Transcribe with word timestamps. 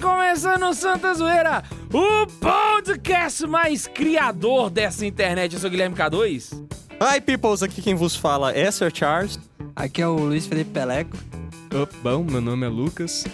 começando 0.00 0.62
o 0.64 0.74
Santa 0.74 1.12
Zoeira, 1.14 1.62
o 1.92 2.26
podcast 2.26 3.46
mais 3.46 3.86
criador 3.86 4.70
dessa 4.70 5.04
internet. 5.04 5.54
Eu 5.54 5.60
sou 5.60 5.68
o 5.68 5.70
Guilherme 5.70 5.96
K2. 5.96 6.52
Hi, 7.00 7.20
peoples, 7.20 7.62
aqui 7.62 7.82
quem 7.82 7.94
vos 7.94 8.14
fala 8.14 8.52
é 8.52 8.70
Sir 8.70 8.90
Charles. 8.94 9.38
Aqui 9.74 10.00
é 10.00 10.06
o 10.06 10.16
Luiz 10.16 10.46
Felipe 10.46 10.70
Peleco. 10.70 11.16
Opa, 11.74 11.94
bom, 12.02 12.24
meu 12.24 12.40
nome 12.40 12.66
é 12.66 12.68
Lucas. 12.68 13.24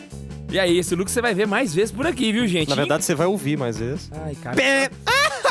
E 0.51 0.59
aí, 0.59 0.79
esse 0.79 0.95
look 0.95 1.11
você 1.11 1.21
vai 1.21 1.35
ver 1.35 1.47
mais 1.47 1.75
vezes 1.75 1.91
por 1.91 2.07
aqui, 2.07 2.33
viu, 2.33 2.47
gente? 2.47 2.69
Na 2.69 2.77
verdade, 2.77 3.05
você 3.05 3.15
vai 3.15 3.27
ouvir 3.27 3.59
mais 3.59 3.79
vezes. 3.79 4.11
Ai, 4.25 4.35
cara. 4.37 4.57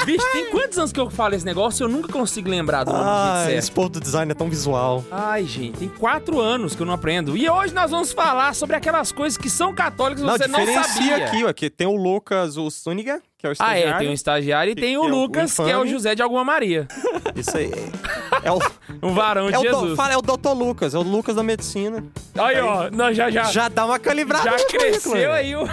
Bicho, 0.05 0.25
tem 0.31 0.49
quantos 0.51 0.77
anos 0.77 0.91
que 0.91 0.99
eu 0.99 1.09
falo 1.09 1.33
esse 1.35 1.45
negócio 1.45 1.83
e 1.83 1.85
eu 1.85 1.89
nunca 1.89 2.11
consigo 2.11 2.49
lembrar 2.49 2.83
do 2.83 2.91
nome 2.91 3.03
do 3.03 3.09
Ah, 3.09 3.43
jeito 3.45 3.59
esse 3.59 3.71
povo 3.71 3.89
do 3.89 3.99
design 3.99 4.31
é 4.31 4.35
tão 4.35 4.49
visual. 4.49 5.03
Ai, 5.11 5.45
gente, 5.45 5.77
tem 5.77 5.87
quatro 5.89 6.39
anos 6.41 6.75
que 6.75 6.81
eu 6.81 6.85
não 6.85 6.93
aprendo. 6.93 7.37
E 7.37 7.49
hoje 7.49 7.73
nós 7.73 7.91
vamos 7.91 8.11
falar 8.11 8.53
sobre 8.55 8.75
aquelas 8.75 9.11
coisas 9.11 9.37
que 9.37 9.49
são 9.49 9.73
católicas 9.73 10.23
e 10.23 10.27
você 10.27 10.47
não 10.47 10.59
sabia. 10.83 11.25
aqui, 11.27 11.43
ó, 11.45 11.53
que 11.53 11.69
tem 11.69 11.87
o 11.87 11.95
Lucas, 11.95 12.57
o 12.57 12.69
Suniga, 12.69 13.21
que 13.37 13.45
é 13.45 13.49
o 13.49 13.51
Ah, 13.51 13.53
estagiário. 13.53 13.93
é, 13.93 13.97
tem 13.99 14.09
um 14.09 14.13
estagiário 14.13 14.71
e 14.71 14.75
tem 14.75 14.97
o 14.97 15.03
é 15.03 15.05
o 15.05 15.09
Lucas, 15.09 15.55
que 15.55 15.61
é 15.61 15.65
o 15.65 15.69
infame. 15.81 15.91
José 15.91 16.15
de 16.15 16.21
Alguma 16.21 16.43
Maria. 16.43 16.87
Isso 17.35 17.55
aí. 17.57 17.71
É 18.43 18.51
o, 18.51 18.59
Um 19.01 19.13
varão 19.13 19.47
de 19.49 19.55
é 19.55 19.59
o, 19.59 19.61
do- 19.61 19.67
Jesus. 19.69 19.95
fala, 19.95 20.13
é 20.13 20.17
o 20.17 20.21
Dr. 20.21 20.51
Lucas, 20.55 20.93
é 20.93 20.97
o 20.97 21.01
Lucas 21.01 21.35
da 21.35 21.43
medicina. 21.43 22.03
Aí, 22.37 22.59
ó, 22.59 22.89
não, 22.91 23.13
já, 23.13 23.29
já, 23.29 23.43
já, 23.43 23.51
Já 23.51 23.67
dá 23.69 23.85
uma 23.85 23.99
calibrada 23.99 24.49
no 24.51 24.65
cresceu 24.67 25.31
aí 25.31 25.55
o, 25.55 25.63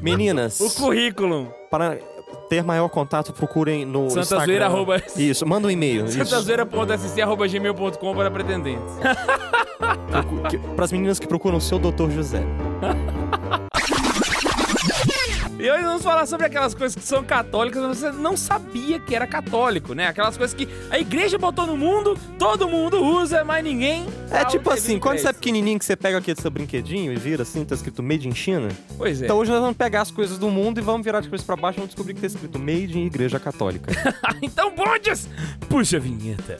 Meninas, 0.00 0.60
o 0.60 0.70
currículo. 0.74 1.52
para 1.70 1.98
ter 2.48 2.64
maior 2.64 2.88
contato, 2.88 3.32
procurem 3.32 3.84
no 3.84 4.06
Instagram. 4.06 4.24
Santazoeira, 4.24 4.66
arroba- 4.66 5.02
Isso, 5.16 5.46
manda 5.46 5.68
um 5.68 5.70
e-mail. 5.70 6.08
santazoeira.sc.gmail.com 6.08 8.14
para 8.14 8.30
pretendentes. 8.30 8.94
Para 10.74 10.84
as 10.84 10.92
meninas 10.92 11.18
que 11.18 11.26
procuram 11.26 11.58
o 11.58 11.60
seu 11.60 11.78
Dr. 11.78 12.10
José. 12.10 12.42
E 15.58 15.68
hoje 15.68 15.82
vamos 15.82 16.04
falar 16.04 16.24
sobre 16.24 16.46
aquelas 16.46 16.72
coisas 16.72 16.94
que 16.94 17.02
são 17.02 17.24
católicas, 17.24 17.82
mas 17.82 17.98
você 17.98 18.12
não 18.12 18.36
sabia 18.36 19.00
que 19.00 19.12
era 19.12 19.26
católico, 19.26 19.92
né? 19.92 20.06
Aquelas 20.06 20.36
coisas 20.36 20.54
que 20.54 20.68
a 20.88 21.00
igreja 21.00 21.36
botou 21.36 21.66
no 21.66 21.76
mundo, 21.76 22.16
todo 22.38 22.68
mundo 22.68 23.02
usa, 23.02 23.42
mas 23.42 23.64
ninguém. 23.64 24.06
É 24.30 24.44
tipo 24.44 24.70
assim, 24.70 25.00
quando 25.00 25.18
você 25.18 25.26
é 25.26 25.32
pequenininho 25.32 25.76
que 25.76 25.84
você 25.84 25.96
pega 25.96 26.18
aquele 26.18 26.40
seu 26.40 26.48
brinquedinho 26.48 27.12
e 27.12 27.16
vira 27.16 27.42
assim, 27.42 27.64
tá 27.64 27.74
escrito 27.74 28.04
Made 28.04 28.28
in 28.28 28.34
China. 28.36 28.68
Pois 28.96 29.20
é. 29.20 29.24
Então 29.24 29.36
hoje 29.36 29.50
nós 29.50 29.60
vamos 29.60 29.76
pegar 29.76 30.02
as 30.02 30.12
coisas 30.12 30.38
do 30.38 30.48
mundo 30.48 30.78
e 30.78 30.80
vamos 30.80 31.04
virar 31.04 31.20
de 31.20 31.26
cabeça 31.26 31.44
pra 31.44 31.56
baixo 31.56 31.78
e 31.78 31.80
vamos 31.80 31.90
descobrir 31.90 32.14
que 32.14 32.20
tá 32.20 32.28
escrito 32.28 32.56
Made 32.56 32.96
in 32.96 33.06
Igreja 33.06 33.40
Católica. 33.40 33.90
então, 34.40 34.72
bondes, 34.76 35.28
puxa 35.68 35.96
a 35.96 36.00
vinheta. 36.00 36.58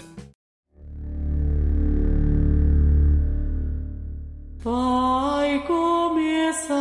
Vai 4.65 5.65
começar 5.69 6.79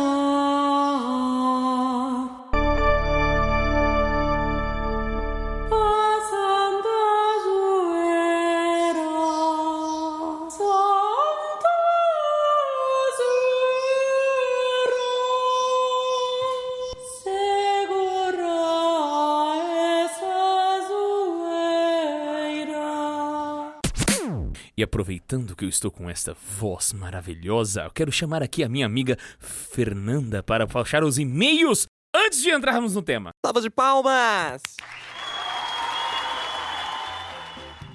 E 24.78 24.82
aproveitando 24.84 25.56
que 25.56 25.64
eu 25.64 25.68
estou 25.68 25.90
com 25.90 26.08
esta 26.08 26.36
voz 26.56 26.92
maravilhosa, 26.92 27.82
eu 27.82 27.90
quero 27.90 28.12
chamar 28.12 28.44
aqui 28.44 28.62
a 28.62 28.68
minha 28.68 28.86
amiga 28.86 29.18
Fernanda 29.40 30.40
para 30.40 30.68
puxar 30.68 31.02
os 31.02 31.18
e-mails 31.18 31.88
antes 32.14 32.40
de 32.40 32.50
entrarmos 32.50 32.94
no 32.94 33.02
tema. 33.02 33.30
Salva 33.44 33.60
de 33.60 33.68
palmas! 33.68 34.62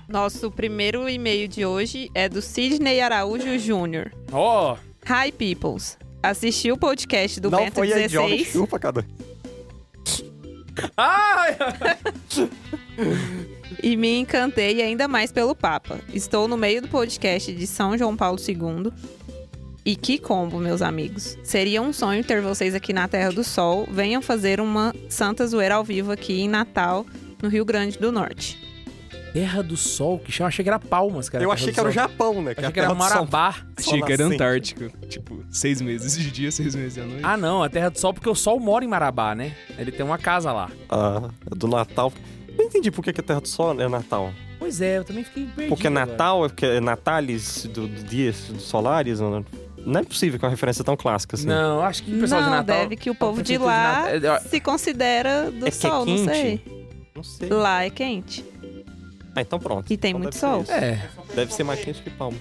Nosso 0.10 0.52
primeiro 0.52 1.08
e-mail 1.08 1.48
de 1.48 1.66
hoje 1.66 2.12
é 2.14 2.28
do 2.28 2.42
Sidney 2.42 3.00
Araújo 3.00 3.58
Júnior. 3.58 4.12
Ó, 4.30 4.76
Hi, 5.06 5.32
peoples. 5.32 5.98
Assisti 6.22 6.70
o 6.70 6.78
podcast 6.78 7.40
do 7.40 7.50
Não 7.50 7.60
Bento 7.60 7.76
foi 7.76 7.94
a 7.94 8.00
idiota, 8.02 8.28
16 8.28 8.48
chupa, 8.52 8.78
cada. 8.78 9.08
Ai! 10.98 11.56
e 13.82 13.96
me 13.96 14.20
encantei 14.20 14.82
ainda 14.82 15.08
mais 15.08 15.32
pelo 15.32 15.56
Papa. 15.56 16.00
Estou 16.14 16.48
no 16.48 16.58
meio 16.58 16.82
do 16.82 16.88
podcast 16.88 17.52
de 17.54 17.68
São 17.68 17.98
João 17.98 18.16
Paulo 18.16 18.38
II. 18.40 18.92
E 19.86 19.98
que 19.98 20.18
combo, 20.18 20.60
meus 20.60 20.82
amigos. 20.82 21.38
Seria 21.44 21.82
um 21.82 21.92
sonho 21.92 22.24
ter 22.24 22.42
vocês 22.42 22.74
aqui 22.74 22.94
na 22.94 23.08
Terra 23.08 23.32
do 23.32 23.44
Sol. 23.44 23.86
Venham 23.92 24.22
fazer 24.22 24.62
uma 24.62 24.96
Santa 25.10 25.46
Zoeira 25.46 25.76
ao 25.76 25.84
vivo 25.84 26.12
aqui 26.12 26.40
em 26.40 26.48
Natal, 26.48 27.06
no 27.42 27.50
Rio 27.50 27.66
Grande 27.66 27.98
do 28.00 28.10
Norte. 28.10 28.64
Terra 29.34 29.64
do 29.64 29.76
Sol, 29.76 30.20
que 30.20 30.32
chama, 30.32 30.48
achei 30.48 30.64
que 30.64 30.70
era 30.70 30.80
Palmas, 30.80 31.28
cara. 31.28 31.44
Eu 31.44 31.52
achei 31.52 31.72
do 31.72 31.74
que 31.74 31.80
era 31.80 31.90
o. 31.90 31.92
Japão, 31.92 32.42
né? 32.42 32.54
Achei 32.56 32.72
que 32.72 32.80
era. 32.80 32.94
Marabá. 32.94 33.56
Achei 33.76 34.02
que 34.02 34.14
era 34.14 34.24
nascente. 34.24 34.36
Antártica. 34.36 34.92
Tipo, 35.10 35.44
seis 35.50 35.82
meses 35.82 36.16
de 36.18 36.30
dia, 36.30 36.52
seis 36.52 36.76
meses 36.76 37.00
à 37.00 37.04
noite. 37.04 37.22
Ah, 37.24 37.36
não, 37.36 37.64
a 37.64 37.68
Terra 37.68 37.90
do 37.90 38.00
Sol, 38.00 38.14
porque 38.14 38.30
o 38.30 38.36
Sol 38.36 38.60
mora 38.60 38.86
em 38.86 38.88
Marabá, 38.88 39.34
né? 39.34 39.56
Ele 39.76 39.92
tem 39.92 40.06
uma 40.06 40.20
casa 40.20 40.54
lá. 40.54 40.70
Ah, 40.88 41.30
é 41.52 41.56
do 41.56 41.68
Natal. 41.68 42.14
Não 42.64 42.70
entendi 42.70 42.90
por 42.92 43.04
que, 43.04 43.10
a 43.10 43.14
Terra 43.14 43.42
do 43.42 43.48
Sol 43.48 43.80
é 43.80 43.88
Natal. 43.90 44.34
Pois 44.58 44.80
é, 44.80 44.98
eu 44.98 45.04
também 45.04 45.24
fiquei 45.26 45.44
perdido. 45.46 45.68
Porque 45.70 45.86
é 45.86 45.90
agora. 45.90 46.06
Natal, 46.06 46.46
é 46.46 46.48
porque 46.48 46.66
é 46.66 46.80
Natalis 46.80 47.66
do, 47.66 47.88
do 47.88 48.04
dia 48.04 48.32
do 48.32 48.60
Solaris. 48.60 49.20
Não, 49.20 49.46
não 49.86 50.00
é 50.00 50.04
possível 50.04 50.40
que 50.40 50.46
é 50.46 50.48
uma 50.48 50.52
referência 50.52 50.84
tão 50.84 50.96
clássica 50.96 51.36
assim. 51.36 51.46
Não, 51.46 51.82
acho 51.82 52.04
que 52.04 52.16
o 52.16 52.20
pessoal 52.22 52.42
não, 52.42 52.50
de 52.50 52.56
Natal... 52.56 52.78
deve 52.78 52.96
que 52.96 53.10
o 53.10 53.16
povo 53.16 53.44
de 53.44 53.58
lá 53.58 54.12
de 54.14 54.20
Natal- 54.22 54.50
se 54.50 54.60
considera 54.62 55.52
do 55.52 55.68
É 55.68 55.70
que 55.72 55.86
é 55.86 55.90
sol, 55.90 56.06
não 56.06 56.18
sei. 56.26 56.62
Não 57.14 57.24
sei. 57.24 57.50
Lá 57.50 57.84
é 57.84 57.90
quente. 57.90 58.46
Ah, 59.36 59.42
então 59.42 59.60
pronto. 59.60 59.92
E 59.92 59.98
tem 59.98 60.12
Então 60.12 60.22
muito 60.22 60.38
sol. 60.38 60.64
É. 60.70 61.00
Deve 61.36 61.54
ser 61.54 61.64
mais 61.66 61.84
quente 61.84 62.02
que 62.02 62.10
palma. 62.10 62.38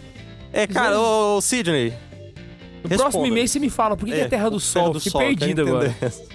É, 0.53 0.67
cara, 0.67 1.01
ô, 1.01 1.39
ô 1.39 1.41
Sidney. 1.41 1.91
No 1.91 2.89
Responda. 2.89 2.97
próximo 3.11 3.27
e-mail 3.27 3.49
você 3.49 3.59
me 3.59 3.71
fala 3.71 3.97
por 3.97 4.07
que, 4.07 4.13
que 4.13 4.21
é 4.21 4.29
Terra 4.29 4.49
do 4.51 4.61
Sol. 4.61 4.93
do 4.93 5.01
Fiquei 5.01 5.13
Sol, 5.13 5.21
perdido 5.21 5.63
agora. 5.63 5.87
entender. 5.89 6.32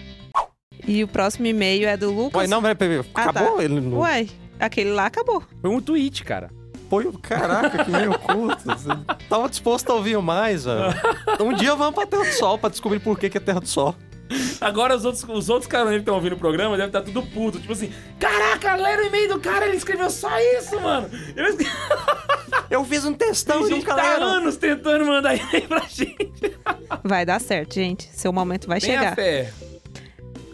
E 0.86 1.04
o 1.04 1.08
próximo 1.08 1.46
e-mail 1.48 1.88
é 1.88 1.96
do 1.98 2.12
Lucas. 2.12 2.42
Ué, 2.42 2.48
não, 2.48 2.62
peraí, 2.62 2.76
peraí. 2.76 3.00
Ah, 3.14 3.22
Acabou? 3.30 3.58
tá. 3.58 3.64
Ele 3.64 3.80
não... 3.80 4.00
Ué, 4.00 4.28
aquele 4.60 4.92
lá 4.92 5.06
acabou. 5.06 5.44
Foi 5.62 5.70
um 5.70 5.80
tweet, 5.82 6.24
cara. 6.24 6.50
Pô, 6.90 7.02
caraca, 7.22 7.84
que 7.84 7.92
meio 7.92 8.18
curto. 8.20 8.64
Você 8.64 8.90
Tava 9.28 9.50
disposto 9.50 9.90
a 9.90 9.96
ouvir 9.96 10.18
mais, 10.22 10.64
velho. 10.66 10.94
Um 11.42 11.54
dia 11.54 11.76
vamos 11.76 11.96
pra 11.96 12.06
Terra 12.06 12.24
do 12.24 12.32
Sol 12.34 12.58
pra 12.58 12.70
descobrir 12.70 13.00
por 13.00 13.20
que, 13.20 13.30
que 13.30 13.38
é 13.38 13.42
Terra 13.42 13.60
do 13.60 13.68
Sol. 13.68 13.94
Agora 14.60 14.96
os 14.96 15.06
outros, 15.06 15.24
os 15.24 15.50
outros 15.50 15.68
caras 15.72 15.90
que 15.90 15.98
estão 16.00 16.16
ouvindo 16.16 16.34
o 16.34 16.38
programa 16.38 16.76
devem 16.76 16.88
estar 16.88 17.02
tudo 17.02 17.22
puto. 17.24 17.60
Tipo 17.60 17.74
assim, 17.74 17.92
caraca, 18.20 18.76
leram 18.76 19.04
o 19.04 19.08
e-mail 19.08 19.30
do 19.30 19.40
cara, 19.40 19.66
ele 19.68 19.78
escreveu 19.78 20.10
só 20.10 20.30
isso, 20.58 20.80
mano. 20.82 21.10
Eu 21.36 21.46
escrevi... 21.48 21.72
Eu 22.70 22.84
fiz 22.84 23.06
um 23.06 23.14
textão 23.14 23.60
Tem 23.60 23.68
e 23.68 23.70
nunca 23.80 23.96
tá 23.96 24.02
leram. 24.04 24.26
anos 24.28 24.58
tentando 24.58 25.06
mandar 25.06 25.36
e-mail 25.40 25.68
pra 25.68 25.80
gente. 25.88 26.58
Vai 27.04 27.26
dar 27.26 27.40
certo, 27.40 27.76
gente. 27.76 28.10
Seu 28.14 28.34
momento 28.34 28.68
vai 28.68 28.82
Tenha 28.82 29.00
chegar. 29.00 29.16
fé. 29.16 29.54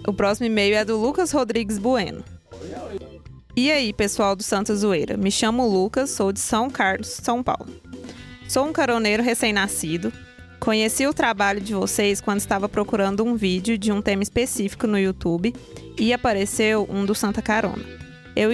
O 0.05 0.13
próximo 0.13 0.47
e-mail 0.47 0.75
é 0.75 0.83
do 0.83 0.97
Lucas 0.97 1.31
Rodrigues 1.31 1.77
Bueno. 1.77 2.23
E 3.55 3.71
aí, 3.71 3.93
pessoal 3.93 4.35
do 4.35 4.43
Santa 4.43 4.75
Zoeira? 4.75 5.15
Me 5.15 5.31
chamo 5.31 5.67
Lucas, 5.67 6.09
sou 6.09 6.33
de 6.33 6.39
São 6.39 6.69
Carlos, 6.69 7.07
São 7.07 7.41
Paulo. 7.41 7.69
Sou 8.49 8.65
um 8.65 8.73
caroneiro 8.73 9.23
recém-nascido. 9.23 10.11
Conheci 10.59 11.07
o 11.07 11.13
trabalho 11.13 11.61
de 11.61 11.73
vocês 11.73 12.19
quando 12.19 12.39
estava 12.39 12.67
procurando 12.67 13.23
um 13.23 13.35
vídeo 13.35 13.77
de 13.77 13.91
um 13.91 14.01
tema 14.01 14.23
específico 14.23 14.87
no 14.87 14.97
YouTube 14.97 15.53
e 15.97 16.13
apareceu 16.13 16.87
um 16.89 17.05
do 17.05 17.15
Santa 17.15 17.41
Carona. 17.41 17.83
Eu, 18.35 18.49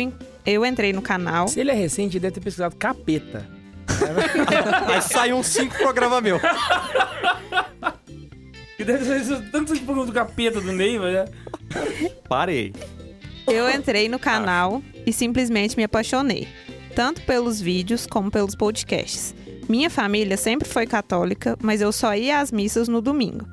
eu 0.45 0.65
entrei 0.65 0.93
no 0.93 1.01
canal. 1.01 1.47
Se 1.47 1.59
ele 1.59 1.71
é 1.71 1.75
recente, 1.75 2.19
deve 2.19 2.35
ter 2.35 2.41
pesquisado 2.41 2.75
capeta. 2.75 3.47
Aí 4.87 5.01
saiu 5.01 5.37
uns 5.37 5.47
cinco 5.47 5.75
programas 5.77 6.21
meu. 6.21 6.39
E 8.79 8.83
deve 8.85 9.03
ser 9.03 9.51
tanto 9.51 9.73
programa 9.81 10.05
do 10.05 10.13
capeta 10.13 10.61
do 10.61 10.71
Neiva, 10.71 11.11
né? 11.11 11.25
Parei. 12.29 12.73
Eu 13.45 13.69
entrei 13.69 14.07
no 14.07 14.17
canal 14.17 14.81
e 15.05 15.11
simplesmente 15.11 15.75
me 15.75 15.83
apaixonei, 15.83 16.47
tanto 16.95 17.21
pelos 17.23 17.59
vídeos 17.59 18.07
como 18.07 18.31
pelos 18.31 18.55
podcasts. 18.55 19.35
Minha 19.67 19.89
família 19.89 20.37
sempre 20.37 20.67
foi 20.67 20.87
católica, 20.87 21.57
mas 21.61 21.81
eu 21.81 21.91
só 21.91 22.15
ia 22.15 22.39
às 22.39 22.53
missas 22.53 22.87
no 22.87 23.01
domingo. 23.01 23.45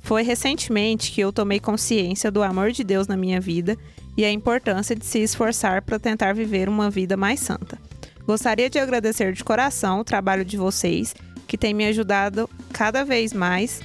Foi 0.00 0.22
recentemente 0.22 1.10
que 1.10 1.20
eu 1.20 1.32
tomei 1.32 1.58
consciência 1.58 2.30
do 2.30 2.42
amor 2.42 2.70
de 2.70 2.84
Deus 2.84 3.08
na 3.08 3.16
minha 3.16 3.40
vida 3.40 3.76
e 4.16 4.24
a 4.24 4.30
importância 4.30 4.94
de 4.94 5.04
se 5.04 5.18
esforçar 5.18 5.82
para 5.82 5.98
tentar 5.98 6.34
viver 6.34 6.68
uma 6.68 6.88
vida 6.88 7.16
mais 7.16 7.40
santa. 7.40 7.78
Gostaria 8.24 8.70
de 8.70 8.78
agradecer 8.78 9.32
de 9.32 9.42
coração 9.42 10.00
o 10.00 10.04
trabalho 10.04 10.44
de 10.44 10.56
vocês, 10.56 11.14
que 11.48 11.58
tem 11.58 11.74
me 11.74 11.86
ajudado 11.86 12.48
cada 12.72 13.04
vez 13.04 13.32
mais 13.32 13.80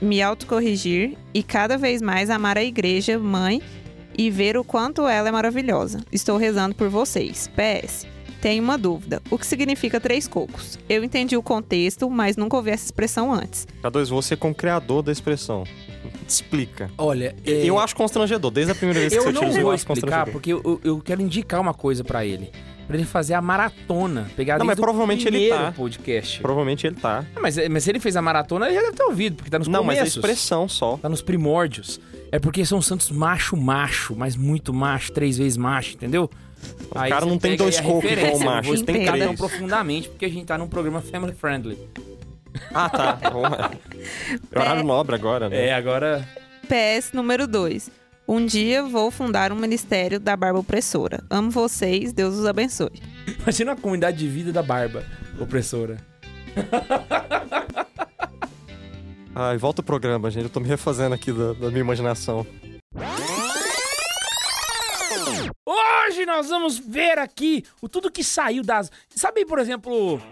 me 0.00 0.22
autocorrigir 0.22 1.16
e 1.34 1.42
cada 1.42 1.76
vez 1.76 2.00
mais 2.00 2.30
amar 2.30 2.56
a 2.56 2.64
igreja, 2.64 3.18
mãe 3.18 3.60
e 4.16 4.30
ver 4.30 4.56
o 4.56 4.64
quanto 4.64 5.06
ela 5.06 5.28
é 5.28 5.32
maravilhosa. 5.32 6.00
Estou 6.12 6.36
rezando 6.36 6.74
por 6.74 6.88
vocês. 6.88 7.48
PS. 7.48 8.06
Tenho 8.40 8.62
uma 8.64 8.78
dúvida. 8.78 9.20
O 9.30 9.36
que 9.36 9.46
significa 9.46 10.00
três 10.00 10.26
cocos? 10.26 10.78
Eu 10.88 11.04
entendi 11.04 11.36
o 11.36 11.42
contexto, 11.42 12.08
mas 12.08 12.38
nunca 12.38 12.56
ouvi 12.56 12.70
essa 12.70 12.86
expressão 12.86 13.32
antes. 13.32 13.68
K2, 13.82 14.06
você 14.08 14.34
como 14.34 14.54
criador 14.54 15.02
da 15.02 15.12
expressão. 15.12 15.64
Explica. 16.26 16.90
Olha, 16.96 17.34
é, 17.44 17.50
Eu 17.64 17.78
acho 17.78 17.94
constrangedor. 17.94 18.50
Desde 18.50 18.72
a 18.72 18.74
primeira 18.74 19.00
vez 19.00 19.12
que 19.12 19.18
eu 19.18 19.24
você 19.24 19.28
utilizou, 19.30 19.58
eu 19.58 19.62
vou 19.64 19.72
acho 19.72 19.82
explicar, 19.82 20.24
constrangedor. 20.24 20.32
porque 20.32 20.52
eu, 20.52 20.80
eu 20.82 21.00
quero 21.00 21.20
indicar 21.20 21.60
uma 21.60 21.74
coisa 21.74 22.02
pra 22.02 22.24
ele. 22.24 22.50
Pra 22.90 22.98
ele 22.98 23.06
fazer 23.06 23.34
a 23.34 23.40
maratona. 23.40 24.28
Pegar 24.34 24.58
Não, 24.58 24.66
mas 24.66 24.74
provavelmente 24.80 25.28
ele 25.28 25.48
tá. 25.48 25.70
podcast. 25.70 26.40
Provavelmente 26.40 26.88
ele 26.88 26.96
tá. 26.96 27.24
Ah, 27.36 27.38
Mas, 27.40 27.56
mas 27.68 27.84
se 27.84 27.90
ele 27.90 28.00
fez 28.00 28.16
a 28.16 28.22
maratona, 28.22 28.66
ele 28.66 28.74
já 28.74 28.80
deve 28.80 28.94
ter 28.94 29.04
ouvido, 29.04 29.36
porque 29.36 29.48
tá 29.48 29.60
nos 29.60 29.68
Não, 29.68 29.84
mas 29.84 29.94
é 29.96 30.00
começos. 30.00 30.16
expressão 30.16 30.68
só. 30.68 30.96
Tá 30.96 31.08
nos 31.08 31.22
primórdios. 31.22 32.00
É 32.32 32.40
porque 32.40 32.66
são 32.66 32.82
santos 32.82 33.08
macho, 33.12 33.56
macho, 33.56 34.16
mas 34.16 34.34
muito 34.34 34.74
macho, 34.74 35.12
três 35.12 35.38
vezes 35.38 35.56
macho, 35.56 35.94
entendeu? 35.94 36.28
O 36.90 36.94
cara 36.94 37.24
não 37.24 37.38
tem 37.38 37.56
dois 37.56 37.78
corpos 37.80 38.10
igual 38.10 38.34
o 38.34 38.44
macho, 38.44 38.82
tem 38.84 39.06
três. 39.06 39.24
tão 39.24 39.36
profundamente, 39.36 40.08
porque 40.08 40.24
a 40.24 40.28
gente 40.28 40.46
tá 40.46 40.58
num 40.58 40.66
programa 40.66 41.00
family 41.00 41.32
friendly. 41.32 41.78
Ah, 42.74 42.88
tá. 42.88 43.18
É. 43.22 44.56
É 44.56 44.58
horário 44.60 44.82
nobre 44.82 45.14
agora, 45.14 45.48
né? 45.48 45.66
É, 45.68 45.74
agora... 45.74 46.28
PS 46.68 47.12
número 47.12 47.46
2. 47.46 47.99
Um 48.32 48.46
dia 48.46 48.84
vou 48.84 49.10
fundar 49.10 49.50
um 49.50 49.56
ministério 49.56 50.20
da 50.20 50.36
barba 50.36 50.60
opressora. 50.60 51.20
Amo 51.28 51.50
vocês, 51.50 52.12
Deus 52.12 52.36
os 52.36 52.46
abençoe. 52.46 53.02
Imagina 53.40 53.72
a 53.72 53.76
comunidade 53.76 54.18
de 54.18 54.28
vida 54.28 54.52
da 54.52 54.62
barba 54.62 55.04
opressora. 55.40 55.96
Ai, 59.34 59.58
volta 59.58 59.80
o 59.80 59.84
programa, 59.84 60.30
gente. 60.30 60.44
Eu 60.44 60.48
tô 60.48 60.60
me 60.60 60.68
refazendo 60.68 61.12
aqui 61.12 61.32
da, 61.32 61.54
da 61.54 61.70
minha 61.70 61.80
imaginação. 61.80 62.46
Hoje 65.66 66.24
nós 66.24 66.50
vamos 66.50 66.78
ver 66.78 67.18
aqui 67.18 67.64
o 67.82 67.88
tudo 67.88 68.12
que 68.12 68.22
saiu 68.22 68.62
das... 68.62 68.92
Sabe, 69.08 69.44
por 69.44 69.58
exemplo, 69.58 70.22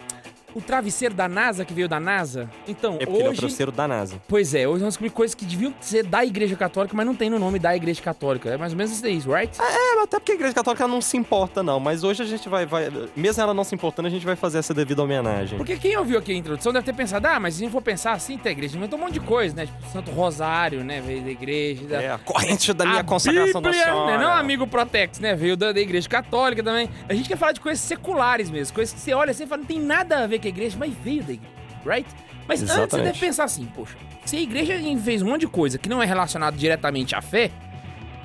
o 0.54 0.60
travesseiro 0.60 1.14
da 1.14 1.28
NASA, 1.28 1.64
que 1.64 1.72
veio 1.72 1.88
da 1.88 2.00
NASA? 2.00 2.48
Então, 2.66 2.96
É 3.00 3.06
porque 3.06 3.12
ele 3.12 3.22
é 3.22 3.26
o 3.26 3.30
hoje... 3.30 3.38
travesseiro 3.38 3.72
da 3.72 3.88
NASA. 3.88 4.20
Pois 4.26 4.54
é, 4.54 4.66
hoje 4.66 4.82
nós 4.82 4.94
descobrimos 4.94 5.14
coisas 5.16 5.34
que 5.34 5.44
deviam 5.44 5.74
ser 5.80 6.04
da 6.04 6.24
Igreja 6.24 6.56
Católica, 6.56 6.96
mas 6.96 7.06
não 7.06 7.14
tem 7.14 7.30
no 7.30 7.38
nome 7.38 7.58
da 7.58 7.74
Igreja 7.76 8.00
Católica. 8.02 8.50
É 8.50 8.56
mais 8.56 8.72
ou 8.72 8.78
menos 8.78 8.92
isso 8.92 9.04
aí, 9.04 9.18
right? 9.18 9.60
É, 9.60 10.02
até 10.02 10.18
porque 10.18 10.32
a 10.32 10.34
Igreja 10.34 10.54
Católica 10.54 10.86
não 10.88 11.00
se 11.00 11.16
importa, 11.16 11.62
não. 11.62 11.78
Mas 11.78 12.04
hoje 12.04 12.22
a 12.22 12.26
gente 12.26 12.48
vai, 12.48 12.66
vai. 12.66 12.90
Mesmo 13.14 13.42
ela 13.42 13.54
não 13.54 13.64
se 13.64 13.74
importando, 13.74 14.06
a 14.06 14.10
gente 14.10 14.24
vai 14.24 14.36
fazer 14.36 14.58
essa 14.58 14.72
devida 14.72 15.02
homenagem. 15.02 15.58
Porque 15.58 15.76
quem 15.76 15.96
ouviu 15.96 16.18
aqui 16.18 16.32
a 16.32 16.34
introdução 16.34 16.72
deve 16.72 16.84
ter 16.84 16.94
pensado, 16.94 17.26
ah, 17.26 17.38
mas 17.38 17.54
se 17.54 17.62
a 17.62 17.64
gente 17.64 17.72
for 17.72 17.82
pensar 17.82 18.12
assim, 18.12 18.38
tem 18.38 18.50
a 18.50 18.52
igreja 18.52 18.76
inventou 18.76 18.98
um 18.98 19.02
monte 19.02 19.14
de 19.14 19.20
coisa, 19.20 19.54
né? 19.54 19.66
Tipo, 19.66 19.78
Santo 19.92 20.10
Rosário, 20.10 20.82
né? 20.82 21.00
Veio 21.00 21.22
da 21.22 21.30
igreja. 21.30 21.84
Da... 21.86 22.02
É, 22.02 22.12
a 22.12 22.18
corrente 22.18 22.72
da 22.72 22.84
minha 22.84 23.00
a 23.00 23.04
consagração 23.04 23.60
Bíblia, 23.60 23.80
da 23.80 23.84
senhora. 23.84 24.18
Né? 24.18 24.24
Não 24.24 24.32
amigo 24.32 24.66
Protex, 24.66 25.20
né? 25.20 25.34
Veio 25.34 25.56
da, 25.56 25.72
da 25.72 25.80
igreja 25.80 26.08
católica 26.08 26.62
também. 26.62 26.88
A 27.08 27.14
gente 27.14 27.28
quer 27.28 27.36
falar 27.36 27.52
de 27.52 27.60
coisas 27.60 27.80
seculares 27.82 28.50
mesmo, 28.50 28.74
coisas 28.74 28.94
que 28.94 29.00
você 29.00 29.12
olha 29.12 29.30
assim 29.30 29.44
e 29.44 29.46
fala, 29.46 29.60
não 29.60 29.66
tem 29.66 29.80
nada 29.80 30.24
a 30.24 30.26
ver 30.26 30.37
com 30.40 30.46
a 30.46 30.50
igreja, 30.50 30.76
mas 30.78 30.92
veio 30.94 31.22
da 31.22 31.32
igreja, 31.32 31.52
right? 31.84 32.08
Mas 32.46 32.60
antes 32.62 32.72
você 32.74 32.80
Exatamente. 32.80 33.06
deve 33.06 33.18
pensar 33.20 33.44
assim, 33.44 33.66
poxa, 33.66 33.96
se 34.24 34.36
a 34.36 34.40
igreja 34.40 34.74
fez 35.02 35.22
um 35.22 35.26
monte 35.26 35.40
de 35.42 35.48
coisa 35.48 35.76
que 35.78 35.88
não 35.88 36.02
é 36.02 36.06
relacionado 36.06 36.56
diretamente 36.56 37.14
à 37.14 37.20
fé, 37.20 37.50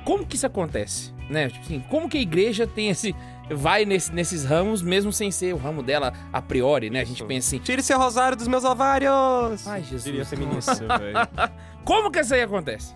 como 0.06 0.26
que 0.26 0.36
isso 0.36 0.46
acontece? 0.46 1.14
Né? 1.30 1.50
Tipo 1.50 1.66
assim, 1.66 1.80
como 1.90 2.10
que 2.10 2.18
a 2.18 2.22
igreja 2.22 2.68
tem 2.68 2.90
esse. 2.90 3.16
Vai 3.50 3.84
nesse- 3.86 4.14
nesses 4.14 4.46
ramos, 4.46 4.82
mesmo 4.82 5.12
sem 5.12 5.30
ser 5.30 5.54
o 5.54 5.58
ramo 5.58 5.84
dela 5.84 6.14
a 6.32 6.42
priori, 6.42 6.90
né? 6.90 7.02
A 7.02 7.06
gente 7.06 7.24
pensa 7.26 7.48
assim, 7.50 7.60
Tire 7.60 7.82
seu 7.84 7.98
rosário 7.98 8.38
dos 8.38 8.48
meus 8.48 8.64
ovários! 8.64 9.68
Ai, 9.68 9.82
Jesus. 9.82 10.04
Diria 10.06 10.26
feminista. 10.26 10.76
Velho. 10.76 11.18
como 11.84 12.10
que 12.10 12.20
isso 12.22 12.34
aí 12.34 12.42
acontece? 12.42 12.96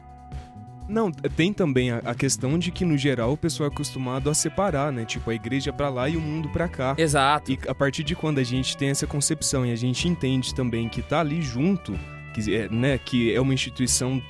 Não, 0.88 1.12
tem 1.12 1.51
também 1.51 1.92
a, 1.92 1.98
a 2.00 2.16
questão 2.16 2.57
de 2.57 2.72
que, 2.72 2.86
no 2.86 2.98
geral, 2.98 3.34
o 3.34 3.38
pessoal 3.38 3.69
é 3.69 3.74
acostumado 3.74 4.30
a 4.30 4.34
separar, 4.34 4.92
né? 4.92 5.06
Tipo, 5.06 5.30
a 5.30 5.36
igreja 5.36 5.74
pra 5.74 5.89
lá 5.89 6.07
e 6.07 6.16
o 6.16 6.22
mundo 6.22 6.50
pra 6.50 6.68
cá. 6.68 6.95
Exato. 6.98 7.51
E 7.51 7.60
a 7.68 7.75
partir 7.75 8.04
de 8.04 8.16
quando 8.16 8.39
a 8.39 8.44
gente 8.44 8.78
tem 8.78 8.89
essa 8.89 9.06
concepção 9.06 9.66
e 9.66 9.72
a 9.72 9.75
gente 9.75 10.07
entende 10.07 10.54
também 10.54 10.88
que 10.88 11.01
tá 11.01 11.19
ali 11.19 11.42
junto, 11.42 11.98
que 12.34 12.56
é, 12.56 12.69
né, 12.69 12.98
que 12.98 13.34
é 13.34 13.42
uma 13.42 13.54
instituição 13.54 14.22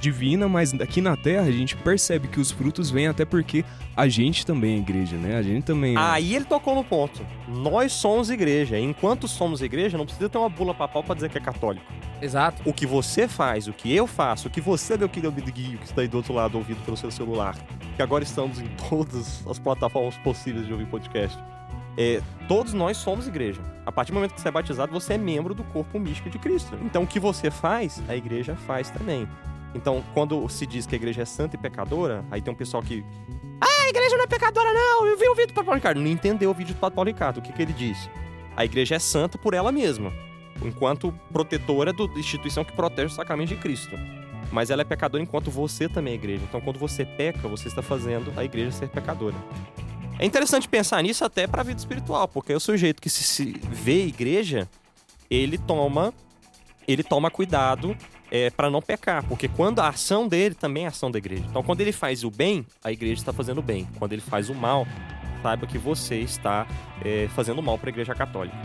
divina, 0.00 0.48
mas 0.48 0.72
aqui 0.74 1.00
na 1.00 1.16
Terra 1.16 1.46
a 1.46 1.50
gente 1.50 1.76
percebe 1.76 2.28
que 2.28 2.38
os 2.38 2.50
frutos 2.50 2.90
vêm 2.90 3.08
até 3.08 3.24
porque 3.24 3.64
a 3.96 4.08
gente 4.08 4.46
também 4.46 4.76
é 4.76 4.78
igreja, 4.78 5.16
né? 5.16 5.36
A 5.36 5.42
gente 5.42 5.64
também 5.64 5.94
é. 5.94 5.98
Aí 5.98 6.34
ele 6.34 6.44
tocou 6.44 6.74
no 6.74 6.84
ponto. 6.84 7.24
Nós 7.48 7.92
somos 7.92 8.30
igreja. 8.30 8.78
Enquanto 8.78 9.26
somos 9.26 9.60
igreja, 9.62 9.98
não 9.98 10.04
precisa 10.04 10.28
ter 10.28 10.38
uma 10.38 10.48
bula 10.48 10.74
papal 10.74 11.02
pra 11.02 11.14
dizer 11.14 11.30
que 11.30 11.38
é 11.38 11.40
católico. 11.40 11.84
Exato. 12.20 12.62
O 12.64 12.72
que 12.72 12.86
você 12.86 13.26
faz, 13.28 13.66
o 13.68 13.72
que 13.72 13.94
eu 13.94 14.06
faço, 14.06 14.48
o 14.48 14.50
que 14.50 14.60
você, 14.60 14.96
meu 14.96 15.08
querido 15.08 15.28
amiguinho 15.28 15.78
que 15.78 15.84
está 15.84 16.00
aí 16.00 16.08
do 16.08 16.16
outro 16.16 16.32
lado 16.32 16.56
ouvindo 16.56 16.82
pelo 16.84 16.96
seu 16.96 17.10
celular, 17.10 17.56
que 17.96 18.02
agora 18.02 18.24
estamos 18.24 18.60
em 18.60 18.68
todas 18.88 19.46
as 19.46 19.58
plataformas 19.58 20.16
possíveis 20.18 20.66
de 20.66 20.72
ouvir 20.72 20.86
podcast. 20.86 21.38
É, 21.98 22.20
todos 22.46 22.74
nós 22.74 22.98
somos 22.98 23.26
igreja. 23.26 23.60
A 23.84 23.90
partir 23.90 24.12
do 24.12 24.16
momento 24.16 24.34
que 24.34 24.40
você 24.40 24.48
é 24.48 24.50
batizado, 24.50 24.92
você 24.92 25.14
é 25.14 25.18
membro 25.18 25.54
do 25.54 25.64
corpo 25.64 25.98
místico 25.98 26.28
de 26.28 26.38
Cristo. 26.38 26.76
Então, 26.82 27.04
o 27.04 27.06
que 27.06 27.18
você 27.18 27.50
faz, 27.50 28.02
a 28.08 28.14
igreja 28.14 28.54
faz 28.54 28.90
também. 28.90 29.26
Então, 29.74 30.02
quando 30.14 30.48
se 30.48 30.66
diz 30.66 30.86
que 30.86 30.94
a 30.94 30.96
igreja 30.96 31.22
é 31.22 31.24
santa 31.24 31.56
e 31.56 31.58
pecadora, 31.58 32.24
aí 32.30 32.40
tem 32.40 32.52
um 32.52 32.56
pessoal 32.56 32.82
que. 32.82 33.04
Ah, 33.60 33.84
a 33.84 33.88
igreja 33.88 34.16
não 34.16 34.24
é 34.24 34.26
pecadora, 34.26 34.72
não! 34.72 35.06
Eu 35.06 35.18
vi 35.18 35.28
o 35.28 35.34
vídeo 35.34 35.48
do 35.48 35.54
Padre 35.54 35.66
Paulo 35.66 35.76
Ricardo. 35.76 36.00
Não 36.00 36.10
entendeu 36.10 36.50
o 36.50 36.54
vídeo 36.54 36.74
do 36.74 36.78
Padre 36.78 36.94
Paulo 36.94 37.08
Ricardo. 37.08 37.38
O 37.38 37.42
que, 37.42 37.52
que 37.52 37.62
ele 37.62 37.72
disse? 37.72 38.08
A 38.56 38.64
igreja 38.64 38.94
é 38.94 38.98
santa 38.98 39.36
por 39.36 39.52
ela 39.52 39.70
mesma, 39.70 40.12
enquanto 40.62 41.12
protetora 41.32 41.92
da 41.92 42.04
instituição 42.16 42.64
que 42.64 42.72
protege 42.72 43.12
o 43.12 43.16
sacramento 43.16 43.50
de 43.50 43.56
Cristo. 43.56 43.96
Mas 44.50 44.70
ela 44.70 44.82
é 44.82 44.84
pecadora 44.84 45.22
enquanto 45.22 45.50
você 45.50 45.88
também 45.88 46.12
é 46.12 46.16
igreja. 46.16 46.42
Então, 46.48 46.60
quando 46.60 46.78
você 46.78 47.04
peca, 47.04 47.48
você 47.48 47.68
está 47.68 47.82
fazendo 47.82 48.32
a 48.36 48.44
igreja 48.44 48.70
ser 48.70 48.88
pecadora. 48.88 49.34
É 50.18 50.24
interessante 50.24 50.66
pensar 50.68 51.02
nisso 51.02 51.24
até 51.24 51.46
para 51.46 51.60
a 51.60 51.64
vida 51.64 51.78
espiritual, 51.78 52.26
porque 52.26 52.54
o 52.54 52.60
sujeito 52.60 53.02
que 53.02 53.10
se, 53.10 53.22
se 53.22 53.60
vê 53.70 54.06
igreja, 54.06 54.68
ele 55.28 55.58
toma 55.58 56.14
ele 56.88 57.02
toma 57.02 57.30
cuidado 57.30 57.96
é, 58.30 58.50
para 58.50 58.68
não 58.70 58.80
pecar, 58.82 59.24
porque 59.24 59.48
quando 59.48 59.80
a 59.80 59.88
ação 59.88 60.26
dele 60.28 60.54
também 60.54 60.84
é 60.84 60.88
ação 60.88 61.10
da 61.10 61.18
igreja. 61.18 61.44
Então, 61.48 61.62
quando 61.62 61.80
ele 61.80 61.92
faz 61.92 62.24
o 62.24 62.30
bem, 62.30 62.66
a 62.82 62.90
igreja 62.92 63.14
está 63.20 63.32
fazendo 63.32 63.58
o 63.58 63.62
bem. 63.62 63.86
Quando 63.98 64.12
ele 64.12 64.22
faz 64.22 64.48
o 64.50 64.54
mal, 64.54 64.86
saiba 65.42 65.66
que 65.66 65.78
você 65.78 66.16
está 66.16 66.66
é, 67.04 67.28
fazendo 67.34 67.62
mal 67.62 67.78
para 67.78 67.88
a 67.88 67.92
igreja 67.92 68.14
católica. 68.14 68.56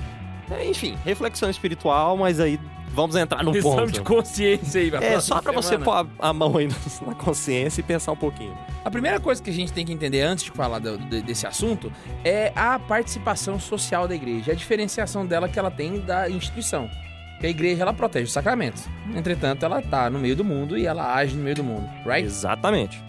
É, 0.50 0.66
enfim, 0.66 0.98
reflexão 1.06 1.50
espiritual, 1.50 2.18
mas 2.18 2.40
aí 2.40 2.60
vamos 2.94 3.16
entrar 3.16 3.42
no 3.42 3.56
Exame 3.56 3.75
ponto. 3.78 3.92
de 3.94 4.02
consciência 4.02 4.81
aí. 4.81 4.92
É, 4.96 5.18
só 5.22 5.42
pra 5.42 5.54
você 5.54 5.78
pôr 5.78 5.94
a, 5.94 6.06
a 6.19 6.34
mão 6.34 6.58
aí 6.58 6.68
na 7.06 7.16
consciência 7.16 7.80
e 7.80 7.84
pensar 7.84 8.12
um 8.12 8.18
pouquinho. 8.18 8.58
A 8.84 8.92
primeira 8.92 9.18
coisa 9.19 9.42
que 9.42 9.50
a 9.50 9.54
gente 9.54 9.72
tem 9.72 9.86
que 9.86 9.94
entender 9.94 10.22
antes 10.24 10.44
de 10.44 10.52
falar 10.52 10.80
do- 10.80 10.98
de- 10.98 11.22
desse 11.22 11.48
assunto 11.48 11.90
é 12.25 12.52
a 12.54 12.78
participação 12.80 13.58
social 13.60 14.10
da 14.10 14.16
igreja, 14.16 14.52
a 14.52 14.56
diferenciação 14.56 15.25
dela 15.25 15.48
que 15.48 15.58
ela 15.58 15.72
tem 15.72 16.02
da 16.02 16.30
instituição. 16.30 16.90
Porque 17.41 17.47
a 17.47 17.49
igreja 17.49 17.81
ela 17.81 17.91
protege 17.91 18.25
os 18.25 18.31
sacramentos. 18.31 18.88
Entretanto, 19.15 19.65
ela 19.65 19.81
tá 19.81 20.12
no 20.12 20.19
meio 20.19 20.36
do 20.36 20.45
mundo 20.45 20.77
e 20.77 20.86
ela 20.86 21.15
age 21.15 21.36
no 21.36 21.41
meio 21.43 21.55
do 21.55 21.63
mundo, 21.63 21.89
right? 22.05 22.24
Exatamente. 22.24 23.03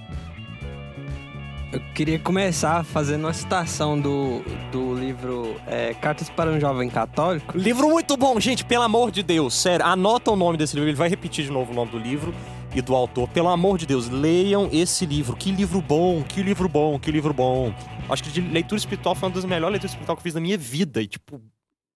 Eu 1.70 1.80
queria 1.94 2.18
começar 2.18 2.82
fazendo 2.82 3.24
uma 3.26 3.34
citação 3.34 4.00
do, 4.00 4.42
do 4.70 4.94
livro 4.94 5.60
é, 5.66 5.92
Cartas 5.92 6.30
para 6.30 6.50
um 6.50 6.58
Jovem 6.58 6.88
Católico. 6.88 7.58
Livro 7.58 7.90
muito 7.90 8.16
bom, 8.16 8.40
gente, 8.40 8.64
pelo 8.64 8.84
amor 8.84 9.10
de 9.10 9.22
Deus. 9.22 9.52
Sério, 9.52 9.84
anota 9.84 10.30
o 10.30 10.36
nome 10.36 10.56
desse 10.56 10.76
livro. 10.76 10.88
Ele 10.88 10.96
vai 10.96 11.10
repetir 11.10 11.44
de 11.44 11.50
novo 11.50 11.70
o 11.70 11.74
nome 11.74 11.90
do 11.90 11.98
livro 11.98 12.34
e 12.74 12.80
do 12.80 12.94
autor. 12.94 13.28
Pelo 13.28 13.50
amor 13.50 13.76
de 13.76 13.84
Deus, 13.84 14.08
leiam 14.08 14.66
esse 14.72 15.04
livro. 15.04 15.36
Que 15.36 15.52
livro 15.52 15.82
bom, 15.82 16.22
que 16.22 16.42
livro 16.42 16.70
bom, 16.70 16.98
que 16.98 17.10
livro 17.10 17.34
bom. 17.34 17.74
Acho 18.08 18.24
que 18.24 18.30
de 18.30 18.40
leitura 18.40 18.78
espiritual 18.78 19.14
foi 19.14 19.28
uma 19.28 19.34
das 19.34 19.44
melhores 19.44 19.72
leituras 19.72 19.90
espirituais 19.90 20.16
que 20.16 20.20
eu 20.20 20.22
fiz 20.22 20.34
na 20.34 20.40
minha 20.40 20.56
vida. 20.56 21.02
E, 21.02 21.06
tipo, 21.06 21.38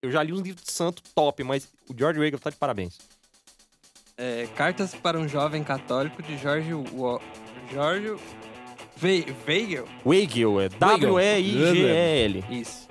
eu 0.02 0.10
já 0.10 0.22
li 0.22 0.32
uns 0.32 0.40
livros 0.42 0.62
de 0.64 0.72
santo 0.72 1.02
top, 1.14 1.42
mas 1.44 1.68
o 1.88 1.94
George 1.96 2.18
Reagan 2.20 2.38
tá 2.38 2.50
de 2.50 2.56
parabéns. 2.56 2.98
É, 4.16 4.46
Cartas 4.56 4.94
para 4.94 5.18
um 5.18 5.28
Jovem 5.28 5.62
Católico 5.62 6.22
de 6.22 6.38
Jorge 6.38 6.72
Wa- 6.72 7.20
Jorge 7.72 8.14
Ve- 8.96 9.26
Weigel. 9.46 9.86
Weigel, 10.06 10.60
é 10.60 10.68
W-E-I-G-E-L. 10.70 12.44
Isso. 12.50 12.86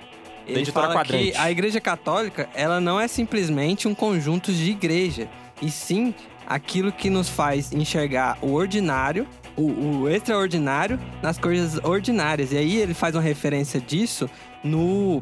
Ele 0.46 0.60
editora 0.60 0.86
fala 0.88 1.00
Quadrante. 1.00 1.32
que 1.32 1.36
a 1.36 1.50
Igreja 1.50 1.80
Católica, 1.80 2.48
ela 2.54 2.80
não 2.80 3.00
é 3.00 3.08
simplesmente 3.08 3.88
um 3.88 3.94
conjunto 3.94 4.52
de 4.52 4.70
igreja, 4.70 5.28
e 5.60 5.68
sim 5.68 6.14
aquilo 6.46 6.92
que 6.92 7.10
nos 7.10 7.28
faz 7.28 7.72
enxergar 7.72 8.38
o 8.40 8.52
ordinário, 8.52 9.26
o, 9.56 9.62
o 10.02 10.08
extraordinário 10.08 11.00
nas 11.20 11.36
coisas 11.38 11.82
ordinárias. 11.84 12.52
E 12.52 12.56
aí 12.58 12.76
ele 12.76 12.94
faz 12.94 13.16
uma 13.16 13.22
referência 13.22 13.80
disso 13.80 14.30
no 14.62 15.20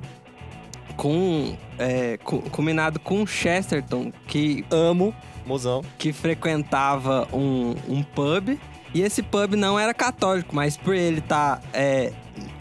com 0.96 1.56
é, 1.78 2.16
cu- 2.18 2.42
combinado 2.50 2.98
com 3.00 3.26
Chesterton, 3.26 4.12
que 4.26 4.64
Amo, 4.70 5.14
mozão. 5.46 5.82
que 5.98 6.12
frequentava 6.12 7.28
um, 7.32 7.74
um 7.88 8.02
pub. 8.02 8.58
E 8.94 9.02
esse 9.02 9.22
pub 9.22 9.54
não 9.54 9.78
era 9.78 9.92
católico, 9.92 10.54
mas 10.54 10.76
por 10.76 10.94
ele 10.94 11.18
estar 11.18 11.60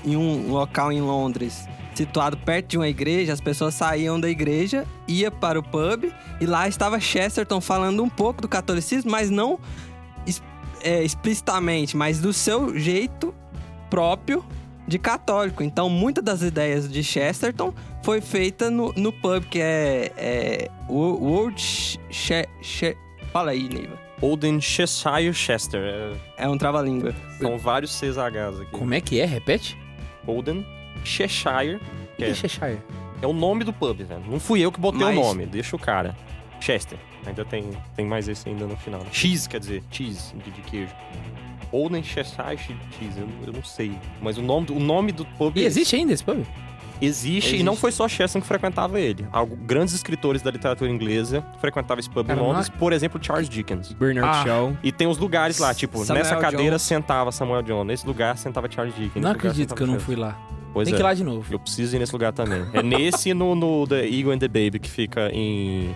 em 0.03 0.15
um 0.17 0.49
local 0.51 0.91
em 0.91 0.99
Londres, 0.99 1.67
situado 1.93 2.35
perto 2.37 2.69
de 2.69 2.77
uma 2.77 2.87
igreja, 2.87 3.31
as 3.33 3.39
pessoas 3.39 3.75
saíam 3.75 4.19
da 4.19 4.27
igreja, 4.27 4.83
ia 5.07 5.29
para 5.29 5.59
o 5.59 5.63
pub 5.63 6.11
e 6.41 6.45
lá 6.47 6.67
estava 6.67 6.99
Chesterton 6.99 7.61
falando 7.61 8.01
um 8.03 8.09
pouco 8.09 8.41
do 8.41 8.47
catolicismo, 8.47 9.11
mas 9.11 9.29
não 9.29 9.59
é, 10.81 11.03
explicitamente, 11.03 11.95
mas 11.95 12.19
do 12.19 12.33
seu 12.33 12.77
jeito 12.77 13.33
próprio 13.89 14.43
de 14.87 14.97
católico. 14.99 15.63
Então, 15.63 15.89
muitas 15.89 16.23
das 16.23 16.41
ideias 16.41 16.91
de 16.91 17.03
Chesterton 17.03 17.73
foi 18.03 18.19
feita 18.21 18.69
no, 18.69 18.91
no 18.93 19.11
pub, 19.11 19.43
que 19.45 19.59
é, 19.61 20.11
é 20.17 20.71
o 20.89 20.95
World 21.25 21.59
She, 21.61 22.45
She- 22.61 22.97
Fala 23.31 23.51
aí, 23.51 23.67
Neiva. 23.69 23.97
Olden 24.21 24.61
Cheshire 24.61 25.33
Chester. 25.33 25.81
É, 26.37 26.43
É 26.45 26.47
um 26.47 26.57
trava-língua. 26.57 27.13
são 27.39 27.57
vários 27.57 27.99
CZHs 27.99 28.61
aqui. 28.61 28.71
Como 28.71 28.93
é 28.93 29.01
que 29.01 29.19
é? 29.19 29.25
Repete? 29.25 29.77
Olden 30.27 30.65
Cheshire. 31.03 31.75
O 31.75 32.15
que 32.17 32.23
É. 32.23 32.29
é 32.29 32.33
Cheshire? 32.33 32.79
É 33.21 33.27
o 33.27 33.33
nome 33.33 33.63
do 33.63 33.73
pub, 33.73 33.97
velho. 34.01 34.23
Não 34.27 34.39
fui 34.39 34.61
eu 34.61 34.71
que 34.71 34.79
botei 34.79 35.01
Mas- 35.01 35.17
o 35.17 35.21
nome, 35.21 35.45
deixa 35.45 35.75
o 35.75 35.79
cara. 35.79 36.15
Chester. 36.61 36.97
Ainda 37.25 37.43
tem, 37.43 37.69
tem 37.95 38.05
mais 38.05 38.27
esse 38.29 38.47
ainda 38.47 38.65
no 38.65 38.75
final. 38.77 39.01
Cheese, 39.11 39.47
quer 39.49 39.59
dizer, 39.59 39.83
cheese 39.91 40.33
de, 40.35 40.51
de 40.51 40.61
queijo. 40.61 40.93
Olden 41.73 42.03
Cheshire 42.03 42.55
Cheese, 42.57 43.19
eu, 43.19 43.27
eu 43.47 43.51
não 43.53 43.63
sei. 43.63 43.91
Mas 44.21 44.37
o 44.37 44.41
nome, 44.41 44.67
do- 44.67 44.75
o 44.75 44.79
nome 44.79 45.11
do 45.11 45.25
pub 45.25 45.57
E 45.57 45.65
existe 45.65 45.95
ainda 45.95 46.13
esse 46.13 46.23
pub? 46.23 46.37
existe, 47.01 47.37
Existe. 47.37 47.55
e 47.57 47.63
não 47.63 47.75
foi 47.75 47.91
só 47.91 48.07
Chester 48.07 48.41
que 48.41 48.47
frequentava 48.47 48.97
ele. 48.99 49.27
Algo, 49.31 49.55
grandes 49.57 49.93
escritores 49.93 50.41
da 50.41 50.49
literatura 50.51 50.89
inglesa 50.89 51.45
frequentavam 51.59 51.99
esse 51.99 52.09
pub 52.09 52.29
em 52.29 52.35
Londres, 52.35 52.69
por 52.69 52.93
exemplo, 52.93 53.19
Charles 53.21 53.49
Dickens. 53.49 53.91
Bernard 53.93 54.29
Ah. 54.39 54.43
Shaw. 54.45 54.77
E 54.81 54.91
tem 54.91 55.07
os 55.07 55.17
lugares 55.17 55.57
lá, 55.59 55.73
tipo, 55.73 55.97
Samuel 56.05 56.23
nessa 56.23 56.37
cadeira 56.37 56.63
Jones. 56.71 56.81
sentava 56.83 57.31
Samuel 57.31 57.61
Jones, 57.63 57.87
nesse 57.87 58.07
lugar 58.07 58.37
sentava 58.37 58.71
Charles 58.71 58.95
Dickens. 58.95 59.21
Não 59.21 59.31
acredito 59.31 59.75
que 59.75 59.83
eu 59.83 59.87
não 59.87 59.99
fui 59.99 60.15
lá. 60.15 60.37
Pois 60.73 60.85
Tem 60.87 60.93
é. 60.93 60.97
que 60.97 61.01
ir 61.01 61.05
lá 61.05 61.13
de 61.13 61.23
novo. 61.23 61.53
Eu 61.53 61.59
preciso 61.59 61.95
ir 61.95 61.99
nesse 61.99 62.13
lugar 62.13 62.31
também. 62.33 62.65
É 62.73 62.81
nesse 62.81 63.29
e 63.29 63.33
no, 63.33 63.53
no 63.53 63.85
The 63.85 64.07
Eagle 64.07 64.31
and 64.33 64.39
the 64.39 64.47
Baby, 64.47 64.79
que 64.79 64.89
fica 64.89 65.29
em, 65.31 65.95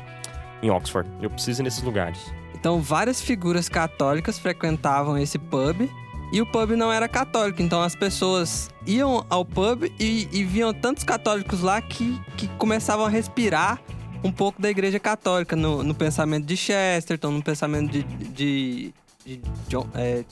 em 0.61 0.69
Oxford. 0.69 1.09
Eu 1.21 1.29
preciso 1.31 1.61
ir 1.61 1.63
nesses 1.63 1.81
lugares. 1.81 2.19
Então, 2.67 2.81
várias 2.81 3.21
figuras 3.21 3.69
católicas 3.69 4.37
frequentavam 4.37 5.17
esse 5.17 5.39
pub 5.39 5.89
e 6.33 6.41
o 6.41 6.45
pub 6.45 6.71
não 6.71 6.91
era 6.91 7.07
católico. 7.07 7.61
Então, 7.61 7.81
as 7.81 7.95
pessoas 7.95 8.69
iam 8.85 9.25
ao 9.29 9.45
pub 9.45 9.83
e, 9.97 10.27
e 10.33 10.43
viam 10.43 10.73
tantos 10.73 11.05
católicos 11.05 11.61
lá 11.61 11.81
que, 11.81 12.19
que 12.35 12.45
começavam 12.57 13.05
a 13.05 13.09
respirar 13.09 13.79
um 14.21 14.33
pouco 14.33 14.61
da 14.61 14.69
igreja 14.69 14.99
católica 14.99 15.55
no, 15.55 15.81
no 15.81 15.95
pensamento 15.95 16.45
de 16.45 16.57
Chesterton, 16.57 17.31
no 17.31 17.41
pensamento 17.41 17.89
de, 17.89 18.03
de, 18.03 18.93
de 19.25 19.41
John- 19.69 19.87
é, 19.95 20.25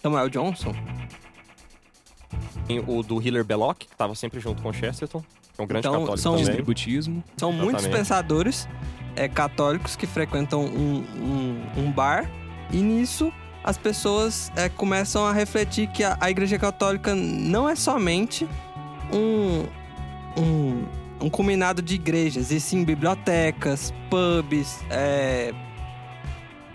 Samuel 0.00 0.28
Johnson. 0.30 0.72
Tem 2.68 2.78
o 2.78 3.02
do 3.02 3.20
Hiller 3.20 3.44
Belloc, 3.44 3.78
que 3.78 3.96
tava 3.96 4.14
sempre 4.14 4.38
junto 4.38 4.62
com 4.62 4.68
o 4.68 4.72
Chesterton, 4.72 5.20
que 5.52 5.60
é 5.60 5.64
um 5.64 5.66
grande 5.66 5.88
Então, 5.88 5.98
católico 6.00 6.16
são- 6.18 6.32
também. 6.34 6.44
Distributismo. 6.46 7.24
São 7.36 7.50
muitos 7.50 7.82
Exatamente. 7.82 7.98
pensadores 7.98 8.68
é, 9.16 9.28
católicos 9.28 9.96
que 9.96 10.06
frequentam 10.06 10.64
um, 10.64 11.04
um, 11.16 11.84
um 11.84 11.92
bar 11.92 12.30
e 12.70 12.76
nisso 12.76 13.32
as 13.66 13.76
pessoas 13.76 14.52
é, 14.54 14.68
começam 14.68 15.26
a 15.26 15.32
refletir 15.32 15.88
que 15.88 16.04
a, 16.04 16.16
a 16.20 16.30
Igreja 16.30 16.56
Católica 16.56 17.14
não 17.16 17.68
é 17.68 17.74
somente 17.74 18.48
um, 19.12 19.66
um, 20.40 20.84
um 21.20 21.28
combinado 21.28 21.82
de 21.82 21.96
igrejas, 21.96 22.52
e 22.52 22.60
sim 22.60 22.84
bibliotecas, 22.84 23.92
pubs, 24.08 24.84
é, 24.88 25.52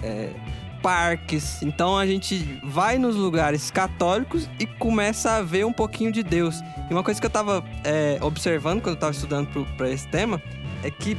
é, 0.03 0.33
parques. 0.81 1.62
Então 1.63 1.98
a 1.98 2.05
gente 2.05 2.60
vai 2.63 2.98
nos 2.98 3.15
lugares 3.15 3.71
católicos 3.71 4.50
e 4.60 4.65
começa 4.65 5.38
a 5.38 5.41
ver 5.41 5.65
um 5.65 5.74
pouquinho 5.74 6.12
de 6.12 6.24
Deus. 6.24 6.60
E 6.89 6.93
uma 6.93 7.03
coisa 7.03 7.21
que 7.21 7.25
eu 7.25 7.31
tava 7.31 7.63
é, 7.86 8.17
observando 8.21 8.81
quando 8.81 8.95
eu 8.95 9.00
tava 9.00 9.13
estudando 9.13 9.48
pra 9.77 9.89
esse 9.89 10.07
tema 10.07 10.41
é 10.83 10.91
que 10.91 11.15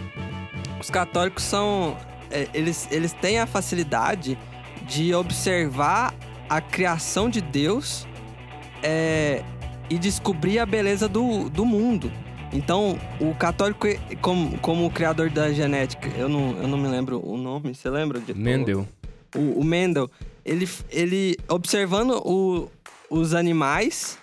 os 0.83 0.91
católicos 0.91 1.45
são. 1.45 1.97
é, 2.31 2.49
eles, 2.53 2.89
eles 2.91 3.12
têm 3.12 3.39
a 3.39 3.47
facilidade 3.47 4.37
de 4.87 5.15
observar 5.15 6.12
a 6.49 6.61
criação 6.61 7.31
de 7.31 7.41
Deus 7.41 8.07
é, 8.83 9.43
e 9.89 9.99
descobrir 9.99 10.59
a 10.59 10.67
beleza 10.67 11.09
do, 11.09 11.49
do 11.49 11.65
mundo. 11.65 12.11
Então, 12.53 12.99
o 13.21 13.35
católico, 13.35 13.87
como, 14.21 14.59
como 14.59 14.85
o 14.87 14.91
criador 14.91 15.31
da 15.31 15.51
genética, 15.53 16.09
eu 16.19 16.29
não, 16.29 16.51
eu 16.61 16.69
não 16.69 16.77
me 16.77 16.89
lembro 16.89 17.19
o 17.27 17.37
nome, 17.39 17.75
você 17.75 17.89
lembra? 17.89 18.21
de- 18.21 18.35
Mendel. 18.35 18.87
o, 19.35 19.61
o 19.61 19.65
Mendel, 19.65 20.11
ele, 20.45 20.69
ele 20.91 21.39
observando 21.49 22.21
o- 22.27 22.69
os 23.09 23.33
animais, 23.33 24.19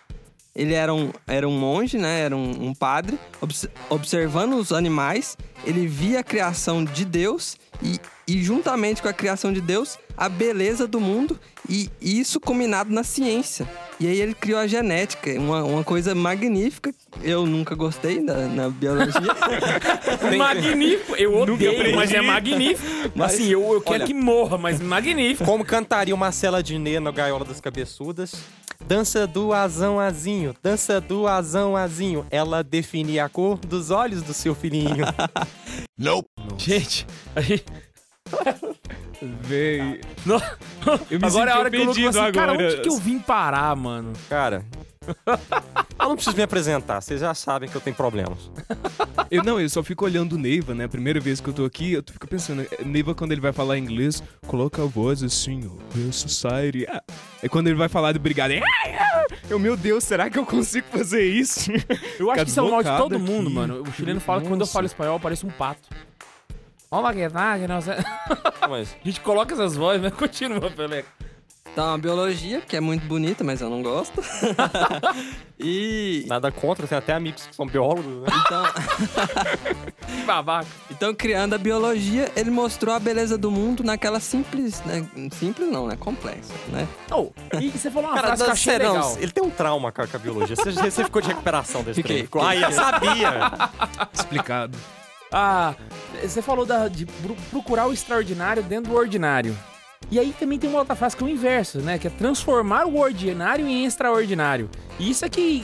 ele 0.55 0.73
era 0.73 0.93
um, 0.93 1.11
era 1.27 1.47
um 1.47 1.57
monge, 1.57 1.97
né? 1.97 2.21
Era 2.21 2.35
um, 2.35 2.67
um 2.69 2.73
padre. 2.73 3.17
obs- 3.41 3.67
observando 3.89 4.53
os 4.55 4.71
animais, 4.71 5.37
ele 5.65 5.87
via 5.87 6.19
a 6.19 6.23
criação 6.23 6.83
de 6.83 7.05
Deus 7.05 7.57
e, 7.81 7.99
e 8.27 8.41
juntamente 8.43 9.01
com 9.01 9.07
a 9.07 9.13
criação 9.13 9.53
de 9.53 9.61
Deus, 9.61 9.97
a 10.17 10.27
beleza 10.27 10.85
do 10.87 10.99
mundo 10.99 11.39
e 11.69 11.89
isso 12.01 12.39
combinado 12.39 12.91
na 12.91 13.03
ciência. 13.03 13.67
E 13.99 14.07
aí 14.07 14.19
ele 14.19 14.33
criou 14.33 14.59
a 14.59 14.67
genética, 14.67 15.29
uma, 15.39 15.63
uma 15.63 15.83
coisa 15.83 16.13
magnífica. 16.15 16.91
Eu 17.21 17.45
nunca 17.45 17.75
gostei 17.75 18.23
da, 18.25 18.47
na 18.47 18.69
biologia. 18.69 19.21
Magnífico. 20.37 21.15
Eu 21.15 21.37
odeio, 21.37 21.95
mas 21.95 22.11
é 22.13 22.21
magnífico. 22.21 23.11
Mas, 23.15 23.33
assim, 23.35 23.47
eu, 23.49 23.61
eu 23.73 23.81
quero 23.81 23.95
olha- 23.95 24.05
que 24.05 24.13
morra, 24.13 24.57
mas 24.57 24.79
magnífico. 24.79 25.43
Como 25.45 25.63
cantaria 25.65 26.13
o 26.13 26.17
Marcela 26.17 26.61
Diné 26.63 26.99
no 26.99 27.11
Gaiola 27.11 27.45
das 27.45 27.59
Cabeçudas? 27.61 28.33
Dança 28.85 29.27
do 29.27 29.53
azão 29.53 29.99
azinho, 29.99 30.55
dança 30.63 30.99
do 30.99 31.27
azão 31.27 31.75
azinho. 31.75 32.25
Ela 32.31 32.63
define 32.63 33.19
a 33.19 33.29
cor 33.29 33.57
dos 33.57 33.91
olhos 33.91 34.23
do 34.23 34.33
seu 34.33 34.55
filhinho. 34.55 35.05
Gente, 36.57 37.05
a 37.35 37.41
gente... 37.41 37.65
Véi. 39.41 39.99
Não. 40.25 40.41
Eu 41.11 41.19
me 41.19 41.25
agora 41.27 41.51
é 41.51 41.53
a 41.53 41.59
hora 41.59 41.69
que 41.69 41.75
eu 41.75 41.89
ofendido 41.89 42.07
assim, 42.09 42.31
cara, 42.31 42.53
agora. 42.53 42.67
onde 42.67 42.81
que 42.81 42.89
eu 42.89 42.97
vim 42.97 43.19
parar, 43.19 43.75
mano? 43.75 44.13
Cara, 44.29 44.65
eu 45.99 46.09
não 46.09 46.15
preciso 46.15 46.35
me 46.35 46.43
apresentar, 46.43 47.01
vocês 47.01 47.19
já 47.21 47.33
sabem 47.33 47.69
que 47.69 47.75
eu 47.75 47.81
tenho 47.81 47.95
problemas. 47.95 48.49
Eu 49.29 49.43
não, 49.43 49.59
eu 49.59 49.69
só 49.69 49.83
fico 49.83 50.05
olhando 50.05 50.33
o 50.33 50.37
Neiva, 50.37 50.73
né? 50.73 50.85
A 50.85 50.89
primeira 50.89 51.19
vez 51.19 51.39
que 51.39 51.47
eu 51.49 51.53
tô 51.53 51.65
aqui, 51.65 51.93
eu 51.93 52.03
fico 52.09 52.27
pensando, 52.27 52.61
eh, 52.63 52.83
Neiva, 52.83 53.13
quando 53.13 53.31
ele 53.31 53.41
vai 53.41 53.53
falar 53.53 53.77
inglês, 53.77 54.23
coloca 54.47 54.81
a 54.81 54.85
voz 54.85 55.21
assim, 55.21 55.67
ó, 55.67 55.97
"Real 55.97 56.11
Society. 56.11 56.85
Ah. 56.89 57.03
É 57.43 57.47
quando 57.47 57.67
ele 57.67 57.75
vai 57.77 57.87
falar 57.89 58.11
do 58.13 58.19
brigadeiro. 58.19 58.65
"Ai, 58.85 58.95
ah." 58.95 59.27
Eu, 59.49 59.59
meu 59.59 59.77
Deus, 59.77 60.03
será 60.03 60.29
que 60.29 60.37
eu 60.39 60.45
consigo 60.45 60.87
fazer 60.91 61.23
isso? 61.23 61.71
Eu 62.19 62.31
acho 62.31 62.43
que 62.43 62.49
isso 62.49 62.59
é 62.59 62.63
o 62.63 62.71
mal 62.71 62.83
de 62.83 62.97
todo 62.97 63.19
mundo, 63.19 63.47
aqui. 63.47 63.55
mano. 63.55 63.83
O 63.83 63.91
chileno 63.91 64.19
fala 64.19 64.41
que 64.41 64.47
quando 64.47 64.61
eu 64.61 64.67
falo 64.67 64.85
espanhol, 64.85 65.15
eu 65.15 65.19
pareço 65.19 65.45
um 65.45 65.51
pato. 65.51 65.87
Que 67.59 67.67
não 67.67 67.81
sei. 67.81 67.95
Mas, 68.67 68.95
A 69.03 69.07
gente 69.07 69.21
coloca 69.21 69.53
essas 69.53 69.75
vozes, 69.75 70.01
mas 70.01 70.13
continua, 70.13 70.71
Peleca. 70.71 71.07
Então, 71.71 71.93
a 71.93 71.97
biologia, 71.97 72.61
que 72.61 72.75
é 72.75 72.79
muito 72.81 73.05
bonita, 73.05 73.43
mas 73.43 73.61
eu 73.61 73.69
não 73.69 73.81
gosto. 73.83 74.21
e. 75.59 76.25
nada 76.27 76.51
contra, 76.51 76.87
tem 76.87 76.97
até 76.97 77.13
amigos 77.13 77.45
que 77.47 77.55
são 77.55 77.65
biólogos, 77.67 78.05
né? 78.23 78.27
Então, 78.45 78.63
Que 80.07 80.23
babaca. 80.25 80.67
então, 80.89 81.13
criando 81.13 81.53
a 81.53 81.57
biologia, 81.57 82.31
ele 82.35 82.49
mostrou 82.49 82.93
a 82.95 82.99
beleza 82.99 83.37
do 83.37 83.51
mundo 83.51 83.83
naquela 83.83 84.19
simples. 84.19 84.81
Né? 84.83 85.07
Simples 85.31 85.69
não, 85.71 85.87
né? 85.87 85.95
Complexa, 85.95 86.53
né? 86.69 86.87
Oh, 87.11 87.29
e 87.61 87.69
você 87.69 87.91
falou 87.91 88.09
uma 88.09 88.15
Cara, 88.15 88.27
frase 88.27 88.43
que 88.43 88.49
eu 88.49 88.53
achei 88.53 88.77
legal. 88.77 89.17
ele 89.19 89.31
tem 89.31 89.43
um 89.43 89.49
trauma 89.51 89.91
com 89.91 90.01
a, 90.01 90.07
com 90.07 90.17
a 90.17 90.19
biologia. 90.19 90.55
Você, 90.55 90.71
você 90.71 91.03
ficou 91.03 91.21
de 91.21 91.27
recuperação 91.27 91.83
desse 91.83 92.01
Fiquei, 92.01 92.27
trem. 92.27 92.43
Ai, 92.43 92.63
eu 92.63 92.71
sabia. 92.71 93.31
Explicado. 94.11 94.77
Ah, 95.31 95.75
você 96.21 96.41
falou 96.41 96.65
da- 96.65 96.87
de 96.87 97.05
pro- 97.05 97.35
procurar 97.51 97.85
o 97.87 97.93
extraordinário 97.93 98.63
dentro 98.63 98.91
do 98.91 98.97
ordinário. 98.97 99.55
E 100.11 100.19
aí 100.19 100.33
também 100.39 100.57
tem 100.57 100.69
uma 100.69 100.79
outra 100.79 100.95
frase 100.95 101.15
que 101.15 101.23
é 101.23 101.27
o 101.27 101.29
inverso, 101.29 101.79
né? 101.79 101.99
Que 101.99 102.07
é 102.07 102.09
transformar 102.09 102.85
o 102.85 102.97
ordinário 102.97 103.67
em 103.67 103.85
extraordinário. 103.85 104.69
E 104.99 105.09
isso 105.09 105.23
é 105.23 105.29
que 105.29 105.63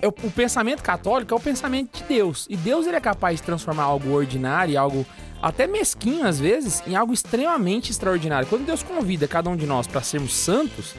é 0.00 0.06
o, 0.06 0.10
o 0.10 0.30
pensamento 0.30 0.82
católico 0.82 1.32
é 1.32 1.36
o 1.36 1.40
pensamento 1.40 1.98
de 1.98 2.04
Deus. 2.04 2.46
E 2.50 2.56
Deus 2.56 2.86
ele 2.86 2.96
é 2.96 3.00
capaz 3.00 3.40
de 3.40 3.42
transformar 3.44 3.84
algo 3.84 4.10
ordinário, 4.12 4.78
algo 4.78 5.06
até 5.40 5.66
mesquinho 5.66 6.26
às 6.26 6.40
vezes, 6.40 6.82
em 6.86 6.96
algo 6.96 7.12
extremamente 7.12 7.90
extraordinário. 7.90 8.48
Quando 8.48 8.66
Deus 8.66 8.82
convida 8.82 9.28
cada 9.28 9.48
um 9.48 9.56
de 9.56 9.66
nós 9.66 9.86
para 9.86 10.02
sermos 10.02 10.34
santos, 10.34 10.94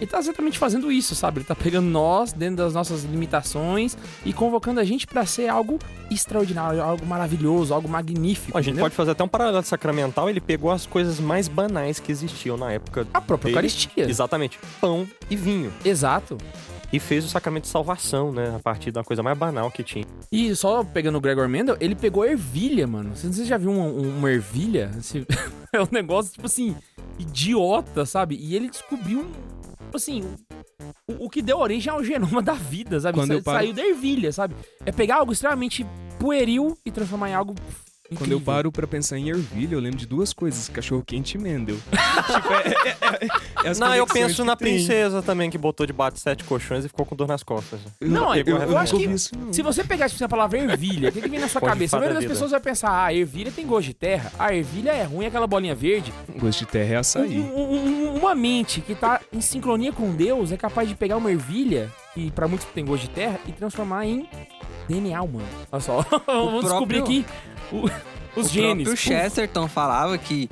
ele 0.00 0.06
tá 0.10 0.18
exatamente 0.18 0.58
fazendo 0.58 0.90
isso, 0.90 1.14
sabe? 1.14 1.38
Ele 1.38 1.44
tá 1.44 1.54
pegando 1.54 1.88
nós 1.88 2.32
dentro 2.32 2.56
das 2.56 2.74
nossas 2.74 3.04
limitações 3.04 3.96
e 4.24 4.32
convocando 4.32 4.80
a 4.80 4.84
gente 4.84 5.06
para 5.06 5.24
ser 5.26 5.48
algo 5.48 5.78
extraordinário, 6.10 6.82
algo 6.82 7.06
maravilhoso, 7.06 7.72
algo 7.72 7.88
magnífico. 7.88 8.56
A 8.56 8.60
gente 8.60 8.70
entendeu? 8.72 8.84
pode 8.84 8.94
fazer 8.94 9.12
até 9.12 9.24
um 9.24 9.28
paralelo 9.28 9.62
sacramental. 9.62 10.28
Ele 10.28 10.40
pegou 10.40 10.70
as 10.70 10.86
coisas 10.86 11.20
mais 11.20 11.48
banais 11.48 11.98
que 11.98 12.10
existiam 12.10 12.56
na 12.56 12.72
época. 12.72 13.06
A 13.14 13.20
própria 13.20 13.48
dele. 13.48 13.56
Eucaristia. 13.56 14.08
Exatamente. 14.08 14.58
Pão 14.80 15.06
e 15.30 15.36
vinho. 15.36 15.72
Exato. 15.84 16.38
E 16.92 17.00
fez 17.00 17.24
o 17.24 17.28
sacramento 17.28 17.64
de 17.64 17.70
salvação, 17.70 18.30
né? 18.30 18.54
A 18.54 18.60
partir 18.60 18.92
da 18.92 19.02
coisa 19.02 19.20
mais 19.22 19.36
banal 19.36 19.68
que 19.70 19.82
tinha. 19.82 20.04
E 20.30 20.54
só 20.54 20.84
pegando 20.84 21.18
o 21.18 21.20
Gregor 21.20 21.48
Mendel, 21.48 21.76
ele 21.80 21.94
pegou 21.96 22.24
ervilha, 22.24 22.86
mano. 22.86 23.16
Você, 23.16 23.44
já 23.44 23.56
viu 23.56 23.72
uma, 23.72 23.86
uma 23.86 24.30
ervilha? 24.30 24.90
É 25.74 25.82
um 25.82 25.88
negócio, 25.90 26.32
tipo 26.32 26.46
assim, 26.46 26.76
idiota, 27.18 28.06
sabe? 28.06 28.36
E 28.40 28.54
ele 28.54 28.70
descobriu, 28.70 29.20
um- 29.20 29.32
tipo 29.94 29.96
assim, 29.96 30.22
o, 31.08 31.26
o 31.26 31.30
que 31.30 31.40
deu 31.40 31.58
origem 31.58 31.92
ao 31.92 32.02
genoma 32.02 32.42
da 32.42 32.54
vida, 32.54 32.98
sabe? 33.00 33.18
Quando 33.18 33.28
Sa- 33.28 33.34
eu 33.34 33.42
paro- 33.42 33.58
Saiu 33.58 33.72
da 33.74 33.84
ervilha, 33.86 34.32
sabe? 34.32 34.54
É 34.84 34.90
pegar 34.92 35.16
algo 35.16 35.32
extremamente 35.32 35.86
pueril 36.18 36.76
e 36.84 36.90
transformar 36.90 37.30
em 37.30 37.34
algo 37.34 37.54
Quando 38.10 38.20
eu 38.32 38.36
Incrível. 38.36 38.40
paro 38.54 38.70
pra 38.70 38.86
pensar 38.86 39.16
em 39.18 39.30
ervilha, 39.30 39.74
eu 39.74 39.80
lembro 39.80 39.96
de 39.98 40.06
duas 40.06 40.32
coisas: 40.34 40.68
cachorro 40.68 41.02
quente 41.06 41.36
e 41.36 41.40
Mendel. 41.40 41.76
tipo, 42.34 42.52
é, 42.52 42.88
é- 42.90 43.26
é- 43.66 43.70
é 43.70 43.74
Não, 43.78 43.94
eu 43.94 44.06
penso 44.06 44.44
na 44.44 44.54
tem. 44.54 44.74
princesa 44.74 45.22
também, 45.22 45.48
que 45.50 45.56
botou 45.56 45.86
debaixo 45.86 46.16
de 46.16 46.20
sete 46.20 46.44
colchões 46.44 46.84
e 46.84 46.88
ficou 46.88 47.06
com 47.06 47.16
dor 47.16 47.26
nas 47.26 47.42
costas. 47.42 47.80
Não, 47.98 48.34
eu, 48.34 48.44
eu- 48.44 48.56
eu, 48.58 48.76
acho 48.76 48.98
que 48.98 49.04
isso. 49.06 49.30
Se 49.52 49.62
você 49.62 49.82
pegar 49.82 50.04
tipo, 50.06 50.16
assim, 50.16 50.24
a 50.24 50.28
palavra 50.28 50.58
ervilha, 50.58 51.08
o 51.08 51.12
que, 51.12 51.22
que 51.22 51.28
vem 51.30 51.40
na 51.40 51.48
sua 51.48 51.62
Pode 51.62 51.72
cabeça? 51.72 51.96
A 51.96 52.00
maioria 52.00 52.20
da 52.20 52.26
das 52.26 52.30
pessoas 52.30 52.50
vai 52.50 52.60
pensar, 52.60 53.04
ah, 53.06 53.12
ervilha 53.14 53.50
tem 53.50 53.66
gosto 53.66 53.86
de 53.86 53.94
terra. 53.94 54.30
A 54.38 54.54
ervilha 54.54 54.90
é 54.90 55.04
ruim, 55.04 55.24
aquela 55.24 55.46
bolinha 55.46 55.74
verde. 55.74 56.12
Gosto 56.38 56.58
de 56.60 56.66
terra 56.66 56.92
é 56.94 56.96
açaí. 56.96 57.38
Um- 57.40 57.56
um- 57.56 57.74
um- 57.86 58.18
uma 58.18 58.34
mente 58.34 58.82
que 58.82 58.94
tá 58.94 59.18
em 59.32 59.40
sincronia 59.40 59.92
com 59.92 60.14
Deus 60.14 60.52
é 60.52 60.58
capaz 60.58 60.86
de 60.90 60.94
pegar 60.94 61.16
uma 61.16 61.32
ervilha, 61.32 61.90
que 62.12 62.30
pra 62.32 62.46
muitos 62.46 62.66
tem 62.66 62.84
gosto 62.84 63.04
de 63.04 63.10
terra, 63.10 63.40
e 63.48 63.52
transformar 63.52 64.04
em 64.04 64.28
DNA 64.88 65.22
humano. 65.22 65.46
Olha 65.72 65.80
só, 65.80 66.04
vamos 66.26 66.64
descobrir 66.64 66.98
próprio- 66.98 67.20
aqui 67.22 67.26
o- 67.72 67.88
os 68.40 68.46
o 68.46 68.48
genes. 68.48 68.84
próprio 68.84 68.96
Chesterton 68.96 69.68
falava 69.68 70.16
que 70.18 70.48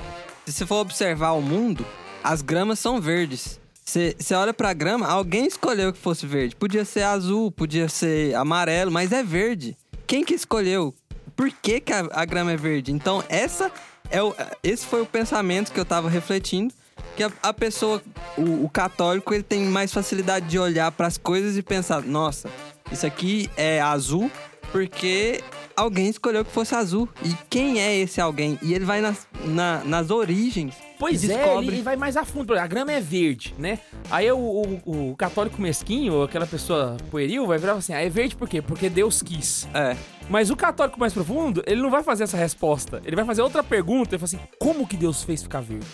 se 0.47 0.53
você 0.53 0.67
for 0.67 0.77
observar 0.77 1.33
o 1.33 1.41
mundo, 1.43 1.85
as 2.23 2.43
gramas 2.43 2.79
são 2.79 3.01
verdes. 3.01 3.61
Você 3.85 4.35
olha 4.35 4.55
pra 4.55 4.73
grama, 4.73 5.07
alguém 5.07 5.47
escolheu 5.47 5.93
que 5.93 5.99
fosse 5.99 6.25
verde. 6.27 6.55
Podia 6.57 6.85
ser 6.85 7.03
azul, 7.03 7.51
podia 7.51 7.89
ser 7.89 8.35
amarelo, 8.37 8.91
mas 8.91 9.13
é 9.13 9.23
verde. 9.23 9.77
Quem 10.07 10.25
que 10.25 10.35
escolheu? 10.35 10.95
Por 11.37 11.51
que, 11.51 11.81
que 11.81 11.93
a, 11.93 12.07
a 12.13 12.25
grama 12.25 12.53
é 12.53 12.57
verde? 12.57 12.93
Então, 12.93 13.23
essa 13.29 13.71
é 14.11 14.23
o, 14.23 14.35
esse 14.63 14.87
foi 14.87 15.03
o 15.03 15.07
pensamento 15.07 15.73
que 15.73 15.81
eu 15.81 15.85
tava 15.85 16.09
refletindo. 16.09 16.73
Que 17.17 17.25
a, 17.25 17.33
a 17.43 17.53
pessoa, 17.53 18.01
o, 18.39 18.65
o 18.65 18.69
católico, 18.71 19.35
ele 19.35 19.43
tem 19.43 19.65
mais 19.65 19.93
facilidade 19.93 20.47
de 20.49 20.59
olhar 20.59 20.91
pras 20.93 21.19
coisas 21.19 21.57
e 21.59 21.63
pensar: 21.63 22.03
nossa, 22.03 22.49
isso 22.91 23.05
aqui 23.07 23.51
é 23.57 23.81
azul 23.81 24.31
porque 24.73 25.41
alguém 25.77 26.09
escolheu 26.09 26.45
que 26.45 26.51
fosse 26.51 26.75
azul. 26.75 27.09
E 27.25 27.33
quem 27.49 27.81
é 27.81 27.95
esse 27.97 28.21
alguém? 28.21 28.59
E 28.63 28.73
ele 28.75 28.85
vai 28.85 29.01
nas, 29.01 29.29
na- 29.45 29.85
nas 29.85 30.11
origens. 30.11 30.75
Pois 30.99 31.23
e 31.25 31.31
é, 31.33 31.37
descobre. 31.37 31.67
ele 31.69 31.83
vai 31.83 31.97
mais 31.97 32.17
a 32.17 32.25
fundo. 32.25 32.55
A 32.59 32.67
grama 32.67 32.91
é 32.93 33.01
verde, 33.01 33.55
né? 33.59 33.79
Aí 34.11 34.31
o, 34.33 34.39
o- 34.39 35.11
o 35.11 35.17
católico 35.17 35.61
mesquinho, 35.61 36.15
ou 36.15 36.23
aquela 36.25 36.47
pessoa 36.47 36.97
pueril, 37.11 37.47
vai 37.47 37.59
virar 37.59 37.75
assim: 37.75 37.93
ah, 37.93 38.01
é 38.01 38.09
verde 38.09 38.35
por 38.35 38.49
quê? 38.49 38.63
Porque 38.63 38.89
Deus 38.89 39.21
quis. 39.23 39.69
É. 39.75 39.97
Mas 40.31 40.49
o 40.51 40.57
católico 40.57 40.99
mais 40.99 41.13
profundo, 41.13 41.63
ele 41.67 41.83
não 41.83 41.91
vai 41.91 42.03
fazer 42.03 42.25
essa 42.25 42.37
resposta. 42.37 43.03
Ele 43.05 43.17
vai 43.17 43.25
fazer 43.25 43.43
outra 43.43 43.63
pergunta 43.63 44.17
e 44.17 44.19
fala 44.19 44.25
assim: 44.27 44.39
como 44.59 44.87
que 44.87 44.97
Deus 44.97 45.23
fez 45.23 45.43
ficar 45.43 45.61
verde? 45.61 45.87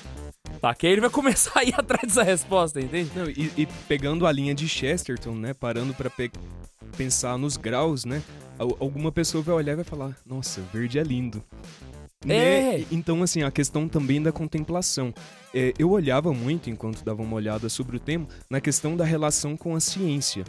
Tá, 0.61 0.75
que 0.75 0.87
aí 0.87 0.93
ele 0.93 1.01
vai 1.01 1.11
começar 1.11 1.53
a 1.61 1.65
ir 1.65 1.75
atrás 1.77 2.03
dessa 2.03 2.23
resposta, 2.23 2.81
entende? 2.81 3.11
Não, 3.17 3.29
e, 3.29 3.51
e 3.57 3.67
pegando 3.89 4.27
a 4.27 4.33
linha 4.33 4.55
de 4.55 4.69
Chesterton, 4.69 5.33
né? 5.35 5.55
Parando 5.55 5.95
pra 5.95 6.11
pe- 6.11 6.31
pensar 6.97 7.39
nos 7.39 7.57
graus, 7.57 8.05
né? 8.05 8.23
Al- 8.59 8.77
Alguma 8.81 9.11
pessoa 9.13 9.43
vai 9.43 9.55
olhar 9.55 9.73
e 9.73 9.77
vai 9.77 9.85
falar: 9.85 10.17
Nossa, 10.27 10.61
verde 10.73 10.99
é 10.99 11.03
lindo. 11.03 11.43
É. 12.25 12.79
Né? 12.79 12.85
Então, 12.91 13.23
assim, 13.23 13.43
a 13.43 13.51
questão 13.51 13.89
também 13.89 14.21
da 14.21 14.33
contemplação. 14.33 15.15
É, 15.55 15.73
eu 15.79 15.91
olhava 15.91 16.33
muito, 16.33 16.69
enquanto 16.69 17.05
dava 17.05 17.23
uma 17.23 17.37
olhada 17.37 17.69
sobre 17.69 17.97
o 17.97 18.01
tema, 18.01 18.27
na 18.51 18.61
questão 18.61 18.97
da 18.97 19.05
relação 19.05 19.57
com 19.57 19.75
a 19.77 19.81
ciência. 19.81 20.45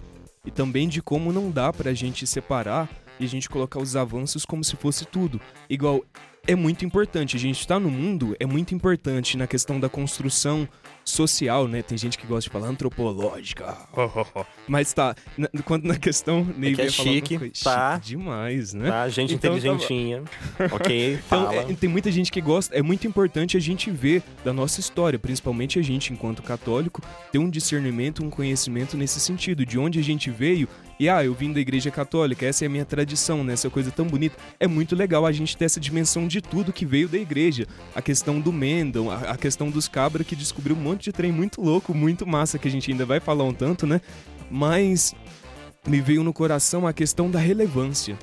E 0.46 0.52
também 0.52 0.88
de 0.90 1.02
como 1.02 1.32
não 1.32 1.52
dá 1.52 1.72
pra 1.72 1.94
gente 1.94 2.26
separar 2.26 2.90
e 3.20 3.26
a 3.26 3.28
gente 3.28 3.50
colocar 3.50 3.80
os 3.80 3.96
avanços 3.96 4.46
como 4.46 4.64
se 4.64 4.76
fosse 4.78 5.06
tudo. 5.06 5.40
Igual, 5.70 6.04
é 6.48 6.56
muito 6.56 6.84
importante. 6.86 7.36
A 7.36 7.40
gente 7.40 7.68
tá 7.68 7.80
no 7.80 7.92
mundo, 7.92 8.36
é 8.40 8.46
muito 8.46 8.74
importante 8.74 9.38
na 9.38 9.46
questão 9.46 9.80
da 9.80 9.90
construção 9.90 10.68
social, 11.10 11.68
né? 11.68 11.82
Tem 11.82 11.98
gente 11.98 12.18
que 12.18 12.26
gosta 12.28 12.42
de 12.42 12.50
falar 12.50 12.68
antropológica. 12.68 13.78
Mas 14.68 14.94
tá, 14.94 15.16
na, 15.38 15.48
quanto 15.64 15.88
na 15.88 15.98
questão. 15.98 16.44
Ney 16.58 16.74
que 16.76 16.82
é 16.82 16.92
falar 16.92 17.10
alguma 17.10 17.16
chique, 17.16 17.38
coisa. 17.38 17.54
tá? 17.64 17.96
Chique 17.96 18.08
demais, 18.08 18.74
né? 18.74 18.90
Tá? 18.90 19.10
Gente 19.10 19.34
Então, 19.34 19.56
inteligentinha. 19.56 20.24
ok, 20.72 21.14
Então, 21.26 21.44
fala. 21.46 21.56
é, 21.56 21.74
tem 21.74 21.90
muita 21.90 22.12
gente 22.12 22.32
que 22.32 22.42
gosta. 22.42 22.76
É 22.78 22.82
muito 22.82 23.06
importante 23.08 23.58
a 23.58 23.60
gente 23.60 23.90
ver 23.92 24.22
da 24.44 24.54
nossa 24.54 24.80
história, 24.80 25.18
principalmente 25.20 25.80
a 25.80 25.82
gente, 25.82 26.14
enquanto 26.14 26.42
católico, 26.44 27.02
ter 27.32 27.40
um 27.40 27.50
discernimento, 27.50 28.24
um 28.24 28.30
conhecimento 28.30 28.96
nesse 28.98 29.20
sentido, 29.20 29.66
de 29.66 29.78
onde 29.80 30.00
a 30.00 30.04
gente 30.04 30.30
veio. 30.30 30.68
E, 31.00 31.08
ah, 31.08 31.24
eu 31.24 31.34
vim 31.34 31.54
da 31.54 31.62
igreja 31.62 31.90
católica, 31.90 32.46
essa 32.46 32.66
é 32.66 32.68
a 32.68 32.70
minha 32.70 32.84
tradição, 32.84 33.42
né? 33.42 33.54
Essa 33.54 33.70
coisa 33.70 33.90
tão 33.90 34.06
bonita. 34.06 34.36
É 34.60 34.68
muito 34.68 34.98
legal 34.98 35.26
a 35.26 35.32
gente 35.32 35.56
ter 35.56 35.64
essa 35.64 35.80
dimensão 35.80 36.28
de 36.28 36.42
tudo 36.42 36.74
que 36.74 36.86
veio 36.86 37.08
da 37.08 37.18
igreja. 37.18 37.66
A 37.96 38.02
questão 38.02 38.42
do 38.42 38.52
Mendel, 38.52 39.10
a, 39.10 39.38
questão 39.38 39.70
dos 39.70 39.88
cabras 39.88 40.28
que 40.28 40.36
descobriu 40.36 40.76
um 40.76 40.80
monte 40.80 41.06
de 41.06 41.14
trem 41.14 41.32
muito 41.32 41.62
louco, 41.62 41.94
muito 41.94 42.28
massa, 42.28 42.60
que 42.60 42.68
a 42.68 42.72
gente 42.72 42.92
ainda 42.92 43.06
vai 43.06 43.22
falar 43.22 43.46
um 43.46 43.54
tanto, 43.54 43.88
né? 43.88 44.02
Mas 44.52 45.16
me 45.88 46.02
veio 46.02 46.22
no 46.22 46.34
coração 46.34 46.86
a 46.86 46.92
questão 46.92 47.32
da 47.32 47.40
relevância. 47.40 48.20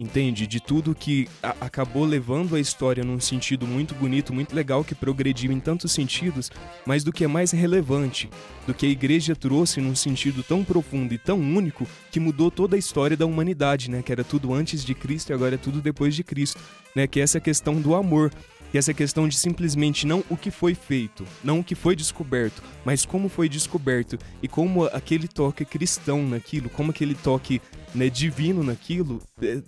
Entende? 0.00 0.46
De 0.46 0.60
tudo 0.60 0.94
que 0.94 1.28
acabou 1.42 2.04
levando 2.04 2.54
a 2.54 2.60
história 2.60 3.02
num 3.02 3.18
sentido 3.18 3.66
muito 3.66 3.96
bonito, 3.96 4.32
muito 4.32 4.54
legal, 4.54 4.84
que 4.84 4.94
progrediu 4.94 5.50
em 5.50 5.58
tantos 5.58 5.90
sentidos, 5.90 6.52
mas 6.86 7.02
do 7.02 7.12
que 7.12 7.24
é 7.24 7.26
mais 7.26 7.50
relevante, 7.50 8.30
do 8.64 8.72
que 8.72 8.86
a 8.86 8.88
igreja 8.88 9.34
trouxe 9.34 9.80
num 9.80 9.96
sentido 9.96 10.44
tão 10.44 10.62
profundo 10.62 11.12
e 11.12 11.18
tão 11.18 11.40
único 11.40 11.84
que 12.12 12.20
mudou 12.20 12.48
toda 12.48 12.76
a 12.76 12.78
história 12.78 13.16
da 13.16 13.26
humanidade, 13.26 13.90
né? 13.90 14.00
Que 14.00 14.12
era 14.12 14.22
tudo 14.22 14.54
antes 14.54 14.84
de 14.84 14.94
Cristo 14.94 15.30
e 15.30 15.32
agora 15.32 15.56
é 15.56 15.58
tudo 15.58 15.80
depois 15.80 16.14
de 16.14 16.22
Cristo, 16.22 16.60
né? 16.94 17.08
Que 17.08 17.18
é 17.18 17.24
essa 17.24 17.40
questão 17.40 17.80
do 17.80 17.96
amor, 17.96 18.30
que 18.70 18.76
é 18.76 18.80
essa 18.80 18.94
questão 18.94 19.26
de 19.26 19.36
simplesmente 19.36 20.06
não 20.06 20.22
o 20.30 20.36
que 20.36 20.52
foi 20.52 20.76
feito, 20.76 21.24
não 21.42 21.58
o 21.58 21.64
que 21.64 21.74
foi 21.74 21.96
descoberto, 21.96 22.62
mas 22.84 23.04
como 23.04 23.28
foi 23.28 23.48
descoberto 23.48 24.16
e 24.40 24.46
como 24.46 24.84
aquele 24.86 25.26
toque 25.26 25.64
cristão 25.64 26.22
naquilo, 26.24 26.68
como 26.70 26.90
aquele 26.90 27.16
toque 27.16 27.60
né, 27.94 28.10
divino 28.10 28.62
naquilo, 28.62 29.20
é, 29.40 29.62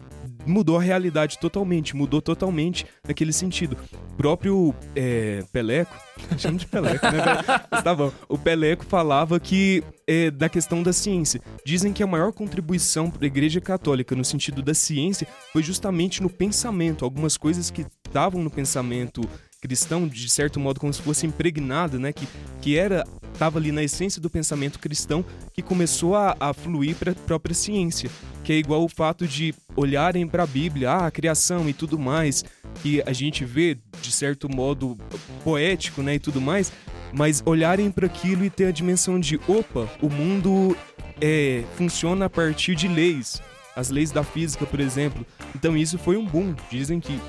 mudou 0.46 0.78
a 0.78 0.82
realidade 0.82 1.38
totalmente, 1.38 1.96
mudou 1.96 2.20
totalmente 2.20 2.86
naquele 3.06 3.32
sentido. 3.32 3.76
O 4.12 4.16
próprio 4.16 4.74
é, 4.94 5.44
Peleco, 5.52 5.94
chama 6.38 6.58
de 6.58 6.66
Peleco, 6.66 7.06
né? 7.06 7.22
Mas 7.70 7.82
tá 7.82 7.94
bom. 7.94 8.12
O 8.28 8.38
Peleco 8.38 8.84
falava 8.84 9.38
que 9.38 9.82
é, 10.06 10.30
da 10.30 10.48
questão 10.48 10.82
da 10.82 10.92
ciência. 10.92 11.40
Dizem 11.64 11.92
que 11.92 12.02
a 12.02 12.06
maior 12.06 12.32
contribuição 12.32 13.10
para 13.10 13.24
a 13.24 13.26
Igreja 13.26 13.60
Católica 13.60 14.14
no 14.14 14.24
sentido 14.24 14.62
da 14.62 14.74
ciência 14.74 15.26
foi 15.52 15.62
justamente 15.62 16.22
no 16.22 16.30
pensamento, 16.30 17.04
algumas 17.04 17.36
coisas 17.36 17.70
que 17.70 17.86
estavam 18.06 18.42
no 18.42 18.50
pensamento 18.50 19.22
cristão, 19.60 20.08
de 20.08 20.28
certo 20.28 20.58
modo, 20.58 20.80
como 20.80 20.92
se 20.92 21.02
fosse 21.02 21.26
impregnado, 21.26 21.98
né? 21.98 22.12
Que, 22.12 22.26
que 22.62 22.76
era 22.76 23.04
estava 23.32 23.58
ali 23.58 23.72
na 23.72 23.82
essência 23.82 24.20
do 24.20 24.28
pensamento 24.28 24.78
cristão 24.78 25.24
que 25.54 25.62
começou 25.62 26.14
a, 26.14 26.36
a 26.38 26.52
fluir 26.52 26.94
para 26.96 27.12
a 27.12 27.14
própria 27.14 27.54
ciência, 27.54 28.10
que 28.50 28.54
é 28.54 28.58
igual 28.58 28.82
o 28.82 28.88
fato 28.88 29.28
de 29.28 29.54
olharem 29.76 30.26
para 30.26 30.42
a 30.42 30.46
Bíblia, 30.46 30.90
ah, 30.90 31.06
a 31.06 31.10
criação 31.12 31.68
e 31.68 31.72
tudo 31.72 31.96
mais, 31.96 32.44
que 32.82 33.00
a 33.06 33.12
gente 33.12 33.44
vê 33.44 33.78
de 34.02 34.10
certo 34.10 34.48
modo 34.52 34.98
poético, 35.44 36.02
né, 36.02 36.16
e 36.16 36.18
tudo 36.18 36.40
mais, 36.40 36.72
mas 37.12 37.40
olharem 37.46 37.92
para 37.92 38.06
aquilo 38.06 38.44
e 38.44 38.50
ter 38.50 38.64
a 38.64 38.72
dimensão 38.72 39.20
de, 39.20 39.36
opa, 39.46 39.88
o 40.02 40.10
mundo 40.10 40.76
é, 41.20 41.62
funciona 41.76 42.24
a 42.24 42.28
partir 42.28 42.74
de 42.74 42.88
leis, 42.88 43.40
as 43.76 43.88
leis 43.88 44.10
da 44.10 44.24
física, 44.24 44.66
por 44.66 44.80
exemplo. 44.80 45.24
Então 45.54 45.76
isso 45.76 45.96
foi 45.96 46.16
um 46.16 46.26
boom. 46.26 46.52
Dizem 46.68 46.98
que 46.98 47.20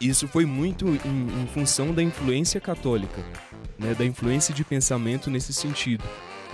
isso 0.00 0.26
foi 0.26 0.46
muito 0.46 0.88
em, 0.88 1.42
em 1.42 1.46
função 1.52 1.92
da 1.92 2.02
influência 2.02 2.62
católica, 2.62 3.22
né, 3.78 3.92
da 3.92 4.06
influência 4.06 4.54
de 4.54 4.64
pensamento 4.64 5.30
nesse 5.30 5.52
sentido. 5.52 6.02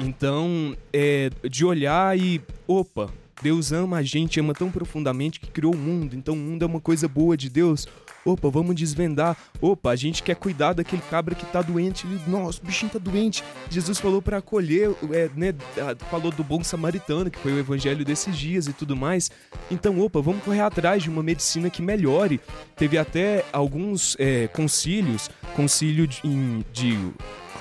Então, 0.00 0.76
é, 0.92 1.30
de 1.48 1.64
olhar 1.64 2.18
e, 2.18 2.40
opa, 2.66 3.08
Deus 3.42 3.72
ama 3.72 3.98
a 3.98 4.02
gente, 4.02 4.38
ama 4.38 4.54
tão 4.54 4.70
profundamente 4.70 5.40
que 5.40 5.50
criou 5.50 5.74
o 5.74 5.76
mundo, 5.76 6.14
então 6.14 6.34
o 6.34 6.36
mundo 6.36 6.62
é 6.62 6.66
uma 6.66 6.80
coisa 6.80 7.08
boa 7.08 7.36
de 7.36 7.50
Deus. 7.50 7.86
Opa, 8.24 8.48
vamos 8.48 8.76
desvendar. 8.76 9.36
Opa, 9.60 9.90
a 9.90 9.96
gente 9.96 10.22
quer 10.22 10.36
cuidar 10.36 10.74
daquele 10.74 11.02
cabra 11.10 11.34
que 11.34 11.44
tá 11.46 11.60
doente. 11.60 12.06
Nossa, 12.26 12.60
o 12.62 12.64
bichinho 12.64 12.92
tá 12.92 12.98
doente. 12.98 13.42
Jesus 13.68 13.98
falou 13.98 14.22
para 14.22 14.36
acolher, 14.36 14.94
é, 15.12 15.28
né? 15.34 15.52
Falou 16.08 16.30
do 16.30 16.44
bom 16.44 16.62
samaritano, 16.62 17.30
que 17.30 17.38
foi 17.38 17.52
o 17.52 17.58
evangelho 17.58 18.04
desses 18.04 18.36
dias 18.36 18.68
e 18.68 18.72
tudo 18.72 18.94
mais. 18.94 19.30
Então, 19.70 19.98
opa, 19.98 20.20
vamos 20.20 20.44
correr 20.44 20.60
atrás 20.60 21.02
de 21.02 21.10
uma 21.10 21.22
medicina 21.22 21.68
que 21.68 21.82
melhore. 21.82 22.40
Teve 22.76 22.96
até 22.96 23.44
alguns 23.52 24.16
é, 24.20 24.46
concílios, 24.48 25.28
concílio 25.56 26.06
de, 26.06 26.20
de 26.72 26.96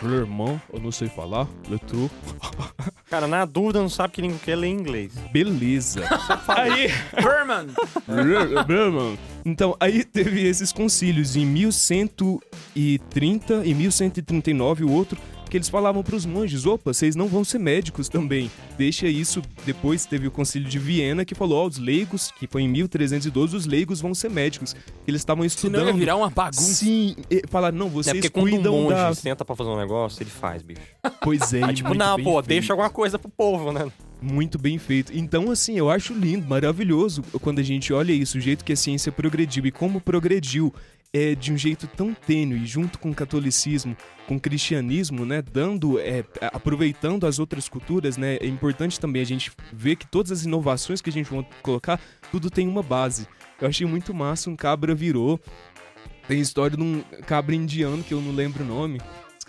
Clermont, 0.01 0.59
eu 0.73 0.79
não 0.79 0.91
sei 0.91 1.07
falar, 1.07 1.47
Letrou. 1.69 2.09
Cara, 3.07 3.27
na 3.27 3.45
dúvida, 3.45 3.79
não 3.79 3.87
sabe 3.87 4.13
que 4.13 4.21
língua 4.21 4.39
que 4.43 4.49
é 4.49 4.55
ler 4.55 4.69
inglês. 4.69 5.13
Beleza. 5.31 6.01
Aí, 6.47 6.89
Herman! 7.15 7.67
Berman. 8.65 9.15
Então, 9.45 9.77
aí 9.79 10.03
teve 10.03 10.41
esses 10.47 10.71
concílios 10.71 11.35
em 11.35 11.45
1130 11.45 13.63
e 13.63 13.75
1139, 13.75 14.85
o 14.85 14.91
outro, 14.91 15.19
que 15.51 15.57
eles 15.57 15.67
falavam 15.69 16.01
para 16.01 16.15
os 16.15 16.25
monges: 16.25 16.65
opa, 16.65 16.93
vocês 16.93 17.13
não 17.15 17.27
vão 17.27 17.43
ser 17.43 17.59
médicos 17.59 18.07
também. 18.07 18.49
Deixa 18.77 19.07
isso. 19.07 19.41
Depois 19.65 20.05
teve 20.05 20.25
o 20.25 20.31
concílio 20.31 20.67
de 20.67 20.79
Viena 20.79 21.25
que 21.25 21.35
falou: 21.35 21.63
ó, 21.63 21.67
os 21.67 21.77
leigos, 21.77 22.31
que 22.39 22.47
foi 22.47 22.63
em 22.63 22.69
1312, 22.69 23.55
os 23.55 23.65
leigos 23.65 23.99
vão 24.01 24.13
ser 24.15 24.29
médicos. 24.31 24.73
Eles 25.05 25.21
estavam 25.21 25.41
Senão 25.47 25.47
estudando. 25.81 25.87
ia 25.87 25.93
virar 25.93 26.15
uma 26.15 26.29
bagunça. 26.29 26.61
Sim, 26.61 27.15
e 27.29 27.43
falaram: 27.49 27.77
não, 27.77 27.87
É 27.87 27.89
vocês 27.89 28.15
porque 28.15 28.29
quando 28.29 28.47
um 28.47 28.51
cuidam 28.51 28.73
monge 28.73 28.95
da. 28.95 29.13
senta 29.13 29.43
pra 29.43 29.55
fazer 29.55 29.69
um 29.69 29.77
negócio, 29.77 30.23
ele 30.23 30.29
faz, 30.29 30.63
bicho. 30.63 30.79
Pois 31.21 31.53
é, 31.53 31.63
Aí, 31.65 31.73
tipo, 31.73 31.89
muito 31.89 31.99
não, 31.99 32.15
bem 32.15 32.23
pô, 32.23 32.33
feito. 32.35 32.47
deixa 32.47 32.71
alguma 32.73 32.89
coisa 32.89 33.19
pro 33.19 33.29
povo, 33.29 33.71
né? 33.73 33.91
Muito 34.21 34.59
bem 34.59 34.77
feito. 34.77 35.11
Então, 35.17 35.49
assim, 35.49 35.77
eu 35.77 35.89
acho 35.89 36.13
lindo, 36.13 36.47
maravilhoso 36.47 37.23
quando 37.41 37.57
a 37.57 37.63
gente 37.63 37.91
olha 37.91 38.13
isso, 38.13 38.37
o 38.37 38.41
jeito 38.41 38.63
que 38.63 38.71
a 38.71 38.75
ciência 38.75 39.11
progrediu 39.11 39.65
e 39.65 39.71
como 39.71 39.99
progrediu 39.99 40.71
é, 41.13 41.35
de 41.35 41.51
um 41.51 41.57
jeito 41.57 41.87
tão 41.87 42.13
tênue, 42.13 42.65
junto 42.65 42.99
com 42.99 43.09
o 43.09 43.15
catolicismo, 43.15 43.97
com 44.27 44.35
o 44.35 44.39
cristianismo, 44.39 45.25
né, 45.25 45.41
dando, 45.41 45.99
é, 45.99 46.23
aproveitando 46.53 47.25
as 47.25 47.39
outras 47.39 47.67
culturas, 47.67 48.15
né, 48.15 48.35
é 48.35 48.45
importante 48.45 48.99
também 48.99 49.21
a 49.21 49.25
gente 49.25 49.51
ver 49.73 49.95
que 49.95 50.07
todas 50.07 50.31
as 50.31 50.45
inovações 50.45 51.01
que 51.01 51.09
a 51.09 51.13
gente 51.13 51.29
vai 51.29 51.45
colocar, 51.61 51.99
tudo 52.31 52.49
tem 52.49 52.67
uma 52.67 52.83
base. 52.83 53.27
Eu 53.59 53.67
achei 53.67 53.85
muito 53.85 54.13
massa, 54.13 54.49
um 54.49 54.55
cabra 54.55 54.95
virou, 54.95 55.39
tem 56.27 56.39
história 56.39 56.77
de 56.77 56.83
um 56.83 57.01
cabra 57.25 57.55
indiano, 57.55 58.03
que 58.03 58.13
eu 58.13 58.21
não 58.21 58.31
lembro 58.31 58.63
o 58.63 58.67
nome, 58.67 59.01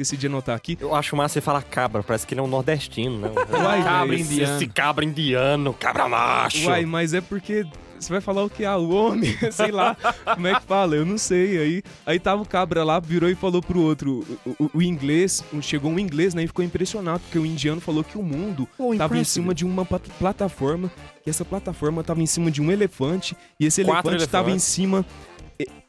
esqueci 0.02 0.16
de 0.20 0.26
anotar 0.26 0.54
aqui. 0.56 0.76
Eu 0.80 0.94
acho 0.94 1.16
massa 1.16 1.34
você 1.34 1.40
falar 1.40 1.62
cabra, 1.62 2.02
parece 2.02 2.26
que 2.26 2.34
ele 2.34 2.40
é 2.40 2.44
um 2.44 2.48
nordestino, 2.48 3.18
né? 3.18 3.28
Uai, 3.50 3.82
Cabra 3.82 4.06
velho, 4.08 4.20
indiano. 4.20 4.56
Esse 4.56 4.66
cabra 4.66 5.04
indiano, 5.04 5.72
cabra 5.74 6.08
macho. 6.08 6.68
Uai, 6.68 6.84
mas 6.84 7.14
é 7.14 7.20
porque 7.20 7.64
você 7.98 8.12
vai 8.12 8.20
falar 8.20 8.42
o 8.42 8.50
que? 8.50 8.64
Ah, 8.64 8.76
o 8.76 8.90
homem, 8.92 9.32
sei 9.52 9.70
lá. 9.70 9.96
Como 10.34 10.46
é 10.48 10.54
que 10.58 10.66
fala? 10.66 10.96
Eu 10.96 11.06
não 11.06 11.16
sei. 11.16 11.58
Aí, 11.58 11.82
aí 12.04 12.18
tava 12.18 12.42
o 12.42 12.46
cabra 12.46 12.82
lá, 12.82 12.98
virou 12.98 13.30
e 13.30 13.34
falou 13.36 13.62
pro 13.62 13.80
outro. 13.80 14.24
O, 14.44 14.64
o- 14.64 14.70
o 14.74 14.82
inglês, 14.82 15.44
chegou 15.60 15.90
um 15.92 15.98
inglês, 15.98 16.34
né? 16.34 16.42
E 16.42 16.46
ficou 16.48 16.64
impressionado, 16.64 17.20
porque 17.20 17.38
o 17.38 17.46
indiano 17.46 17.80
falou 17.80 18.02
que 18.02 18.18
o 18.18 18.22
mundo 18.22 18.68
Oh, 18.76 18.92
tava 18.96 19.16
em 19.16 19.22
cima 19.24 19.54
de 19.54 19.64
uma 19.64 19.84
plat- 19.84 20.08
plataforma. 20.18 20.90
E 21.24 21.30
essa 21.30 21.44
plataforma 21.44 22.02
tava 22.02 22.20
em 22.20 22.26
cima 22.26 22.50
de 22.50 22.60
um 22.60 22.72
elefante. 22.72 23.36
E 23.60 23.66
esse 23.66 23.84
Quatro 23.84 24.10
elefante 24.10 24.28
tava 24.30 24.48
em 24.48 24.54
elefantes. 24.54 24.64
cima. 24.64 25.06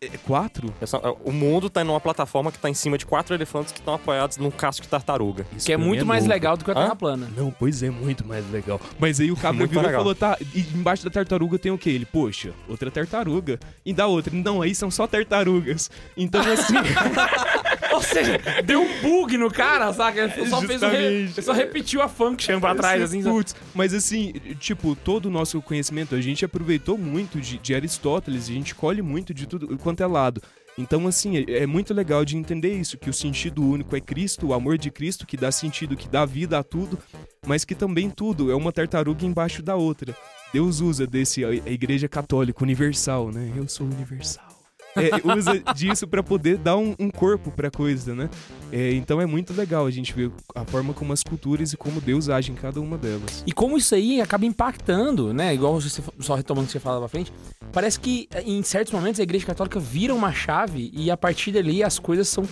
É, 0.02 0.06
é, 0.06 0.10
quatro? 0.26 0.74
É 0.82 0.86
só- 0.86 1.18
O 1.24 1.32
mundo 1.32 1.70
tá 1.70 1.84
numa 1.84 2.00
plataforma 2.00 2.52
que 2.52 2.60
tá 2.60 2.70
em 2.70 2.74
cima 2.74 2.98
de 2.98 3.06
quatro 3.06 3.36
elefantes 3.36 3.72
que 3.72 3.80
estão 3.80 3.94
apoiados 3.94 4.38
num 4.38 4.52
casco 4.52 4.82
de 4.84 4.88
tartaruga. 4.90 5.46
Isso 5.56 5.66
Que 5.66 5.74
é 5.74 5.76
pra 5.76 5.84
mim 5.84 5.90
muito 5.90 6.06
mais 6.06 6.26
legal 6.26 6.56
do 6.58 6.64
que 6.66 6.72
a 6.72 6.74
Hã? 6.74 6.84
Terra 6.84 6.96
plana. 6.96 7.30
Não, 7.36 7.52
pois 7.52 7.82
é, 7.84 7.90
muito 7.90 8.26
mais 8.28 8.50
legal. 8.52 8.80
Mas 9.00 9.20
aí 9.20 9.32
o 9.32 9.36
cabra 9.36 9.60
Muito 9.64 9.70
virou 9.72 9.84
e 9.84 9.88
legal. 9.88 10.02
falou, 10.02 10.16
tá, 10.16 10.38
e 10.54 10.60
embaixo 10.76 11.04
da 11.04 11.10
tartaruga 11.12 11.58
tem 11.60 11.72
o 11.72 11.78
quê? 11.78 11.92
Ele, 11.92 12.06
poxa, 12.06 12.52
outra 12.68 12.90
tartaruga. 12.92 13.60
E 13.86 13.94
da 13.94 14.08
outra, 14.08 14.34
não, 14.36 14.62
aí 14.62 14.74
são 14.76 14.90
só 14.92 15.08
tartarugas. 15.08 15.90
Então, 16.18 16.42
assim, 16.42 16.74
Ou 17.94 18.02
seja, 18.02 18.40
deu 18.66 18.82
um 18.82 19.02
bug 19.02 19.38
no 19.38 19.52
cara, 19.52 19.94
saca? 19.94 20.22
Ele 20.22 20.50
só, 20.50 20.62
fez 20.62 20.82
o 20.82 20.88
re... 20.88 21.28
Só 21.42 21.54
repetiu 21.54 22.02
a 22.02 22.08
function 22.08 22.60
pra 22.60 22.74
trás, 22.74 23.02
assim. 23.02 23.22
sabe? 23.22 23.36
Putz, 23.36 23.56
mas 23.74 23.94
assim, 23.94 24.34
tipo, 24.60 24.96
todo 24.96 25.28
o 25.28 25.30
nosso 25.30 25.62
conhecimento, 25.62 26.16
a 26.16 26.22
gente 26.22 26.44
aproveitou 26.44 26.98
muito 26.98 27.40
de, 27.40 27.58
de 27.58 27.76
Aristóteles, 27.76 28.50
a 28.50 28.54
gente 28.54 28.74
colhe 28.74 29.02
muito 29.02 29.34
de 29.34 29.46
tudo 29.46 29.78
quanto 29.78 30.02
é 30.02 30.08
lado. 30.08 30.42
Então, 30.78 31.06
assim, 31.08 31.38
é, 31.38 31.60
é 31.60 31.66
muito 31.68 31.94
legal 31.94 32.26
de 32.26 32.36
entender 32.36 32.74
isso, 32.74 32.98
que 32.98 33.10
o 33.10 33.14
sentido 33.14 33.64
único 33.64 33.96
é 33.96 34.02
Cristo, 34.02 34.48
o 34.48 34.54
amor 34.54 34.78
de 34.78 34.90
Cristo, 34.90 35.26
que 35.26 35.38
dá 35.38 35.52
sentido, 35.52 35.96
que 35.96 36.08
dá 36.08 36.26
vida 36.26 36.58
a 36.58 36.64
tudo, 36.64 36.98
mas 37.46 37.64
que 37.64 37.76
também 37.76 38.10
tudo 38.10 38.52
é 38.52 38.56
uma 38.56 38.72
tartaruga 38.72 39.26
embaixo 39.26 39.62
da 39.62 39.76
outra. 39.76 40.16
Deus 40.52 40.80
usa 40.82 41.06
desse, 41.06 41.44
a 41.46 41.52
igreja 41.52 42.08
católica 42.08 42.64
universal, 42.64 43.32
né? 43.32 43.52
Eu 43.56 43.68
sou 43.68 43.86
universal. 43.86 44.53
É, 44.96 45.36
usa 45.38 45.60
disso 45.74 46.08
pra 46.08 46.22
poder 46.22 46.58
dar 46.58 46.78
um, 46.78 46.96
um 47.00 47.10
corpo 47.10 47.52
pra 47.52 47.72
coisa, 47.72 48.14
né? 48.14 48.30
É, 48.72 48.94
então 48.94 49.20
é 49.20 49.26
muito 49.26 49.54
legal 49.54 49.86
a 49.86 49.92
gente 49.92 50.14
ver 50.14 50.32
a 50.56 50.64
forma 50.66 50.94
como 50.94 51.14
as 51.14 51.24
culturas 51.24 51.74
e 51.74 51.78
como 51.78 52.00
Deus 52.00 52.30
age 52.30 52.52
em 52.52 52.56
cada 52.56 52.80
uma 52.80 52.98
delas. 52.98 53.44
E 53.46 53.52
como 53.52 53.78
isso 53.78 53.96
aí 53.96 54.22
acaba 54.22 54.46
impactando, 54.46 55.34
né? 55.34 55.54
Igual 55.54 55.80
você, 55.80 56.02
só 56.20 56.36
retomando 56.36 56.66
o 56.66 56.68
que 56.68 56.74
você 56.74 56.80
falava 56.80 57.02
pra 57.02 57.10
frente, 57.10 57.34
parece 57.72 58.00
que 58.00 58.28
em 58.46 58.62
certos 58.64 58.94
momentos 58.94 59.20
a 59.20 59.24
Igreja 59.24 59.46
Católica 59.46 59.80
vira 59.80 60.14
uma 60.14 60.32
chave 60.32 60.92
e 60.94 61.10
a 61.10 61.18
partir 61.18 61.52
dali 61.52 61.84
as 61.84 62.00
coisas 62.00 62.28
são 62.28 62.44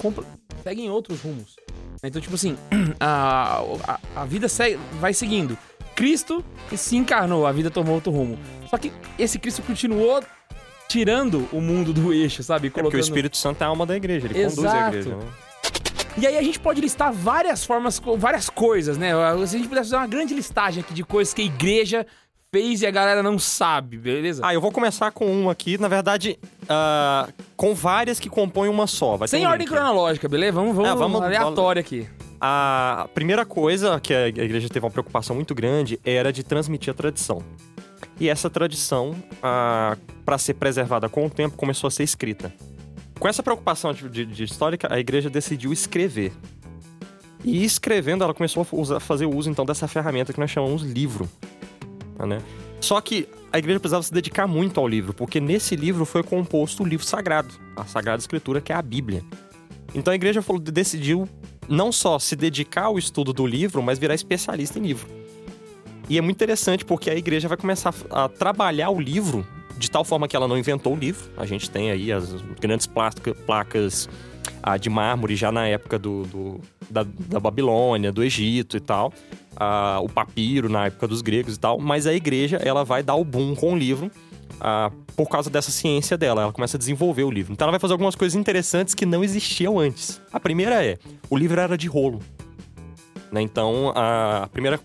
seguem 0.63 0.89
outros 0.89 1.21
rumos. 1.21 1.55
Então, 2.03 2.21
tipo 2.21 2.35
assim, 2.35 2.57
a, 2.99 3.61
a, 3.87 3.99
a 4.15 4.25
vida 4.25 4.47
segue, 4.49 4.79
vai 4.99 5.13
seguindo. 5.13 5.57
Cristo 5.95 6.43
se 6.75 6.95
encarnou, 6.95 7.45
a 7.45 7.51
vida 7.51 7.69
tomou 7.69 7.95
outro 7.95 8.11
rumo. 8.11 8.37
Só 8.69 8.77
que 8.77 8.91
esse 9.19 9.37
Cristo 9.37 9.61
continuou 9.61 10.23
tirando 10.91 11.47
o 11.53 11.61
mundo 11.61 11.93
do 11.93 12.11
eixo, 12.11 12.43
sabe? 12.43 12.67
É 12.67 12.71
porque 12.71 12.97
o 12.97 12.99
Espírito 12.99 13.37
Santo 13.37 13.61
é 13.61 13.65
a 13.65 13.67
alma 13.67 13.85
da 13.85 13.95
igreja, 13.95 14.27
ele 14.27 14.33
conduz 14.33 14.57
a 14.59 14.61
Exato. 14.67 14.97
igreja. 14.97 15.15
Né? 15.15 15.25
E 16.17 16.27
aí 16.27 16.37
a 16.37 16.43
gente 16.43 16.59
pode 16.59 16.81
listar 16.81 17.13
várias 17.13 17.63
formas, 17.65 18.01
várias 18.17 18.49
coisas, 18.49 18.97
né? 18.97 19.11
Se 19.47 19.55
a 19.55 19.59
gente 19.59 19.69
pudesse 19.69 19.89
fazer 19.91 19.95
uma 20.01 20.07
grande 20.07 20.33
listagem 20.33 20.83
aqui 20.83 20.93
de 20.93 21.03
coisas 21.05 21.33
que 21.33 21.41
a 21.41 21.45
igreja 21.45 22.05
fez 22.53 22.81
e 22.81 22.85
a 22.85 22.91
galera 22.91 23.23
não 23.23 23.39
sabe, 23.39 23.97
beleza? 23.97 24.41
Ah, 24.45 24.53
eu 24.53 24.59
vou 24.59 24.73
começar 24.73 25.09
com 25.11 25.25
uma 25.25 25.53
aqui, 25.53 25.77
na 25.77 25.87
verdade, 25.87 26.37
ah, 26.67 27.29
com 27.55 27.73
várias 27.73 28.19
que 28.19 28.29
compõem 28.29 28.69
uma 28.69 28.87
só. 28.87 29.15
Vai 29.15 29.29
Sem 29.29 29.45
um 29.45 29.49
ordem 29.49 29.65
link. 29.65 29.73
cronológica, 29.73 30.27
beleza? 30.27 30.51
Vamos, 30.51 30.75
vamos, 30.75 30.91
Ah, 30.91 30.95
vamos- 30.95 31.21
aleatório 31.21 31.79
aqui. 31.79 32.05
A 32.41 33.07
primeira 33.13 33.45
coisa 33.45 33.97
que 34.01 34.13
a 34.13 34.27
igreja 34.27 34.67
teve 34.67 34.83
uma 34.85 34.91
preocupação 34.91 35.33
muito 35.35 35.55
grande 35.55 35.97
era 36.03 36.33
de 36.33 36.43
transmitir 36.43 36.91
a 36.91 36.93
tradição. 36.93 37.41
E 38.19 38.29
essa 38.29 38.49
tradição, 38.49 39.15
para 39.41 40.37
ser 40.37 40.53
preservada 40.55 41.09
com 41.09 41.25
o 41.25 41.29
tempo, 41.29 41.57
começou 41.57 41.87
a 41.87 41.91
ser 41.91 42.03
escrita. 42.03 42.53
Com 43.19 43.27
essa 43.27 43.43
preocupação 43.43 43.93
de, 43.93 44.07
de- 44.09 44.25
de 44.25 44.43
histórica, 44.43 44.87
a 44.91 44.99
igreja 44.99 45.29
decidiu 45.29 45.71
escrever. 45.71 46.31
E 47.43 47.63
escrevendo, 47.63 48.23
ela 48.23 48.33
começou 48.33 48.65
a 48.71 48.75
usar- 48.75 48.99
fazer 48.99 49.25
uso 49.25 49.49
então 49.49 49.65
dessa 49.65 49.87
ferramenta 49.87 50.31
que 50.33 50.39
nós 50.39 50.51
chamamos 50.51 50.83
livro. 50.83 51.27
Né? 52.27 52.39
Só 52.79 52.99
que 53.01 53.27
a 53.51 53.57
igreja 53.59 53.79
precisava 53.79 54.03
se 54.03 54.13
dedicar 54.13 54.47
muito 54.47 54.79
ao 54.79 54.87
livro, 54.87 55.13
porque 55.13 55.39
nesse 55.39 55.75
livro 55.75 56.05
foi 56.05 56.23
composto 56.23 56.83
o 56.83 56.85
livro 56.85 57.05
sagrado, 57.05 57.53
a 57.75 57.83
Sagrada 57.85 58.19
Escritura, 58.19 58.61
que 58.61 58.71
é 58.71 58.75
a 58.75 58.81
Bíblia. 58.81 59.23
Então 59.93 60.11
a 60.11 60.15
igreja 60.15 60.41
falou- 60.41 60.61
decidiu 60.61 61.27
não 61.67 61.91
só 61.91 62.17
se 62.19 62.35
dedicar 62.35 62.85
ao 62.85 62.97
estudo 62.97 63.33
do 63.33 63.45
livro, 63.45 63.81
mas 63.81 63.97
virar 63.99 64.13
especialista 64.15 64.77
em 64.79 64.83
livro. 64.83 65.07
E 66.09 66.17
é 66.17 66.21
muito 66.21 66.35
interessante 66.37 66.83
porque 66.83 67.09
a 67.09 67.15
igreja 67.15 67.47
vai 67.47 67.57
começar 67.57 67.93
a 68.09 68.27
trabalhar 68.27 68.89
o 68.89 68.99
livro 68.99 69.45
de 69.77 69.89
tal 69.89 70.03
forma 70.03 70.27
que 70.27 70.35
ela 70.35 70.47
não 70.47 70.57
inventou 70.57 70.93
o 70.93 70.97
livro. 70.97 71.29
A 71.37 71.45
gente 71.45 71.69
tem 71.69 71.89
aí 71.89 72.11
as 72.11 72.29
grandes 72.59 72.85
placa- 72.85 73.33
placas 73.33 74.07
ah, 74.61 74.77
de 74.77 74.89
mármore 74.89 75.35
já 75.35 75.51
na 75.51 75.67
época 75.67 75.97
do, 75.97 76.23
do- 76.23 76.61
da, 76.89 77.03
da 77.03 77.39
Babilônia, 77.39 78.11
do 78.11 78.23
Egito 78.23 78.77
e 78.77 78.79
tal. 78.79 79.11
Ah, 79.55 79.99
o 80.01 80.09
papiro 80.09 80.69
na 80.69 80.85
época 80.87 81.07
dos 81.07 81.21
gregos 81.21 81.55
e 81.55 81.59
tal. 81.59 81.79
Mas 81.79 82.05
a 82.05 82.13
igreja 82.13 82.57
ela 82.57 82.83
vai 82.83 83.01
dar 83.01 83.15
o 83.15 83.23
boom 83.23 83.55
com 83.55 83.73
o 83.73 83.77
livro 83.77 84.11
ah, 84.59 84.91
por 85.15 85.27
causa 85.29 85.49
dessa 85.49 85.71
ciência 85.71 86.17
dela. 86.17 86.43
Ela 86.43 86.51
começa 86.53 86.77
a 86.77 86.79
desenvolver 86.79 87.23
o 87.23 87.31
livro. 87.31 87.53
Então 87.53 87.65
ela 87.65 87.71
vai 87.71 87.79
fazer 87.79 87.93
algumas 87.93 88.15
coisas 88.15 88.35
interessantes 88.39 88.93
que 88.93 89.05
não 89.05 89.23
existiam 89.23 89.79
antes. 89.79 90.21
A 90.31 90.39
primeira 90.39 90.83
é, 90.85 90.99
o 91.29 91.37
livro 91.37 91.59
era 91.59 91.77
de 91.77 91.87
rolo. 91.87 92.19
Né? 93.31 93.41
Então 93.41 93.91
a 93.95 94.47
primeira 94.51 94.77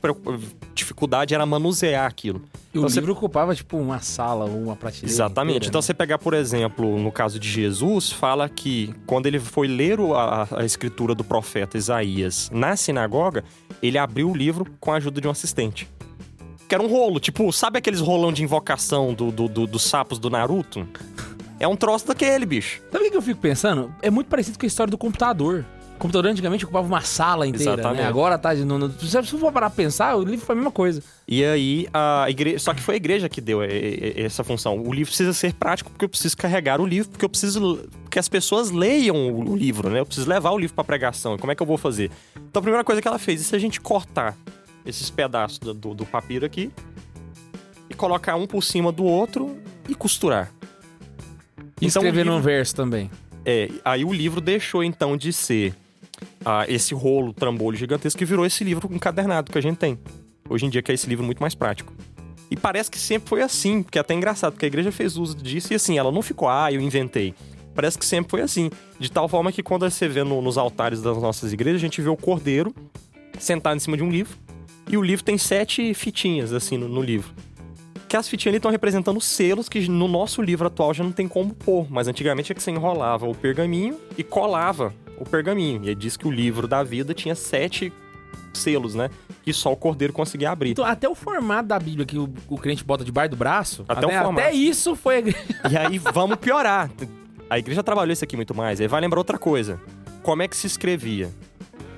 dificuldade 0.77 1.35
era 1.35 1.45
manusear 1.45 2.07
aquilo. 2.07 2.41
E 2.73 2.79
o 2.79 2.81
Então, 2.81 2.89
você- 2.89 3.01
livro 3.01 3.13
ocupava, 3.15 3.55
tipo, 3.55 3.77
uma 3.77 4.01
sala 4.01 4.45
ou 4.45 4.63
uma 4.63 4.77
prateleira. 4.77 5.13
Exatamente. 5.13 5.57
inteira, 5.57 5.69
Então, 5.71 5.79
né? 5.81 5.83
você 5.83 5.95
pegar, 5.95 6.19
por 6.19 6.35
exemplo, 6.35 6.99
no 6.99 7.11
caso 7.11 7.39
de 7.41 7.49
Jesus, 7.51 8.11
fala 8.13 8.49
que 8.49 8.95
quando 9.07 9.27
ele 9.27 9.41
foi 9.41 9.67
ler 9.67 9.99
o- 9.99 10.15
a, 10.15 10.47
a 10.57 10.65
escritura 10.65 11.15
do 11.15 11.25
profeta 11.25 11.77
Isaías 11.77 12.51
na 12.53 12.77
sinagoga, 12.77 13.43
ele 13.83 13.99
abriu 13.99 14.31
o 14.31 14.37
livro 14.37 14.67
com 14.79 14.93
a 14.93 14.97
ajuda 14.97 15.21
de 15.21 15.27
um 15.27 15.31
assistente. 15.31 15.89
Que 16.69 16.75
era 16.75 16.83
um 16.83 16.89
rolo, 16.89 17.19
tipo, 17.21 17.53
sabe 17.53 17.79
aqueles 17.79 18.01
rolão 18.01 18.33
de 18.33 18.43
invocação 18.43 19.15
do, 19.15 19.31
do- 19.31 19.49
do- 19.49 19.67
dos 19.67 19.83
sapos 19.83 20.19
do 20.19 20.29
Naruto? 20.29 20.87
É 21.59 21.67
um 21.67 21.77
troço 21.77 22.07
daquele, 22.09 22.45
bicho. 22.45 22.83
Sabe 22.93 23.07
o 23.07 23.11
que 23.11 23.17
eu 23.17 23.23
fico 23.23 23.41
pensando? 23.41 23.91
É 24.03 24.11
muito 24.11 24.27
parecido 24.27 24.59
com 24.59 24.67
a 24.67 24.69
história 24.69 24.91
do 24.91 24.99
computador. 24.99 25.65
O 25.97 25.99
computador 25.99 26.31
antigamente 26.31 26.65
ocupava 26.65 26.87
uma 26.87 27.01
sala 27.01 27.47
inteira, 27.47 27.73
Exatamente. 27.73 28.03
né? 28.03 28.07
Agora 28.07 28.37
tá... 28.37 28.53
No, 28.55 28.79
no, 28.79 28.91
se 28.93 29.07
você 29.09 29.23
for 29.25 29.51
parar 29.51 29.71
pra 29.71 29.77
pensar, 29.77 30.15
o 30.15 30.23
livro 30.23 30.45
foi 30.45 30.53
a 30.53 30.57
mesma 30.57 30.71
coisa. 30.71 31.03
E 31.27 31.43
aí, 31.43 31.89
a 31.93 32.27
igreja. 32.29 32.59
Só 32.59 32.75
que 32.75 32.83
foi 32.83 32.95
a 32.95 32.97
igreja 32.99 33.29
que 33.31 33.41
deu 33.41 33.65
e- 33.65 34.15
e- 34.17 34.23
essa 34.23 34.45
função. 34.45 34.79
O 34.79 34.93
livro 34.93 35.07
precisa 35.09 35.33
ser 35.33 35.55
prático 35.55 35.91
porque 35.91 36.05
eu 36.05 36.09
preciso 36.09 36.37
carregar 36.37 36.81
o 36.83 36.87
livro, 36.87 37.11
porque 37.11 37.25
eu 37.25 37.29
preciso 37.31 37.89
que 38.11 38.19
as 38.19 38.29
pessoas 38.29 38.71
leiam 38.71 39.17
o 39.35 39.57
livro, 39.57 39.89
né? 39.89 40.01
Eu 40.01 40.07
preciso 40.07 40.29
levar 40.29 40.51
o 40.51 40.59
livro 40.59 40.75
pra 40.75 40.85
pregação. 40.85 41.39
Como 41.39 41.51
é 41.51 41.55
que 41.55 41.63
eu 41.63 41.67
vou 41.67 41.79
fazer? 41.79 42.11
Então 42.37 42.61
a 42.61 42.63
primeira 42.63 42.85
coisa 42.85 43.01
que 43.01 43.09
ela 43.09 43.19
fez, 43.19 43.41
e 43.41 43.45
se 43.45 43.57
a 43.57 43.59
gente 43.59 43.81
cortar 43.81 44.37
esses 44.85 45.09
pedaços 45.09 45.59
do, 45.59 45.73
do, 45.73 45.95
do 45.95 46.05
papiro 46.07 46.45
aqui 46.45 46.71
e 47.89 47.95
colocar 47.95 48.37
um 48.37 48.47
por 48.47 48.63
cima 48.63 48.93
do 48.93 49.03
outro 49.05 49.57
e 49.89 49.95
costurar? 49.95 50.53
E 51.81 51.87
Então, 51.87 52.03
escrever 52.03 52.25
num 52.25 52.33
livro- 52.37 52.45
verso 52.45 52.75
também. 52.75 53.11
É, 53.45 53.71
aí 53.85 54.05
o 54.05 54.13
livro 54.13 54.41
deixou 54.43 54.85
então 54.85 55.17
de 55.17 55.33
ser 55.33 55.75
ah, 56.45 56.65
esse 56.69 56.95
rolo 56.95 57.33
trambolho 57.33 57.77
gigantesco 57.77 58.19
que 58.19 58.25
virou 58.25 58.45
esse 58.47 58.63
livro 58.65 58.89
encadernado 58.93 59.51
que 59.51 59.59
a 59.59 59.61
gente 59.61 59.77
tem. 59.77 59.99
Hoje 60.49 60.67
em 60.67 60.71
dia 60.71 60.83
que 60.83 60.91
é 60.91 60.95
esse 60.95 61.09
livro 61.09 61.25
muito 61.25 61.41
mais 61.41 61.55
prático. 61.55 61.93
E 62.51 62.57
parece 62.57 62.91
que 62.91 62.99
sempre 62.99 63.29
foi 63.29 63.43
assim, 63.43 63.83
porque 63.83 63.99
é 63.99 64.01
até 64.01 64.15
engraçado, 64.15 64.53
porque 64.53 64.67
a 64.67 64.69
igreja 64.69 64.93
fez 64.93 65.17
uso 65.17 65.37
disso 65.37 65.73
e 65.73 65.77
assim, 65.77 65.99
ela 65.99 66.13
não 66.13 66.23
ficou, 66.23 66.49
ah, 66.49 66.73
eu 66.73 66.81
inventei. 66.81 67.35
Parece 67.75 67.99
que 67.99 68.07
sempre 68.07 68.31
foi 68.31 68.41
assim. 68.41 68.71
De 68.99 69.11
tal 69.11 69.29
forma 69.29 69.51
que 69.53 69.63
quando 69.63 69.89
você 69.91 70.09
vê 70.09 70.23
no- 70.25 70.41
nos 70.41 70.57
altares 70.57 71.03
das 71.03 71.19
nossas 71.21 71.53
igrejas, 71.53 71.81
a 71.81 71.85
gente 71.85 72.01
vê 72.01 72.09
o 72.09 72.17
cordeiro 72.17 72.75
sentado 73.39 73.77
em 73.77 73.81
cima 73.81 73.97
de 73.97 74.03
um 74.03 74.11
livro. 74.11 74.37
E 74.89 74.97
o 74.97 75.03
livro 75.03 75.25
tem 75.25 75.37
sete 75.37 75.93
fitinhas, 75.93 76.53
assim, 76.53 76.79
no, 76.79 76.89
no 76.89 77.03
livro. 77.03 77.35
Que 78.09 78.17
as 78.17 78.29
fitinhas 78.29 78.53
ali 78.53 78.57
estão 78.59 78.71
representando 78.71 79.21
selos 79.21 79.69
que 79.69 79.89
no 79.89 80.07
nosso 80.07 80.41
livro 80.41 80.69
atual 80.69 80.95
já 80.95 81.03
não 81.03 81.11
tem 81.13 81.27
como 81.27 81.53
pôr. 81.53 81.87
Mas 81.91 82.07
antigamente 82.07 82.53
é 82.53 82.55
que 82.55 82.63
você 82.63 82.71
enrolava 82.71 83.29
o 83.29 83.35
pergaminho 83.35 83.99
e 84.17 84.23
colava 84.23 84.95
o 85.19 85.25
pergaminho. 85.25 85.85
E 85.85 85.89
aí 85.89 85.95
diz 85.95 86.17
que 86.17 86.27
o 86.27 86.31
livro 86.31 86.67
da 86.69 86.83
vida 86.83 87.13
tinha 87.15 87.35
sete 87.35 87.93
selos, 88.53 88.95
né? 88.95 89.11
e 89.47 89.53
só 89.53 89.71
o 89.73 89.77
cordeiro 89.77 90.13
conseguia 90.13 90.51
abrir. 90.51 90.71
Então, 90.71 90.85
até 90.85 91.09
o 91.09 91.15
formato 91.15 91.69
da 91.69 91.79
Bíblia 91.79 92.05
que 92.05 92.19
o, 92.19 92.29
o 92.49 92.59
crente 92.59 92.83
bota 92.83 93.05
debaixo 93.05 93.31
do 93.31 93.37
braço, 93.37 93.85
Até 93.87 94.07
o 94.07 94.11
formato. 94.11 94.41
até 94.41 94.53
isso 94.53 94.97
foi 94.97 95.15
a 95.17 95.19
igreja. 95.19 95.39
E 95.71 95.77
aí 95.77 95.99
vamos 95.99 96.37
piorar. 96.39 96.91
A 97.49 97.59
igreja 97.59 97.83
trabalhou 97.83 98.13
isso 98.13 98.25
aqui 98.25 98.35
muito 98.35 98.55
mais. 98.55 98.81
Aí 98.81 98.89
vai 98.89 99.01
lembrar 99.01 99.21
outra 99.21 99.39
coisa. 99.39 99.81
Como 100.23 100.43
é 100.43 100.49
que 100.49 100.57
se 100.57 100.67
escrevia? 100.67 101.31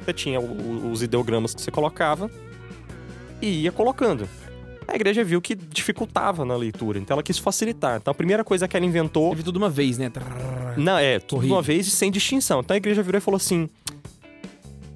Você 0.04 0.12
tinha 0.12 0.38
o- 0.40 0.44
o- 0.44 0.90
os 0.92 1.02
ideogramas 1.02 1.54
que 1.54 1.62
você 1.62 1.70
colocava 1.70 2.30
e 3.40 3.62
ia 3.62 3.72
colocando. 3.72 4.28
A 4.90 4.94
igreja 4.96 5.22
viu 5.22 5.40
que 5.40 5.54
dificultava 5.54 6.44
na 6.46 6.56
leitura, 6.56 6.98
então 6.98 7.14
ela 7.14 7.22
quis 7.22 7.36
facilitar. 7.38 7.98
Então 8.00 8.10
a 8.10 8.14
primeira 8.14 8.42
coisa 8.42 8.66
que 8.66 8.74
ela 8.74 8.86
inventou. 8.86 9.28
Teve 9.30 9.42
tudo 9.42 9.58
uma 9.58 9.68
vez, 9.68 9.98
né? 9.98 10.10
Não, 10.78 10.96
é, 10.98 11.18
tudo 11.20 11.38
Horrível. 11.40 11.56
uma 11.56 11.62
vez 11.62 11.86
e 11.86 11.90
sem 11.90 12.10
distinção. 12.10 12.60
Então 12.60 12.74
a 12.74 12.78
igreja 12.78 13.02
virou 13.02 13.18
e 13.18 13.20
falou 13.20 13.36
assim. 13.36 13.68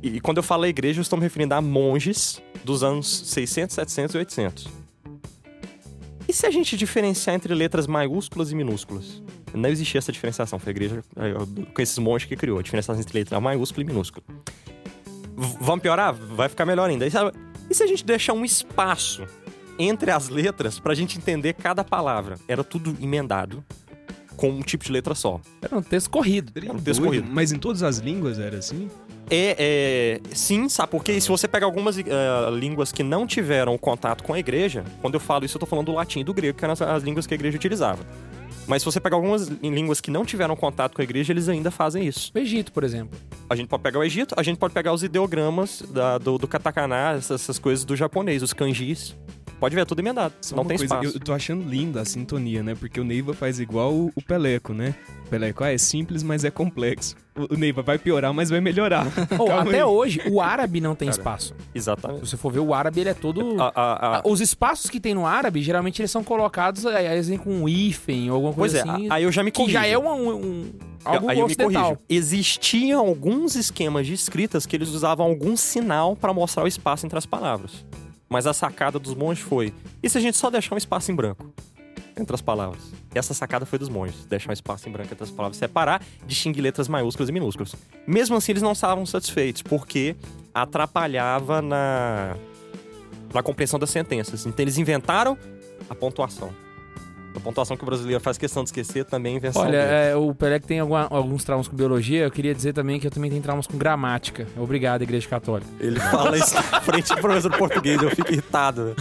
E 0.02 0.18
quando 0.20 0.38
eu 0.38 0.42
falo 0.42 0.64
igreja, 0.66 0.98
eu 0.98 1.02
estou 1.02 1.18
me 1.18 1.22
referindo 1.22 1.54
a 1.54 1.60
monges 1.60 2.42
dos 2.64 2.82
anos 2.82 3.06
600, 3.26 3.74
700 3.74 4.14
e 4.14 4.18
800. 4.18 4.68
E 6.26 6.32
se 6.32 6.46
a 6.46 6.50
gente 6.50 6.76
diferenciar 6.76 7.36
entre 7.36 7.54
letras 7.54 7.86
maiúsculas 7.86 8.50
e 8.50 8.54
minúsculas? 8.54 9.22
Não 9.54 9.68
existia 9.68 9.98
essa 9.98 10.10
diferenciação. 10.10 10.58
Foi 10.58 10.70
a 10.70 10.74
igreja 10.74 11.04
eh, 11.16 11.34
com 11.74 11.82
esses 11.82 11.98
monges 11.98 12.26
que 12.26 12.34
criou 12.36 12.58
a 12.58 12.62
diferenciação 12.62 12.98
entre 13.00 13.18
letra 13.18 13.38
maiúscula 13.38 13.84
e 13.84 13.86
minúscula. 13.86 14.24
V- 15.36 15.56
vamos 15.60 15.82
piorar? 15.82 16.14
Vai 16.14 16.48
ficar 16.48 16.64
melhor 16.64 16.88
ainda. 16.88 17.06
E, 17.06 17.10
sabe- 17.10 17.36
e 17.68 17.74
se 17.74 17.82
a 17.82 17.86
gente 17.86 18.02
deixar 18.04 18.32
um 18.32 18.44
espaço 18.44 19.24
entre 19.82 20.10
as 20.10 20.28
letras 20.28 20.78
pra 20.78 20.94
gente 20.94 21.18
entender 21.18 21.54
cada 21.54 21.82
palavra? 21.84 22.36
Era 22.48 22.62
tudo 22.64 22.96
emendado 23.00 23.64
com 24.36 24.50
um 24.50 24.60
tipo 24.60 24.84
de 24.84 24.92
letra 24.92 25.14
só. 25.14 25.40
Era 25.60 25.76
um 25.76 25.82
texto 25.82 26.10
corrido. 26.10 26.52
Era 26.54 26.72
um 26.72 26.78
texto 26.78 27.00
Doido, 27.00 27.20
corrido. 27.22 27.28
Mas 27.32 27.52
em 27.52 27.58
todas 27.58 27.82
as 27.82 27.98
línguas 27.98 28.38
era 28.38 28.58
assim? 28.58 28.88
É, 29.30 30.20
é, 30.28 30.34
sim, 30.34 30.68
sabe? 30.68 30.90
Porque 30.90 31.20
se 31.20 31.28
você 31.28 31.46
pega 31.46 31.64
algumas 31.64 31.96
eh, 31.98 32.02
línguas 32.52 32.90
que 32.92 33.02
não 33.02 33.26
tiveram 33.26 33.78
contato 33.78 34.24
com 34.24 34.34
a 34.34 34.38
igreja, 34.38 34.84
quando 35.00 35.14
eu 35.14 35.20
falo 35.20 35.44
isso, 35.44 35.56
eu 35.56 35.60
tô 35.60 35.66
falando 35.66 35.86
do 35.86 35.92
latim 35.92 36.20
e 36.20 36.24
do 36.24 36.34
grego, 36.34 36.58
que 36.58 36.64
eram 36.64 36.72
as, 36.72 36.82
as 36.82 37.02
línguas 37.02 37.26
que 37.26 37.32
a 37.34 37.36
igreja 37.36 37.56
utilizava. 37.56 38.04
Mas 38.66 38.82
se 38.82 38.86
você 38.86 39.00
pegar 39.00 39.16
algumas 39.16 39.48
línguas 39.48 40.00
que 40.00 40.10
não 40.10 40.24
tiveram 40.24 40.54
contato 40.54 40.94
com 40.94 41.00
a 41.00 41.04
igreja, 41.04 41.32
eles 41.32 41.48
ainda 41.48 41.70
fazem 41.70 42.06
isso. 42.06 42.30
O 42.34 42.38
Egito, 42.38 42.72
por 42.72 42.84
exemplo. 42.84 43.18
A 43.48 43.56
gente 43.56 43.68
pode 43.68 43.82
pegar 43.82 43.98
o 43.98 44.04
Egito, 44.04 44.34
a 44.36 44.42
gente 44.42 44.56
pode 44.58 44.72
pegar 44.74 44.92
os 44.92 45.02
ideogramas 45.02 45.82
da- 45.90 46.18
do, 46.18 46.38
do 46.38 46.46
katakana, 46.46 47.12
essas, 47.12 47.42
essas 47.42 47.58
coisas 47.58 47.84
do 47.84 47.96
japonês, 47.96 48.42
os 48.42 48.52
kanjis. 48.52 49.16
Pode 49.62 49.76
ver, 49.76 49.82
é 49.82 49.84
tudo 49.84 50.00
emendado. 50.00 50.34
Só 50.40 50.56
não 50.56 50.64
tem 50.64 50.76
coisa, 50.76 50.92
espaço. 50.96 51.16
Eu 51.16 51.20
tô 51.20 51.32
achando 51.32 51.62
linda 51.68 52.00
a 52.00 52.04
sintonia, 52.04 52.64
né? 52.64 52.74
Porque 52.74 52.98
o 52.98 53.04
Neiva 53.04 53.32
faz 53.32 53.60
igual 53.60 53.94
o, 53.94 54.10
o 54.16 54.20
Peleco, 54.20 54.74
né? 54.74 54.92
O 55.26 55.28
Peleco, 55.30 55.62
ah, 55.62 55.72
é 55.72 55.78
simples, 55.78 56.24
mas 56.24 56.42
é 56.44 56.50
complexo. 56.50 57.14
O, 57.38 57.54
o 57.54 57.56
Neiva 57.56 57.80
vai 57.80 57.96
piorar, 57.96 58.34
mas 58.34 58.50
vai 58.50 58.60
melhorar. 58.60 59.06
Ou, 59.38 59.46
Calma 59.46 59.62
até 59.70 59.76
aí. 59.78 59.84
hoje, 59.84 60.20
o 60.28 60.40
árabe 60.40 60.80
não 60.80 60.96
tem 60.96 61.06
Cara. 61.06 61.16
espaço. 61.16 61.54
Se 61.54 61.78
Exatamente. 61.78 62.28
você 62.28 62.36
for 62.36 62.52
ver, 62.52 62.58
o 62.58 62.74
árabe 62.74 63.02
ele 63.02 63.10
é 63.10 63.14
todo. 63.14 63.62
A- 63.62 63.68
a- 63.72 63.92
a- 63.92 64.16
Ah, 64.18 64.22
Os 64.24 64.40
espaços 64.40 64.90
que 64.90 64.98
tem 64.98 65.14
no 65.14 65.24
árabe, 65.24 65.62
geralmente 65.62 66.02
eles 66.02 66.10
são 66.10 66.24
colocados 66.24 66.84
aí, 66.84 67.06
eles 67.06 67.28
vêm 67.28 67.38
com 67.38 67.50
um 67.54 67.68
hífen 67.68 68.30
ou 68.30 68.34
alguma 68.34 68.52
Pois 68.54 68.72
coisa 68.72 68.88
é, 68.88 68.90
assim. 68.92 69.06
aí 69.10 69.22
eu 69.22 69.30
já 69.30 69.44
me 69.44 69.52
que 69.52 69.58
corrijo. 69.60 69.74
já 69.78 69.86
é 69.86 69.96
um, 69.96 70.28
um- 70.28 70.72
algo 71.04 71.30
Aí 71.30 71.38
eu 71.38 71.46
me 71.46 71.54
corrijo. 71.54 71.98
Existiam 72.08 72.98
alguns 72.98 73.54
esquemas 73.54 74.08
de 74.08 74.12
escritas 74.12 74.66
que 74.66 74.74
eles 74.74 74.88
usavam 74.88 75.24
algum 75.24 75.56
sinal 75.56 76.16
para 76.16 76.32
mostrar 76.34 76.64
o 76.64 76.66
espaço 76.66 77.06
entre 77.06 77.16
as 77.16 77.26
palavras. 77.26 77.84
Mas 78.32 78.46
a 78.46 78.54
sacada 78.54 78.98
dos 78.98 79.14
monges 79.14 79.44
foi: 79.44 79.74
e 80.02 80.08
se 80.08 80.16
a 80.16 80.20
gente 80.20 80.38
só 80.38 80.48
deixar 80.48 80.74
um 80.74 80.78
espaço 80.78 81.12
em 81.12 81.14
branco 81.14 81.52
entre 82.18 82.34
as 82.34 82.40
palavras? 82.40 82.80
Essa 83.14 83.34
sacada 83.34 83.66
foi 83.66 83.78
dos 83.78 83.90
monges: 83.90 84.24
deixar 84.24 84.48
um 84.48 84.54
espaço 84.54 84.88
em 84.88 84.92
branco 84.92 85.12
entre 85.12 85.22
as 85.22 85.30
palavras, 85.30 85.58
separar, 85.58 86.02
distinguir 86.26 86.62
letras 86.62 86.88
maiúsculas 86.88 87.28
e 87.28 87.32
minúsculas. 87.32 87.76
Mesmo 88.06 88.34
assim, 88.34 88.52
eles 88.52 88.62
não 88.62 88.72
estavam 88.72 89.04
satisfeitos, 89.04 89.60
porque 89.60 90.16
atrapalhava 90.54 91.60
na, 91.60 92.34
na 93.34 93.42
compreensão 93.42 93.78
das 93.78 93.90
sentenças. 93.90 94.46
Então, 94.46 94.64
eles 94.64 94.78
inventaram 94.78 95.36
a 95.90 95.94
pontuação. 95.94 96.50
A 97.34 97.40
pontuação 97.40 97.76
que 97.76 97.82
o 97.82 97.86
brasileiro 97.86 98.20
faz 98.20 98.36
questão 98.36 98.62
de 98.62 98.68
esquecer 98.68 99.04
também 99.04 99.34
é 99.34 99.36
invenção 99.38 99.62
Olha, 99.62 99.76
é, 99.76 100.14
o 100.14 100.34
Pelé 100.34 100.58
que 100.60 100.66
tem 100.66 100.78
alguma- 100.80 101.06
alguns 101.10 101.42
traumas 101.44 101.66
com 101.66 101.74
biologia, 101.74 102.24
eu 102.24 102.30
queria 102.30 102.54
dizer 102.54 102.72
também 102.74 103.00
que 103.00 103.06
eu 103.06 103.10
também 103.10 103.30
tenho 103.30 103.42
traumas 103.42 103.66
com 103.66 103.76
gramática. 103.78 104.46
Obrigado, 104.56 105.02
Igreja 105.02 105.26
Católica. 105.28 105.68
Ele 105.80 105.98
fala 105.98 106.36
isso 106.36 106.54
na 106.54 106.80
frente 106.82 107.08
do 107.14 107.20
professor 107.20 107.50
português, 107.56 108.00
eu 108.02 108.10
fico 108.10 108.30
irritado. 108.32 108.94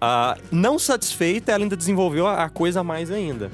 Ah, 0.00 0.36
não 0.50 0.78
satisfeita, 0.78 1.52
ela 1.52 1.62
ainda 1.64 1.76
desenvolveu 1.76 2.26
a 2.26 2.44
a 2.44 2.48
coisa 2.50 2.80
a 2.80 2.84
mais 2.84 3.10
ainda. 3.10 3.50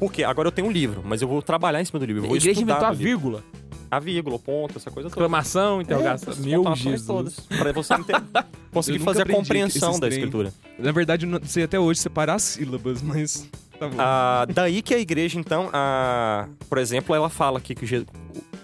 Por 0.00 0.12
quê? 0.12 0.24
Agora 0.24 0.48
eu 0.48 0.52
tenho 0.52 0.66
um 0.66 0.72
livro, 0.72 1.00
mas 1.04 1.22
eu 1.22 1.28
vou 1.28 1.40
trabalhar 1.40 1.80
em 1.80 1.84
cima 1.84 2.00
do 2.00 2.04
livro. 2.06 2.22
Eu 2.22 2.24
A 2.24 2.28
vou 2.28 2.36
igreja 2.36 2.58
estudar 2.58 2.72
inventou 2.72 2.88
a 2.88 2.92
vírgula. 2.92 3.44
A 3.92 4.00
vírgula, 4.00 4.36
o 4.36 4.38
ponto, 4.38 4.78
essa 4.78 4.90
coisa 4.90 5.10
toda. 5.10 5.20
Exclamação, 5.20 5.82
interrogação. 5.82 6.32
É, 6.32 6.36
Meu 6.36 6.74
Jesus. 6.74 7.06
todas. 7.06 7.40
Pra 7.40 7.72
você 7.72 7.92
conseguir 8.72 9.00
fazer 9.00 9.22
a 9.24 9.26
compreensão 9.26 10.00
da 10.00 10.08
escritura. 10.08 10.50
Na 10.78 10.92
verdade, 10.92 11.26
não 11.26 11.38
sei 11.44 11.64
até 11.64 11.78
hoje 11.78 12.00
separar 12.00 12.36
as 12.36 12.42
sílabas, 12.42 13.02
mas 13.02 13.46
tá 13.78 13.86
bom. 13.86 13.96
Ah, 13.98 14.46
daí 14.48 14.80
que 14.80 14.94
a 14.94 14.98
igreja, 14.98 15.38
então, 15.38 15.68
ah, 15.74 16.48
por 16.70 16.78
exemplo, 16.78 17.14
ela 17.14 17.28
fala 17.28 17.58
aqui 17.58 17.74
que 17.74 17.84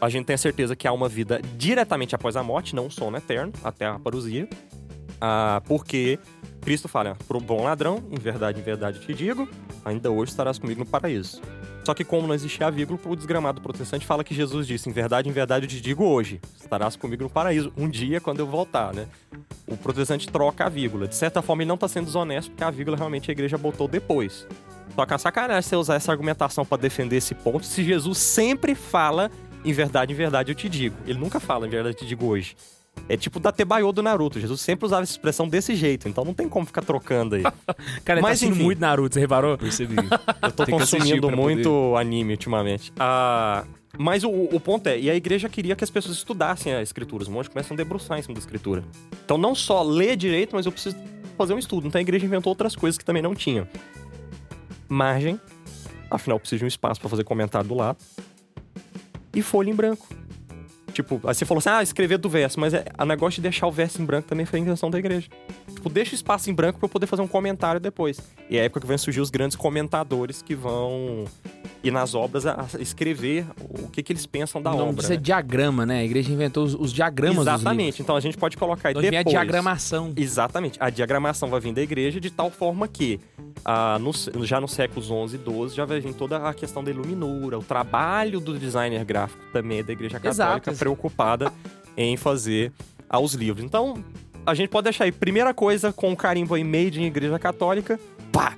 a 0.00 0.08
gente 0.08 0.24
tem 0.24 0.32
a 0.32 0.38
certeza 0.38 0.74
que 0.74 0.88
há 0.88 0.92
uma 0.94 1.10
vida 1.10 1.42
diretamente 1.58 2.14
após 2.14 2.34
a 2.34 2.42
morte, 2.42 2.74
não 2.74 2.86
um 2.86 2.90
sono 2.90 3.18
eterno, 3.18 3.52
até 3.62 3.84
a 3.84 3.98
parousia. 3.98 4.48
Ah, 5.20 5.62
porque 5.66 6.18
Cristo 6.60 6.88
fala, 6.88 7.16
pro 7.26 7.40
bom 7.40 7.62
ladrão, 7.62 8.02
em 8.10 8.18
verdade, 8.18 8.60
em 8.60 8.62
verdade 8.62 9.00
te 9.00 9.14
digo, 9.14 9.48
ainda 9.84 10.10
hoje 10.10 10.30
estarás 10.30 10.58
comigo 10.58 10.80
no 10.80 10.86
paraíso. 10.86 11.40
Só 11.84 11.94
que 11.94 12.04
como 12.04 12.26
não 12.26 12.34
existia 12.34 12.66
a 12.66 12.70
vírgula, 12.70 13.00
o 13.06 13.16
desgramado 13.16 13.62
protestante 13.62 14.04
fala 14.04 14.22
que 14.22 14.34
Jesus 14.34 14.66
disse, 14.66 14.90
em 14.90 14.92
verdade, 14.92 15.28
em 15.28 15.32
verdade 15.32 15.64
eu 15.64 15.68
te 15.70 15.80
digo 15.80 16.04
hoje, 16.04 16.38
estarás 16.60 16.96
comigo 16.96 17.22
no 17.22 17.30
paraíso, 17.30 17.72
um 17.78 17.88
dia 17.88 18.20
quando 18.20 18.40
eu 18.40 18.46
voltar, 18.46 18.92
né? 18.92 19.06
O 19.66 19.76
protestante 19.76 20.28
troca 20.28 20.66
a 20.66 20.68
vírgula. 20.68 21.08
De 21.08 21.14
certa 21.14 21.40
forma, 21.40 21.62
ele 21.62 21.68
não 21.68 21.76
está 21.76 21.88
sendo 21.88 22.04
desonesto, 22.04 22.50
porque 22.50 22.62
a 22.62 22.70
vírgula 22.70 22.94
realmente 22.94 23.30
a 23.30 23.32
igreja 23.32 23.56
botou 23.56 23.88
depois. 23.88 24.46
Só 24.94 25.06
que 25.06 25.14
a 25.14 25.18
sacanagem 25.18 25.62
você 25.62 25.76
usar 25.76 25.94
essa 25.94 26.12
argumentação 26.12 26.62
para 26.62 26.76
defender 26.76 27.16
esse 27.16 27.34
ponto, 27.34 27.64
se 27.64 27.82
Jesus 27.82 28.18
sempre 28.18 28.74
fala 28.74 29.30
em 29.64 29.72
verdade, 29.72 30.12
em 30.12 30.16
verdade 30.16 30.52
eu 30.52 30.54
te 30.54 30.68
digo. 30.68 30.96
Ele 31.06 31.18
nunca 31.18 31.40
fala 31.40 31.66
em 31.66 31.70
verdade 31.70 31.96
eu 31.96 32.00
te 32.00 32.06
digo 32.06 32.26
hoje. 32.26 32.54
É 33.08 33.16
tipo 33.16 33.38
da 33.40 33.52
Tebaio 33.52 33.90
do 33.92 34.02
Naruto. 34.02 34.40
Jesus 34.40 34.60
sempre 34.60 34.86
usava 34.86 35.02
essa 35.02 35.12
expressão 35.12 35.48
desse 35.48 35.74
jeito, 35.74 36.08
então 36.08 36.24
não 36.24 36.34
tem 36.34 36.48
como 36.48 36.64
ficar 36.66 36.82
trocando 36.82 37.34
aí. 37.34 37.42
Cara, 38.04 38.20
tá 38.20 38.22
Mas, 38.22 38.32
assistindo 38.32 38.54
enfim. 38.54 38.64
muito 38.64 38.80
Naruto, 38.80 39.14
você 39.14 39.20
reparou? 39.20 39.56
Percebi. 39.56 39.96
Eu 40.42 40.52
tô 40.52 40.66
consumindo 40.66 41.30
muito 41.30 41.96
anime 41.96 42.32
ultimamente. 42.32 42.92
Ah, 42.98 43.64
mas 43.96 44.22
o, 44.24 44.30
o 44.30 44.60
ponto 44.60 44.86
é, 44.86 44.98
e 44.98 45.10
a 45.10 45.14
igreja 45.14 45.48
queria 45.48 45.74
que 45.74 45.82
as 45.82 45.90
pessoas 45.90 46.16
estudassem 46.16 46.74
a 46.74 46.82
escritura. 46.82 47.22
Os 47.22 47.28
monges 47.28 47.48
começam 47.48 47.74
a 47.74 47.76
debruçar 47.76 48.18
em 48.18 48.22
cima 48.22 48.34
da 48.34 48.40
escritura. 48.40 48.84
Então 49.24 49.38
não 49.38 49.54
só 49.54 49.82
ler 49.82 50.16
direito, 50.16 50.54
mas 50.54 50.66
eu 50.66 50.72
preciso 50.72 50.96
fazer 51.36 51.54
um 51.54 51.58
estudo. 51.58 51.86
Então 51.86 51.98
a 51.98 52.02
igreja 52.02 52.26
inventou 52.26 52.50
outras 52.50 52.76
coisas 52.76 52.98
que 52.98 53.04
também 53.04 53.22
não 53.22 53.34
tinham. 53.34 53.66
Margem, 54.88 55.40
afinal 56.10 56.36
eu 56.36 56.40
preciso 56.40 56.60
de 56.60 56.64
um 56.64 56.68
espaço 56.68 57.00
para 57.00 57.08
fazer 57.08 57.24
comentário 57.24 57.68
do 57.68 57.74
lado. 57.74 57.98
E 59.34 59.42
folha 59.42 59.70
em 59.70 59.74
branco. 59.74 60.06
Tipo, 60.92 61.20
aí 61.24 61.34
você 61.34 61.44
falou 61.44 61.58
assim, 61.58 61.68
ah, 61.68 61.82
escrever 61.82 62.18
do 62.18 62.28
verso, 62.28 62.58
mas 62.58 62.74
é, 62.74 62.84
a 62.96 63.04
negócio 63.04 63.36
de 63.36 63.42
deixar 63.42 63.66
o 63.66 63.72
verso 63.72 64.00
em 64.00 64.04
branco 64.04 64.28
também 64.28 64.46
foi 64.46 64.58
a 64.58 64.62
invenção 64.62 64.90
da 64.90 64.98
igreja. 64.98 65.28
Tipo, 65.72 65.88
deixa 65.88 66.12
o 66.12 66.14
espaço 66.14 66.50
em 66.50 66.54
branco 66.54 66.78
para 66.78 66.86
eu 66.86 66.90
poder 66.90 67.06
fazer 67.06 67.22
um 67.22 67.28
comentário 67.28 67.80
depois. 67.80 68.20
E 68.48 68.56
é 68.56 68.62
a 68.62 68.64
época 68.64 68.80
que 68.80 68.86
vão 68.86 68.98
surgir 68.98 69.20
os 69.20 69.30
grandes 69.30 69.56
comentadores 69.56 70.42
que 70.42 70.54
vão 70.54 71.24
ir 71.88 71.92
nas 71.92 72.14
obras 72.14 72.46
a 72.46 72.66
escrever 72.78 73.46
o 73.60 73.88
que, 73.88 74.02
que 74.02 74.12
eles 74.12 74.24
pensam 74.26 74.60
da 74.62 74.70
o 74.70 74.76
nome 74.76 74.90
obra. 74.90 74.96
disso 75.00 75.12
é 75.12 75.16
né? 75.16 75.22
diagrama, 75.22 75.84
né? 75.84 76.00
A 76.00 76.04
igreja 76.04 76.32
inventou 76.32 76.64
os, 76.64 76.74
os 76.74 76.92
diagramas. 76.92 77.40
Exatamente. 77.46 78.00
Então 78.02 78.16
a 78.16 78.20
gente 78.20 78.36
pode 78.36 78.56
colocar 78.56 78.88
aí 78.90 78.94
Onde 78.96 79.10
vem 79.10 79.18
a 79.18 79.22
depois. 79.22 79.32
diagramação. 79.32 80.12
Exatamente. 80.16 80.78
A 80.80 80.90
diagramação 80.90 81.48
vai 81.50 81.60
vir 81.60 81.72
da 81.72 81.82
igreja 81.82 82.20
de 82.20 82.30
tal 82.30 82.50
forma 82.50 82.86
que, 82.88 83.20
ah, 83.64 83.98
no- 83.98 84.12
já 84.44 84.60
nos 84.60 84.72
séculos 84.72 85.10
11 85.10 85.36
e 85.36 85.38
12, 85.38 85.74
já 85.76 85.84
vai 85.84 86.00
vir 86.00 86.14
toda 86.14 86.36
a 86.48 86.54
questão 86.54 86.82
da 86.84 86.90
iluminura. 86.90 87.58
O 87.58 87.62
trabalho 87.62 88.40
do 88.40 88.58
designer 88.58 89.04
gráfico 89.04 89.42
também 89.52 89.78
é 89.78 89.82
da 89.82 89.92
igreja 89.92 90.20
católica 90.20 90.70
exato. 90.70 90.78
preocupada 90.78 91.52
em 91.96 92.16
fazer 92.16 92.72
aos 93.08 93.34
livros. 93.34 93.64
Então, 93.64 94.02
a 94.46 94.54
gente 94.54 94.68
pode 94.68 94.84
deixar 94.84 95.04
aí, 95.04 95.12
primeira 95.12 95.52
coisa, 95.52 95.92
com 95.92 96.12
o 96.12 96.16
carimbo 96.16 96.54
aí, 96.54 96.62
made 96.64 97.00
em 97.00 97.04
igreja 97.06 97.38
católica, 97.38 97.98
pá, 98.32 98.54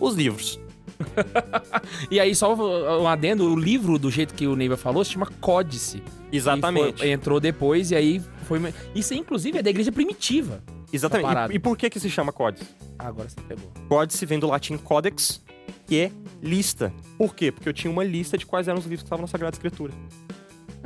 os 0.00 0.14
livros. 0.14 0.58
E 2.10 2.18
aí, 2.20 2.34
só 2.34 2.54
um 2.54 3.06
adendo, 3.08 3.44
o 3.52 3.56
livro, 3.56 3.98
do 3.98 4.10
jeito 4.10 4.34
que 4.34 4.46
o 4.46 4.54
Neiva 4.56 4.76
falou, 4.76 5.04
se 5.04 5.12
chama 5.12 5.26
Códice. 5.40 6.02
Exatamente. 6.32 6.98
Foi- 6.98 7.10
entrou 7.10 7.40
depois 7.40 7.90
e 7.90 7.96
aí 7.96 8.22
foi... 8.44 8.60
Isso, 8.94 9.14
inclusive, 9.14 9.58
é 9.58 9.62
da 9.62 9.70
igreja 9.70 9.92
primitiva. 9.92 10.62
Exatamente. 10.92 11.52
E, 11.52 11.56
e 11.56 11.58
por 11.58 11.76
que 11.76 11.90
que 11.90 11.98
se 11.98 12.08
chama 12.08 12.32
códice? 12.32 12.64
Ah, 12.98 13.08
agora 13.08 13.28
você 13.28 13.40
pegou. 13.40 13.72
Códice 13.88 14.24
vem 14.26 14.38
do 14.38 14.46
latim 14.46 14.76
codex, 14.76 15.42
que 15.86 15.98
é 15.98 16.10
lista. 16.42 16.92
Por 17.18 17.34
quê? 17.34 17.50
Porque 17.50 17.68
eu 17.68 17.72
tinha 17.72 17.90
uma 17.90 18.04
lista 18.04 18.38
de 18.38 18.46
quais 18.46 18.68
eram 18.68 18.78
os 18.78 18.84
livros 18.84 19.02
que 19.02 19.06
estavam 19.06 19.22
na 19.22 19.28
Sagrada 19.28 19.54
Escritura. 19.56 19.92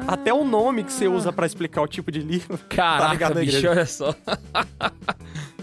Até 0.06 0.32
o 0.32 0.44
nome 0.44 0.84
que 0.84 0.92
você 0.92 1.08
usa 1.08 1.32
pra 1.32 1.44
explicar 1.44 1.82
o 1.82 1.88
tipo 1.88 2.10
de 2.12 2.20
livro. 2.20 2.56
Caraca, 2.70 3.12
ligado 3.12 3.38
à 3.38 3.40
bicho, 3.40 3.68
olha 3.68 3.84
só. 3.86 4.14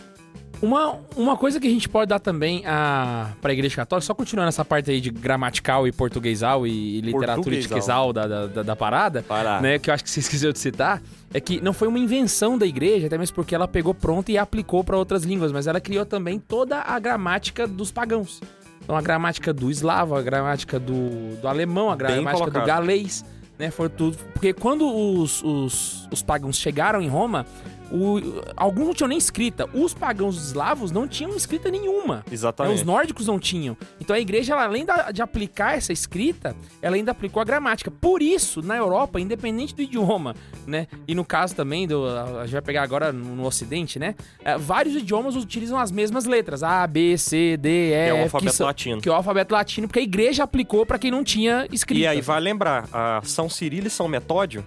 Uma, 0.65 0.99
uma 1.15 1.38
coisa 1.38 1.60
que 1.60 1.67
a 1.67 1.69
gente 1.69 1.88
pode 1.88 2.10
dar 2.10 2.19
também 2.19 2.63
a, 2.65 3.30
pra 3.39 3.54
Igreja 3.54 3.75
Católica, 3.75 4.04
só 4.04 4.15
continuando 4.15 4.49
essa 4.49 4.65
parte 4.65 4.89
aí 4.89 4.99
de 4.99 5.12
gramatical 5.12 5.88
e 5.88 5.91
portuguesal 5.91 6.65
e, 6.65 7.01
literatura 7.01 7.56
Portuguesal. 7.56 8.12
da, 8.12 8.25
da, 8.28 8.47
da, 8.47 8.63
da 8.63 8.75
parada, 8.75 9.21
Pará. 9.21 9.62
né, 9.62 9.78
que 9.78 9.91
eu 9.91 9.93
acho 9.93 10.04
que 10.04 10.10
você 10.10 10.21
esqueceu 10.21 10.51
de 10.51 10.58
citar, 10.58 11.04
é 11.32 11.39
que 11.39 11.62
não 11.62 11.71
foi 11.71 11.88
uma 11.88 11.99
invenção 11.99 12.58
da 12.58 12.65
igreja, 12.65 13.06
até 13.06 13.15
mesmo 13.15 13.36
porque 13.36 13.54
ela 13.54 13.67
pegou 13.67 13.93
pronto 13.93 14.32
e 14.32 14.39
aplicou 14.39 14.84
para 14.84 14.97
outras 14.97 15.23
línguas, 15.23 15.51
mas 15.51 15.67
ela 15.67 15.80
criou 15.80 16.04
também 16.04 16.39
toda 16.39 16.82
a 16.82 16.97
gramática 16.97 17.67
dos 17.67 17.91
pagãos. 17.91 18.41
Então 18.84 18.95
a 18.95 19.01
gramática 19.01 19.54
do 19.54 19.69
eslavo, 19.69 20.15
a 20.15 20.21
gramática 20.21 20.80
do, 20.80 21.36
do 21.39 21.47
alemão, 21.47 21.91
a 21.91 21.95
gramática 21.95 22.49
do 22.49 22.65
galês, 22.65 23.23
né, 23.60 23.69
foi 23.69 23.89
tudo. 23.89 24.17
Porque 24.34 24.51
quando 24.51 24.88
os, 24.88 25.43
os, 25.43 26.08
os 26.12 26.23
pagãos 26.23 26.58
chegaram 26.58 27.01
em 27.01 27.08
Roma, 27.08 27.45
o- 27.91 28.41
alguns 28.56 28.88
não 28.88 28.93
tinham 28.93 29.08
nem 29.10 29.17
escrita. 29.17 29.69
Os 29.74 29.93
pagãos 29.93 30.36
eslavos 30.48 30.91
não 30.91 31.08
tinham 31.08 31.36
escrita 31.36 31.69
nenhuma. 31.69 32.17
Né, 32.17 32.24
Exatamente. 32.32 32.76
Os 32.76 32.84
nórdicos 32.84 33.28
não 33.28 33.39
tinham. 33.39 33.78
Então 34.00 34.15
a 34.15 34.19
igreja, 34.19 34.54
ela, 34.54 34.63
além 34.63 34.86
da- 34.86 35.12
de 35.12 35.21
aplicar 35.21 35.78
essa 35.78 35.91
escrita, 35.93 36.56
ela 36.82 36.95
ainda 36.95 37.12
aplicou 37.12 37.41
a 37.41 37.45
gramática. 37.45 37.89
Por 37.91 38.21
isso, 38.21 38.62
na 38.62 38.76
Europa, 38.76 39.19
independente 39.19 39.74
do 39.76 39.82
idioma, 39.82 40.36
né? 40.67 40.88
E 41.08 41.13
no 41.15 41.24
caso 41.26 41.56
também, 41.56 41.88
do, 41.88 42.06
a 42.08 42.41
gente 42.43 42.54
vai 42.54 42.62
pegar 42.62 42.84
agora 42.84 43.12
no, 43.12 43.36
no 43.36 43.45
Ocidente, 43.45 44.00
né? 44.00 44.15
é, 44.43 44.58
vários 44.58 44.95
idiomas 44.95 45.36
utilizam 45.36 45.78
as 45.78 45.91
mesmas 45.91 46.26
letras. 46.26 46.63
A, 46.63 46.86
B, 46.88 47.17
C, 47.17 47.58
D, 47.58 47.69
E, 47.89 47.93
é 47.93 48.13
o 48.13 48.21
alfabeto 48.24 48.52
que 48.52 48.58
são- 48.58 48.65
latino. 48.67 49.02
Que 49.02 49.10
é 49.10 49.12
o 49.12 49.15
alfabeto 49.15 49.54
latino, 49.54 49.88
porque 49.88 50.00
a 50.00 50.04
igreja 50.04 50.43
aplicou 50.43 50.86
pra 50.86 50.98
quem 51.00 51.12
não 51.12 51.24
tinha 51.24 51.67
escrita. 51.71 52.02
E 52.02 52.08
aí 52.08 52.21
vai 52.21 52.39
lembrar, 52.39 52.88
a 52.91 53.21
São 53.24 53.50
Cirilo 53.50 53.88
e 53.88 53.89
São 53.89 54.08
Metódio, 54.08 54.65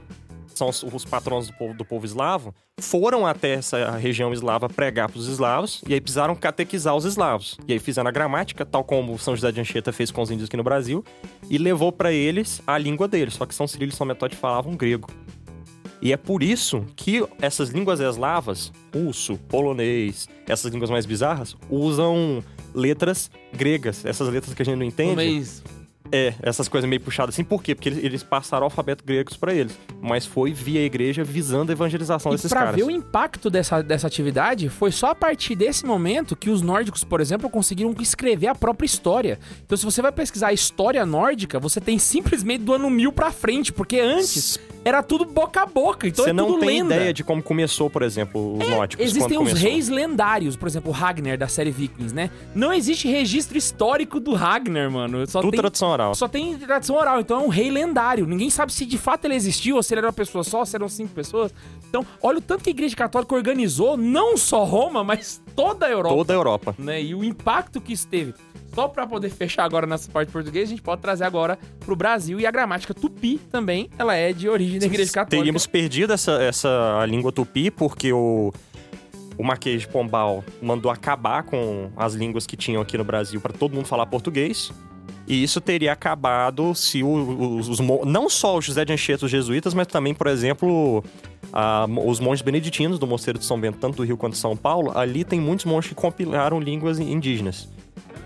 são 0.58 0.68
os, 0.68 0.82
os 0.82 1.04
patrões 1.04 1.46
do 1.46 1.52
povo, 1.54 1.74
do 1.74 1.84
povo 1.84 2.04
eslavo, 2.04 2.54
foram 2.80 3.26
até 3.26 3.54
essa 3.54 3.90
região 3.96 4.32
eslava 4.32 4.68
pregar 4.68 5.08
para 5.08 5.18
os 5.18 5.28
eslavos 5.28 5.82
e 5.88 5.94
aí 5.94 6.00
precisaram 6.00 6.34
catequizar 6.34 6.94
os 6.94 7.04
eslavos. 7.04 7.56
E 7.66 7.72
aí 7.72 7.78
fizeram 7.78 8.08
a 8.08 8.12
gramática, 8.12 8.66
tal 8.66 8.84
como 8.84 9.18
São 9.18 9.34
José 9.34 9.50
de 9.50 9.60
Anchieta 9.60 9.92
fez 9.92 10.10
com 10.10 10.20
os 10.22 10.30
índios 10.30 10.48
aqui 10.48 10.56
no 10.56 10.62
Brasil, 10.62 11.04
e 11.48 11.56
levou 11.56 11.90
para 11.90 12.12
eles 12.12 12.60
a 12.66 12.76
língua 12.76 13.08
deles. 13.08 13.34
Só 13.34 13.46
que 13.46 13.54
São 13.54 13.66
Cirilo 13.66 13.92
e 13.92 13.94
São 13.94 14.06
Metódio 14.06 14.36
falavam 14.36 14.76
grego. 14.76 15.08
E 16.00 16.12
é 16.12 16.16
por 16.16 16.42
isso 16.42 16.84
que 16.94 17.26
essas 17.40 17.70
línguas 17.70 17.98
eslavas, 17.98 18.72
russo, 18.94 19.36
polonês, 19.48 20.28
essas 20.46 20.72
línguas 20.72 20.90
mais 20.90 21.04
bizarras, 21.04 21.56
usam 21.68 22.42
letras 22.72 23.30
gregas. 23.52 24.04
Essas 24.04 24.28
letras 24.28 24.54
que 24.54 24.62
a 24.62 24.64
gente 24.64 24.76
não 24.76 24.86
entende. 24.86 25.16
Mas 25.16 25.62
É, 26.10 26.34
essas 26.42 26.68
coisas 26.68 26.88
meio 26.88 27.00
puxadas 27.00 27.34
assim. 27.34 27.44
Por 27.44 27.62
quê? 27.62 27.74
Porque 27.74 27.88
eles, 27.88 28.04
eles 28.04 28.22
passaram 28.22 28.62
o 28.62 28.64
alfabeto 28.64 29.04
grego 29.04 29.30
pra 29.38 29.52
eles. 29.52 29.78
Mas 30.00 30.24
foi 30.26 30.52
via 30.52 30.80
igreja 30.84 31.22
visando 31.22 31.70
a 31.70 31.72
evangelização 31.72 32.32
E 32.32 32.36
desses 32.36 32.50
pra 32.50 32.60
caras. 32.60 32.76
ver 32.76 32.82
o 32.84 32.90
impacto 32.90 33.50
dessa, 33.50 33.82
dessa 33.82 34.06
atividade, 34.06 34.68
foi 34.68 34.90
só 34.90 35.10
a 35.10 35.14
partir 35.14 35.54
desse 35.54 35.84
momento 35.84 36.36
que 36.36 36.50
os 36.50 36.62
nórdicos, 36.62 37.04
por 37.04 37.20
exemplo, 37.20 37.48
conseguiram 37.50 37.94
escrever 38.00 38.46
a 38.48 38.54
própria 38.54 38.86
história. 38.86 39.38
Então, 39.64 39.76
se 39.76 39.84
você 39.84 40.00
vai 40.00 40.12
pesquisar 40.12 40.48
a 40.48 40.52
história 40.52 41.04
nórdica, 41.04 41.58
você 41.58 41.80
tem 41.80 41.98
simplesmente 41.98 42.62
do 42.64 42.72
ano 42.72 42.88
1000 42.88 43.12
pra 43.12 43.30
frente, 43.30 43.72
porque 43.72 43.98
antes 43.98 44.58
era 44.84 45.02
tudo 45.02 45.24
boca 45.24 45.62
a 45.62 45.66
boca. 45.66 46.08
Então 46.08 46.24
Você 46.24 46.30
é 46.30 46.32
não 46.32 46.58
tem 46.58 46.68
lenda. 46.68 46.94
É, 46.94 46.96
ideia 46.98 47.12
de 47.12 47.22
como 47.22 47.42
começou, 47.42 47.90
por 47.90 48.02
exemplo, 48.02 48.54
os 48.58 48.68
nórdicos. 48.68 49.04
Existem 49.04 49.38
os 49.38 49.52
reis 49.52 49.88
lendários, 49.88 50.56
por 50.56 50.66
exemplo, 50.66 50.90
o 50.90 50.94
Ragnar 50.94 51.36
da 51.36 51.48
série 51.48 51.70
Vikings, 51.70 52.14
né? 52.14 52.30
Não 52.54 52.72
existe 52.72 53.08
registro 53.08 53.58
histórico 53.58 54.18
do 54.18 54.32
Ragnar, 54.34 54.90
mano. 54.90 55.26
Só 55.26 55.40
Tudo 55.40 55.50
tem 55.52 55.60
tradição 55.60 55.90
oral. 55.98 56.14
só 56.14 56.28
tem 56.28 56.56
tradição 56.58 56.96
oral, 56.96 57.20
então 57.20 57.40
é 57.40 57.44
um 57.44 57.48
rei 57.48 57.70
lendário. 57.70 58.26
Ninguém 58.26 58.50
sabe 58.50 58.72
se 58.72 58.86
de 58.86 58.98
fato 58.98 59.24
ele 59.24 59.34
existiu 59.34 59.76
ou 59.76 59.82
se 59.82 59.94
ele 59.94 60.00
era 60.00 60.06
uma 60.06 60.12
pessoa 60.12 60.44
só, 60.44 60.64
se 60.64 60.76
eram 60.76 60.88
cinco 60.88 61.14
pessoas. 61.14 61.52
Então, 61.88 62.06
olha 62.22 62.38
o 62.38 62.40
tanto 62.40 62.64
que 62.64 62.70
a 62.70 62.72
Igreja 62.72 62.94
Católica 62.94 63.34
organizou, 63.34 63.96
não 63.96 64.36
só 64.36 64.64
Roma, 64.64 65.02
mas 65.02 65.42
toda 65.56 65.86
a 65.86 65.90
Europa. 65.90 66.14
Toda 66.16 66.32
a 66.32 66.36
Europa. 66.36 66.74
Né? 66.78 67.02
E 67.02 67.14
o 67.14 67.24
impacto 67.24 67.80
que 67.80 67.92
isso 67.92 68.06
teve. 68.06 68.34
Só 68.74 68.86
pra 68.86 69.06
poder 69.06 69.30
fechar 69.30 69.64
agora 69.64 69.86
nessa 69.86 70.10
parte 70.10 70.30
portuguesa, 70.30 70.66
a 70.66 70.68
gente 70.68 70.82
pode 70.82 71.02
trazer 71.02 71.24
agora 71.24 71.58
pro 71.80 71.96
Brasil. 71.96 72.38
E 72.38 72.46
a 72.46 72.50
gramática 72.50 72.94
tupi 72.94 73.38
também, 73.50 73.90
ela 73.98 74.14
é 74.14 74.32
de 74.32 74.48
origem 74.48 74.78
da 74.78 74.86
Igreja 74.86 75.10
Católica. 75.10 75.36
Teríamos 75.36 75.66
perdido 75.66 76.12
essa, 76.12 76.40
essa 76.42 77.04
língua 77.08 77.32
tupi 77.32 77.70
porque 77.70 78.12
o, 78.12 78.52
o 79.36 79.42
Marquês 79.42 79.82
de 79.82 79.88
Pombal 79.88 80.44
mandou 80.60 80.90
acabar 80.90 81.42
com 81.42 81.90
as 81.96 82.14
línguas 82.14 82.46
que 82.46 82.56
tinham 82.56 82.82
aqui 82.82 82.98
no 82.98 83.04
Brasil 83.04 83.40
para 83.40 83.52
todo 83.52 83.74
mundo 83.74 83.86
falar 83.86 84.06
português. 84.06 84.70
E 85.28 85.42
isso 85.42 85.60
teria 85.60 85.92
acabado 85.92 86.74
se 86.74 87.02
os, 87.02 87.68
os 87.68 87.80
mon- 87.80 88.04
não 88.06 88.30
só 88.30 88.56
o 88.56 88.62
José 88.62 88.82
de 88.84 88.94
Anchieta, 88.94 89.26
os 89.26 89.30
jesuítas, 89.30 89.74
mas 89.74 89.86
também, 89.86 90.14
por 90.14 90.26
exemplo, 90.26 91.04
a- 91.52 91.86
os 92.06 92.18
monges 92.18 92.40
beneditinos 92.42 92.98
do 92.98 93.06
Mosteiro 93.06 93.38
de 93.38 93.44
São 93.44 93.60
Bento, 93.60 93.76
tanto 93.78 93.96
do 93.96 94.04
Rio 94.04 94.16
quanto 94.16 94.32
de 94.32 94.38
São 94.38 94.56
Paulo. 94.56 94.96
Ali 94.96 95.24
tem 95.24 95.38
muitos 95.38 95.66
monges 95.66 95.90
que 95.90 95.94
compilaram 95.94 96.58
línguas 96.58 96.98
indígenas. 96.98 97.68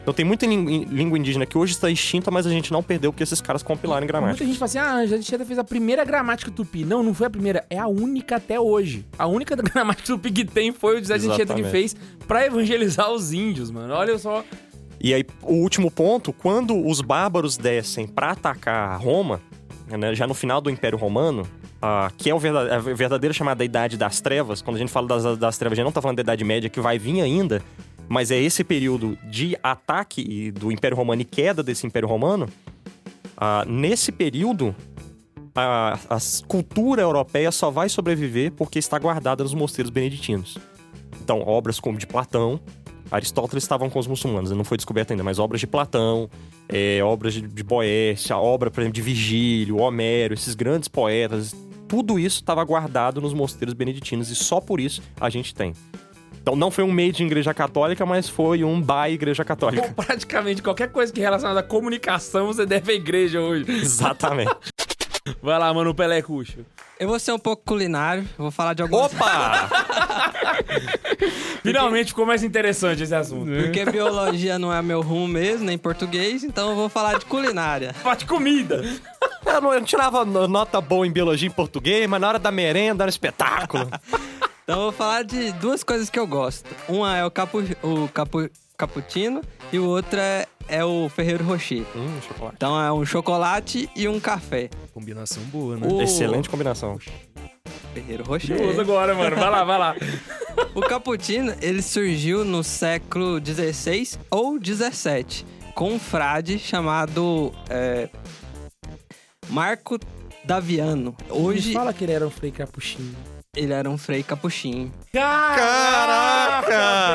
Então 0.01 0.13
tem 0.13 0.25
muita 0.25 0.47
língua 0.47 1.17
indígena 1.17 1.47
que 1.47 1.57
hoje 1.57 1.75
está 1.75 1.89
extinta, 1.89 2.29
mas 2.29 2.45
a 2.45 2.51
gente 2.51 2.73
não 2.73 2.83
perdeu 2.83 3.13
porque 3.13 3.23
esses 3.23 3.41
caras 3.41 3.63
compilaram 3.63 4.01
em 4.03 4.07
Muita 4.07 4.19
gramática. 4.19 4.45
gente 4.45 4.59
fala 4.59 4.67
assim, 4.67 4.79
ah, 4.79 4.85
a 4.85 4.95
Angela 4.97 5.19
Anchieta 5.21 5.45
fez 5.45 5.59
a 5.61 5.65
primeira 5.65 6.05
gramática 6.05 6.51
tupi. 6.51 6.85
Não, 6.85 7.05
não 7.05 7.15
foi 7.15 7.29
a 7.29 7.31
primeira, 7.31 7.65
é 7.71 7.79
a 7.79 7.87
única 7.87 8.35
até 8.37 8.59
hoje. 8.59 9.05
A 9.17 9.27
única 9.29 9.55
gramática 9.63 10.07
tupi 10.07 10.33
que 10.33 10.45
tem 10.45 10.73
foi 10.73 10.97
o 10.97 10.99
José 10.99 11.19
de 11.19 11.29
Anchieta 11.29 11.55
que 11.55 11.63
fez 11.65 11.95
pra 12.27 12.45
evangelizar 12.45 13.13
os 13.13 13.33
índios, 13.33 13.71
mano. 13.71 13.95
Olha 13.95 14.19
só. 14.19 14.45
E 15.03 15.13
aí, 15.13 15.25
o 15.43 15.55
último 15.55 15.91
ponto, 15.91 16.33
quando 16.33 16.87
os 16.87 17.01
bárbaros 17.01 17.57
descem 17.57 18.07
para 18.07 18.31
atacar 18.31 19.03
Roma, 19.03 19.41
né, 19.89 20.15
já 20.15 20.29
no 20.29 20.33
final 20.35 20.61
do 20.61 20.71
Império 20.71 20.97
Romano, 20.97 21.45
ah, 21.83 22.09
que 22.17 22.31
é 22.31 22.33
a 22.33 22.79
verdadeira 22.79 23.35
chamada 23.35 23.65
Idade 23.65 23.97
das 23.97 24.21
Trevas, 24.21 24.63
quando 24.63 24.77
a 24.77 24.79
gente 24.79 24.93
fala 24.93 25.09
das, 25.09 25.37
das 25.37 25.59
Trevas, 25.59 25.77
a 25.77 25.81
gente 25.81 25.87
não 25.87 25.93
tá 25.93 26.01
falando 26.01 26.19
da 26.19 26.23
Idade 26.23 26.45
Média, 26.45 26.71
que 26.71 26.81
vai 26.81 27.01
vir 27.01 27.21
ainda, 27.21 27.61
mas 28.09 28.31
é 28.31 28.39
esse 28.39 28.63
período 28.63 29.19
de 29.29 29.57
ataque 29.61 30.53
do 30.53 30.71
Império 30.71 30.97
Romano 30.97 31.23
e 31.23 31.25
queda 31.25 31.65
desse 31.65 31.85
Império 31.85 32.09
Romano. 32.09 32.49
ah, 33.37 33.65
nesse 33.67 34.13
período, 34.13 34.73
a, 35.53 35.99
a 36.09 36.19
cultura 36.47 37.03
europeia 37.03 37.51
só 37.51 37.73
vai 37.73 37.89
sobreviver 37.89 38.53
porque 38.53 38.79
está 38.79 39.01
guardada 39.01 39.43
nos 39.43 39.53
mosteiros 39.53 39.91
beneditinos. 39.91 40.57
Então, 41.21 41.41
obras 41.41 41.81
como 41.81 41.99
de 41.99 42.07
Platão, 42.07 42.61
Aristóteles 43.13 43.63
estavam 43.63 43.91
com 43.91 43.99
os 43.99 44.07
muçulmanos, 44.07 44.51
não 44.53 44.65
foi 44.65 44.79
descoberto 44.79 45.11
ainda, 45.11 45.23
mas 45.23 45.39
obras 45.39 45.61
de 45.61 45.67
Platão, 45.67 46.31
é, 46.67 47.05
obras 47.05 47.35
de, 47.35 47.43
de 47.43 47.63
Boécia, 47.63 48.39
obra, 48.39 48.71
por 48.71 48.81
exemplo, 48.81 48.95
de 48.95 49.03
Vigílio, 49.03 49.77
Homero, 49.79 50.33
esses 50.33 50.55
grandes 50.55 50.89
poetas, 50.89 51.55
tudo 51.87 52.19
isso 52.19 52.41
estava 52.41 52.65
guardado 52.65 53.21
nos 53.21 53.35
mosteiros 53.35 53.75
beneditinos 53.75 54.31
e 54.31 54.35
só 54.35 54.63
por 54.63 54.81
isso 54.81 55.03
a 55.21 55.29
gente 55.29 55.55
tem. 55.55 55.75
Então 56.41 56.57
não 56.57 56.71
foi 56.71 56.83
um 56.83 56.91
meio 56.91 57.13
de 57.13 57.23
igreja 57.23 57.55
católica, 57.55 58.05
mas 58.05 58.29
foi 58.29 58.65
um 58.65 58.81
by 58.81 59.13
igreja 59.13 59.45
católica. 59.45 59.87
Bom, 59.87 60.03
praticamente 60.03 60.61
qualquer 60.61 60.91
coisa 60.91 61.13
que 61.13 61.21
é 61.21 61.25
relacionada 61.25 61.61
à 61.61 61.63
comunicação, 61.63 62.47
você 62.47 62.67
deve 62.67 62.93
à 62.93 62.95
igreja 62.95 63.41
hoje. 63.41 63.65
Exatamente. 63.71 64.51
Vai 65.41 65.59
lá, 65.59 65.73
mano, 65.73 65.95
Pelé 65.95 66.21
Cuxo. 66.21 66.65
Eu 66.99 67.09
vou 67.09 67.19
ser 67.19 67.33
um 67.33 67.39
pouco 67.39 67.63
culinário, 67.65 68.23
eu 68.39 68.43
vou 68.43 68.51
falar 68.51 68.75
de 68.75 68.83
algumas... 68.83 69.13
Opa! 69.13 69.69
Finalmente 71.63 72.09
ficou 72.09 72.27
mais 72.27 72.43
interessante 72.43 73.03
esse 73.03 73.15
assunto. 73.15 73.51
Porque 73.51 73.85
biologia 73.85 74.59
não 74.59 74.73
é 74.73 74.83
meu 74.83 75.01
rumo 75.01 75.29
mesmo, 75.29 75.65
nem 75.67 75.79
português, 75.79 76.43
então 76.43 76.71
eu 76.71 76.77
vou 76.77 76.89
falar 76.89 77.19
de 77.19 77.25
culinária. 77.27 77.93
Fala 77.95 78.17
de 78.17 78.27
comida. 78.27 78.83
Eu 79.47 79.61
não, 79.61 79.73
eu 79.73 79.81
não 79.81 79.87
tirava 79.87 80.25
no- 80.25 80.49
nota 80.49 80.81
boa 80.81 81.07
em 81.07 81.13
biologia 81.13 81.49
e 81.49 81.53
português, 81.53 82.09
mas 82.09 82.21
na 82.21 82.29
hora 82.29 82.39
da 82.39 82.51
merenda 82.51 83.05
era 83.05 83.09
um 83.09 83.11
espetáculo. 83.11 83.89
Então 84.65 84.77
eu 84.77 84.83
vou 84.85 84.93
falar 84.93 85.25
de 85.25 85.51
duas 85.55 85.83
coisas 85.83 86.09
que 86.09 86.17
eu 86.17 86.25
gosto. 86.25 86.71
Uma 86.89 87.17
é 87.17 87.25
o, 87.25 87.31
capu, 87.33 87.65
o 87.83 88.09
capu, 88.09 88.49
cappuccino 88.83 89.43
e 89.73 89.79
o 89.79 89.87
outro 89.87 90.19
é, 90.19 90.47
é 90.69 90.85
o 90.85 91.09
Ferreiro 91.09 91.45
Rocher. 91.45 91.85
hum, 91.95 92.21
chocolate. 92.27 92.57
Então 92.57 92.81
é 92.81 92.93
um 92.93 93.05
chocolate 93.05 93.89
e 93.95 94.09
um 94.09 94.19
café. 94.19 94.69
Combinação 94.93 95.43
boa, 95.45 95.77
né? 95.77 95.87
O 95.87 96.03
Excelente 96.03 96.49
combinação. 96.49 96.99
Ferreiro 97.95 98.25
Rocher. 98.25 98.57
Curioso 98.57 98.81
agora, 98.81 99.15
mano. 99.15 99.37
Vai 99.37 99.51
lá, 99.51 99.65
vai 99.65 99.79
lá. 99.79 99.97
O 100.75 100.81
cappuccino, 100.81 101.55
ele 101.63 101.81
surgiu 101.83 102.45
no 102.45 102.63
século 102.63 103.41
XVI 103.43 104.19
ou 104.31 104.59
XVII, 104.59 105.47
com 105.75 105.93
um 105.93 105.99
frade 105.99 106.59
chamado 106.59 107.53
é, 107.71 108.09
Marco 109.49 109.99
Daviano. 110.45 111.15
Me 111.27 111.33
Hoje, 111.33 111.73
fala 111.73 111.93
que 111.93 112.05
ele 112.05 112.13
era 112.13 112.27
um 112.27 112.31
frei 112.31 112.51
capuchinho. 112.51 113.15
Ele 113.55 113.71
era 113.75 113.91
um 113.91 113.99
frei 113.99 114.23
capuchinho. 114.23 114.91
Caraca! 115.13 116.71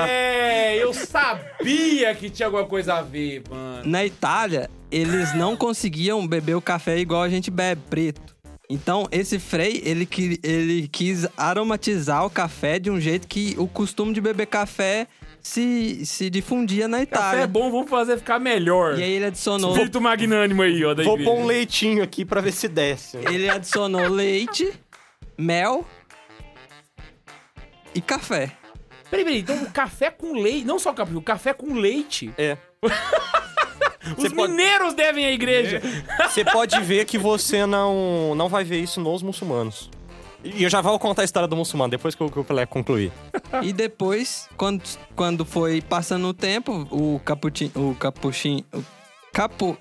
véi, 0.05 0.83
eu 0.83 0.93
sabia 0.93 2.13
que 2.13 2.29
tinha 2.29 2.45
alguma 2.45 2.63
coisa 2.65 2.93
a 2.93 3.01
ver, 3.01 3.41
mano. 3.49 3.81
Na 3.89 4.05
Itália, 4.05 4.69
eles 4.91 5.33
não 5.33 5.57
conseguiam 5.57 6.27
beber 6.27 6.53
o 6.55 6.61
café 6.61 6.99
igual 6.99 7.23
a 7.23 7.29
gente 7.29 7.49
bebe, 7.49 7.81
preto. 7.89 8.35
Então, 8.69 9.07
esse 9.11 9.39
frei, 9.39 9.81
ele, 9.83 10.07
ele 10.43 10.87
quis 10.89 11.25
aromatizar 11.35 12.23
o 12.23 12.29
café 12.29 12.77
de 12.77 12.91
um 12.91 13.01
jeito 13.01 13.27
que 13.27 13.55
o 13.57 13.67
costume 13.67 14.13
de 14.13 14.21
beber 14.21 14.45
café 14.45 15.07
se, 15.41 16.05
se 16.05 16.29
difundia 16.29 16.87
na 16.87 17.03
Café 17.03 17.15
Itália. 17.15 17.41
é 17.45 17.47
bom, 17.47 17.71
vamos 17.71 17.89
fazer 17.89 18.15
ficar 18.17 18.37
melhor. 18.37 18.99
E 18.99 19.01
aí 19.01 19.13
ele 19.13 19.25
adicionou, 19.25 19.71
Espírito 19.71 19.99
magnânimo 19.99 20.61
aí, 20.61 20.85
ó, 20.85 20.93
da 20.93 21.01
Vou 21.01 21.13
igreja. 21.13 21.31
pôr 21.31 21.39
um 21.39 21.45
leitinho 21.47 22.03
aqui 22.03 22.23
pra 22.23 22.41
ver 22.41 22.51
se 22.51 22.67
desce. 22.67 23.17
ele 23.17 23.49
adicionou 23.49 24.07
leite, 24.07 24.71
mel 25.35 25.83
e 27.97 28.01
café. 28.01 28.51
Peraí, 29.09 29.23
peraí. 29.25 29.39
Então 29.39 29.65
café 29.71 30.09
com 30.11 30.33
leite. 30.33 30.65
Não 30.65 30.77
só 30.79 30.91
o 30.91 30.93
cappuccino, 30.93 31.19
o 31.19 31.23
café 31.23 31.53
com 31.53 31.73
leite. 31.73 32.31
É. 32.37 32.57
Os 34.17 34.23
Você 34.23 34.29
pode- 34.29 34.53
mineiros 34.53 34.93
devem 34.93 35.25
à 35.25 35.31
igreja. 35.31 35.81
Você 36.29 36.45
pode 36.45 36.79
ver 36.81 37.05
que 37.05 37.17
você 37.17 37.65
não, 37.65 38.33
não 38.35 38.47
vai 38.47 38.63
ver 38.63 38.79
isso 38.79 39.01
nos 39.01 39.21
muçulmanos. 39.21 39.89
E 40.43 40.63
eu 40.63 40.69
já 40.69 40.79
vou 40.79 40.97
contar 40.97 41.23
a 41.23 41.25
história 41.25 41.47
do 41.47 41.55
muçulmano, 41.57 41.91
depois 41.91 42.15
que 42.15 42.23
o, 42.23 42.29
que 42.29 42.39
o 42.39 42.43
Pelé 42.43 42.65
concluir. 42.65 43.11
E 43.61 43.73
depois, 43.73 44.47
quando, 44.55 44.81
quando 45.15 45.43
foi 45.43 45.81
passando 45.81 46.27
o 46.27 46.33
tempo, 46.33 46.87
o 46.91 47.19
capuchinho, 47.25 47.71
o 47.75 47.95
capuchinho, 47.95 48.63
o 48.73 48.83
capu, 49.33 49.77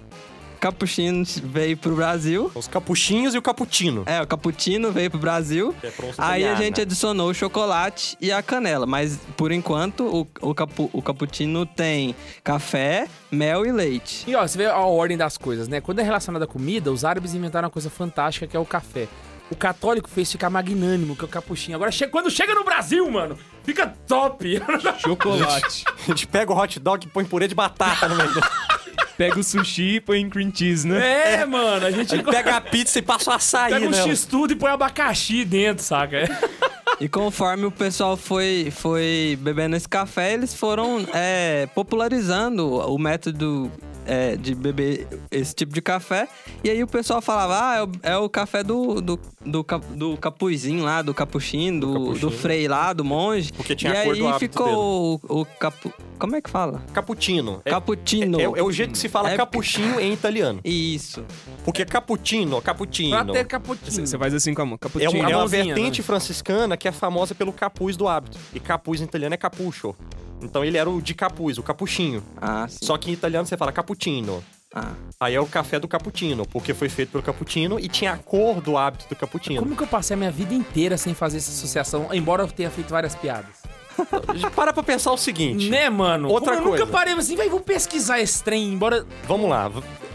capuchinho 0.67 1.25
veio 1.45 1.77
pro 1.77 1.95
Brasil. 1.95 2.51
Os 2.55 2.67
capuchinhos 2.67 3.35
e 3.35 3.39
o 3.39 3.43
cappuccino. 3.43 4.03
É, 4.07 4.21
o 4.21 4.27
cappuccino 4.27 4.91
veio 4.91 5.11
pro 5.11 5.19
Brasil. 5.19 5.75
É 5.83 5.91
Aí 6.19 6.47
a 6.47 6.55
gente 6.57 6.81
adicionou 6.81 7.31
o 7.31 7.35
chocolate 7.35 8.17
e 8.21 8.33
a 8.33 8.43
canela. 8.43 8.87
Mas, 8.87 9.19
por 9.37 9.53
enquanto, 9.53 10.05
o, 10.05 10.49
o, 10.49 10.55
capu, 10.55 10.91
o 10.93 11.01
cappuccino 11.01 11.65
tem 11.65 12.15
café, 12.43 13.07
mel 13.31 13.65
e 13.65 13.73
leite. 13.73 14.25
E 14.27 14.35
ó, 14.35 14.47
você 14.47 14.59
vê 14.59 14.67
a 14.67 14.79
ordem 14.79 15.17
das 15.17 15.39
coisas, 15.39 15.69
né? 15.69 15.81
Quando 15.81 16.01
é 16.01 16.03
relacionado 16.03 16.43
à 16.43 16.47
comida, 16.47 16.91
os 16.93 17.05
árabes 17.05 17.35
inventaram 17.35 17.67
uma 17.67 17.73
coisa 17.73 17.91
fantástica 17.91 18.47
que 18.47 18.57
é 18.57 18.61
o 18.61 18.65
café. 18.67 19.09
O 19.49 19.55
católico 19.55 20.11
fez 20.11 20.31
ficar 20.33 20.51
magnânimo, 20.51 21.15
que 21.15 21.23
é 21.23 21.25
o 21.25 21.29
capuchinho. 21.29 21.77
Agora, 21.77 21.93
che- 21.93 22.09
quando 22.09 22.29
chega 22.29 22.53
no 22.53 22.65
Brasil, 22.65 23.09
mano, 23.09 23.39
fica 23.63 23.87
top. 24.09 24.61
Chocolate. 24.99 25.85
A 25.87 26.09
gente 26.09 26.27
pega 26.27 26.53
o 26.53 26.57
hot 26.59 26.81
dog 26.81 27.07
e 27.07 27.09
põe 27.09 27.25
purê 27.25 27.47
de 27.47 27.55
batata 27.55 28.09
no 28.09 28.17
meio. 28.17 28.31
Pega 29.17 29.39
o 29.39 29.43
sushi 29.43 29.97
e 29.97 30.01
põe 30.01 30.21
em 30.21 30.29
cream 30.29 30.53
cheese, 30.55 30.87
né? 30.87 31.35
é, 31.41 31.45
mano, 31.47 31.87
a 31.87 31.91
gente 31.91 32.13
A 32.13 32.17
gente 32.17 32.31
pega 32.31 32.57
a 32.57 32.61
pizza 32.61 32.99
e 32.99 33.03
passa 33.03 33.31
o 33.31 33.33
açaí 33.33 33.73
pega 33.73 33.87
um 33.87 33.91
nela. 33.91 34.09
x-tudo 34.11 34.53
e 34.53 34.57
põe 34.57 34.71
abacaxi 34.71 35.45
dentro, 35.45 35.83
saca? 35.83 36.29
E 36.99 37.09
conforme 37.09 37.67
o 37.67 37.71
pessoal 37.71 38.17
foi, 38.17 38.69
foi 38.71 39.39
bebendo 39.43 39.77
esse 39.77 39.89
café, 39.89 40.33
eles 40.33 40.55
foram 40.55 41.07
é, 41.13 41.67
popularizando 41.75 42.67
o 42.67 42.99
método 42.99 43.71
é, 44.07 44.37
de 44.37 44.55
beber 44.55 45.07
esse 45.31 45.55
tipo 45.55 45.75
de 45.75 45.83
café. 45.83 46.27
E 46.65 46.71
aí 46.71 46.83
o 46.83 46.87
pessoal 46.87 47.21
falava, 47.21 47.59
ah, 47.61 47.77
é 47.77 47.83
o, 47.83 47.91
é 48.15 48.17
o 48.17 48.29
café 48.31 48.63
do, 48.63 49.01
do, 49.03 49.21
do, 49.45 49.67
do 49.95 50.17
capuzinho 50.17 50.85
lá, 50.85 51.03
do 51.03 51.13
capuchinho, 51.13 51.81
do, 51.81 51.87
do, 51.93 52.05
capuchinho. 52.07 52.31
frei 52.31 52.69
lá, 52.69 52.93
do 52.95 53.05
monge. 53.05 53.53
Porque 53.53 53.75
tinha 53.77 53.93
e 53.93 53.97
a 53.99 54.05
cor 54.05 54.15
aí 54.15 54.21
do 54.21 54.39
ficou 54.39 55.21
o, 55.29 55.41
o 55.41 55.45
capu... 55.45 55.93
Como 56.19 56.35
é 56.35 56.41
que 56.41 56.49
fala? 56.49 56.83
Cappuccino. 56.95 57.61
É, 57.63 57.71
Cappuccino. 57.71 58.41
é, 58.41 58.45
é 58.45 58.63
o 58.63 58.73
jeito 58.73 58.93
que 58.93 58.99
se 58.99 59.07
fala 59.09 59.33
É- 59.33 59.37
capuchinho 59.37 60.01
em 60.01 60.15
italiano. 60.15 60.61
Isso. 60.65 61.23
Porque 61.63 61.85
cappuccino, 61.85 62.63
cappuccino... 62.63 63.11
Pra 63.11 63.35
ter 63.35 63.45
cappuccino. 63.45 64.07
Você 64.07 64.17
faz 64.17 64.33
assim 64.33 64.55
com 64.55 64.63
a 64.63 64.65
mão. 64.65 64.77
É, 64.77 64.79
Cappuccino. 64.79 65.13
um- 65.23 65.29
é 65.29 65.37
uma 65.37 65.47
vertente 65.47 66.01
né? 66.01 66.07
franciscana 66.07 66.75
que 66.77 66.86
é 66.89 66.93
famosa 66.93 67.35
pelo 67.35 67.53
capuz 67.53 67.97
do 67.97 68.07
hábito. 68.09 68.39
E 68.55 68.61
capuz 68.61 69.01
em 69.01 69.05
italiano 69.05 69.35
é 69.35 69.39
capucho. 69.39 69.95
Então 70.41 70.65
ele 70.65 70.77
era 70.77 70.89
o 70.89 71.01
de 71.01 71.15
capuz, 71.15 71.59
o 71.59 71.63
capuchinho. 71.63 72.23
Ah, 72.37 72.67
sim. 72.69 72.85
Só 72.85 72.97
que 72.99 73.11
em 73.11 73.15
italiano 73.15 73.47
você 73.47 73.57
fala 73.57 73.73
cappuccino. 73.73 74.43
Ah. 74.75 74.93
Aí 75.19 75.35
é 75.35 75.41
o 75.41 75.47
café 75.47 75.81
do 75.81 75.89
cappuccino, 75.89 76.45
porque 76.47 76.75
foi 76.75 76.89
feito 76.91 77.13
pelo 77.13 77.23
cappuccino 77.23 77.81
e 77.81 77.89
tinha 77.89 78.13
a 78.13 78.19
cor 78.19 78.61
do 78.61 78.77
hábito 78.77 79.09
do 79.09 79.17
cappuccino. 79.17 79.63
Como 79.63 79.75
que 79.75 79.83
eu 79.83 79.87
passei 79.87 80.15
a 80.15 80.17
minha 80.19 80.31
vida 80.31 80.53
inteira 80.53 80.99
sem 80.99 81.15
fazer 81.15 81.39
essa 81.39 81.51
associação, 81.51 82.09
embora 82.13 82.43
eu 82.43 82.49
tenha 82.49 82.71
feito 82.71 82.91
várias 82.91 83.15
piadas? 83.15 83.63
Para 84.55 84.75
pra 84.75 84.83
pensar 84.83 85.13
o 85.13 85.17
seguinte. 85.17 85.71
Né, 85.71 85.89
mano? 85.89 86.29
Outra 86.29 86.57
Como 86.57 86.67
eu 86.67 86.71
coisa. 86.71 86.85
nunca 86.85 86.93
parei 86.99 87.15
assim, 87.15 87.35
vai, 87.37 87.49
vou 87.49 87.61
pesquisar 87.61 88.21
esse 88.21 88.45
trem, 88.45 88.71
embora... 88.75 89.07
Vamos 89.27 89.49
lá. 89.49 89.71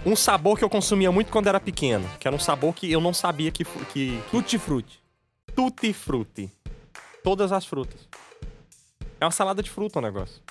Um 0.06 0.16
sabor 0.16 0.56
que 0.56 0.64
eu 0.64 0.70
consumia 0.70 1.12
muito 1.12 1.32
quando 1.32 1.48
era 1.48 1.60
pequeno. 1.60 2.08
Que 2.20 2.28
era 2.28 2.36
um 2.36 2.40
sabor 2.40 2.76
que 2.76 2.92
eu 2.92 3.02
não 3.02 3.14
sabia 3.16 3.50
que... 3.52 3.66
que 3.92 4.20
Tutti-frutti. 4.30 5.00
tutti 5.56 5.92
frutti. 5.94 6.52
Todas 7.24 7.52
as 7.52 7.66
frutas. 7.66 8.08
É 9.20 9.26
uma 9.26 9.32
salada 9.32 9.62
de 9.62 9.70
fruta 9.70 10.00
o 10.00 10.02
negócio. 10.02 10.42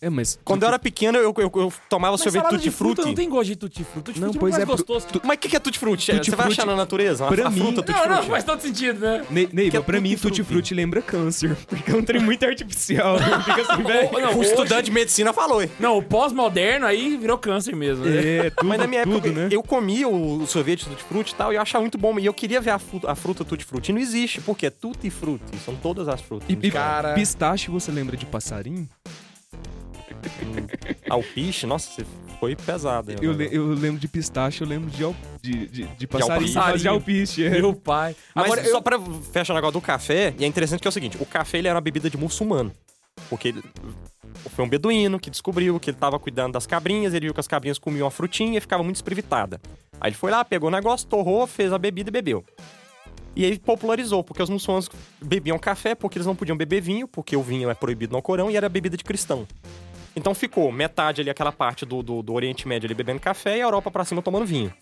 É, 0.00 0.08
mas. 0.08 0.38
Quando 0.44 0.62
eu 0.62 0.68
era 0.68 0.78
pequeno, 0.78 1.18
eu, 1.18 1.34
eu, 1.36 1.52
eu 1.56 1.72
tomava 1.88 2.12
Mas 2.12 2.20
sorvete 2.22 2.48
tutti 2.50 2.62
de 2.62 2.70
fruta 2.70 2.94
frutti. 3.02 3.08
não 3.08 3.14
tem 3.16 3.28
gosto 3.28 3.46
de 3.48 3.56
tutti-frutti. 3.56 4.04
Tutti-frutti 4.12 4.20
Não, 4.20 4.30
é 4.38 4.40
pois 4.40 4.52
mais 4.52 4.62
é, 4.62 4.66
gostoso. 4.66 5.06
Mas 5.24 5.36
o 5.36 5.40
que, 5.40 5.48
que 5.48 5.56
é 5.56 5.58
tutti 5.58 5.76
frutti? 5.78 6.12
Tutti 6.12 6.30
Você 6.30 6.36
vai 6.36 6.46
frutti, 6.46 6.60
achar 6.60 6.70
na 6.70 6.76
natureza? 6.76 7.24
A, 7.24 7.28
pra 7.28 7.46
a 7.48 7.50
mim- 7.50 7.60
fruta 7.60 7.82
tutti 7.82 7.92
Não, 7.98 8.06
não, 8.06 8.14
frutti. 8.18 8.30
faz 8.30 8.44
todo 8.44 8.60
sentido, 8.60 9.00
né? 9.00 9.24
Ne- 9.28 9.48
Neiva, 9.52 9.78
é 9.78 9.80
pra 9.80 10.00
mim, 10.00 10.10
tutti-frutti. 10.10 10.36
tutti-frutti 10.42 10.74
lembra 10.74 11.02
câncer. 11.02 11.56
Porque 11.66 11.90
é 11.90 11.94
um 11.96 12.02
trem 12.04 12.22
muito 12.22 12.46
artificial. 12.46 13.16
Fica 13.44 13.72
assim, 13.72 13.82
velho. 13.82 14.10
Não, 14.12 14.32
O 14.34 14.38
hoje- 14.38 14.50
estudante 14.50 14.84
de 14.84 14.90
medicina 14.92 15.32
falou. 15.32 15.60
hein? 15.62 15.70
Não, 15.80 15.98
o 15.98 16.02
pós-moderno 16.02 16.86
aí 16.86 17.16
virou 17.16 17.36
câncer 17.36 17.74
mesmo. 17.74 18.04
né? 18.04 18.46
É, 18.46 18.50
tudo, 18.50 18.66
Mas 18.68 18.78
na 18.78 18.86
minha 18.86 19.02
tudo, 19.02 19.16
época, 19.26 19.32
né? 19.32 19.48
eu 19.50 19.62
comia 19.64 20.08
o 20.08 20.46
sorvete 20.46 20.86
tutti 20.86 21.02
frutti 21.02 21.32
e 21.32 21.34
tal, 21.34 21.52
e 21.52 21.56
eu 21.56 21.60
achava 21.60 21.82
muito 21.82 21.98
bom. 21.98 22.16
E 22.20 22.24
eu 22.26 22.32
queria 22.32 22.60
ver 22.60 22.70
a 22.70 22.78
fruta, 22.78 23.10
a 23.10 23.16
fruta 23.16 23.44
tutti 23.44 23.64
frutti. 23.64 23.90
E 23.90 23.92
não 23.94 24.00
existe, 24.00 24.40
porque 24.42 24.66
é 24.66 24.70
tutti 24.70 25.10
frutti. 25.10 25.58
São 25.64 25.74
todas 25.74 26.06
as 26.06 26.20
frutas. 26.20 26.48
E, 26.48 26.52
e 26.66 26.70
Cara. 26.70 27.14
pistache, 27.14 27.68
você 27.68 27.90
lembra 27.90 28.16
de 28.16 28.24
passarinho? 28.26 28.88
Alpiche, 31.08 31.66
nossa, 31.66 31.90
você 31.90 32.06
foi 32.38 32.54
pesado. 32.54 33.12
Eu, 33.20 33.32
le- 33.32 33.48
eu 33.50 33.66
lembro 33.68 33.98
de 34.00 34.08
pistache, 34.08 34.60
eu 34.62 34.66
lembro 34.68 34.90
de, 34.90 35.02
al- 35.04 35.14
de, 35.42 35.66
de, 35.66 35.84
de 35.86 36.06
passarinho, 36.06 36.54
mas 36.54 36.80
de 36.82 36.88
alpiste. 36.88 37.44
É. 37.44 37.50
Meu 37.50 37.74
pai. 37.74 38.14
Mas 38.34 38.44
Agora, 38.46 38.64
só 38.64 38.76
eu... 38.78 38.82
pra 38.82 38.98
fechar 39.32 39.52
o 39.52 39.56
negócio 39.56 39.72
do 39.74 39.80
café, 39.80 40.34
e 40.38 40.44
é 40.44 40.46
interessante 40.46 40.80
que 40.80 40.88
é 40.88 40.90
o 40.90 40.92
seguinte, 40.92 41.16
o 41.20 41.26
café 41.26 41.58
ele 41.58 41.68
era 41.68 41.76
uma 41.76 41.80
bebida 41.80 42.08
de 42.10 42.16
muçulmano. 42.16 42.72
Porque 43.28 43.48
ele 43.48 43.62
foi 44.54 44.64
um 44.64 44.68
beduíno 44.68 45.18
que 45.18 45.28
descobriu 45.30 45.78
que 45.80 45.90
ele 45.90 45.96
tava 45.96 46.18
cuidando 46.18 46.52
das 46.52 46.66
cabrinhas, 46.66 47.12
ele 47.14 47.26
viu 47.26 47.34
que 47.34 47.40
as 47.40 47.48
cabrinhas 47.48 47.78
comiam 47.78 48.06
a 48.06 48.10
frutinha 48.10 48.58
e 48.58 48.60
ficava 48.60 48.82
muito 48.82 48.96
esprevitada. 48.96 49.60
Aí 50.00 50.10
ele 50.10 50.16
foi 50.16 50.30
lá, 50.30 50.44
pegou 50.44 50.68
o 50.68 50.72
negócio, 50.72 51.06
torrou, 51.08 51.46
fez 51.46 51.72
a 51.72 51.78
bebida 51.78 52.10
e 52.10 52.12
bebeu. 52.12 52.44
E 53.34 53.44
aí 53.44 53.58
popularizou, 53.58 54.22
porque 54.24 54.42
os 54.42 54.48
muçulmanos 54.50 54.88
bebiam 55.22 55.58
café 55.58 55.94
porque 55.94 56.18
eles 56.18 56.26
não 56.26 56.34
podiam 56.36 56.56
beber 56.56 56.80
vinho, 56.80 57.06
porque 57.08 57.36
o 57.36 57.42
vinho 57.42 57.68
é 57.70 57.74
proibido 57.74 58.12
no 58.14 58.22
Corão 58.22 58.50
e 58.50 58.56
era 58.56 58.68
bebida 58.68 58.96
de 58.96 59.04
cristão. 59.04 59.46
Então 60.18 60.34
ficou 60.34 60.70
metade 60.72 61.20
ali, 61.20 61.30
aquela 61.30 61.52
parte 61.52 61.86
do, 61.86 62.02
do, 62.02 62.22
do 62.22 62.32
Oriente 62.34 62.66
Médio 62.66 62.86
ali 62.86 62.94
bebendo 62.94 63.20
café 63.20 63.56
e 63.58 63.60
a 63.60 63.64
Europa 63.64 63.90
pra 63.90 64.04
cima 64.04 64.20
tomando 64.20 64.44
vinho. 64.44 64.72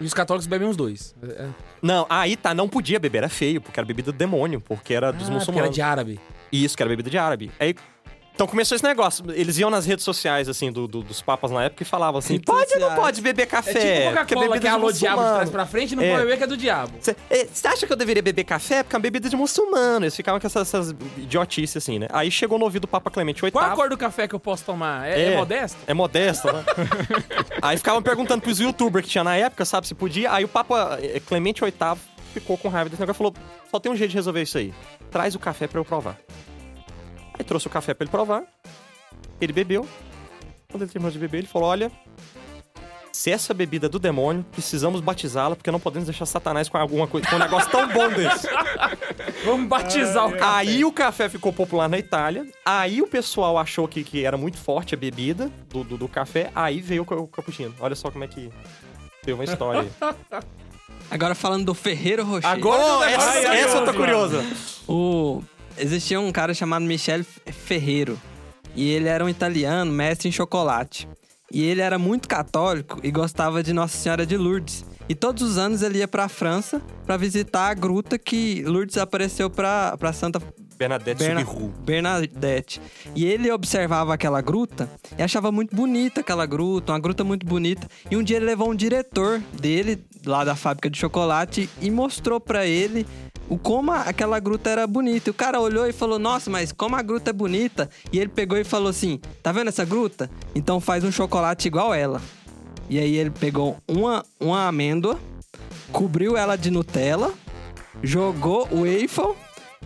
E 0.00 0.04
os 0.04 0.14
católicos 0.14 0.46
bebem 0.46 0.68
os 0.68 0.76
dois. 0.76 1.14
É. 1.22 1.48
Não, 1.82 2.06
aí 2.08 2.36
tá, 2.36 2.54
não 2.54 2.68
podia 2.68 2.98
beber, 3.00 3.18
era 3.18 3.28
feio, 3.28 3.60
porque 3.60 3.78
era 3.78 3.86
bebida 3.86 4.12
do 4.12 4.16
demônio, 4.16 4.60
porque 4.60 4.94
era 4.94 5.10
dos 5.12 5.22
Ah, 5.22 5.24
porque 5.24 5.30
era 5.32 5.38
muçulmanos. 5.40 5.74
de 5.74 5.82
árabe. 5.82 6.20
Isso, 6.52 6.76
que 6.76 6.82
era 6.82 6.88
bebida 6.88 7.10
de 7.10 7.18
árabe. 7.18 7.50
Aí, 7.58 7.74
então 8.38 8.46
começou 8.46 8.76
esse 8.76 8.84
negócio. 8.84 9.24
Eles 9.32 9.58
iam 9.58 9.68
nas 9.68 9.84
redes 9.84 10.04
sociais, 10.04 10.48
assim, 10.48 10.70
do- 10.70 10.86
do- 10.86 11.02
dos 11.02 11.20
papas 11.20 11.50
na 11.50 11.64
época 11.64 11.82
e 11.82 11.84
falavam 11.84 12.20
assim: 12.20 12.34
Redes 12.34 12.44
pode 12.46 12.72
ou 12.74 12.78
não 12.80 12.94
pode 12.94 13.20
beber 13.20 13.42
É 13.42 13.46
café? 13.46 13.72
tipo 13.72 13.84
Porque 13.84 14.34
Coca-Cola, 14.34 14.40
bebida 14.46 14.60
que 14.60 14.66
é 14.68 14.70
alô 14.70 14.92
diabo 14.92 14.92
de 14.92 15.00
trás 15.00 15.16
muçulmano." 15.40 15.50
pra 15.50 15.66
frente, 15.66 15.96
não 15.96 16.02
É. 16.04 16.10
pode 16.12 16.22
beber 16.22 16.36
que 16.38 16.44
é 16.44 16.46
do 16.46 16.56
diabo. 16.56 16.92
Você 17.00 17.16
você 17.52 17.66
acha 17.66 17.84
que 17.84 17.92
eu 17.92 17.96
deveria 17.96 18.22
beber 18.22 18.44
café? 18.44 18.84
Porque 18.84 18.94
é 18.94 18.96
uma 18.96 19.02
bebida 19.02 19.28
de 19.28 19.34
muçulmano. 19.34 20.04
Eles 20.04 20.14
ficavam 20.14 20.40
com 20.40 20.46
essas, 20.46 20.68
essas 20.72 20.90
idiotices, 21.16 21.76
assim, 21.78 21.98
né? 21.98 22.06
Aí 22.12 22.30
chegou 22.30 22.60
no 22.60 22.64
ouvido 22.64 22.82
do 22.82 22.88
Papa 22.88 23.10
Clemente 23.10 23.40
VIII. 23.42 23.50
Qual 23.50 23.64
a 23.64 23.70
cor 23.74 23.88
do 23.90 23.96
café 23.98 24.28
que 24.28 24.34
eu 24.36 24.40
posso 24.40 24.64
tomar? 24.64 25.08
É, 25.08 25.32
é 25.32 25.36
modesto? 25.36 25.78
É 25.88 25.92
modesto, 25.92 26.46
né? 26.52 26.64
Aí 27.60 27.76
ficavam 27.76 28.00
perguntando 28.00 28.40
pros 28.40 28.60
youtubers 28.60 29.04
que 29.04 29.10
tinha 29.10 29.24
na 29.24 29.34
época, 29.36 29.64
sabe, 29.64 29.88
se 29.88 29.94
podia. 29.96 30.32
Aí 30.32 30.44
o 30.44 30.48
Papa 30.48 30.98
eh, 31.02 31.20
Clemente 31.26 31.60
VIII 31.60 31.74
ficou 32.32 32.56
com 32.56 32.68
raiva 32.68 32.88
desse 32.88 33.00
negócio 33.00 33.16
e 33.16 33.18
falou: 33.18 33.34
só 33.68 33.80
tem 33.80 33.90
um 33.90 33.96
jeito 33.96 34.10
de 34.10 34.16
resolver 34.16 34.42
isso 34.42 34.58
aí. 34.58 34.72
Traz 35.10 35.34
o 35.34 35.40
café 35.40 35.66
pra 35.66 35.80
eu 35.80 35.84
provar. 35.84 36.16
Aí 37.38 37.44
trouxe 37.44 37.66
o 37.66 37.70
café 37.70 37.94
pra 37.94 38.04
ele 38.04 38.10
provar. 38.10 38.42
Ele 39.40 39.52
bebeu. 39.52 39.86
Quando 40.70 40.82
ele 40.82 40.90
terminou 40.90 41.10
de 41.10 41.18
beber, 41.18 41.38
ele 41.38 41.46
falou: 41.46 41.68
olha. 41.68 41.90
Se 43.10 43.32
essa 43.32 43.52
bebida 43.52 43.86
é 43.86 43.88
do 43.88 43.98
demônio, 43.98 44.44
precisamos 44.52 45.00
batizá-la, 45.00 45.56
porque 45.56 45.72
não 45.72 45.80
podemos 45.80 46.06
deixar 46.06 46.24
Satanás 46.24 46.68
com 46.68 46.76
alguma 46.78 47.08
coisa, 47.08 47.28
com 47.28 47.34
um 47.34 47.38
negócio 47.40 47.68
tão 47.68 47.88
bom 47.88 48.08
desse. 48.10 48.46
Vamos 49.44 49.66
batizar 49.66 50.28
o 50.28 50.32
café. 50.32 50.44
Aí 50.44 50.84
o 50.84 50.92
café 50.92 51.28
ficou 51.28 51.52
popular 51.52 51.88
na 51.88 51.98
Itália. 51.98 52.46
Aí 52.64 53.02
o 53.02 53.08
pessoal 53.08 53.58
achou 53.58 53.88
que, 53.88 54.04
que 54.04 54.24
era 54.24 54.36
muito 54.36 54.58
forte 54.58 54.94
a 54.94 54.96
bebida 54.96 55.50
do, 55.68 55.82
do, 55.82 55.96
do 55.98 56.06
café. 56.08 56.52
Aí 56.54 56.80
veio 56.80 57.04
o, 57.08 57.14
o 57.14 57.26
cappuccino. 57.26 57.74
Olha 57.80 57.96
só 57.96 58.08
como 58.08 58.22
é 58.22 58.28
que 58.28 58.52
teve 59.22 59.32
uma 59.32 59.44
história 59.44 59.80
aí. 59.80 59.90
Agora 61.10 61.34
falando 61.34 61.64
do 61.64 61.74
Ferreiro 61.74 62.24
Rocher. 62.24 62.48
Agora 62.48 62.98
Oh, 62.98 63.02
essa, 63.02 63.38
essa 63.38 63.76
eu 63.78 63.84
tô 63.84 63.94
curioso, 63.94 64.36
curiosa. 64.36 64.56
O... 64.86 65.42
Existia 65.80 66.20
um 66.20 66.30
cara 66.32 66.52
chamado 66.54 66.84
Michel 66.84 67.24
Ferreiro. 67.46 68.18
E 68.74 68.88
ele 68.90 69.08
era 69.08 69.24
um 69.24 69.28
italiano, 69.28 69.90
mestre 69.92 70.28
em 70.28 70.32
chocolate. 70.32 71.08
E 71.50 71.62
ele 71.62 71.80
era 71.80 71.98
muito 71.98 72.28
católico 72.28 73.00
e 73.02 73.10
gostava 73.10 73.62
de 73.62 73.72
Nossa 73.72 73.96
Senhora 73.96 74.26
de 74.26 74.36
Lourdes. 74.36 74.84
E 75.08 75.14
todos 75.14 75.42
os 75.42 75.56
anos 75.56 75.80
ele 75.82 75.98
ia 75.98 76.06
pra 76.08 76.28
França 76.28 76.82
pra 77.06 77.16
visitar 77.16 77.68
a 77.70 77.74
gruta 77.74 78.18
que 78.18 78.62
Lourdes 78.66 78.98
apareceu 78.98 79.48
pra 79.48 79.96
Santa 80.12 80.38
Bernadette 80.76 81.18
Berna- 81.18 81.44
Subiru. 81.46 81.72
Bernadette. 81.80 82.80
E 83.16 83.24
ele 83.24 83.50
observava 83.50 84.12
aquela 84.12 84.40
gruta 84.42 84.88
e 85.16 85.22
achava 85.22 85.50
muito 85.50 85.74
bonita 85.74 86.20
aquela 86.20 86.44
gruta, 86.44 86.92
uma 86.92 86.98
gruta 87.00 87.24
muito 87.24 87.46
bonita. 87.46 87.88
E 88.10 88.16
um 88.16 88.22
dia 88.22 88.36
ele 88.36 88.44
levou 88.46 88.70
um 88.70 88.74
diretor 88.76 89.40
dele, 89.60 90.04
lá 90.26 90.44
da 90.44 90.54
fábrica 90.54 90.90
de 90.90 90.98
chocolate, 90.98 91.68
e 91.80 91.90
mostrou 91.90 92.38
pra 92.38 92.66
ele 92.66 93.06
o 93.48 93.58
como 93.58 93.92
aquela 93.92 94.38
gruta 94.38 94.70
era 94.70 94.86
bonita. 94.86 95.30
E 95.30 95.32
o 95.32 95.34
cara 95.34 95.60
olhou 95.60 95.86
e 95.86 95.92
falou: 95.92 96.18
Nossa, 96.18 96.50
mas 96.50 96.72
como 96.72 96.96
a 96.96 97.02
gruta 97.02 97.30
é 97.30 97.32
bonita. 97.32 97.88
E 98.12 98.18
ele 98.18 98.28
pegou 98.28 98.58
e 98.58 98.64
falou 98.64 98.88
assim: 98.88 99.20
Tá 99.42 99.52
vendo 99.52 99.68
essa 99.68 99.84
gruta? 99.84 100.30
Então 100.54 100.80
faz 100.80 101.04
um 101.04 101.10
chocolate 101.10 101.66
igual 101.68 101.94
ela. 101.94 102.20
E 102.88 102.98
aí 102.98 103.16
ele 103.16 103.30
pegou 103.30 103.76
uma, 103.86 104.24
uma 104.40 104.66
amêndoa, 104.66 105.18
cobriu 105.92 106.36
ela 106.36 106.56
de 106.56 106.70
Nutella, 106.70 107.32
jogou 108.02 108.66
o 108.70 108.84
waffle, 108.84 109.36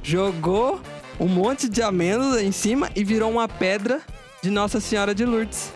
jogou 0.02 0.80
um 1.18 1.26
monte 1.26 1.68
de 1.68 1.82
amêndoas 1.82 2.42
em 2.42 2.52
cima 2.52 2.90
e 2.94 3.02
virou 3.02 3.30
uma 3.30 3.48
pedra 3.48 4.00
de 4.40 4.50
Nossa 4.50 4.80
Senhora 4.80 5.14
de 5.14 5.24
Lourdes. 5.24 5.72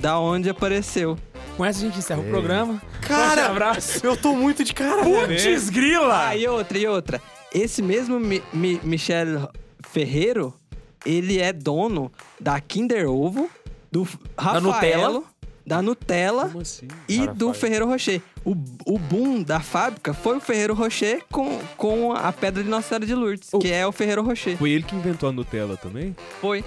Da 0.00 0.18
onde 0.18 0.48
apareceu. 0.48 1.16
Com 1.58 1.64
essa 1.64 1.80
a 1.80 1.82
gente 1.82 1.98
encerra 1.98 2.20
o 2.20 2.24
programa. 2.24 2.80
Cara, 3.02 3.28
Forte 3.34 3.40
abraço. 3.50 4.06
eu 4.06 4.16
tô 4.16 4.34
muito 4.34 4.62
de 4.64 4.72
cara. 4.72 5.02
Putz, 5.02 5.68
grila! 5.68 6.28
Ah, 6.28 6.36
e 6.36 6.46
outra, 6.46 6.78
e 6.78 6.86
outra. 6.86 7.20
Esse 7.52 7.82
mesmo 7.82 8.18
Mi- 8.20 8.42
Mi- 8.52 8.80
Michel 8.84 9.50
Ferreiro, 9.86 10.54
ele 11.04 11.40
é 11.40 11.52
dono 11.52 12.12
da 12.40 12.60
Kinder 12.60 13.08
Ovo, 13.10 13.50
do 13.90 14.06
Rafaelo, 14.38 14.68
Nutella. 14.72 15.22
Da 15.68 15.82
Nutella 15.82 16.50
assim? 16.60 16.88
e 17.08 17.18
Cara, 17.18 17.34
do 17.34 17.46
faz. 17.48 17.58
Ferreiro 17.58 17.86
Rocher. 17.86 18.22
O, 18.44 18.52
o 18.86 18.98
boom 18.98 19.42
da 19.42 19.60
fábrica 19.60 20.14
foi 20.14 20.38
o 20.38 20.40
Ferreiro 20.40 20.72
Rocher 20.72 21.22
com, 21.30 21.58
com 21.76 22.12
a 22.12 22.32
pedra 22.32 22.62
de 22.64 22.68
Nossa 22.70 22.88
Senhora 22.88 23.04
de 23.04 23.14
Lourdes, 23.14 23.50
que 23.60 23.70
é 23.70 23.86
o 23.86 23.92
Ferreiro 23.92 24.22
Rocher. 24.22 24.56
Foi 24.56 24.70
ele 24.70 24.84
que 24.84 24.96
inventou 24.96 25.28
a 25.28 25.32
Nutella 25.32 25.76
também? 25.76 26.16
Foi. 26.40 26.64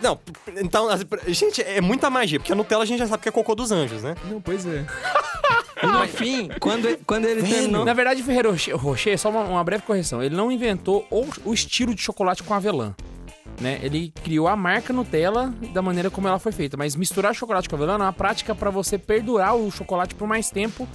Não, 0.00 0.18
então, 0.56 0.86
gente, 1.26 1.60
é 1.62 1.80
muita 1.80 2.08
magia, 2.08 2.38
porque 2.38 2.52
a 2.52 2.54
Nutella 2.56 2.84
a 2.84 2.86
gente 2.86 3.00
já 3.00 3.06
sabe 3.08 3.22
que 3.24 3.28
é 3.28 3.32
cocô 3.32 3.54
dos 3.56 3.72
anjos, 3.72 4.02
né? 4.02 4.14
Não, 4.30 4.40
pois 4.40 4.64
é. 4.64 4.84
No 5.82 6.06
fim, 6.08 6.48
quando, 6.60 6.86
ele- 6.86 7.00
quando 7.04 7.24
ele 7.26 7.40
Velho. 7.42 7.52
terminou... 7.54 7.84
Na 7.84 7.92
verdade, 7.92 8.22
o 8.22 8.24
Ferreiro 8.24 8.50
Rocher- 8.52 8.76
Rocher, 8.76 9.18
só 9.18 9.28
uma, 9.30 9.40
uma 9.42 9.64
breve 9.64 9.82
correção, 9.82 10.22
ele 10.22 10.34
não 10.36 10.50
inventou 10.52 11.06
o, 11.10 11.26
o 11.44 11.52
estilo 11.52 11.94
de 11.94 12.00
chocolate 12.00 12.42
com 12.42 12.54
avelã. 12.54 12.94
Né? 13.60 13.78
Ele 13.82 14.12
criou 14.22 14.48
a 14.48 14.56
marca 14.56 14.92
Nutella 14.92 15.54
da 15.72 15.80
maneira 15.80 16.10
como 16.10 16.26
ela 16.26 16.38
foi 16.38 16.52
feita. 16.52 16.76
Mas 16.76 16.96
misturar 16.96 17.34
chocolate 17.34 17.68
com 17.68 17.76
avelã 17.76 17.94
é 17.94 17.96
uma 17.96 18.12
prática 18.12 18.54
para 18.54 18.68
você 18.70 18.98
perdurar 18.98 19.54
o 19.56 19.70
chocolate 19.70 20.14
por 20.14 20.26
mais 20.26 20.50
tempo 20.50 20.88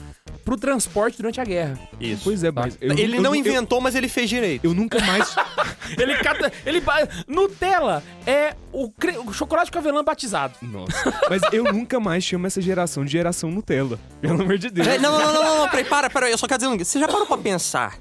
pro 0.43 0.57
transporte 0.57 1.17
durante 1.17 1.39
a 1.39 1.45
guerra. 1.45 1.79
Isso. 1.99 2.21
Pois 2.23 2.43
é, 2.43 2.51
mas. 2.51 2.77
eu 2.81 2.91
ele 2.97 3.19
não 3.19 3.31
eu- 3.33 3.39
inventou, 3.39 3.79
mas 3.79 3.95
ele 3.95 4.07
fez 4.09 4.29
direito. 4.29 4.65
Eu, 4.65 4.73
nunca 4.73 4.99
mais. 5.01 5.35
Ele 5.97 6.15
cata. 6.17 6.51
Ele, 6.67 6.79
ba- 6.81 7.07
Nutella 7.27 8.03
é 8.27 8.55
o, 8.71 8.91
cre- 8.91 9.17
o 9.17 9.33
chocolate 9.33 9.71
com 9.71 9.79
avelã 9.79 10.03
batizado. 10.03 10.53
Nossa. 10.61 11.11
Mas 11.27 11.41
eu 11.51 11.63
nunca 11.63 11.99
mais 11.99 12.23
chamo 12.23 12.45
essa 12.45 12.61
geração 12.61 13.03
de 13.03 13.11
geração 13.11 13.49
Nutella. 13.49 13.97
Pelo 14.21 14.39
amor 14.41 14.57
de 14.59 14.69
Deus. 14.69 14.87
Não, 15.01 15.17
não, 15.17 15.33
não, 15.33 15.43
não, 15.43 15.57
não, 15.59 15.69
peraí, 15.69 15.85
para, 15.85 16.09
para, 16.09 16.29
eu 16.29 16.37
só 16.37 16.45
quero 16.47 16.59
dizer 16.59 16.71
um. 16.71 16.77
Você 16.77 16.99
já 16.99 17.07
parou 17.07 17.25
pra 17.25 17.37
pensar 17.37 17.97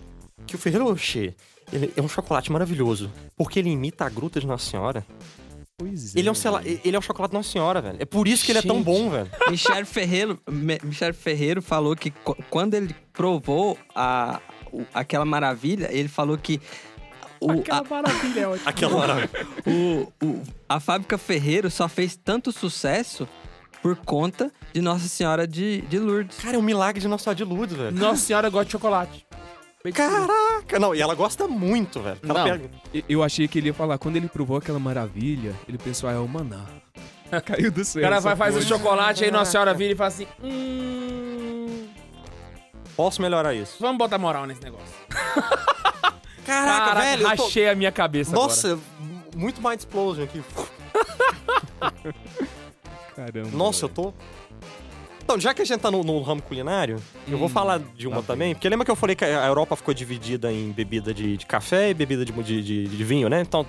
que 0.48 0.56
o 0.56 0.58
Ferreiro 0.58 0.86
Rocher, 0.88 1.34
ele 1.72 1.92
é 1.96 2.02
um 2.02 2.08
chocolate 2.08 2.50
maravilhoso, 2.50 3.10
porque 3.36 3.58
ele 3.58 3.70
imita 3.70 4.04
a 4.04 4.08
gruta 4.08 4.40
de 4.40 4.46
Nossa 4.46 4.68
Senhora? 4.70 5.06
Pois 5.80 6.16
é. 6.16 6.18
Ele 6.18 6.28
é 6.28 6.32
um, 6.32 6.34
sei 6.34 6.50
lá, 6.50 6.60
ele 6.64 6.96
é 6.96 6.98
um 6.98 7.02
chocolate 7.02 7.32
Nossa 7.34 7.50
Senhora, 7.50 7.80
velho. 7.80 7.98
É 8.00 8.04
por 8.04 8.26
isso 8.26 8.44
que 8.44 8.50
ele 8.52 8.58
é 8.58 8.62
tão 8.62 8.82
bom, 8.82 9.10
velho. 9.10 9.30
Michel 9.50 9.86
Ferreiro, 9.86 10.40
Michel 10.82 11.14
Ferreiro 11.14 11.62
falou 11.62 11.94
que 11.94 12.10
qu- 12.10 12.36
quando 12.50 12.74
ele 12.74 12.94
provou 13.12 13.78
a, 13.94 14.40
o- 14.72 14.84
aquela 14.92 15.24
maravilha, 15.24 15.88
ele 15.92 16.08
falou 16.08 16.36
que 16.36 16.60
o, 17.40 17.52
Aquela 17.52 17.84
maravilha 17.88 18.40
é 18.40 18.48
ótima. 18.48 18.68
Aquela 18.70 18.98
maravilha. 18.98 19.30
a, 19.64 19.70
o- 19.70 20.12
o- 20.24 20.42
a 20.68 20.80
fábrica 20.80 21.16
Ferreiro 21.16 21.70
só 21.70 21.88
fez 21.88 22.16
tanto 22.16 22.50
sucesso 22.50 23.28
por 23.80 23.94
conta 23.94 24.50
de 24.74 24.80
Nossa 24.80 25.06
Senhora 25.06 25.46
de, 25.46 25.82
de 25.82 26.00
Lourdes. 26.00 26.38
Cara, 26.38 26.56
é 26.56 26.58
um 26.58 26.62
milagre 26.62 27.00
de 27.00 27.06
Nossa 27.06 27.22
Senhora 27.24 27.36
de 27.36 27.44
Lourdes, 27.44 27.76
velho. 27.76 27.96
Nossa 27.96 28.22
senhora 28.22 28.50
gosta 28.50 28.64
de 28.64 28.72
chocolate. 28.72 29.24
Caraca! 29.94 30.78
Não, 30.78 30.94
e 30.94 31.00
ela 31.00 31.14
gosta 31.14 31.46
muito, 31.48 32.00
velho. 32.00 32.18
Ela 32.22 32.34
Não. 32.34 32.44
pega- 32.58 32.70
Eu 33.08 33.22
achei 33.22 33.46
que 33.48 33.58
ele 33.58 33.68
ia 33.68 33.74
falar, 33.74 33.96
quando 33.98 34.16
ele 34.16 34.28
provou 34.28 34.56
aquela 34.56 34.78
maravilha, 34.78 35.54
ele 35.68 35.78
pensou, 35.78 36.08
ah, 36.10 36.12
é 36.12 36.18
o 36.18 36.28
maná. 36.28 36.64
Caiu 37.46 37.70
do 37.70 37.80
O 37.80 37.84
céu. 37.84 38.02
cara 38.02 38.16
essa 38.16 38.24
vai 38.28 38.36
fazer 38.36 38.58
o 38.58 38.62
chocolate, 38.62 39.24
aí 39.24 39.30
Nossa 39.30 39.50
Senhora 39.52 39.72
vira 39.74 39.92
e 39.92 39.96
fala 39.96 40.08
assim: 40.08 40.26
Hum. 40.42 41.86
Posso 42.96 43.22
melhorar 43.22 43.54
isso. 43.54 43.76
Vamos 43.80 43.98
botar 43.98 44.18
moral 44.18 44.46
nesse 44.46 44.62
negócio. 44.62 44.86
Caraca, 45.08 46.14
Caraca, 46.44 47.00
velho. 47.00 47.26
eu 47.28 47.36
tô- 47.36 47.70
a 47.70 47.74
minha 47.74 47.92
cabeça 47.92 48.30
agora. 48.32 48.48
Nossa, 48.48 48.78
muito 49.36 49.60
Mind 49.62 49.78
Explosion 49.78 50.24
aqui. 50.24 50.42
Caramba. 53.14 53.50
Nossa, 53.56 53.84
eu 53.84 53.88
velho. 53.88 54.12
tô. 54.12 54.14
Então, 55.28 55.38
já 55.38 55.52
que 55.52 55.60
a 55.60 55.64
gente 55.66 55.78
tá 55.78 55.90
no, 55.90 56.02
no 56.02 56.22
ramo 56.22 56.40
culinário, 56.40 56.96
eu 57.30 57.36
vou 57.36 57.48
Hum, 57.48 57.50
falar 57.50 57.78
de 57.94 58.08
uma 58.08 58.16
lá 58.16 58.22
também. 58.22 58.54
Porque 58.54 58.66
lembra 58.66 58.82
que 58.86 58.90
eu 58.90 58.96
falei 58.96 59.14
que 59.14 59.26
a 59.26 59.44
Europa 59.46 59.76
ficou 59.76 59.92
dividida 59.92 60.50
em 60.50 60.72
bebida 60.72 61.12
de, 61.12 61.36
de 61.36 61.44
café 61.44 61.90
e 61.90 61.92
bebida 61.94 62.24
de, 62.24 62.32
de, 62.32 62.62
de- 62.62 62.88
de 62.88 63.04
vinho, 63.04 63.28
né? 63.28 63.42
Então, 63.42 63.66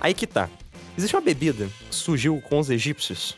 aí 0.00 0.12
que 0.12 0.26
tá. 0.26 0.50
Existe 0.98 1.14
uma 1.14 1.22
bebida 1.22 1.68
que 1.88 1.94
surgiu 1.94 2.42
com 2.48 2.58
os 2.58 2.68
egípcios. 2.68 3.36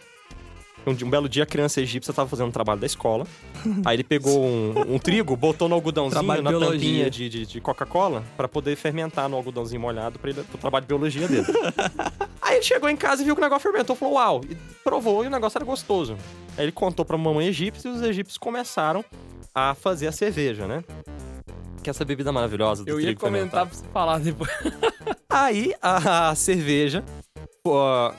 Um, 0.86 0.90
um 1.06 1.10
belo 1.10 1.28
dia, 1.28 1.44
a 1.44 1.46
criança 1.46 1.80
egípcia 1.80 2.10
estava 2.12 2.28
fazendo 2.28 2.48
um 2.48 2.52
trabalho 2.52 2.80
da 2.80 2.86
escola. 2.86 3.26
aí 3.84 3.96
ele 3.96 4.04
pegou 4.04 4.44
um, 4.44 4.94
um 4.94 4.98
trigo, 4.98 5.36
botou 5.36 5.68
no 5.68 5.74
algodãozinho, 5.74 6.20
Trabalho 6.20 6.42
na 6.42 6.50
biologia. 6.50 6.78
tampinha 6.78 7.10
de, 7.10 7.28
de, 7.28 7.46
de 7.46 7.60
Coca-Cola, 7.60 8.22
pra 8.36 8.46
poder 8.48 8.76
fermentar 8.76 9.28
no 9.28 9.36
algodãozinho 9.36 9.80
molhado 9.80 10.18
para 10.18 10.30
ele 10.30 10.42
pro 10.42 10.58
trabalho 10.58 10.82
de 10.82 10.88
biologia 10.88 11.26
dele. 11.28 11.46
Aí 12.42 12.56
ele 12.56 12.62
chegou 12.62 12.88
em 12.88 12.96
casa 12.96 13.22
e 13.22 13.24
viu 13.24 13.34
que 13.34 13.40
o 13.40 13.44
negócio 13.44 13.62
fermentou, 13.70 13.96
falou, 13.96 14.14
uau, 14.14 14.40
e 14.48 14.54
provou 14.82 15.24
e 15.24 15.26
o 15.26 15.30
negócio 15.30 15.56
era 15.58 15.64
gostoso. 15.64 16.16
Aí 16.56 16.64
ele 16.66 16.72
contou 16.72 17.04
pra 17.04 17.16
mamãe 17.16 17.46
egípcia 17.48 17.88
e 17.88 17.92
os 17.92 18.02
egípcios 18.02 18.36
começaram 18.38 19.04
a 19.54 19.74
fazer 19.74 20.06
a 20.06 20.12
cerveja, 20.12 20.66
né? 20.66 20.84
Que 21.82 21.88
é 21.88 21.92
essa 21.92 22.04
bebida 22.04 22.30
maravilhosa 22.32 22.84
do 22.84 22.90
Eu 22.90 23.00
ia 23.00 23.14
comentar 23.14 23.66
fermentado. 23.66 23.70
pra 23.70 23.78
você 23.78 23.84
falar 23.92 24.18
depois. 24.18 24.50
Aí 25.28 25.74
a 25.82 26.34
cerveja 26.34 27.02
pô, 27.62 28.12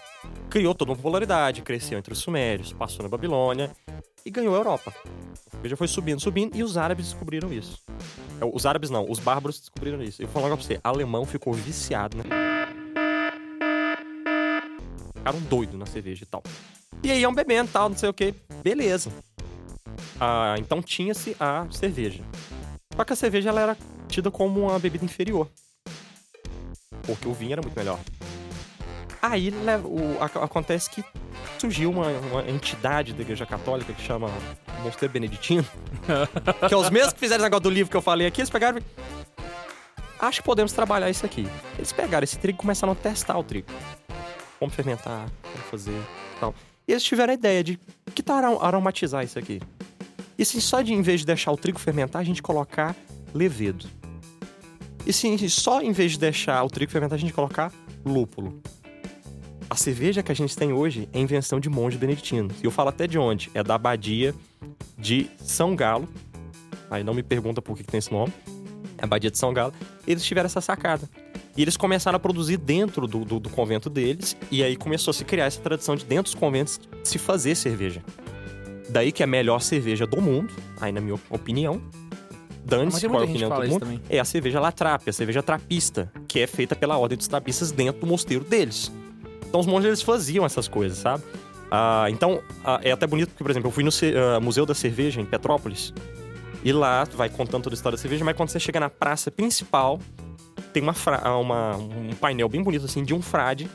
criou 0.50 0.74
toda 0.74 0.92
uma 0.92 0.96
popularidade, 0.96 1.62
cresceu 1.62 1.98
entre 1.98 2.14
os 2.14 2.20
sumérios, 2.20 2.74
passou 2.74 3.04
na 3.04 3.10
Babilônia 3.10 3.72
e 4.26 4.32
ganhou 4.32 4.54
a 4.56 4.58
Europa. 4.58 4.94
A 5.48 5.52
cerveja 5.52 5.78
foi 5.78 5.88
subindo, 5.88 6.20
subindo 6.20 6.56
e 6.56 6.64
os 6.64 6.78
árabes 6.78 7.06
descobriram 7.06 7.52
isso. 7.52 7.82
É, 8.40 8.46
Os 8.46 8.66
árabes 8.66 8.90
não, 8.90 9.10
os 9.10 9.20
bárbaros 9.20 9.60
descobriram 9.60 10.02
isso. 10.02 10.22
Eu 10.22 10.28
vou 10.28 10.42
falar 10.42 10.56
pra 10.56 10.64
você, 10.64 10.80
alemão 10.84 11.26
ficou 11.26 11.54
viciado, 11.54 12.18
né? 12.18 12.24
Ficaram 15.16 15.40
doidos 15.42 15.78
na 15.78 15.86
cerveja 15.86 16.24
e 16.24 16.26
tal. 16.28 16.44
E 17.04 17.12
aí 17.12 17.20
iam 17.22 17.34
bebendo 17.34 17.70
e 17.70 17.74
tal, 17.74 17.90
não 17.90 17.98
sei 17.98 18.10
o 18.10 18.14
que. 18.14 18.34
Beleza. 18.64 19.12
Ah, 20.20 20.56
então 20.58 20.82
tinha-se 20.82 21.36
a 21.40 21.68
cerveja. 21.72 22.24
Só 22.96 23.04
que 23.04 23.14
a 23.14 23.16
cerveja 23.16 23.50
ela 23.50 23.62
era 23.62 23.78
tida 24.08 24.32
como 24.32 24.62
uma 24.62 24.80
bebida 24.80 25.04
inferior. 25.04 25.50
Porque 27.06 27.28
o 27.28 27.34
vinho 27.34 27.54
era 27.54 27.62
muito 27.62 27.76
melhor. 27.76 28.00
Aí 29.32 29.50
le- 29.50 29.78
o- 29.84 30.18
ac- 30.22 30.38
acontece 30.38 30.90
que 30.90 31.04
surgiu 31.60 31.90
uma, 31.92 32.08
uma 32.08 32.50
entidade 32.50 33.14
da 33.14 33.22
Igreja 33.22 33.46
Católica 33.46 33.94
que 33.94 34.02
chama 34.02 34.30
Mosteiro 34.84 35.14
Beneditino. 35.14 35.66
que 36.68 36.74
é 36.74 36.78
os 36.78 36.90
mesmos 36.90 37.14
que 37.14 37.20
fizeram 37.20 37.42
esse 37.42 37.46
negócio 37.46 37.64
do 37.64 37.70
livro 37.70 37.90
que 37.92 37.98
eu 37.98 38.02
falei 38.02 38.28
aqui. 38.28 38.42
Eles 38.42 38.50
pegaram 38.50 38.78
e. 38.80 38.84
Acho 40.20 40.40
que 40.42 40.46
podemos 40.46 40.72
trabalhar 40.74 41.10
isso 41.10 41.26
aqui. 41.26 41.48
Eles 41.78 41.92
pegaram 41.92 42.24
esse 42.24 42.38
trigo 42.38 42.58
e 42.58 42.62
começaram 42.62 42.94
a 42.94 42.96
testar 42.96 43.38
o 43.38 43.44
trigo. 43.44 43.68
Como 44.60 44.72
fermentar, 44.72 45.28
como 45.42 45.64
fazer 45.70 46.00
tal. 46.40 46.56
E 46.88 46.92
eles 46.92 47.04
tiveram 47.04 47.32
a 47.32 47.36
ideia 47.36 47.64
de 47.64 47.80
que 48.14 48.24
tal 48.24 48.38
arom- 48.38 48.60
aromatizar 48.62 49.24
isso 49.24 49.38
aqui? 49.38 49.62
E 50.38 50.46
se 50.46 50.62
só 50.62 50.82
de, 50.82 50.94
em 50.94 51.02
vez 51.02 51.22
de 51.22 51.26
deixar 51.26 51.52
o 51.52 51.58
trigo 51.58 51.80
fermentar, 51.80 52.22
a 52.22 52.26
gente 52.26 52.42
colocar 52.42 52.96
levedo? 53.34 53.86
E 55.06 55.12
se 55.14 55.50
só 55.50 55.82
em 55.82 55.92
vez 55.92 56.14
de 56.14 56.20
deixar 56.20 56.64
o 56.64 56.70
trigo 56.70 56.92
fermentar, 56.92 57.18
a 57.18 57.20
gente 57.20 57.34
colocar 57.34 57.72
lúpulo? 58.06 58.62
A 59.70 59.76
cerveja 59.76 60.22
que 60.22 60.32
a 60.32 60.36
gente 60.36 60.56
tem 60.56 60.72
hoje 60.72 61.10
é 61.12 61.20
invenção 61.20 61.60
de 61.60 61.70
monge 61.70 61.98
beneditino. 61.98 62.50
E 62.62 62.66
eu 62.66 62.72
falo 62.72 62.90
até 62.90 63.08
de 63.08 63.18
onde? 63.18 63.50
É 63.54 63.64
da 63.64 63.76
abadia 63.76 64.34
de 64.98 65.28
São 65.38 65.76
Galo. 65.76 66.08
Aí 66.90 67.04
não 67.04 67.14
me 67.14 67.24
pergunta 67.24 67.62
por 67.62 67.76
que, 67.76 67.84
que 67.84 67.92
tem 67.92 67.98
esse 67.98 68.12
nome. 68.12 68.32
É 68.98 69.02
a 69.02 69.06
abadia 69.06 69.32
de 69.32 69.38
São 69.38 69.54
Galo. 69.54 69.74
Eles 70.08 70.24
tiveram 70.24 70.46
essa 70.46 70.62
sacada. 70.62 71.10
E 71.58 71.62
eles 71.62 71.76
começaram 71.76 72.18
a 72.18 72.20
produzir 72.20 72.58
dentro 72.58 73.08
do, 73.08 73.26
do, 73.26 73.40
do 73.40 73.50
convento 73.50 73.90
deles. 73.90 74.38
E 74.52 74.64
aí 74.64 74.76
começou 74.76 75.12
a 75.12 75.14
se 75.14 75.26
criar 75.26 75.46
essa 75.46 75.60
tradição 75.62 75.96
de 75.96 76.06
dentro 76.06 76.26
dos 76.26 76.36
conventos 76.36 76.80
se 77.04 77.18
fazer 77.18 77.56
cerveja. 77.56 78.04
Daí 78.90 79.12
que 79.12 79.24
é 79.24 79.26
a 79.26 79.28
melhor 79.28 79.62
cerveja 79.62 80.06
do 80.06 80.22
mundo, 80.22 80.54
aí 80.80 80.92
na 80.92 81.02
minha 81.02 81.16
opinião. 81.30 81.82
Dane-se 82.64 83.08
qual 83.08 83.22
é 83.22 83.26
a 83.26 83.30
opinião 83.30 83.64
isso 83.64 83.72
mundo. 83.72 83.80
também. 83.80 84.02
É 84.10 84.20
a 84.20 84.26
cerveja 84.26 84.60
latrape, 84.60 85.10
a 85.10 85.14
cerveja 85.14 85.42
trapista, 85.42 86.12
que 86.28 86.40
é 86.40 86.48
feita 86.48 86.76
pela 86.76 86.98
ordem 86.98 87.18
dos 87.18 87.28
trapistas 87.28 87.72
dentro 87.72 88.02
do 88.02 88.08
mosteiro 88.08 88.44
deles. 88.44 88.92
Então 89.56 89.62
os 89.62 89.68
monges 89.68 89.88
eles 89.88 90.02
faziam 90.02 90.46
essas 90.46 90.68
coisas, 90.68 90.98
sabe? 90.98 91.24
Ah, 91.72 92.08
então 92.10 92.42
ah, 92.62 92.78
é 92.84 92.92
até 92.92 93.08
bonito 93.08 93.30
porque, 93.30 93.42
por 93.42 93.50
exemplo, 93.50 93.70
eu 93.70 93.72
fui 93.72 93.86
no 93.86 93.90
ah, 93.90 94.40
Museu 94.42 94.66
da 94.66 94.76
Cerveja 94.76 95.22
em 95.22 95.26
Petrópolis 95.26 95.94
e 96.62 96.74
lá 96.74 97.06
vai 97.06 97.30
contando 97.30 97.64
toda 97.64 97.74
a 97.74 97.78
história 97.78 97.96
da 97.96 98.02
cerveja, 98.02 98.26
mas 98.26 98.36
quando 98.36 98.50
você 98.50 98.60
chega 98.60 98.82
na 98.82 98.90
praça 98.90 99.32
principal 99.32 99.98
tem 100.74 100.84
uma, 100.84 100.94
uma- 101.40 101.78
um 101.78 102.14
painel 102.20 102.50
bem 102.50 102.62
bonito 102.62 102.84
assim 102.84 103.02
de 103.02 103.14
um 103.14 103.22
frade 103.22 103.70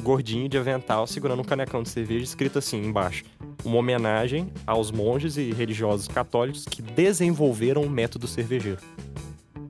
gordinho 0.00 0.48
de 0.48 0.56
avental 0.56 1.08
segurando 1.08 1.40
um 1.40 1.44
canecão 1.44 1.82
de 1.82 1.88
cerveja 1.88 2.22
escrito 2.22 2.60
assim 2.60 2.84
embaixo 2.84 3.24
uma 3.64 3.78
homenagem 3.78 4.52
aos 4.64 4.92
monges 4.92 5.36
e 5.36 5.50
religiosos 5.50 6.06
católicos 6.06 6.64
que 6.70 6.80
desenvolveram 6.80 7.82
o 7.82 7.90
método 7.90 8.28
cervejeiro. 8.28 8.78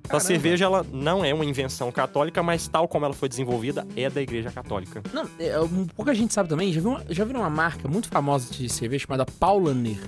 Então, 0.07 0.17
A 0.19 0.21
cerveja 0.21 0.65
ela 0.65 0.87
não 0.93 1.25
é 1.25 1.35
uma 1.35 1.45
invenção 1.45 1.91
católica, 1.91 2.43
mas 2.43 2.67
tal 2.69 2.87
como 2.87 3.05
ela 3.05 3.13
foi 3.15 3.29
desenvolvida 3.29 3.87
é 3.97 4.09
da 4.09 4.23
Igreja 4.23 4.51
Católica. 4.53 5.03
Não, 5.13 5.29
é, 5.39 5.59
um, 5.61 5.85
pouca 5.87 6.15
gente 6.15 6.33
sabe 6.33 6.49
também. 6.49 6.73
Já 6.73 6.81
viu, 6.81 6.91
uma, 6.91 7.03
já 7.11 7.25
viram 7.25 7.41
uma 7.41 7.51
marca 7.51 7.89
muito 7.89 8.09
famosa 8.09 8.53
de 8.53 8.69
cerveja 8.69 9.05
chamada 9.07 9.27
Paulaner? 9.27 9.99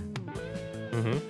Uhum. 0.93 1.21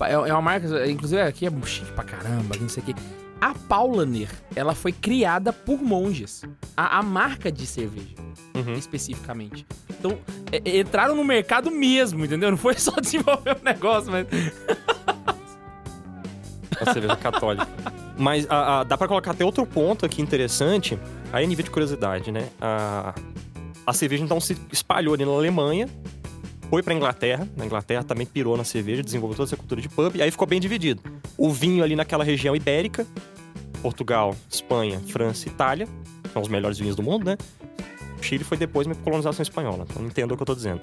É, 0.00 0.12
é 0.12 0.32
uma 0.32 0.42
marca, 0.42 0.86
inclusive 0.90 1.22
aqui 1.22 1.46
é 1.46 1.50
chique 1.64 1.92
pra 1.92 2.02
caramba, 2.04 2.56
não 2.60 2.68
sei 2.68 2.82
o 2.82 2.86
quê. 2.86 2.94
A 3.40 3.54
Paulaner, 3.54 4.28
ela 4.56 4.74
foi 4.74 4.90
criada 4.90 5.52
por 5.52 5.80
monges. 5.80 6.42
A, 6.76 6.98
a 6.98 7.02
marca 7.02 7.52
de 7.52 7.66
cerveja, 7.66 8.16
Uhum. 8.56 8.72
especificamente. 8.72 9.64
Então, 9.88 10.18
é- 10.50 10.60
é- 10.64 10.80
entraram 10.80 11.14
no 11.14 11.22
mercado 11.24 11.70
mesmo, 11.70 12.24
entendeu? 12.24 12.50
Não 12.50 12.58
foi 12.58 12.74
só 12.74 12.90
desenvolver 13.00 13.56
o 13.60 13.64
negócio, 13.64 14.10
mas... 14.10 14.26
a 16.80 16.92
cerveja 16.92 17.14
católica. 17.16 17.68
Mas 18.18 18.46
a- 18.50 18.80
a- 18.80 18.84
dá 18.84 18.98
pra 18.98 19.06
colocar 19.06 19.30
até 19.30 19.44
outro 19.44 19.64
ponto 19.64 20.04
aqui 20.04 20.20
interessante, 20.20 20.98
aí 21.32 21.46
nível 21.46 21.64
de 21.64 21.70
curiosidade, 21.70 22.32
né? 22.32 22.48
A, 22.60 23.14
a 23.86 23.92
cerveja 23.92 24.24
então 24.24 24.40
se 24.40 24.56
espalhou 24.72 25.14
ali 25.14 25.24
na 25.24 25.30
Alemanha, 25.30 25.88
foi 26.68 26.82
pra 26.82 26.92
Inglaterra, 26.92 27.48
na 27.56 27.64
Inglaterra 27.64 28.02
também 28.02 28.26
pirou 28.26 28.56
na 28.56 28.64
cerveja, 28.64 29.02
desenvolveu 29.02 29.36
toda 29.36 29.48
essa 29.48 29.56
cultura 29.56 29.80
de 29.80 29.88
pub, 29.88 30.16
e 30.16 30.22
aí 30.22 30.30
ficou 30.30 30.46
bem 30.46 30.60
dividido. 30.60 31.00
O 31.36 31.50
vinho 31.50 31.82
ali 31.84 31.94
naquela 31.94 32.24
região 32.24 32.54
ibérica, 32.56 33.06
Portugal, 33.80 34.34
Espanha, 34.50 35.00
França, 35.06 35.48
Itália, 35.48 35.86
são 36.32 36.42
os 36.42 36.48
melhores 36.48 36.76
vinhos 36.78 36.96
do 36.96 37.02
mundo, 37.02 37.24
né? 37.24 37.38
O 38.18 38.22
Chile 38.22 38.42
foi 38.42 38.56
depois 38.58 38.86
uma 38.86 38.96
colonização 38.96 39.42
espanhola, 39.44 39.86
então 39.88 40.02
não 40.02 40.08
entendo 40.08 40.32
o 40.32 40.36
que 40.36 40.42
eu 40.42 40.46
tô 40.46 40.54
dizendo. 40.56 40.80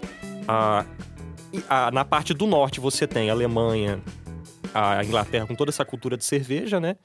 Ah, 0.48 0.86
na 1.92 2.04
parte 2.06 2.34
do 2.34 2.48
norte 2.48 2.80
você 2.80 3.06
tem 3.06 3.30
a 3.30 3.34
Alemanha, 3.34 4.02
a 4.74 5.04
Inglaterra 5.04 5.46
com 5.46 5.54
toda 5.54 5.70
essa 5.70 5.84
cultura 5.86 6.16
de 6.18 6.24
cerveja, 6.26 6.80
né? 6.80 6.96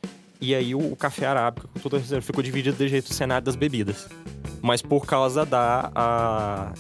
E 0.41 0.55
aí 0.55 0.75
o, 0.75 0.93
o 0.93 0.97
café 0.97 1.27
arábico 1.27 1.69
com 1.69 1.79
toda 1.81 1.99
essa- 1.99 2.21
ficou 2.23 2.43
dividido 2.43 2.77
de 2.77 2.89
jeito 2.89 3.09
do 3.09 3.15
cenário 3.15 3.45
das 3.45 3.57
bebidas. 3.57 4.09
Mas 4.63 4.81
por 4.83 5.07
causa 5.07 5.45
da 5.45 5.91
a- 5.95 6.73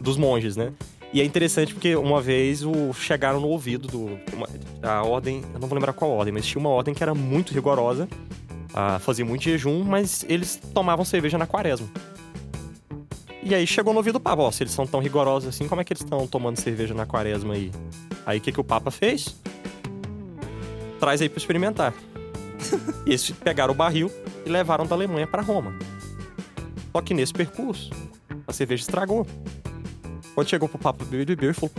dos 0.00 0.16
monges, 0.16 0.56
né? 0.56 0.72
E 1.12 1.20
é 1.20 1.24
interessante 1.24 1.74
porque 1.74 1.96
uma 1.96 2.20
vez 2.22 2.64
o, 2.64 2.92
chegaram 2.94 3.40
no 3.40 3.48
ouvido 3.48 3.88
do 3.88 4.18
uma- 4.32 4.48
a 4.82 5.02
ordem, 5.02 5.42
eu 5.52 5.58
não 5.58 5.66
vou 5.68 5.74
lembrar 5.76 5.92
qual 5.92 6.10
ordem, 6.12 6.32
mas 6.32 6.46
tinha 6.46 6.60
uma 6.60 6.70
ordem 6.70 6.94
que 6.94 7.02
era 7.02 7.12
muito 7.14 7.52
rigorosa, 7.52 8.08
ah, 8.72 8.98
fazia 9.00 9.24
muito 9.24 9.42
jejum, 9.42 9.82
mas 9.82 10.24
eles 10.28 10.54
tomavam 10.72 11.04
cerveja 11.04 11.36
na 11.36 11.46
quaresma. 11.48 11.88
E 13.42 13.54
aí 13.54 13.66
chegou 13.66 13.92
no 13.92 13.98
ouvido 13.98 14.14
do 14.14 14.20
Papa, 14.20 14.42
ó, 14.42 14.50
se 14.52 14.62
eles 14.62 14.72
são 14.72 14.86
tão 14.86 15.00
rigorosos 15.00 15.48
assim, 15.48 15.66
como 15.66 15.80
é 15.80 15.84
que 15.84 15.92
eles 15.92 16.02
estão 16.04 16.26
tomando 16.28 16.58
cerveja 16.60 16.94
na 16.94 17.06
quaresma 17.06 17.54
aí? 17.54 17.72
Aí 18.24 18.38
o 18.38 18.40
que, 18.40 18.52
que 18.52 18.60
o 18.60 18.64
Papa 18.64 18.92
fez? 18.92 19.34
Traz 21.00 21.20
aí 21.20 21.28
pra 21.28 21.38
experimentar. 21.38 21.92
E 23.06 23.10
eles 23.10 23.30
pegaram 23.30 23.72
o 23.72 23.76
barril 23.76 24.10
e 24.44 24.48
levaram 24.48 24.86
da 24.86 24.94
Alemanha 24.94 25.26
pra 25.26 25.42
Roma. 25.42 25.74
Só 26.92 27.00
que 27.00 27.14
nesse 27.14 27.32
percurso, 27.32 27.90
a 28.46 28.52
cerveja 28.52 28.82
estragou. 28.82 29.26
Quando 30.34 30.48
chegou 30.48 30.68
pro 30.68 30.78
Papa, 30.78 31.04
bebeu, 31.04 31.26
bebeu 31.26 31.50
e 31.50 31.54
falou: 31.54 31.72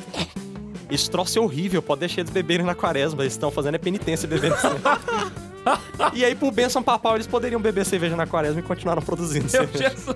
Esse 0.90 1.10
troço 1.10 1.38
é 1.38 1.42
horrível, 1.42 1.82
pode 1.82 2.00
deixar 2.00 2.22
eles 2.22 2.32
beberem 2.32 2.66
na 2.66 2.76
quaresma, 2.76 3.24
eles 3.24 3.34
estão 3.34 3.52
fazendo 3.52 3.76
é 3.76 3.78
penitência 3.78 4.28
bebendo 4.28 4.56
cerveja. 4.58 5.02
e 6.14 6.26
aí, 6.26 6.36
por 6.36 6.52
bênção 6.52 6.82
papal, 6.82 7.16
eles 7.16 7.28
poderiam 7.28 7.62
beber 7.62 7.86
cerveja 7.86 8.16
na 8.16 8.26
quaresma 8.26 8.60
e 8.60 8.64
continuaram 8.64 9.02
produzindo 9.02 9.44
Meu 9.44 9.50
cerveja. 9.50 9.90
Jesus 9.90 10.16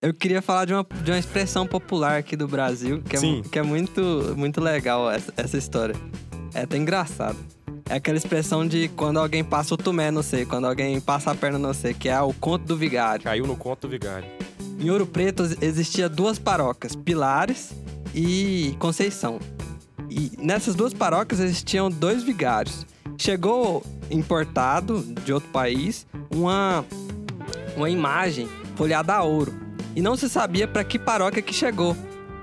Eu 0.00 0.14
queria 0.14 0.42
falar 0.42 0.64
de 0.64 0.74
uma, 0.74 0.86
de 1.02 1.10
uma 1.10 1.18
expressão 1.18 1.66
popular 1.66 2.18
aqui 2.18 2.36
do 2.36 2.48
Brasil, 2.48 3.02
que 3.02 3.16
é, 3.16 3.20
que 3.50 3.58
é 3.58 3.62
muito, 3.62 4.34
muito 4.36 4.60
legal 4.60 5.10
essa, 5.10 5.32
essa 5.36 5.56
história. 5.56 5.94
É 6.54 6.62
até 6.62 6.76
engraçado. 6.76 7.38
É 7.92 7.96
aquela 7.96 8.16
expressão 8.16 8.66
de 8.66 8.88
quando 8.96 9.18
alguém 9.18 9.44
passa 9.44 9.74
o 9.74 9.76
tumé 9.76 10.10
no 10.10 10.22
C, 10.22 10.46
quando 10.46 10.66
alguém 10.66 10.98
passa 10.98 11.30
a 11.30 11.34
perna 11.34 11.58
no 11.58 11.74
C, 11.74 11.92
que 11.92 12.08
é 12.08 12.18
o 12.22 12.32
conto 12.32 12.64
do 12.64 12.74
vigário. 12.74 13.22
Caiu 13.22 13.46
no 13.46 13.54
conto 13.54 13.82
do 13.82 13.88
vigário. 13.90 14.26
Em 14.80 14.88
Ouro 14.88 15.04
Preto 15.04 15.42
existia 15.60 16.08
duas 16.08 16.38
paróquias, 16.38 16.96
Pilares 16.96 17.70
e 18.14 18.74
Conceição. 18.78 19.38
E 20.08 20.32
nessas 20.38 20.74
duas 20.74 20.94
paróquias 20.94 21.38
existiam 21.38 21.90
dois 21.90 22.22
vigários. 22.22 22.86
Chegou 23.18 23.84
importado 24.10 25.02
de 25.02 25.30
outro 25.30 25.50
país 25.50 26.06
uma, 26.34 26.86
uma 27.76 27.90
imagem 27.90 28.48
folhada 28.74 29.12
a 29.12 29.22
ouro. 29.22 29.52
E 29.94 30.00
não 30.00 30.16
se 30.16 30.30
sabia 30.30 30.66
para 30.66 30.82
que 30.82 30.98
paróquia 30.98 31.42
que 31.42 31.52
chegou. 31.52 31.94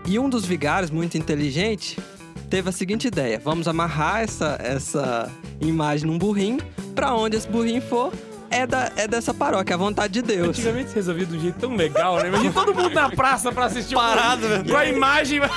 E 0.06 0.20
um 0.20 0.30
dos 0.30 0.45
vigários, 0.45 0.91
muito 0.91 1.18
inteligente, 1.18 1.97
teve 2.50 2.70
a 2.70 2.72
seguinte 2.72 3.08
ideia: 3.08 3.39
vamos 3.43 3.68
amarrar 3.68 4.22
essa, 4.22 4.58
essa 4.62 5.32
imagem 5.62 6.08
num 6.08 6.18
burrinho. 6.18 6.60
Para 6.95 7.14
onde 7.14 7.38
esse 7.38 7.47
burrinho 7.47 7.82
for, 7.82 8.12
é, 8.50 8.66
da, 8.68 8.91
é 8.97 9.08
dessa 9.08 9.34
paróquia, 9.34 9.76
a 9.76 9.78
vontade 9.78 10.14
de 10.14 10.22
Deus. 10.22 10.50
Antigamente 10.50 10.89
se 10.89 10.95
resolvia 10.95 11.26
de 11.26 11.38
um 11.38 11.39
jeito 11.39 11.60
tão 11.60 11.76
legal, 11.76 12.18
né? 12.18 12.28
Imagina 12.28 12.52
todo 12.54 12.74
mundo 12.74 12.89
na 12.93 13.10
praça 13.10 13.52
pra 13.52 13.66
assistir 13.66 13.95
um- 13.95 14.00
Parado, 14.00 14.47
velho. 14.47 14.66
Com 14.70 14.76
a 14.78 14.86
imagem. 14.86 15.39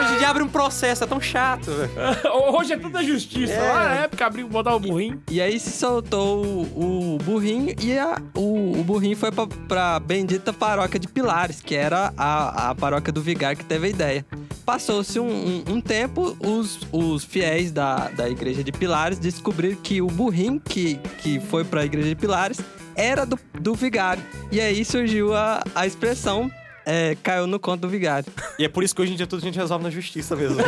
Hoje 0.00 0.14
em 0.14 0.18
dia 0.18 0.28
abre 0.28 0.42
um 0.42 0.48
processo, 0.48 1.04
é 1.04 1.06
tão 1.06 1.20
chato, 1.20 1.70
velho. 1.70 1.90
Hoje 2.56 2.72
é 2.72 2.76
tudo 2.78 2.96
a 2.98 3.02
justiça. 3.02 3.60
Lá 3.60 3.84
na 3.88 3.94
época 3.96 4.26
abriu, 4.26 4.48
botar 4.48 4.74
o 4.74 4.80
burrinho. 4.80 5.22
E 5.30 5.40
aí 5.40 5.58
se 5.58 5.70
soltou 5.70 6.44
o, 6.44 7.14
o 7.16 7.18
burrinho 7.24 7.74
e 7.82 7.98
a- 7.98 8.16
o, 8.34 8.78
o 8.80 8.84
burrinho 8.84 9.16
foi 9.16 9.30
pra, 9.32 9.46
pra 9.46 10.00
bendita 10.00 10.52
paróquia 10.52 10.98
de 11.00 11.08
Pilares, 11.08 11.60
que 11.60 11.74
era 11.74 12.12
a, 12.16 12.70
a 12.70 12.74
paróquia 12.74 13.12
do 13.12 13.20
vigário 13.22 13.56
que 13.58 13.64
teve 13.64 13.86
a 13.88 13.90
ideia. 13.90 14.26
Passou-se 14.64 15.18
um, 15.18 15.26
um- 15.28 15.64
um 15.74 15.80
tempo, 15.80 16.36
os, 16.40 16.80
os 16.92 17.24
fiéis 17.24 17.72
da, 17.72 18.08
da 18.08 18.28
igreja 18.28 18.62
de 18.62 18.70
Pilares 18.72 19.18
descobriram 19.18 19.76
que 19.82 20.00
o 20.02 20.06
burrinho 20.06 20.60
que, 20.60 20.96
que 21.22 21.40
foi 21.40 21.64
pra 21.64 21.84
igreja 21.84 22.08
de 22.08 22.14
Pilares 22.14 22.60
era 22.94 23.24
do, 23.24 23.38
do 23.60 23.74
vigário. 23.74 24.22
E 24.50 24.60
aí 24.60 24.84
surgiu 24.84 25.34
a, 25.34 25.62
a 25.74 25.86
expressão, 25.86 26.50
é, 26.88 27.14
caiu 27.22 27.46
no 27.46 27.60
conto 27.60 27.82
do 27.82 27.88
vigário. 27.88 28.32
E 28.58 28.64
é 28.64 28.68
por 28.68 28.82
isso 28.82 28.94
que 28.94 29.02
hoje 29.02 29.12
em 29.12 29.16
dia 29.16 29.26
tudo 29.26 29.40
a 29.40 29.44
gente 29.44 29.58
resolve 29.58 29.84
na 29.84 29.90
justiça 29.90 30.34
mesmo. 30.34 30.56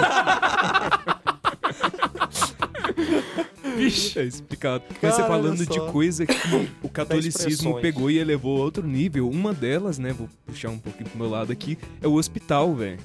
Vixe. 3.75 4.19
É 4.19 4.25
explicado. 4.25 4.85
Mas 5.01 5.15
você 5.15 5.23
falando 5.23 5.65
de 5.65 5.81
coisa 5.91 6.27
que 6.27 6.35
o 6.83 6.91
catolicismo 6.91 7.81
pegou 7.81 8.11
e 8.11 8.19
elevou 8.19 8.61
a 8.61 8.65
outro 8.65 8.87
nível, 8.87 9.31
uma 9.31 9.55
delas, 9.55 9.99
né, 9.99 10.13
vou 10.13 10.29
puxar 10.45 10.69
um 10.69 10.79
pouquinho 10.79 11.09
pro 11.09 11.19
meu 11.19 11.31
lado 11.31 11.51
aqui, 11.51 11.79
é 12.03 12.07
o 12.07 12.13
hospital, 12.13 12.75
velho. 12.75 12.99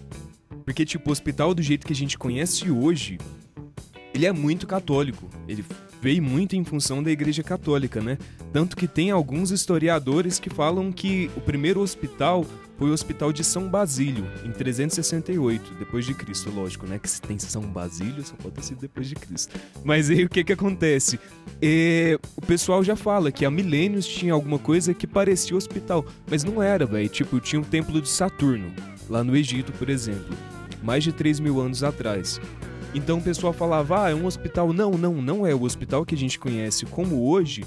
Porque, 0.66 0.84
tipo, 0.84 1.10
o 1.10 1.14
hospital 1.14 1.54
do 1.54 1.62
jeito 1.62 1.88
que 1.88 1.94
a 1.94 1.96
gente 1.96 2.18
conhece 2.18 2.70
hoje, 2.70 3.18
ele 4.14 4.26
é 4.26 4.34
muito 4.34 4.68
católico. 4.68 5.30
Ele 5.48 5.64
veio 6.02 6.22
muito 6.22 6.58
em 6.58 6.66
função 6.66 7.02
da 7.02 7.12
igreja 7.12 7.42
católica, 7.44 8.02
né? 8.02 8.18
Tanto 8.52 8.76
que 8.76 8.90
tem 8.90 9.10
alguns 9.12 9.52
historiadores 9.52 10.38
que 10.38 10.50
falam 10.50 10.92
que 10.92 11.32
o 11.38 11.42
primeiro 11.42 11.80
hospital 11.80 12.46
foi 12.78 12.90
o 12.90 12.94
Hospital 12.94 13.32
de 13.32 13.44
São 13.44 13.68
Basílio, 13.70 14.26
em 14.44 14.52
368, 14.52 15.76
depois 15.80 16.06
de 16.06 16.14
Cristo, 16.14 16.52
lógico, 16.52 16.86
né? 16.86 17.00
Que 17.00 17.10
se 17.10 17.22
tem 17.22 17.40
São 17.40 17.62
Basílio, 17.62 18.24
só 18.24 18.36
pode 18.36 18.56
ter 18.56 18.64
sido 18.64 18.82
depois 18.82 19.08
de 19.08 19.16
Cristo. 19.16 19.58
Mas 19.84 20.10
aí 20.10 20.26
o 20.26 20.30
que 20.30 20.44
que 20.44 20.54
acontece? 20.54 21.20
É, 21.62 22.20
o 22.36 22.42
pessoal 22.42 22.84
já 22.84 22.96
fala 22.96 23.32
que 23.32 23.46
há 23.46 23.52
milênios 23.52 24.06
tinha 24.06 24.34
alguma 24.34 24.60
coisa 24.60 24.94
que 24.94 25.08
parecia 25.08 25.56
hospital, 25.56 26.06
mas 26.30 26.44
não 26.44 26.62
era, 26.62 26.86
velho. 26.86 27.08
Tipo, 27.08 27.40
tinha 27.40 27.62
o 27.62 27.66
Templo 27.66 28.02
de 28.02 28.10
Saturno, 28.10 28.74
lá 29.10 29.24
no 29.24 29.36
Egito, 29.36 29.72
por 29.74 29.90
exemplo, 29.90 30.36
mais 30.84 31.04
de 31.04 31.12
3 31.12 31.40
mil 31.40 31.62
anos 31.62 31.84
atrás. 31.84 32.42
Então 32.94 33.18
o 33.18 33.22
pessoal 33.22 33.52
falava, 33.52 34.06
ah, 34.06 34.10
é 34.10 34.16
um 34.16 34.26
hospital. 34.26 34.72
Não, 34.72 34.92
não, 34.92 35.22
não 35.22 35.46
é 35.46 35.54
o 35.54 35.64
hospital 35.64 36.06
que 36.06 36.16
a 36.16 36.18
gente 36.18 36.40
conhece 36.40 36.86
como 36.86 37.30
hoje. 37.30 37.66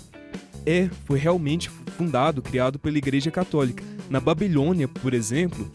É, 0.69 0.91
foi 1.07 1.19
realmente 1.19 1.71
fundado, 1.97 2.43
criado 2.43 2.79
pela 2.79 2.99
Igreja 2.99 3.31
Católica. 3.31 3.83
Na 4.11 4.21
Babilônia, 4.21 4.87
por 4.87 5.15
exemplo, 5.15 5.67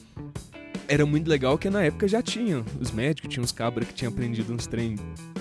era 0.88 1.04
muito 1.04 1.28
legal 1.28 1.58
que 1.58 1.68
na 1.68 1.82
época 1.82 2.08
já 2.08 2.22
tinha. 2.22 2.64
Os 2.80 2.92
médicos 2.92 3.28
tinham 3.34 3.44
uns 3.44 3.52
cabras 3.52 3.88
que 3.88 3.94
tinham 3.96 4.12
aprendido 4.14 4.54
uns 4.54 4.68
trem, 4.68 4.96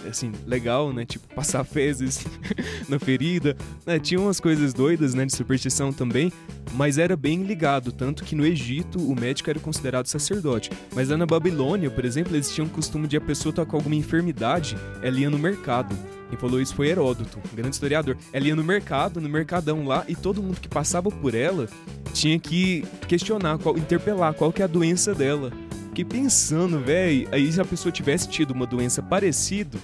assim, 0.08 0.32
legal, 0.46 0.90
né? 0.90 1.04
Tipo, 1.04 1.28
passar 1.36 1.64
fezes 1.64 2.26
na 2.88 2.98
ferida. 2.98 3.54
né? 3.84 3.98
Tinha 3.98 4.18
umas 4.18 4.40
coisas 4.40 4.72
doidas, 4.72 5.12
né? 5.12 5.26
De 5.26 5.36
superstição 5.36 5.92
também. 5.92 6.32
Mas 6.72 6.96
era 6.96 7.14
bem 7.14 7.42
ligado. 7.42 7.92
Tanto 7.92 8.24
que 8.24 8.34
no 8.34 8.46
Egito 8.46 8.98
o 8.98 9.14
médico 9.14 9.50
era 9.50 9.60
considerado 9.60 10.06
sacerdote. 10.06 10.70
Mas 10.94 11.10
lá 11.10 11.18
na 11.18 11.26
Babilônia, 11.26 11.90
por 11.90 12.06
exemplo, 12.06 12.34
eles 12.34 12.50
tinham 12.50 12.66
o 12.66 12.70
costume 12.70 13.06
de 13.06 13.18
a 13.18 13.20
pessoa 13.20 13.50
estar 13.50 13.66
com 13.66 13.76
alguma 13.76 13.96
enfermidade, 13.96 14.78
ela 15.02 15.18
ia 15.18 15.28
no 15.28 15.38
mercado. 15.38 15.94
Quem 16.32 16.38
falou 16.38 16.62
isso 16.62 16.74
foi 16.74 16.88
Heródoto, 16.88 17.38
um 17.52 17.54
grande 17.54 17.74
historiador. 17.74 18.16
Ela 18.32 18.46
ia 18.46 18.56
no 18.56 18.64
mercado, 18.64 19.20
no 19.20 19.28
mercadão 19.28 19.86
lá, 19.86 20.02
e 20.08 20.16
todo 20.16 20.42
mundo 20.42 20.58
que 20.58 20.66
passava 20.66 21.10
por 21.10 21.34
ela 21.34 21.68
tinha 22.14 22.38
que 22.38 22.86
questionar, 23.06 23.58
qual, 23.58 23.76
interpelar 23.76 24.32
qual 24.32 24.50
que 24.50 24.62
é 24.62 24.64
a 24.64 24.68
doença 24.68 25.14
dela. 25.14 25.52
Fiquei 25.88 26.06
pensando, 26.06 26.80
velho, 26.80 27.28
aí 27.30 27.52
se 27.52 27.60
a 27.60 27.66
pessoa 27.66 27.92
tivesse 27.92 28.30
tido 28.30 28.52
uma 28.52 28.64
doença 28.64 29.02
parecida, 29.02 29.78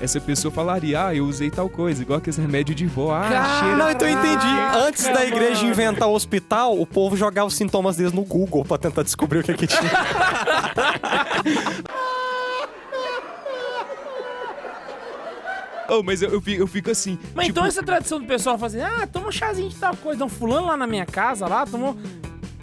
essa 0.00 0.20
pessoa 0.20 0.52
falaria, 0.52 1.06
ah, 1.06 1.12
eu 1.12 1.24
usei 1.24 1.50
tal 1.50 1.68
coisa, 1.68 2.00
igual 2.00 2.20
aquele 2.20 2.36
remédio 2.36 2.76
de 2.76 2.86
vó, 2.86 3.12
ah, 3.12 3.28
Cara, 3.28 3.58
cheira... 3.58 3.76
Não, 3.76 3.90
então 3.90 4.08
eu 4.08 4.16
entendi. 4.16 4.46
Antes 4.86 5.02
da 5.02 5.26
igreja 5.26 5.66
inventar 5.66 6.08
o 6.08 6.14
hospital, 6.14 6.80
o 6.80 6.86
povo 6.86 7.16
jogava 7.16 7.48
os 7.48 7.56
sintomas 7.56 7.96
deles 7.96 8.12
no 8.12 8.22
Google 8.22 8.64
pra 8.64 8.78
tentar 8.78 9.02
descobrir 9.02 9.40
o 9.40 9.42
que, 9.42 9.54
que 9.54 9.66
tinha. 9.66 9.90
Oh, 15.96 16.02
mas 16.02 16.20
eu, 16.22 16.30
eu 16.30 16.40
fico, 16.40 16.62
eu 16.62 16.66
fico 16.66 16.90
assim, 16.90 17.18
Mas 17.34 17.46
tipo, 17.46 17.58
então 17.58 17.64
essa 17.66 17.82
tradição 17.82 18.20
do 18.20 18.26
pessoal 18.26 18.58
fazer, 18.58 18.82
ah, 18.82 19.06
toma 19.10 19.28
um 19.28 19.32
chazinho 19.32 19.68
de 19.70 19.76
tal 19.76 19.96
coisa. 19.96 20.16
Então, 20.16 20.28
fulano 20.28 20.66
lá 20.66 20.76
na 20.76 20.86
minha 20.86 21.06
casa, 21.06 21.46
lá, 21.46 21.64
tomou... 21.66 21.96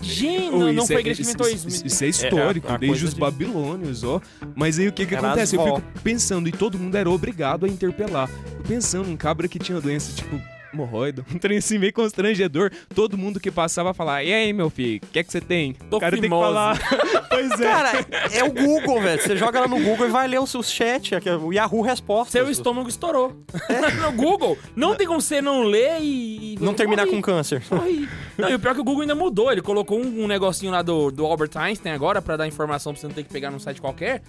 Gente, 0.02 0.54
Oh, 0.54 0.60
não, 0.60 0.74
não 0.74 0.86
foi 0.86 0.98
a 0.98 1.00
é- 1.00 1.02
igreja 1.02 1.16
que 1.18 1.22
isso- 1.24 1.32
inventou 1.32 1.50
isso, 1.50 1.68
isso. 1.68 1.88
isso 1.88 2.04
é 2.04 2.08
histórico, 2.08 2.68
É, 2.68 2.72
a- 2.72 2.76
a 2.76 2.78
desde 2.78 2.92
coisa 2.94 3.06
os 3.06 3.14
de- 3.16 3.20
babilônios, 3.20 4.04
ó. 4.04 4.22
Mas 4.56 4.78
aí 4.78 4.88
o 4.88 4.94
que 4.94 5.04
que 5.06 5.16
Era 5.16 5.30
acontece? 5.30 5.56
as 5.58 5.66
Eu 5.68 5.76
fico 5.76 5.82
pensando, 6.04 6.48
e 6.48 6.52
todo 6.52 6.78
mundo 6.78 6.94
era 6.96 7.10
obrigado 7.10 7.66
a 7.66 7.68
interpelar. 7.70 8.30
pensando 8.68 9.10
em 9.10 9.16
cabra 9.18 9.48
que 9.48 9.58
tinha 9.60 9.80
doença, 9.82 10.12
tipo, 10.16 10.40
um 10.84 11.40
trem 11.40 11.58
assim 11.58 11.78
meio 11.78 11.94
constrangedor. 11.94 12.72
Todo 12.94 13.18
mundo 13.18 13.40
que 13.40 13.52
passava 13.52 13.94
falar, 13.94 14.24
e 14.24 14.34
aí, 14.34 14.54
meu 14.54 14.70
filho, 14.70 15.02
o 15.04 15.08
que 15.08 15.20
é 15.20 15.24
que 15.24 15.32
você 15.32 15.42
tem? 15.42 15.74
Tô 15.90 15.98
o 15.98 16.00
cara 16.00 16.12
tem 16.12 16.22
que 16.22 16.28
fimose. 16.28 16.44
falar. 16.44 16.80
pois 17.30 17.52
é. 17.60 17.64
Cara, 17.64 18.06
é 18.32 18.44
o 18.44 18.52
Google, 18.52 19.02
velho. 19.02 19.22
Você 19.22 19.38
joga 19.38 19.62
lá 19.62 19.68
no 19.68 19.80
Google 19.80 20.08
e 20.08 20.12
vai 20.12 20.28
ler 20.28 20.40
o 20.40 20.48
seu 20.48 20.62
chat, 20.64 21.12
o 21.42 21.54
Yahoo 21.54 21.82
Respostas. 21.82 22.32
Seu 22.32 22.50
estômago 22.50 22.90
estourou. 22.90 23.36
no 24.02 24.12
Google, 24.12 24.58
não 24.76 24.96
tem 24.96 25.08
como 25.08 25.22
você 25.22 25.42
não 25.42 25.64
ler 25.64 26.02
e... 26.02 26.58
Não 26.60 26.74
terminar 26.74 27.06
Morri. 27.06 27.18
com 27.18 27.22
câncer. 27.22 27.64
Morri. 27.72 28.08
Não, 28.38 28.50
e 28.50 28.56
o 28.56 28.60
pior 28.60 28.72
é 28.72 28.74
que 28.76 28.82
o 28.82 28.84
Google 28.84 29.02
ainda 29.02 29.16
mudou. 29.16 29.52
Ele 29.52 29.62
colocou 29.62 30.00
um, 30.00 30.24
um 30.24 30.28
negocinho 30.28 30.72
lá 30.72 30.82
do, 30.82 31.12
do 31.12 31.26
Albert 31.26 31.52
Einstein 31.56 31.94
agora 31.94 32.22
pra 32.22 32.38
dar 32.38 32.48
informação 32.48 32.94
pra 32.94 33.00
você 33.00 33.08
não 33.08 33.14
ter 33.14 33.24
que 33.24 33.30
pegar 33.30 33.52
num 33.52 33.60
site 33.60 33.82
qualquer. 33.82 34.22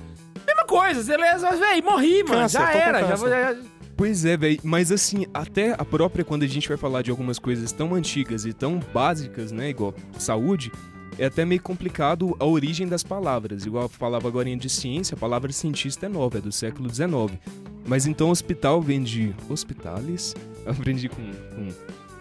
Mesma 0.46 0.64
coisa, 0.64 1.02
você 1.02 1.16
lê, 1.16 1.36
mas, 1.38 1.58
véi, 1.58 1.82
morri, 1.82 2.22
mano. 2.22 2.42
Câncer, 2.42 2.60
já 2.60 2.72
era. 2.72 3.00
Já, 3.00 3.16
já, 3.16 3.56
Pois 3.96 4.24
é, 4.24 4.36
velho. 4.36 4.60
Mas 4.62 4.92
assim, 4.92 5.26
até 5.32 5.72
a 5.72 5.84
própria, 5.84 6.24
quando 6.24 6.42
a 6.42 6.46
gente 6.46 6.68
vai 6.68 6.76
falar 6.76 7.02
de 7.02 7.10
algumas 7.10 7.38
coisas 7.38 7.72
tão 7.72 7.94
antigas 7.94 8.44
e 8.44 8.52
tão 8.52 8.78
básicas, 8.92 9.50
né? 9.50 9.70
Igual 9.70 9.94
saúde, 10.18 10.70
é 11.18 11.26
até 11.26 11.44
meio 11.44 11.62
complicado 11.62 12.36
a 12.38 12.44
origem 12.44 12.86
das 12.86 13.02
palavras. 13.02 13.64
Igual 13.64 13.84
eu 13.84 13.88
falava 13.88 14.28
agora 14.28 14.54
de 14.54 14.68
ciência, 14.68 15.14
a 15.14 15.18
palavra 15.18 15.50
cientista 15.50 16.06
é 16.06 16.08
nova, 16.08 16.38
é 16.38 16.40
do 16.40 16.52
século 16.52 16.92
XIX. 16.92 17.38
Mas 17.86 18.06
então 18.06 18.30
hospital 18.30 18.82
vem 18.82 19.02
de 19.02 19.34
hospitales. 19.48 20.34
Eu 20.64 20.72
aprendi 20.72 21.08
com, 21.08 21.22
com 21.22 21.68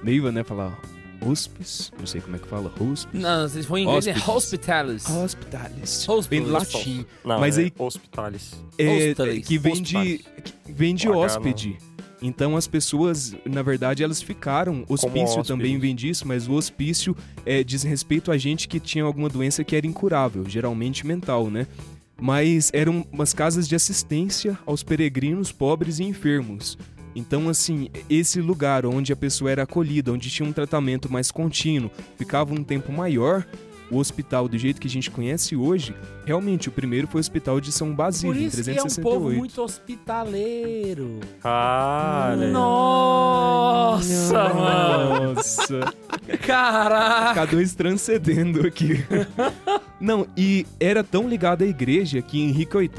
Neiva, 0.01 0.31
né? 0.31 0.43
Falar 0.43 0.79
hospes. 1.25 1.91
Não 1.97 2.05
sei 2.05 2.21
como 2.21 2.35
é 2.35 2.39
que 2.39 2.47
fala. 2.47 2.71
Hospes. 2.79 3.19
Não, 3.21 3.47
se 3.49 3.63
for 3.63 3.77
em 3.77 3.83
inglês 3.83 4.07
é 4.07 4.15
hospitalis. 4.29 5.09
Hospitales. 5.09 6.07
Hospitals. 6.07 6.27
Vem 6.27 6.43
do 6.43 6.51
latim. 6.51 7.05
Não, 7.23 7.39
Mas 7.39 7.57
é 7.57 7.63
aí- 7.63 7.73
Hospitales. 7.77 8.53
É, 8.77 8.97
Hospitales. 8.97 9.47
que 9.47 9.57
vem 9.57 9.81
de, 9.81 10.17
que 10.63 10.71
vem 10.71 10.95
de 10.95 11.09
hóspede. 11.09 11.77
Então 12.21 12.55
as 12.55 12.65
pessoas, 12.65 13.35
na 13.45 13.61
verdade, 13.61 14.03
elas 14.03 14.21
ficaram. 14.21 14.83
Hospício 14.87 15.43
também 15.43 15.77
vem 15.77 15.93
disso, 15.95 16.27
mas 16.27 16.47
o 16.47 16.53
hospício 16.53 17.15
é, 17.45 17.63
diz 17.63 17.83
respeito 17.83 18.31
a 18.31 18.37
gente 18.37 18.67
que 18.67 18.79
tinha 18.79 19.03
alguma 19.03 19.29
doença 19.29 19.63
que 19.63 19.75
era 19.75 19.85
incurável, 19.85 20.43
geralmente 20.47 21.05
mental, 21.05 21.49
né? 21.51 21.67
Mas 22.19 22.71
eram 22.73 23.05
umas 23.11 23.33
casas 23.33 23.67
de 23.67 23.75
assistência 23.75 24.57
aos 24.65 24.81
peregrinos 24.81 25.51
pobres 25.51 25.99
e 25.99 26.03
enfermos. 26.03 26.77
Então, 27.15 27.47
assim, 27.47 27.89
esse 28.09 28.41
lugar 28.41 28.85
onde 28.85 29.13
a 29.13 29.15
pessoa 29.15 29.49
era 29.49 29.63
acolhida, 29.63 30.11
onde 30.11 30.29
tinha 30.29 30.47
um 30.47 30.51
tratamento 30.51 31.11
mais 31.11 31.31
contínuo, 31.31 31.89
ficava 32.17 32.53
um 32.53 32.63
tempo 32.63 32.91
maior, 32.91 33.45
o 33.89 33.97
hospital, 33.97 34.47
do 34.47 34.57
jeito 34.57 34.81
que 34.81 34.87
a 34.87 34.89
gente 34.89 35.11
conhece 35.11 35.55
hoje, 35.55 35.95
realmente 36.25 36.69
o 36.69 36.71
primeiro 36.71 37.07
foi 37.07 37.19
o 37.19 37.21
Hospital 37.21 37.61
de 37.61 37.71
São 37.71 37.89
Por 37.89 37.97
Basílio, 37.97 38.41
em 38.41 38.45
isso 38.45 38.63
que 38.63 38.71
é 38.71 38.81
um 38.81 38.85
povo 38.85 39.29
368. 39.29 39.37
muito 39.37 39.61
hospitaleiro. 39.61 41.19
Cara. 41.39 42.49
Nossa, 42.49 44.33
mano. 44.53 45.33
Nossa, 45.35 45.93
Caraca. 46.45 47.33
cada 47.35 47.57
um 47.57 47.67
transcendendo 47.67 48.65
aqui. 48.65 49.05
Não, 49.99 50.27
e 50.35 50.65
era 50.79 51.03
tão 51.03 51.29
ligado 51.29 51.63
à 51.63 51.67
igreja 51.67 52.21
que 52.21 52.41
Henrique 52.41 52.77
VIII, 52.77 52.89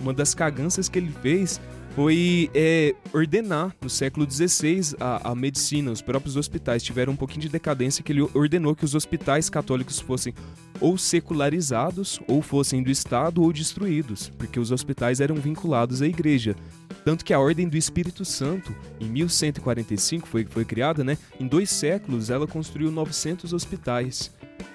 uma 0.00 0.14
das 0.14 0.32
caganças 0.32 0.88
que 0.88 0.98
ele 0.98 1.12
fez 1.22 1.60
foi 1.94 2.50
é, 2.54 2.94
ordenar 3.12 3.74
no 3.80 3.90
século 3.90 4.30
XVI 4.30 4.96
a, 5.00 5.30
a 5.30 5.34
medicina. 5.34 5.90
Os 5.90 6.02
próprios 6.02 6.36
hospitais 6.36 6.82
tiveram 6.82 7.12
um 7.12 7.16
pouquinho 7.16 7.42
de 7.42 7.48
decadência 7.48 8.02
que 8.02 8.12
ele 8.12 8.22
ordenou 8.34 8.74
que 8.74 8.84
os 8.84 8.94
hospitais 8.94 9.50
católicos 9.50 9.98
fossem 9.98 10.34
ou 10.80 10.96
secularizados, 10.96 12.18
ou 12.26 12.40
fossem 12.40 12.82
do 12.82 12.90
Estado, 12.90 13.42
ou 13.42 13.52
destruídos, 13.52 14.30
porque 14.38 14.58
os 14.58 14.70
hospitais 14.70 15.20
eram 15.20 15.34
vinculados 15.36 16.00
à 16.00 16.06
igreja. 16.06 16.56
Tanto 17.04 17.24
que 17.24 17.34
a 17.34 17.40
Ordem 17.40 17.68
do 17.68 17.76
Espírito 17.76 18.24
Santo, 18.24 18.74
em 18.98 19.06
1145, 19.06 20.26
foi, 20.26 20.44
foi 20.44 20.64
criada, 20.64 21.04
né? 21.04 21.18
Em 21.38 21.46
dois 21.46 21.70
séculos, 21.70 22.30
ela 22.30 22.46
construiu 22.46 22.90
900 22.90 23.52
hospitais. 23.52 24.32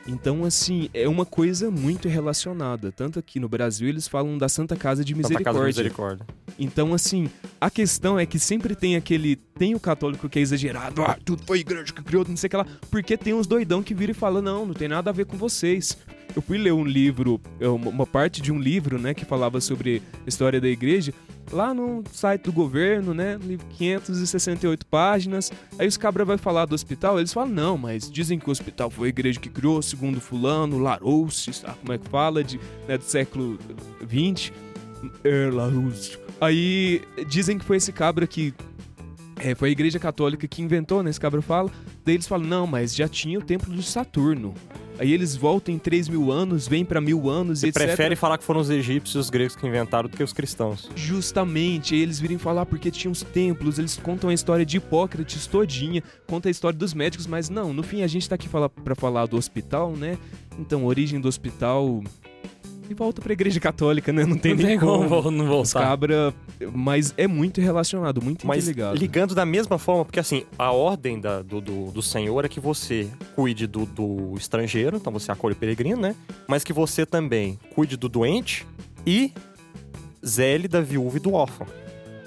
Então, 0.07 0.43
assim, 0.43 0.89
é 0.93 1.07
uma 1.07 1.25
coisa 1.25 1.71
muito 1.71 2.07
relacionada. 2.07 2.91
Tanto 2.91 3.19
aqui 3.19 3.39
no 3.39 3.49
Brasil, 3.49 3.87
eles 3.87 4.07
falam 4.07 4.37
da 4.37 4.47
Santa 4.47 4.75
Casa 4.75 5.03
de 5.03 5.13
Santa 5.13 5.43
Casa 5.43 5.59
de 5.59 5.65
Misericórdia. 5.65 5.65
Misericórdia. 5.65 6.25
Então, 6.59 6.93
assim, 6.93 7.29
a 7.59 7.69
questão 7.69 8.17
é 8.19 8.25
que 8.25 8.39
sempre 8.39 8.75
tem 8.75 8.95
aquele. 8.95 9.35
Tem 9.35 9.73
o 9.73 9.79
católico 9.79 10.29
que 10.29 10.39
é 10.39 10.41
exagerado, 10.41 11.01
ah, 11.01 11.17
tudo 11.23 11.41
foi 11.45 11.57
a 11.57 11.61
igreja 11.61 11.93
que 11.93 12.03
criou, 12.03 12.25
não 12.27 12.35
sei 12.35 12.47
o 12.47 12.49
que 12.51 12.57
lá. 12.57 12.65
Porque 12.91 13.17
tem 13.17 13.33
uns 13.33 13.47
doidão 13.47 13.81
que 13.81 13.93
viram 13.93 14.11
e 14.11 14.13
falam, 14.13 14.41
não, 14.41 14.65
não 14.65 14.73
tem 14.73 14.87
nada 14.87 15.09
a 15.09 15.13
ver 15.13 15.25
com 15.25 15.37
vocês. 15.37 15.97
Eu 16.35 16.41
fui 16.41 16.57
ler 16.57 16.73
um 16.73 16.83
livro, 16.83 17.39
é, 17.59 17.67
uma 17.67 17.89
uma 17.89 18.05
parte 18.05 18.41
de 18.41 18.51
um 18.51 18.59
livro, 18.59 18.99
né, 18.99 19.13
que 19.13 19.23
falava 19.23 19.61
sobre 19.61 20.01
a 20.25 20.29
história 20.29 20.59
da 20.59 20.67
igreja, 20.67 21.13
lá 21.51 21.73
no 21.73 22.03
site 22.11 22.43
do 22.43 22.51
governo, 22.51 23.13
né, 23.13 23.37
livro 23.41 23.65
568 23.77 24.85
páginas. 24.85 25.51
Aí 25.77 25.87
os 25.87 25.97
cabras 25.97 26.27
vai 26.27 26.37
falar 26.37 26.65
do 26.65 26.75
hospital, 26.75 27.19
eles 27.19 27.33
falam, 27.33 27.49
não, 27.49 27.77
mas 27.77 28.09
dizem 28.09 28.39
que 28.39 28.47
o 28.47 28.51
hospital 28.51 28.89
foi 28.89 29.07
a 29.07 29.09
igreja 29.09 29.39
que 29.39 29.49
criou, 29.49 29.81
segundo 29.81 30.19
fulano, 30.19 30.77
Larousse, 30.79 31.53
sabe 31.53 31.77
como 31.79 31.93
é 31.93 31.97
que 31.97 32.09
fala, 32.09 32.43
de, 32.43 32.59
né, 32.87 32.97
do 32.97 33.03
século 33.03 33.57
20. 34.01 34.53
É, 35.23 35.49
Larousse. 35.51 36.17
Aí 36.39 37.01
dizem 37.27 37.57
que 37.57 37.65
foi 37.65 37.77
esse 37.77 37.91
cabra 37.91 38.25
que. 38.27 38.53
é, 39.39 39.55
foi 39.55 39.69
a 39.69 39.71
igreja 39.71 39.99
católica 39.99 40.47
que 40.47 40.61
inventou, 40.61 41.03
né? 41.03 41.09
Esse 41.09 41.19
cabra 41.19 41.41
fala. 41.41 41.71
Daí 42.03 42.15
eles 42.15 42.27
falam, 42.27 42.47
não, 42.47 42.67
mas 42.67 42.95
já 42.95 43.07
tinha 43.07 43.39
o 43.39 43.41
templo 43.41 43.73
de 43.73 43.83
Saturno. 43.83 44.53
Aí 44.97 45.11
eles 45.11 45.35
voltam 45.35 45.73
em 45.73 45.77
3 45.77 46.07
mil 46.07 46.31
anos, 46.31 46.67
vêm 46.67 46.85
pra 46.85 47.01
mil 47.01 47.29
anos 47.29 47.59
e 47.59 47.61
Você 47.61 47.67
etc. 47.67 47.83
prefere 47.83 48.15
falar 48.15 48.37
que 48.37 48.43
foram 48.43 48.61
os 48.61 48.69
egípcios 48.69 49.15
e 49.15 49.17
os 49.17 49.29
gregos 49.29 49.55
que 49.55 49.67
inventaram 49.67 50.09
do 50.09 50.15
que 50.15 50.23
os 50.23 50.31
cristãos. 50.31 50.89
Justamente, 50.95 51.93
aí 51.93 52.01
eles 52.01 52.19
virem 52.19 52.37
falar 52.37 52.65
porque 52.65 52.89
tinha 52.89 53.11
os 53.11 53.21
templos, 53.21 53.77
eles 53.77 53.97
contam 53.97 54.29
a 54.29 54.33
história 54.33 54.65
de 54.65 54.77
Hipócrates 54.77 55.47
todinha, 55.47 56.01
conta 56.25 56.47
a 56.47 56.51
história 56.51 56.77
dos 56.77 56.93
médicos, 56.93 57.27
mas 57.27 57.49
não, 57.49 57.73
no 57.73 57.83
fim 57.83 58.03
a 58.03 58.07
gente 58.07 58.27
tá 58.27 58.35
aqui 58.35 58.47
fala, 58.47 58.69
pra 58.69 58.95
falar 58.95 59.25
do 59.25 59.37
hospital, 59.37 59.91
né? 59.95 60.17
Então, 60.57 60.85
origem 60.85 61.19
do 61.19 61.27
hospital. 61.27 62.01
E 62.89 62.93
volta 62.93 63.19
pra 63.21 63.33
igreja 63.33 63.59
católica, 63.59 64.13
né? 64.13 64.25
Não 64.25 64.37
tem 64.37 64.51
Não 64.51 64.57
nem 64.57 64.67
tem 64.67 64.79
como 64.79 65.09
como. 65.09 65.31
não 65.31 65.45
Os 65.45 65.49
voltar. 65.73 65.79
cabra. 65.81 66.33
Mas 66.73 67.13
é 67.17 67.27
muito 67.27 67.59
relacionado, 67.59 68.21
muito 68.21 68.45
Mas 68.45 68.63
interligado. 68.67 68.95
ligando 68.97 69.33
da 69.33 69.45
mesma 69.45 69.77
forma, 69.79 70.05
porque 70.05 70.19
assim, 70.19 70.45
a 70.57 70.71
ordem 70.71 71.19
da- 71.19 71.41
do, 71.41 71.59
do, 71.59 71.91
do 71.91 72.01
Senhor 72.01 72.45
é 72.45 72.47
que 72.47 72.59
você 72.59 73.07
cuide 73.35 73.65
do, 73.65 73.85
do 73.85 74.33
estrangeiro, 74.37 74.97
então 74.97 75.11
você 75.11 75.31
acolhe 75.31 75.53
o 75.53 75.57
peregrino, 75.57 75.99
né? 75.99 76.15
Mas 76.47 76.63
que 76.63 76.71
você 76.71 77.05
também 77.05 77.59
cuide 77.73 77.97
do 77.97 78.07
doente 78.07 78.65
e 79.05 79.31
zele 80.25 80.67
da 80.67 80.81
viúva 80.81 81.17
e 81.17 81.19
do 81.19 81.33
órfão. 81.33 81.67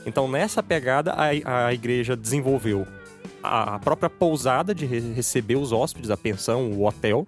Então, 0.06 0.28
nessa 0.28 0.62
pegada, 0.62 1.12
a, 1.12 1.66
a 1.66 1.74
igreja 1.74 2.16
desenvolveu 2.16 2.86
a, 3.42 3.74
a 3.74 3.78
própria 3.78 4.08
pousada 4.10 4.74
de 4.74 4.86
re- 4.86 5.12
receber 5.14 5.56
os 5.56 5.70
hóspedes, 5.72 6.10
a 6.10 6.16
pensão, 6.16 6.70
o 6.72 6.84
hotel, 6.86 7.26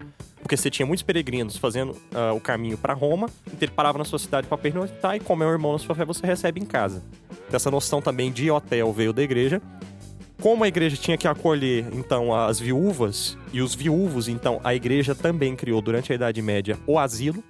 porque 0.50 0.56
você 0.56 0.68
tinha 0.68 0.84
muitos 0.84 1.04
peregrinos 1.04 1.56
fazendo 1.56 1.96
ah, 2.12 2.32
o 2.32 2.40
caminho 2.40 2.76
para 2.76 2.92
Roma, 2.92 3.30
então 3.46 3.58
ele 3.60 3.70
parava 3.70 3.98
na 3.98 4.04
sua 4.04 4.18
cidade 4.18 4.48
para 4.48 4.58
pernoitar 4.58 5.14
e 5.14 5.20
como 5.20 5.44
é 5.44 5.46
o 5.46 5.50
irmão 5.50 5.74
na 5.74 5.78
sua 5.78 5.94
fé, 5.94 6.04
você 6.04 6.26
recebe 6.26 6.60
em 6.60 6.64
casa. 6.64 7.04
Dessa 7.48 7.70
noção 7.70 8.02
também 8.02 8.32
de 8.32 8.50
hotel 8.50 8.92
veio 8.92 9.12
da 9.12 9.22
igreja. 9.22 9.62
Como 10.42 10.64
a 10.64 10.68
igreja 10.68 10.96
tinha 10.96 11.16
que 11.16 11.28
acolher, 11.28 11.86
então, 11.92 12.34
as 12.34 12.58
viúvas 12.58 13.38
e 13.52 13.60
os 13.60 13.76
viúvos, 13.76 14.26
então, 14.26 14.60
a 14.64 14.74
igreja 14.74 15.14
também 15.14 15.54
criou, 15.54 15.80
durante 15.80 16.10
a 16.10 16.16
Idade 16.16 16.42
Média, 16.42 16.76
o 16.84 16.98
asilo. 16.98 17.44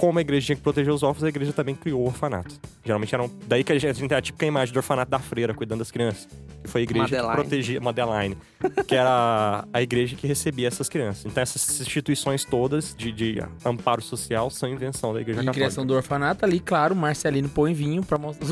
Como 0.00 0.18
a 0.18 0.22
igreja 0.22 0.46
tinha 0.46 0.56
que 0.56 0.62
proteger 0.62 0.90
os 0.92 1.02
órfãos, 1.02 1.24
a 1.24 1.28
igreja 1.28 1.52
também 1.52 1.74
criou 1.74 2.00
o 2.00 2.06
orfanato. 2.06 2.54
Geralmente 2.82 3.14
eram... 3.14 3.30
Daí 3.46 3.62
que 3.62 3.70
a 3.70 3.78
gente 3.78 4.08
tem 4.08 4.16
a 4.16 4.22
típica 4.22 4.46
imagem 4.46 4.72
do 4.72 4.78
orfanato 4.78 5.10
da 5.10 5.18
freira, 5.18 5.52
cuidando 5.52 5.80
das 5.80 5.90
crianças. 5.90 6.26
Que 6.64 6.70
foi 6.70 6.80
a 6.80 6.84
igreja 6.84 7.02
Madeline. 7.04 7.28
que 7.28 7.34
protegia... 7.34 7.80
Madeline. 7.82 8.38
que 8.86 8.94
era 8.96 9.62
a 9.70 9.82
igreja 9.82 10.16
que 10.16 10.26
recebia 10.26 10.68
essas 10.68 10.88
crianças. 10.88 11.26
Então, 11.26 11.42
essas 11.42 11.82
instituições 11.82 12.46
todas 12.46 12.94
de, 12.96 13.12
de 13.12 13.42
amparo 13.62 14.00
social 14.00 14.48
são 14.48 14.70
invenção 14.70 15.12
da 15.12 15.20
igreja 15.20 15.40
E 15.40 15.44
católica. 15.44 15.52
criação 15.60 15.84
do 15.84 15.92
orfanato 15.92 16.46
ali, 16.46 16.60
claro, 16.60 16.96
Marcelino 16.96 17.50
põe 17.50 17.74
vinho 17.74 18.02
pra 18.02 18.16
mostrar. 18.16 18.46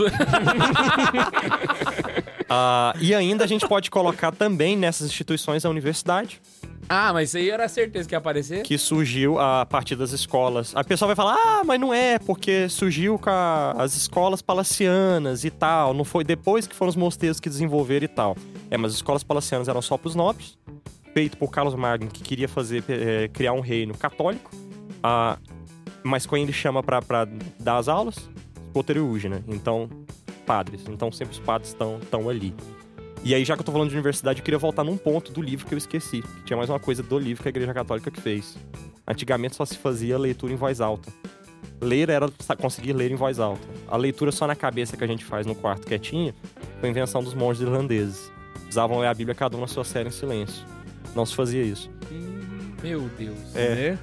Ah, 2.51 2.95
e 2.99 3.15
ainda 3.15 3.45
a 3.45 3.47
gente 3.47 3.69
pode 3.69 3.91
colocar 3.91 4.33
também 4.33 4.75
nessas 4.75 5.07
instituições 5.09 5.67
a 5.67 5.69
universidade, 5.69 6.41
ah, 6.89 7.13
mas 7.13 7.29
isso 7.31 7.37
aí 7.39 7.51
era 7.51 7.69
certeza 7.69 8.09
que 8.09 8.15
ia 8.15 8.19
aparecer. 8.19 8.63
que 8.63 8.79
surgiu 8.79 9.39
a 9.39 9.67
partir 9.67 9.95
das 9.97 10.13
escolas. 10.13 10.75
A 10.75 10.83
pessoa 10.83 11.07
vai 11.09 11.17
falar, 11.17 11.35
ah, 11.37 11.63
mas 11.65 11.79
não 11.81 11.93
é, 11.93 12.19
porque 12.19 12.69
surgiu 12.69 13.19
com 13.19 13.31
a- 13.31 13.73
as 13.79 13.95
escolas 13.97 14.41
palacianas 14.43 15.45
e 15.45 15.51
tal. 15.51 15.93
Não 15.95 16.05
foi 16.05 16.25
depois 16.25 16.67
que 16.67 16.75
foram 16.75 16.91
os 16.91 16.97
mosteiros 16.97 17.39
que 17.41 17.49
desenvolveram 17.49 18.05
e 18.05 18.09
tal. 18.09 18.37
É, 18.71 18.77
mas 18.77 18.93
as 18.93 18.97
escolas 18.97 19.23
palacianas 19.23 19.69
eram 19.69 19.83
só 19.83 19.97
para 19.97 20.09
os 20.09 20.15
nobres, 20.15 20.59
feito 21.15 21.37
por 21.37 21.51
Carlos 21.51 21.75
Magno, 21.75 22.09
que 22.11 22.23
queria 22.23 22.49
fazer, 22.49 22.85
eh, 22.89 23.29
criar 23.33 23.53
um 23.53 23.61
reino 23.61 23.97
católico. 23.97 24.51
Ah, 25.03 25.37
mas 26.03 26.27
quem 26.27 26.43
ele 26.43 26.53
chama 26.53 26.83
para 26.83 27.01
dar 27.59 27.77
as 27.79 27.89
aulas? 27.89 28.31
Poteriúge, 28.73 29.29
né? 29.29 29.43
Então, 29.49 29.89
padres. 30.47 30.83
Então, 30.89 31.11
sempre 31.11 31.35
os 31.35 31.41
padres 31.41 31.71
estão 31.71 32.29
ali. 32.29 32.55
E 33.25 33.35
aí, 33.35 33.45
já 33.45 33.55
que 33.55 33.61
eu 33.61 33.65
tô 33.65 33.73
falando 33.73 33.89
de 33.91 33.95
universidade, 33.95 34.41
eu 34.41 34.45
queria 34.45 34.59
voltar 34.59 34.85
num 34.85 34.97
ponto 34.97 35.33
do 35.33 35.43
livro 35.43 35.67
que 35.67 35.75
eu 35.75 35.79
esqueci. 35.79 36.23
que 36.23 36.43
Tinha 36.45 36.57
mais 36.57 36.71
uma 36.71 36.79
coisa 36.81 37.03
do 37.03 37.19
livro 37.19 37.43
que 37.43 37.49
a 37.49 37.51
Igreja 37.51 37.75
Católica 37.75 38.11
que 38.11 38.21
fez. 38.21 38.57
Antigamente 39.07 39.57
só 39.57 39.65
se 39.65 39.77
fazia 39.77 40.17
leitura 40.19 40.53
em 40.53 40.57
voz 40.57 40.81
alta. 40.81 41.13
Ler 41.81 42.09
era 42.09 42.29
conseguir 42.61 42.93
ler 42.93 43.11
em 43.11 43.17
voz 43.17 43.39
alta. 43.39 43.67
A 43.89 43.97
leitura 43.97 44.33
só 44.33 44.47
na 44.47 44.57
cabeça 44.57 44.97
que 44.97 45.05
a 45.05 45.07
gente 45.07 45.25
faz 45.25 45.47
no 45.47 45.55
quarto 45.55 45.87
quietinho 45.87 46.35
foi 46.81 46.89
invenção 46.89 47.23
dos 47.23 47.35
monges 47.35 47.63
irlandeses. 47.63 48.31
Precisavam 48.55 48.99
ler 48.99 49.09
a 49.09 49.15
Bíblia 49.15 49.35
cada 49.35 49.57
um 49.57 49.61
na 49.61 49.67
sua 49.67 49.85
série 49.85 50.09
em 50.09 50.13
silêncio. 50.13 50.65
Não 51.15 51.27
se 51.27 51.35
fazia 51.35 51.63
isso. 51.63 51.91
Meu 52.83 53.09
Deus. 53.19 53.55
É. 53.55 53.75
Né? 53.93 53.99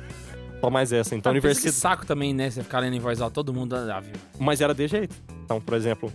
Só 0.61 0.69
mais 0.69 0.91
essa. 0.91 1.15
Então, 1.15 1.31
Ah, 1.31 1.35
pensa 1.35 1.41
que 1.41 1.47
universidade. 1.47 1.75
saco 1.75 2.05
também, 2.05 2.33
né? 2.33 2.49
Você 2.49 2.63
ficar 2.63 2.79
lendo 2.79 2.95
em 2.95 2.99
voz 2.99 3.21
alta, 3.21 3.33
todo 3.33 3.53
mundo 3.53 3.75
ah, 3.75 3.99
viu? 3.99 4.13
Mas 4.39 4.61
era 4.61 4.73
de 4.73 4.87
jeito. 4.87 5.15
Então, 5.43 5.61
por 5.61 5.75
exemplo, 5.75 6.11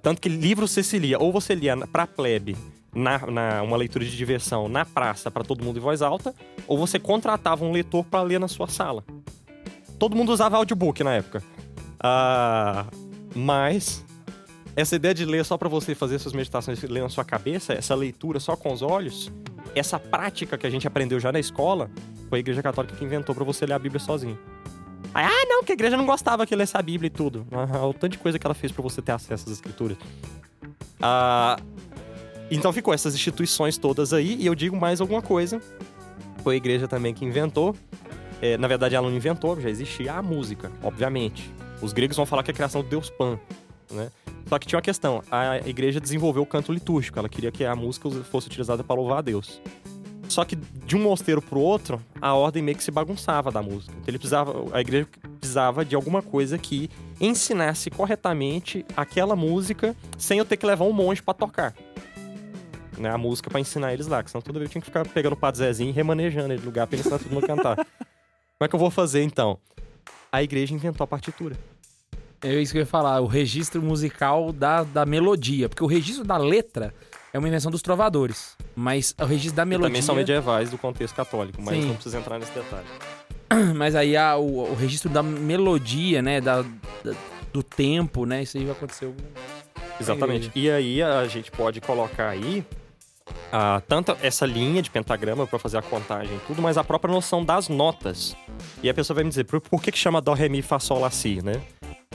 tanto 0.00 0.20
que 0.20 0.28
livro 0.28 0.66
você 0.66 0.82
se 0.82 0.98
lia, 0.98 1.18
ou 1.18 1.30
você 1.32 1.54
lia 1.54 1.76
pra 1.88 2.06
plebe, 2.06 2.56
na, 2.94 3.18
na- 3.26 3.62
uma 3.62 3.76
leitura 3.76 4.04
de 4.04 4.16
diversão 4.16 4.68
na 4.68 4.84
praça 4.86 5.30
pra 5.30 5.44
todo 5.44 5.62
mundo 5.64 5.76
em 5.78 5.82
voz 5.82 6.00
alta, 6.00 6.34
ou 6.66 6.78
você 6.78 6.98
contratava 6.98 7.64
um 7.64 7.72
leitor 7.72 8.04
pra 8.04 8.22
ler 8.22 8.40
na 8.40 8.48
sua 8.48 8.68
sala. 8.68 9.04
Todo 9.98 10.16
mundo 10.16 10.32
usava 10.32 10.56
audiobook 10.56 11.02
na 11.04 11.14
época. 11.14 11.42
Ah, 12.00 12.86
mas 13.34 14.04
essa 14.74 14.96
ideia 14.96 15.14
de 15.14 15.24
ler 15.24 15.44
só 15.44 15.56
pra 15.58 15.68
você 15.68 15.94
fazer 15.94 16.18
suas 16.18 16.34
meditações 16.34 16.82
ler 16.82 17.02
na 17.02 17.08
sua 17.08 17.24
cabeça, 17.24 17.72
essa 17.72 17.94
leitura 17.94 18.38
só 18.40 18.56
com 18.56 18.72
os 18.72 18.82
olhos, 18.82 19.30
essa 19.74 19.98
prática 19.98 20.56
que 20.58 20.66
a 20.66 20.70
gente 20.70 20.86
aprendeu 20.86 21.18
já 21.20 21.30
na 21.32 21.38
escola, 21.40 21.90
foi 22.28 22.38
a 22.38 22.40
Igreja 22.40 22.62
Católica 22.62 22.94
que 22.96 23.04
inventou 23.04 23.34
pra 23.34 23.44
você 23.44 23.64
ler 23.66 23.74
a 23.74 23.78
Bíblia 23.78 24.00
sozinho. 24.00 24.38
Ah, 25.24 25.46
não, 25.48 25.64
que 25.64 25.72
a 25.72 25.74
igreja 25.74 25.96
não 25.96 26.04
gostava 26.04 26.46
que 26.46 26.54
lesse 26.54 26.76
a 26.76 26.82
Bíblia 26.82 27.06
e 27.06 27.10
tudo. 27.10 27.46
Ah, 27.50 27.86
o 27.86 27.94
tanto 27.94 28.12
de 28.12 28.18
coisa 28.18 28.38
que 28.38 28.46
ela 28.46 28.54
fez 28.54 28.72
pra 28.72 28.82
você 28.82 29.00
ter 29.00 29.12
acesso 29.12 29.46
às 29.46 29.52
escrituras. 29.52 29.96
Ah, 31.00 31.56
então 32.50 32.72
ficou 32.72 32.92
essas 32.92 33.14
instituições 33.14 33.78
todas 33.78 34.12
aí, 34.12 34.36
e 34.36 34.46
eu 34.46 34.54
digo 34.54 34.76
mais 34.76 35.00
alguma 35.00 35.22
coisa. 35.22 35.60
Foi 36.42 36.54
a 36.54 36.56
igreja 36.56 36.86
também 36.86 37.14
que 37.14 37.24
inventou. 37.24 37.74
É, 38.40 38.58
na 38.58 38.68
verdade, 38.68 38.94
ela 38.94 39.08
não 39.08 39.16
inventou, 39.16 39.58
já 39.60 39.70
existia 39.70 40.12
a 40.12 40.22
música, 40.22 40.70
obviamente. 40.82 41.50
Os 41.80 41.92
gregos 41.92 42.16
vão 42.16 42.26
falar 42.26 42.42
que 42.42 42.50
é 42.50 42.52
a 42.52 42.54
criação 42.54 42.82
do 42.82 42.88
deus 42.88 43.08
Pan, 43.10 43.38
né? 43.90 44.10
Só 44.48 44.58
que 44.58 44.66
tinha 44.66 44.76
uma 44.76 44.82
questão, 44.82 45.22
a 45.30 45.58
igreja 45.66 45.98
desenvolveu 45.98 46.42
o 46.42 46.46
canto 46.46 46.72
litúrgico, 46.72 47.18
ela 47.18 47.28
queria 47.28 47.50
que 47.50 47.64
a 47.64 47.74
música 47.74 48.08
fosse 48.30 48.46
utilizada 48.46 48.84
para 48.84 48.94
louvar 48.94 49.18
a 49.18 49.22
Deus. 49.22 49.60
Só 50.28 50.44
que 50.44 50.56
de 50.56 50.96
um 50.96 51.02
mosteiro 51.02 51.40
pro 51.40 51.60
outro, 51.60 52.00
a 52.20 52.34
ordem 52.34 52.62
meio 52.62 52.76
que 52.76 52.84
se 52.84 52.90
bagunçava 52.90 53.50
da 53.50 53.62
música. 53.62 53.92
Então 53.92 54.04
ele 54.08 54.18
precisava, 54.18 54.76
a 54.76 54.80
igreja 54.80 55.06
precisava 55.38 55.84
de 55.84 55.94
alguma 55.94 56.22
coisa 56.22 56.58
que 56.58 56.90
ensinasse 57.20 57.90
corretamente 57.90 58.84
aquela 58.96 59.36
música 59.36 59.96
sem 60.18 60.38
eu 60.38 60.44
ter 60.44 60.56
que 60.56 60.66
levar 60.66 60.84
um 60.84 60.92
monge 60.92 61.22
pra 61.22 61.34
tocar. 61.34 61.74
Né, 62.98 63.10
a 63.10 63.18
música 63.18 63.50
pra 63.50 63.60
ensinar 63.60 63.92
eles 63.92 64.06
lá, 64.06 64.22
que 64.22 64.30
senão 64.30 64.40
toda 64.40 64.58
vez 64.58 64.68
eu 64.68 64.72
tinha 64.72 64.80
que 64.80 64.86
ficar 64.86 65.06
pegando 65.06 65.34
o 65.34 65.36
Padre 65.36 65.58
Zezinho 65.58 65.90
e 65.90 65.92
remanejando 65.92 66.52
ele 66.52 66.60
no 66.60 66.66
lugar 66.66 66.86
pra 66.86 66.96
ele 66.96 67.02
ensinar 67.02 67.18
todo 67.18 67.30
mundo 67.30 67.44
a 67.44 67.46
cantar. 67.46 67.76
Como 67.76 67.86
é 68.62 68.68
que 68.68 68.74
eu 68.74 68.80
vou 68.80 68.90
fazer 68.90 69.22
então? 69.22 69.58
A 70.32 70.42
igreja 70.42 70.74
inventou 70.74 71.04
a 71.04 71.06
partitura. 71.06 71.56
É 72.42 72.54
isso 72.54 72.72
que 72.72 72.78
eu 72.78 72.82
ia 72.82 72.86
falar, 72.86 73.20
o 73.20 73.26
registro 73.26 73.82
musical 73.82 74.52
da, 74.52 74.82
da 74.82 75.04
melodia. 75.04 75.68
Porque 75.68 75.84
o 75.84 75.86
registro 75.86 76.24
da 76.24 76.36
letra 76.36 76.94
é 77.36 77.38
uma 77.38 77.48
invenção 77.48 77.70
dos 77.70 77.82
trovadores. 77.82 78.56
Mas 78.74 79.14
o 79.20 79.24
registro 79.26 79.56
da 79.56 79.62
E 79.62 79.66
melodia. 79.66 79.88
também 79.90 80.02
são 80.02 80.14
medievais 80.14 80.70
do 80.70 80.78
contexto 80.78 81.14
católico, 81.14 81.60
mas 81.62 81.76
Sim. 81.76 81.86
não 81.88 81.94
precisa 81.94 82.18
entrar 82.18 82.38
nesse 82.38 82.52
detalhe. 82.52 82.86
Mas 83.76 83.94
aí 83.94 84.16
a- 84.16 84.36
o, 84.36 84.72
o 84.72 84.74
registro 84.74 85.08
da 85.08 85.22
melodia, 85.22 86.20
né? 86.20 86.40
Da, 86.40 86.62
da- 86.62 87.14
do 87.52 87.62
tempo, 87.62 88.26
né? 88.26 88.42
Isso 88.42 88.56
aí 88.58 88.68
aconteceu. 88.68 89.14
Exatamente. 90.00 90.50
E 90.54 90.68
aí 90.70 91.00
a 91.02 91.24
gente 91.28 91.50
pode 91.50 91.80
colocar 91.80 92.28
aí 92.30 92.64
ah, 93.52 93.80
tanto 93.86 94.16
essa 94.20 94.44
linha 94.44 94.82
de 94.82 94.90
pentagrama 94.90 95.46
para 95.46 95.58
fazer 95.58 95.78
a 95.78 95.82
contagem 95.82 96.34
e 96.36 96.40
tudo, 96.46 96.60
mas 96.60 96.76
a 96.76 96.82
própria 96.84 97.12
noção 97.12 97.44
das 97.44 97.68
notas. 97.68 98.36
E 98.82 98.90
a 98.90 98.94
pessoa 98.94 99.14
vai 99.14 99.24
me 99.24 99.30
dizer, 99.30 99.44
por, 99.44 99.60
por 99.60 99.80
que, 99.80 99.92
que 99.92 99.98
chama 99.98 100.20
Dó, 100.20 100.32
Ré, 100.34 100.48
Mi, 100.48 100.60
Fá, 100.60 100.78
Sol, 100.78 100.98
Lá, 101.00 101.10
Si, 101.10 101.40
né? 101.42 101.62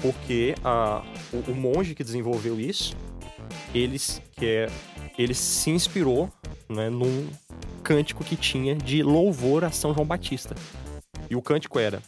Porque 0.01 0.53
ah, 0.63 1.01
o, 1.31 1.51
o 1.51 1.55
monge 1.55 1.95
que 1.95 2.03
desenvolveu 2.03 2.59
isso, 2.59 2.93
eles, 3.73 4.21
que 4.35 4.45
é, 4.45 4.69
ele 5.17 5.33
se 5.33 5.69
inspirou 5.69 6.29
né, 6.69 6.89
num 6.89 7.29
cântico 7.83 8.23
que 8.23 8.35
tinha 8.35 8.75
de 8.75 9.03
louvor 9.03 9.63
a 9.63 9.71
São 9.71 9.93
João 9.93 10.05
Batista. 10.05 10.55
E 11.29 11.35
o 11.35 11.41
cântico 11.41 11.79
era 11.79 12.01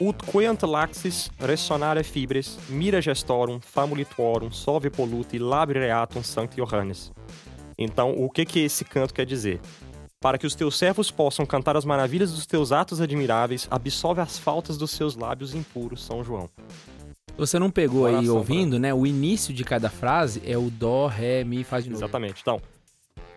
Ut 0.00 0.18
queant 0.24 0.62
laxis 0.62 1.30
ressonare 1.38 2.02
fibres, 2.02 2.58
mira 2.68 3.00
gestorum, 3.00 3.60
famulituorum, 3.60 4.50
solve 4.50 4.90
polluti, 4.90 5.38
labireatum 5.38 6.22
sancti 6.22 6.56
Johannes. 6.56 7.12
Então, 7.78 8.10
o 8.12 8.28
que 8.28 8.44
que 8.44 8.60
esse 8.60 8.84
canto 8.84 9.14
quer 9.14 9.26
dizer? 9.26 9.60
Para 10.20 10.38
que 10.38 10.46
os 10.46 10.54
teus 10.54 10.76
servos 10.78 11.10
possam 11.10 11.44
cantar 11.44 11.76
as 11.76 11.84
maravilhas 11.84 12.32
dos 12.32 12.46
teus 12.46 12.72
atos 12.72 13.00
admiráveis, 13.00 13.68
absolve 13.70 14.20
as 14.20 14.38
faltas 14.38 14.76
dos 14.76 14.90
seus 14.90 15.14
lábios 15.14 15.54
impuros, 15.54 16.04
São 16.04 16.24
João. 16.24 16.48
Você 17.36 17.58
não 17.58 17.70
pegou 17.70 18.06
aí 18.06 18.14
Oração, 18.14 18.36
ouvindo, 18.36 18.78
né? 18.78 18.92
O 18.94 19.06
início 19.06 19.52
de 19.54 19.64
cada 19.64 19.88
frase 19.90 20.42
é 20.46 20.56
o 20.56 20.70
Dó, 20.70 21.06
Ré, 21.06 21.42
Mi, 21.44 21.64
Fá 21.64 21.80
de 21.80 21.88
novo. 21.88 21.98
Exatamente. 22.00 22.40
Então, 22.42 22.60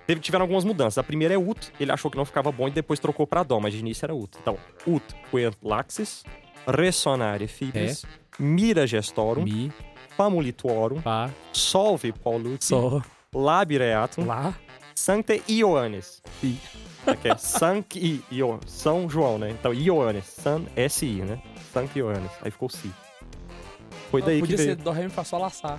teve- 0.06 0.20
tiveram 0.22 0.44
algumas 0.44 0.64
mudanças. 0.64 0.98
A 0.98 1.04
primeira 1.04 1.34
é 1.34 1.38
ut, 1.38 1.72
ele 1.80 1.92
achou 1.92 2.12
que 2.12 2.18
não 2.18 2.26
ficava 2.26 2.52
bom 2.52 2.68
e 2.68 2.72
depois 2.72 3.00
trocou 3.00 3.26
para 3.26 3.42
dó, 3.44 3.60
mas 3.60 3.74
de 3.74 3.80
início 3.80 4.06
era 4.06 4.14
ut. 4.14 4.38
Então, 4.40 4.58
ut 4.86 5.04
queant 5.32 5.56
laxis, 5.64 6.24
ressonare 6.68 7.48
fibres, 7.48 8.06
mira 8.38 8.86
gestorum, 8.86 9.44
Mi, 9.44 9.72
famulituorum, 10.18 11.02
Fá, 11.02 11.30
solve 11.54 12.12
polluti, 12.12 12.66
Sol, 12.66 13.02
labireatum, 13.34 14.26
Lá. 14.26 14.54
Sancte 14.94 15.42
Ioannes. 15.50 16.22
Sim. 16.42 16.58
Que 17.22 17.28
é 17.30 17.38
Sanct 17.38 18.24
Io, 18.32 18.60
São 18.66 19.08
João, 19.10 19.38
né? 19.38 19.52
Então, 19.52 19.72
Ioannes, 19.74 20.26
San 20.26 20.64
S-I, 20.76 21.22
né? 21.22 21.40
Sanct 21.72 21.98
Ioannes. 22.00 22.32
Aí 22.42 22.50
ficou 22.50 22.70
Si. 22.70 22.90
Foi 24.12 24.22
daí 24.22 24.36
que 24.36 24.42
Podia 24.42 24.58
veio. 24.58 24.70
ser 24.70 24.76
Dó, 24.78 24.92
Ré, 24.92 25.04
Mi, 25.04 25.10
Fá, 25.10 25.24
Sol, 25.24 25.40
Lá, 25.42 25.50
Sá. 25.50 25.78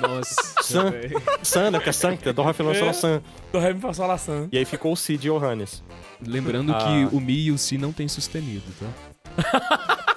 Nossa, 0.00 0.90
velho. 0.90 1.22
San, 1.42 1.70
né? 1.70 1.78
Que 1.80 1.88
é 1.88 1.92
Sancta, 1.92 2.32
Dó, 2.32 2.42
Ré, 2.44 2.52
Fá, 2.52 2.64
É. 2.64 2.74
Sol, 2.74 2.94
San. 2.94 3.22
Dó, 3.52 3.58
Ré, 3.60 3.72
Mi, 3.72 3.80
Fá, 3.80 3.92
Sol, 3.92 4.06
Lá. 4.06 4.16
E 4.50 4.58
aí 4.58 4.64
ficou 4.64 4.92
o 4.92 4.96
Si 4.96 5.16
de 5.16 5.28
Johannes. 5.28 5.82
Lembrando 6.24 6.72
Ah. 6.74 6.78
que 6.78 7.16
o 7.16 7.20
Mi 7.20 7.44
e 7.44 7.50
o 7.52 7.58
Si 7.58 7.76
não 7.78 7.92
tem 7.92 8.08
sustenido, 8.08 8.64
tá? 8.80 9.34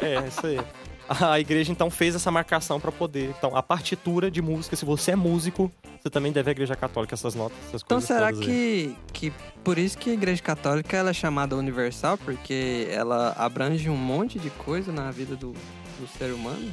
É, 0.00 0.26
isso 0.28 0.46
aí. 0.46 0.60
A 1.08 1.40
igreja, 1.40 1.72
então, 1.72 1.90
fez 1.90 2.14
essa 2.14 2.30
marcação 2.30 2.78
pra 2.78 2.92
poder. 2.92 3.34
Então, 3.36 3.56
a 3.56 3.62
partitura 3.62 4.30
de 4.30 4.42
música, 4.42 4.76
se 4.76 4.84
você 4.84 5.12
é 5.12 5.16
músico, 5.16 5.72
você 6.00 6.10
também 6.10 6.30
deve 6.30 6.50
à 6.50 6.52
igreja 6.52 6.76
católica 6.76 7.14
essas 7.14 7.34
notas, 7.34 7.56
essas 7.68 7.82
Então 7.82 7.96
coisas 7.96 8.06
será 8.06 8.30
todas 8.30 8.46
aí. 8.46 8.94
que, 9.12 9.30
que 9.30 9.32
por 9.64 9.78
isso 9.78 9.96
que 9.98 10.10
a 10.10 10.12
Igreja 10.12 10.42
Católica 10.42 10.96
ela 10.96 11.10
é 11.10 11.12
chamada 11.14 11.56
universal? 11.56 12.16
Porque 12.18 12.86
ela 12.90 13.34
abrange 13.38 13.88
um 13.88 13.96
monte 13.96 14.38
de 14.38 14.50
coisa 14.50 14.92
na 14.92 15.10
vida 15.10 15.34
do, 15.34 15.54
do 15.98 16.06
ser 16.06 16.32
humano? 16.32 16.70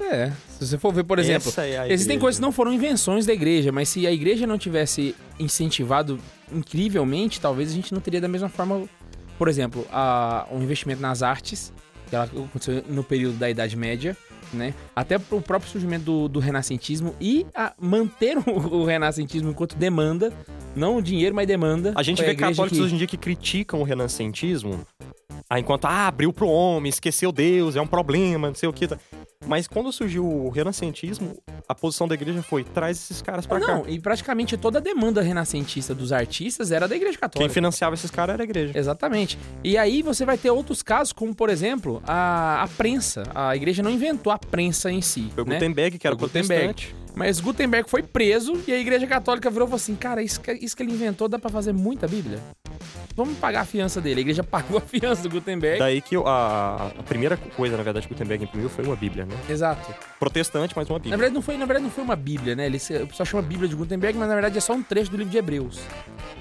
É, 0.00 0.32
se 0.48 0.66
você 0.66 0.78
for 0.78 0.92
ver, 0.94 1.04
por 1.04 1.18
exemplo, 1.18 1.52
é 1.58 1.92
Existem 1.92 2.18
coisas 2.18 2.38
que 2.38 2.42
não 2.42 2.50
foram 2.50 2.72
invenções 2.72 3.26
da 3.26 3.34
igreja, 3.34 3.70
mas 3.70 3.88
se 3.88 4.06
a 4.06 4.12
igreja 4.12 4.46
não 4.46 4.56
tivesse 4.56 5.14
incentivado 5.38 6.18
incrivelmente, 6.50 7.40
talvez 7.40 7.70
a 7.70 7.74
gente 7.74 7.92
não 7.92 8.00
teria 8.00 8.20
da 8.20 8.28
mesma 8.28 8.48
forma. 8.48 8.88
Por 9.38 9.48
exemplo, 9.48 9.86
a, 9.90 10.46
um 10.50 10.62
investimento 10.62 11.00
nas 11.00 11.22
artes, 11.22 11.72
que 12.08 12.16
aconteceu 12.16 12.82
no 12.88 13.04
período 13.04 13.38
da 13.38 13.48
Idade 13.48 13.76
Média, 13.76 14.16
né? 14.52 14.74
Até 14.94 15.16
o 15.16 15.40
próprio 15.40 15.70
surgimento 15.70 16.04
do, 16.04 16.28
do 16.28 16.40
renascentismo 16.40 17.14
e 17.20 17.46
a 17.54 17.72
manter 17.80 18.36
o, 18.38 18.42
o 18.82 18.84
renascentismo 18.84 19.50
enquanto 19.50 19.76
demanda, 19.76 20.32
não 20.74 21.00
dinheiro, 21.00 21.34
mas 21.34 21.46
demanda. 21.46 21.92
A 21.96 22.02
gente 22.02 22.22
vê 22.22 22.30
igreja 22.30 22.50
católicos 22.50 22.78
que- 22.78 22.84
hoje 22.84 22.94
em 22.94 22.98
dia 22.98 23.06
que 23.06 23.16
criticam 23.16 23.80
o 23.80 23.84
renascentismo, 23.84 24.80
ah, 25.48 25.58
enquanto 25.58 25.86
ah, 25.86 26.06
abriu 26.06 26.32
pro 26.32 26.48
homem, 26.48 26.90
esqueceu 26.90 27.32
Deus, 27.32 27.76
é 27.76 27.80
um 27.80 27.86
problema, 27.86 28.48
não 28.48 28.54
sei 28.54 28.68
o 28.68 28.72
que. 28.72 28.88
Mas 29.46 29.66
quando 29.66 29.90
surgiu 29.90 30.26
o 30.26 30.50
renascentismo, 30.50 31.36
a 31.66 31.74
posição 31.74 32.06
da 32.06 32.14
igreja 32.14 32.42
foi: 32.42 32.62
traz 32.62 32.98
esses 32.98 33.22
caras 33.22 33.46
pra 33.46 33.58
cá. 33.60 33.66
Não, 33.74 33.88
e 33.88 33.98
praticamente 33.98 34.56
toda 34.56 34.78
a 34.78 34.82
demanda 34.82 35.22
renascentista 35.22 35.94
dos 35.94 36.12
artistas 36.12 36.70
era 36.70 36.86
da 36.86 36.94
igreja 36.94 37.12
Quem 37.14 37.20
católica. 37.20 37.52
financiava 37.54 37.94
esses 37.94 38.10
caras 38.10 38.34
era 38.34 38.42
a 38.42 38.44
igreja. 38.44 38.78
Exatamente. 38.78 39.38
E 39.64 39.78
aí 39.78 40.02
você 40.02 40.24
vai 40.24 40.36
ter 40.36 40.50
outros 40.50 40.82
casos, 40.82 41.12
como 41.12 41.34
por 41.34 41.48
exemplo, 41.48 42.02
a, 42.06 42.62
a 42.62 42.68
prensa. 42.68 43.22
A 43.34 43.56
igreja 43.56 43.82
não 43.82 43.90
inventou 43.90 44.32
a 44.32 44.38
prensa 44.38 44.90
em 44.90 45.00
si. 45.00 45.30
Foi 45.34 45.42
o 45.42 45.46
né? 45.46 45.54
Gutenberg, 45.54 45.98
que 45.98 46.06
era 46.06 46.14
Foi 46.16 46.24
o 46.24 46.28
Gutenberg. 46.28 46.64
protestante. 46.74 46.96
Mas 47.14 47.40
Gutenberg 47.40 47.90
foi 47.90 48.02
preso 48.02 48.60
e 48.68 48.72
a 48.72 48.78
igreja 48.78 49.06
católica 49.06 49.50
virou 49.50 49.66
e 49.66 49.70
falou 49.70 49.76
assim: 49.76 49.96
cara, 49.96 50.22
isso 50.22 50.40
que, 50.40 50.52
isso 50.52 50.76
que 50.76 50.82
ele 50.82 50.92
inventou 50.92 51.28
dá 51.28 51.38
pra 51.38 51.50
fazer 51.50 51.72
muita 51.72 52.06
Bíblia. 52.06 52.38
Vamos 53.14 53.36
pagar 53.38 53.62
a 53.62 53.64
fiança 53.64 54.00
dele. 54.00 54.18
A 54.18 54.22
igreja 54.22 54.42
pagou 54.44 54.78
a 54.78 54.80
fiança 54.80 55.22
do 55.22 55.30
Gutenberg. 55.30 55.78
Daí 55.78 56.00
que 56.00 56.16
a, 56.16 56.90
a 56.98 57.02
primeira 57.02 57.36
coisa, 57.36 57.76
na 57.76 57.82
verdade, 57.82 58.06
que 58.06 58.14
Gutenberg 58.14 58.44
imprimiu 58.44 58.68
foi 58.68 58.84
uma 58.84 58.96
Bíblia, 58.96 59.26
né? 59.26 59.34
Exato. 59.48 59.92
Protestante, 60.18 60.72
mas 60.76 60.88
uma 60.88 60.94
Na 60.94 60.98
Bíblia. 61.00 61.16
verdade, 61.18 61.34
não 61.34 61.42
foi, 61.42 61.56
na 61.56 61.66
verdade, 61.66 61.84
não 61.84 61.90
foi 61.90 62.04
uma 62.04 62.16
Bíblia, 62.16 62.54
né? 62.54 62.66
Ele, 62.66 62.76
o 62.76 63.06
pessoal 63.08 63.26
chama 63.26 63.42
Bíblia 63.42 63.68
de 63.68 63.74
Gutenberg, 63.74 64.16
mas 64.18 64.28
na 64.28 64.34
verdade 64.34 64.56
é 64.56 64.60
só 64.60 64.72
um 64.74 64.82
trecho 64.82 65.10
do 65.10 65.16
livro 65.16 65.30
de 65.30 65.38
Hebreus. 65.38 65.80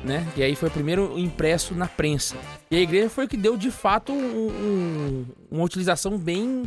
Né? 0.03 0.25
E 0.37 0.43
aí 0.43 0.55
foi 0.55 0.69
o 0.69 0.71
primeiro 0.71 1.17
impresso 1.19 1.73
na 1.73 1.85
prensa. 1.87 2.35
E 2.71 2.77
a 2.77 2.79
igreja 2.79 3.09
foi 3.09 3.25
o 3.25 3.27
que 3.27 3.35
deu, 3.35 3.57
de 3.57 3.69
fato, 3.71 4.13
um- 4.13 4.47
um- 4.47 5.25
uma 5.51 5.63
utilização 5.65 6.17
bem, 6.17 6.63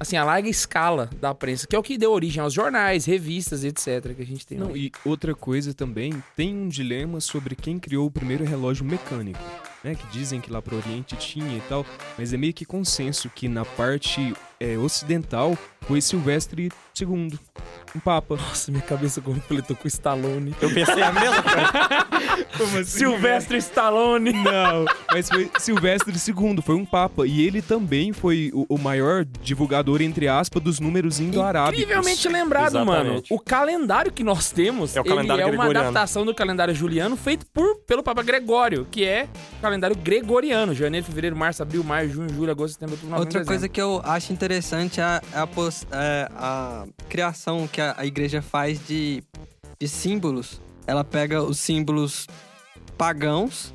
assim, 0.00 0.16
a 0.16 0.24
larga 0.24 0.48
escala 0.48 1.10
da 1.20 1.34
prensa, 1.34 1.66
que 1.66 1.76
é 1.76 1.78
o 1.78 1.82
que 1.82 1.98
deu 1.98 2.10
origem 2.10 2.42
aos 2.42 2.54
jornais, 2.54 3.04
revistas, 3.04 3.62
etc., 3.62 4.14
que 4.16 4.22
a 4.22 4.26
gente 4.26 4.46
tem 4.46 4.56
Não, 4.58 4.70
hoje. 4.70 4.86
e 4.86 5.08
outra 5.08 5.34
coisa 5.34 5.74
também, 5.74 6.10
tem 6.34 6.54
um 6.56 6.68
dilema 6.68 7.20
sobre 7.20 7.54
quem 7.54 7.78
criou 7.78 8.06
o 8.06 8.10
primeiro 8.10 8.42
relógio 8.44 8.84
mecânico. 8.84 9.38
Né, 9.82 9.94
que 9.94 10.06
dizem 10.08 10.40
que 10.40 10.50
lá 10.52 10.60
pro 10.60 10.76
Oriente 10.76 11.16
tinha 11.16 11.56
e 11.56 11.60
tal, 11.68 11.84
mas 12.18 12.32
é 12.32 12.36
meio 12.36 12.52
que 12.52 12.64
consenso 12.64 13.30
que 13.30 13.48
na 13.48 13.64
parte 13.64 14.34
é, 14.58 14.76
ocidental 14.76 15.56
foi 15.82 16.00
Silvestre 16.02 16.70
II, 17.00 17.38
um 17.96 18.00
papa. 18.00 18.36
Nossa, 18.36 18.70
minha 18.70 18.82
cabeça 18.82 19.20
completou 19.22 19.74
com 19.74 19.88
Stallone. 19.88 20.54
Eu 20.60 20.72
pensei 20.72 21.02
a 21.02 21.10
mesma 21.10 21.42
coisa. 21.42 22.44
Como 22.58 22.78
assim? 22.78 22.98
Silvestre 22.98 23.56
Stallone. 23.56 24.32
Não, 24.34 24.84
mas 25.10 25.28
foi 25.30 25.50
Silvestre 25.58 26.12
II, 26.12 26.60
foi 26.62 26.74
um 26.74 26.84
papa. 26.84 27.26
E 27.26 27.40
ele 27.40 27.62
também 27.62 28.12
foi 28.12 28.50
o, 28.52 28.66
o 28.68 28.78
maior 28.78 29.24
divulgador, 29.24 30.02
entre 30.02 30.28
aspas, 30.28 30.62
dos 30.62 30.78
números 30.78 31.18
indo-arábicos. 31.18 31.82
Incrivelmente 31.82 32.28
lembrado, 32.28 32.76
Exatamente. 32.76 33.04
mano. 33.06 33.22
O 33.30 33.38
calendário 33.40 34.12
que 34.12 34.22
nós 34.22 34.50
temos, 34.52 34.94
É 34.94 35.00
o 35.00 35.04
calendário 35.04 35.40
ele 35.40 35.42
é 35.42 35.46
uma 35.46 35.64
gregoriano. 35.64 35.88
adaptação 35.88 36.26
do 36.26 36.34
calendário 36.34 36.74
juliano 36.74 37.16
feito 37.16 37.46
por, 37.46 37.76
pelo 37.86 38.02
Papa 38.02 38.22
Gregório, 38.22 38.86
que 38.90 39.04
é 39.04 39.26
o 39.58 39.60
calendário 39.70 39.96
gregoriano. 39.96 40.74
Janeiro, 40.74 41.06
fevereiro, 41.06 41.36
março, 41.36 41.62
abril, 41.62 41.82
maio, 41.84 42.10
junho, 42.10 42.28
julho, 42.28 42.50
agosto, 42.50 42.74
setembro, 42.74 42.94
outubro, 42.94 43.10
novembro, 43.10 43.38
Outra 43.38 43.44
coisa 43.44 43.68
que 43.68 43.80
eu 43.80 44.00
acho 44.04 44.32
interessante 44.32 45.00
é 45.00 45.04
a, 45.04 45.22
é 45.32 45.38
a 45.38 45.46
pos- 45.46 45.86
é 45.92 46.28
a 46.34 46.86
criação 47.08 47.66
que 47.68 47.80
a, 47.80 47.94
a 47.96 48.04
igreja 48.04 48.42
faz 48.42 48.80
de, 48.86 49.22
de 49.78 49.88
símbolos. 49.88 50.60
Ela 50.86 51.04
pega 51.04 51.42
os 51.42 51.58
símbolos 51.58 52.26
pagãos 52.98 53.72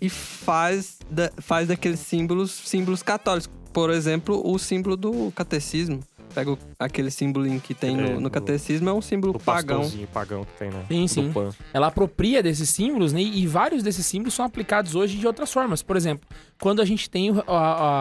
e 0.00 0.08
faz, 0.08 0.98
da, 1.10 1.30
faz 1.38 1.68
daqueles 1.68 2.00
símbolos 2.00 2.50
símbolos 2.50 3.02
católicos. 3.02 3.50
Por 3.72 3.90
exemplo, 3.90 4.40
o 4.44 4.58
símbolo 4.58 4.96
do 4.96 5.32
catecismo. 5.34 6.00
Pega 6.38 6.52
o- 6.52 6.58
aquele 6.78 7.10
símbolo 7.10 7.46
que 7.60 7.74
tem 7.74 7.98
É, 7.98 8.00
no, 8.02 8.14
no 8.20 8.20
do- 8.22 8.30
catecismo, 8.30 8.88
é 8.88 8.92
um 8.92 9.00
símbolo 9.02 9.38
pagão. 9.40 9.90
pagão 10.12 10.44
que 10.44 10.52
tem, 10.56 10.70
né? 10.70 10.84
Sim, 10.88 11.06
sim. 11.08 11.32
Ela 11.72 11.88
apropria 11.88 12.40
desses 12.42 12.68
símbolos, 12.70 13.12
né? 13.12 13.20
E 13.20 13.44
vários 13.46 13.82
desses 13.82 14.06
símbolos 14.06 14.34
são 14.34 14.44
aplicados 14.44 14.94
hoje 14.94 15.18
de 15.18 15.26
outras 15.26 15.52
formas. 15.52 15.82
Por 15.82 15.96
exemplo, 15.96 16.28
quando 16.60 16.82
a 16.82 16.84
gente 16.84 17.08
tem 17.08 17.30
a, 17.46 17.52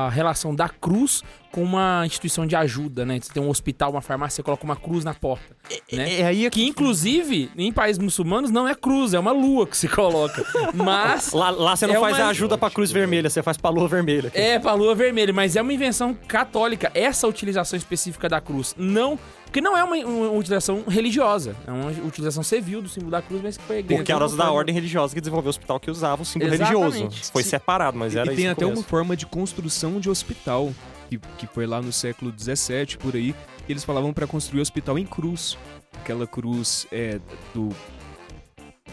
a 0.06 0.10
relação 0.10 0.54
da 0.56 0.68
cruz 0.68 1.24
com 1.52 1.64
uma 1.64 2.04
instituição 2.06 2.46
de 2.46 2.56
ajuda, 2.56 3.06
né? 3.06 3.20
Você 3.20 3.32
tem 3.34 3.42
um 3.42 3.50
hospital, 3.50 3.92
uma 3.92 4.02
farmácia, 4.02 4.36
você 4.38 4.44
coloca 4.44 4.64
uma 4.64 4.76
cruz 4.76 5.04
na 5.06 5.14
porta. 5.14 5.56
né? 5.92 6.20
É 6.22 6.26
aí 6.26 6.50
Que, 6.50 6.66
inclusive, 6.66 7.50
em 7.58 7.72
países 7.72 7.98
muçulmanos, 8.02 8.52
não 8.52 8.68
é 8.68 8.76
cruz, 8.76 9.14
é 9.14 9.20
uma 9.20 9.32
lua 9.32 9.66
que 9.66 9.78
se 9.78 9.88
coloca. 9.88 10.44
Mas 10.74 11.32
Lá, 11.34 11.50
lá 11.50 11.76
você 11.76 11.88
não 11.88 11.96
É 11.96 12.00
faz 12.00 12.18
uma- 12.18 12.26
a 12.26 12.30
ajuda 12.30 12.58
pra 12.58 12.70
cruz 12.70 12.92
vermelha, 12.92 13.30
você 13.30 13.42
faz 13.42 13.58
pra 13.58 13.70
lua 13.70 13.88
vermelha. 13.88 14.32
é 14.34 14.60
pra 14.60 14.74
lua 14.74 14.94
vermelha. 14.96 15.32
Mas 15.34 15.56
é 15.56 15.62
uma 15.62 15.74
invenção 15.74 16.14
católica, 16.14 16.92
essa 16.94 17.28
utilização 17.28 17.78
específica 17.78 18.28
da 18.30 18.42
cruz. 18.42 18.76
Não. 18.78 19.18
Porque 19.48 19.62
não 19.62 19.78
é 19.78 19.84
uma, 19.84 19.96
uma 19.96 20.32
utilização 20.32 20.84
religiosa. 20.88 21.56
É 21.66 21.72
uma 21.72 21.90
utilização 22.06 22.44
civil 22.44 22.82
do 22.82 22.90
símbolo 22.90 23.12
da 23.12 23.22
cruz, 23.22 23.42
mas 23.42 23.58
que 23.58 23.64
foi 23.64 23.78
a 23.78 23.80
igreja. 23.80 23.98
Porque 24.04 24.12
que 24.14 24.16
era 24.16 24.28
da 24.30 24.52
ordem 24.52 24.76
religiosa 24.76 25.16
que 25.16 25.22
desenvolveu 25.22 25.48
o 25.48 25.50
hospital 25.50 25.80
que 25.80 25.90
usava 25.90 26.22
o 26.22 26.26
símbolo 26.26 26.54
Exatamente. 26.54 26.84
religioso. 26.92 27.32
Foi 27.32 27.44
Sim. 27.44 27.50
separado, 27.50 27.98
mas 27.98 28.16
era 28.16 28.32
e 28.32 28.36
tem 28.36 28.40
isso 28.40 28.46
no 28.46 28.52
até 28.52 28.66
uma 28.66 28.72
começo. 28.74 28.90
forma 28.90 29.16
de 29.16 29.26
construção 29.26 30.00
de 30.00 30.10
hospital, 30.10 30.72
que, 31.10 31.18
que 31.38 31.48
foi 31.48 31.66
lá 31.66 31.82
no 31.82 31.94
século 31.94 32.34
XVII, 32.38 32.98
por 33.00 33.16
aí, 33.16 33.34
que 33.66 33.72
eles 33.74 33.84
falavam 33.86 34.14
para 34.14 34.28
construir 34.28 34.62
hospital 34.62 35.00
em 35.00 35.06
cruz. 35.06 35.58
Aquela 36.02 36.28
cruz 36.28 36.86
é 36.92 37.20
do 37.56 37.70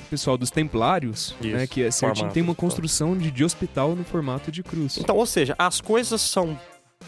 pessoal 0.08 0.38
dos 0.38 0.50
templários, 0.50 1.34
Isso, 1.40 1.56
né, 1.56 1.66
que 1.66 1.82
é 1.82 1.90
certinho, 1.90 2.30
tem 2.30 2.42
uma 2.42 2.52
hospital. 2.52 2.54
construção 2.70 3.16
de, 3.18 3.30
de 3.30 3.44
hospital 3.44 3.96
no 3.96 4.04
formato 4.04 4.52
de 4.52 4.62
cruz. 4.62 4.98
Então, 4.98 5.16
ou 5.16 5.26
seja, 5.26 5.54
as 5.58 5.80
coisas 5.80 6.20
são 6.20 6.58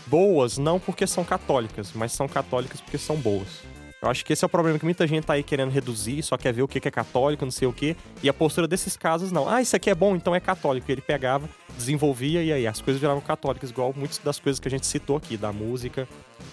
boas 0.06 0.58
não 0.58 0.78
porque 0.78 1.06
são 1.06 1.24
católicas, 1.24 1.92
mas 1.94 2.12
são 2.12 2.28
católicas 2.28 2.80
porque 2.80 2.98
são 2.98 3.16
boas. 3.16 3.64
Eu 4.00 4.10
acho 4.10 4.24
que 4.24 4.32
esse 4.32 4.44
é 4.44 4.46
o 4.46 4.48
problema 4.48 4.78
que 4.78 4.84
muita 4.84 5.06
gente 5.06 5.24
tá 5.24 5.32
aí 5.32 5.42
querendo 5.42 5.70
reduzir, 5.70 6.22
só 6.22 6.36
quer 6.36 6.52
ver 6.52 6.62
o 6.62 6.68
que 6.68 6.86
é 6.86 6.90
católico, 6.90 7.44
não 7.44 7.50
sei 7.50 7.66
o 7.66 7.72
quê. 7.72 7.96
E 8.22 8.28
a 8.28 8.34
postura 8.34 8.68
desses 8.68 8.96
casos, 8.96 9.32
não. 9.32 9.48
Ah, 9.48 9.60
isso 9.60 9.74
aqui 9.74 9.88
é 9.90 9.94
bom, 9.94 10.14
então 10.14 10.34
é 10.34 10.40
católico. 10.40 10.90
Ele 10.92 11.00
pegava, 11.00 11.48
desenvolvia 11.76 12.42
e 12.42 12.52
aí 12.52 12.66
as 12.66 12.80
coisas 12.80 13.00
viravam 13.00 13.20
católicas, 13.20 13.70
igual 13.70 13.92
muitas 13.96 14.18
das 14.18 14.38
coisas 14.38 14.58
que 14.60 14.68
a 14.68 14.70
gente 14.70 14.86
citou 14.86 15.16
aqui, 15.16 15.36
da 15.36 15.52
música, 15.52 16.08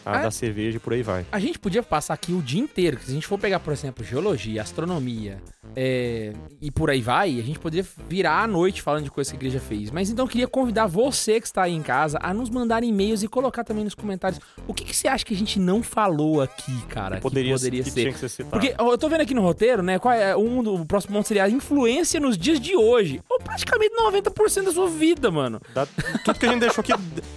a 0.06 0.20
Ah. 0.20 0.24
da 0.24 0.32
cerveja 0.32 0.78
e 0.78 0.80
por 0.80 0.94
aí 0.94 1.04
vai. 1.04 1.26
A 1.32 1.40
gente 1.40 1.60
podia 1.60 1.84
passar 1.84 2.14
aqui 2.14 2.32
o 2.34 2.42
dia 2.42 2.62
inteiro, 2.62 2.98
que 2.98 3.06
se 3.06 3.12
a 3.12 3.14
gente 3.14 3.28
for 3.28 3.38
pegar, 3.38 3.60
por 3.60 3.72
exemplo, 3.74 4.04
geologia, 4.04 4.62
astronomia 4.62 5.42
é, 5.76 6.34
e 6.62 6.70
por 6.72 6.90
aí 6.90 7.02
vai, 7.02 7.40
a 7.40 7.44
gente 7.44 7.60
poderia 7.60 7.86
virar 8.08 8.44
à 8.44 8.48
noite 8.48 8.82
falando 8.82 9.04
de 9.06 9.12
coisas 9.12 9.32
que 9.32 9.38
a 9.38 9.40
igreja 9.40 9.60
fez. 9.60 9.92
Mas 9.92 10.10
então 10.10 10.26
eu 10.26 10.30
queria 10.30 10.48
convidar 10.48 10.88
você 10.88 11.40
que 11.40 11.48
está 11.48 11.64
aí 11.64 11.74
em 11.74 11.82
casa 11.82 12.18
a 12.22 12.34
nos 12.34 12.50
mandar 12.50 12.84
e-mails 12.84 13.24
e 13.24 13.28
colocar 13.28 13.64
também 13.64 13.84
nos 13.84 13.96
comentários 13.96 14.40
o 14.68 14.74
que, 14.74 14.84
que 14.84 14.96
você 14.96 15.08
acha 15.08 15.26
que 15.26 15.34
a 15.34 15.38
gente 15.38 15.60
não 15.60 15.82
falou 15.84 16.42
aqui, 16.42 16.82
cara. 16.88 17.20
Poderia, 17.20 17.54
que 17.54 17.60
poderia 17.60 17.84
que 17.84 17.92
ser. 17.92 18.02
tinha 18.02 18.14
que 18.14 18.30
ser. 18.30 18.46
Porque 18.46 18.76
eu 18.78 18.98
tô 18.98 19.10
vendo 19.10 19.22
aqui 19.22 19.34
no 19.34 19.42
roteiro, 19.42 19.82
né? 19.82 20.00
Qual 20.00 20.14
é 20.14 20.36
um 20.36 20.62
do, 20.64 20.76
o 20.76 20.86
próximo 20.86 21.16
ponto 21.16 21.28
seria 21.28 21.44
a 21.46 21.50
influência 21.50 22.20
nos 22.20 22.38
dias 22.38 22.60
de 22.60 22.76
hoje. 22.76 23.22
Ou 23.30 23.40
praticamente 23.40 23.94
90% 23.96 24.64
da 24.64 24.72
sua 24.72 24.90
vida, 24.90 25.03
mano. 25.32 25.60
Da- 25.74 25.86
tudo 26.24 26.40
que 26.40 26.46
a 26.46 26.50
gente 26.50 26.60
deixou 26.62 26.82
aqui, 26.82 26.94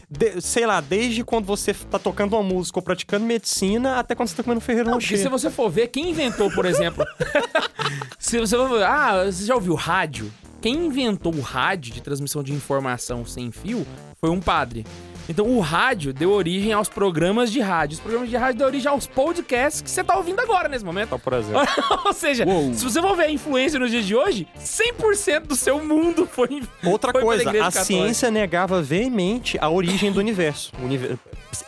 de- 0.09 0.41
sei 0.41 0.67
lá, 0.67 0.81
desde 0.81 1.25
quando 1.25 1.45
você 1.47 1.75
tá 1.75 1.99
tocando 1.99 2.35
uma 2.35 2.43
música 2.43 2.79
ou 2.79 2.83
praticando 2.83 3.25
medicina, 3.27 3.99
até 3.99 4.15
quando 4.15 4.29
você 4.29 4.37
tá 4.37 4.43
comendo 4.43 4.61
Ferreiro 4.61 4.91
Rocher. 4.93 5.19
se 5.19 5.29
você 5.29 5.51
for 5.51 5.69
ver, 5.71 5.89
quem 5.89 6.11
inventou, 6.11 6.51
por 6.53 6.65
exemplo. 6.67 7.05
se 8.19 8.39
você 8.39 8.57
for 8.57 8.69
ver, 8.69 8.85
ah, 8.85 9.25
você 9.25 9.45
já 9.47 9.55
ouviu 9.55 9.75
rádio? 9.75 10.33
Quem 10.61 10.87
inventou 10.87 11.35
o 11.35 11.41
rádio 11.41 11.93
de 11.95 12.01
transmissão 12.01 12.43
de 12.43 12.53
informação 12.53 13.25
sem 13.25 13.53
fio 13.53 13.87
foi 14.21 14.31
um 14.31 14.41
padre. 14.41 14.85
Então 15.29 15.47
o 15.47 15.61
rádio 15.61 16.13
deu 16.13 16.31
origem 16.31 16.73
aos 16.73 16.89
programas 16.89 17.51
de 17.51 17.61
rádio. 17.61 17.95
Os 17.95 18.01
programas 18.01 18.31
de 18.31 18.37
rádio 18.37 18.59
deu 18.59 18.67
origem 18.67 18.91
aos 18.91 19.07
podcasts 19.07 19.81
que 19.83 19.91
você 19.91 20.05
tá 20.05 20.17
ouvindo 20.17 20.39
agora 20.41 20.69
nesse 20.69 20.85
momento. 20.85 21.07
Então, 21.09 21.19
por 21.19 21.33
exemplo. 21.39 21.67
Ou 22.05 22.13
seja, 22.13 22.47
Uou. 22.47 22.73
se 22.75 22.85
você 22.85 23.01
for 23.01 23.17
ver 23.17 23.25
a 23.25 23.31
influência 23.31 23.79
nos 23.79 23.91
dias 23.91 24.05
de 24.05 24.15
hoje, 24.15 24.47
100% 24.59 25.41
do 25.47 25.57
seu 25.57 25.83
mundo 25.85 26.27
foi. 26.31 26.63
Outra 26.85 27.11
foi 27.13 27.23
coisa, 27.23 27.43
a 27.51 27.53
Católica. 27.53 27.85
ciência 27.85 28.31
negava 28.31 28.81
veemente 28.81 29.59
a 29.61 29.69
origem 29.69 30.13
do 30.13 30.21
universo. 30.21 30.73
Univer- 30.83 31.17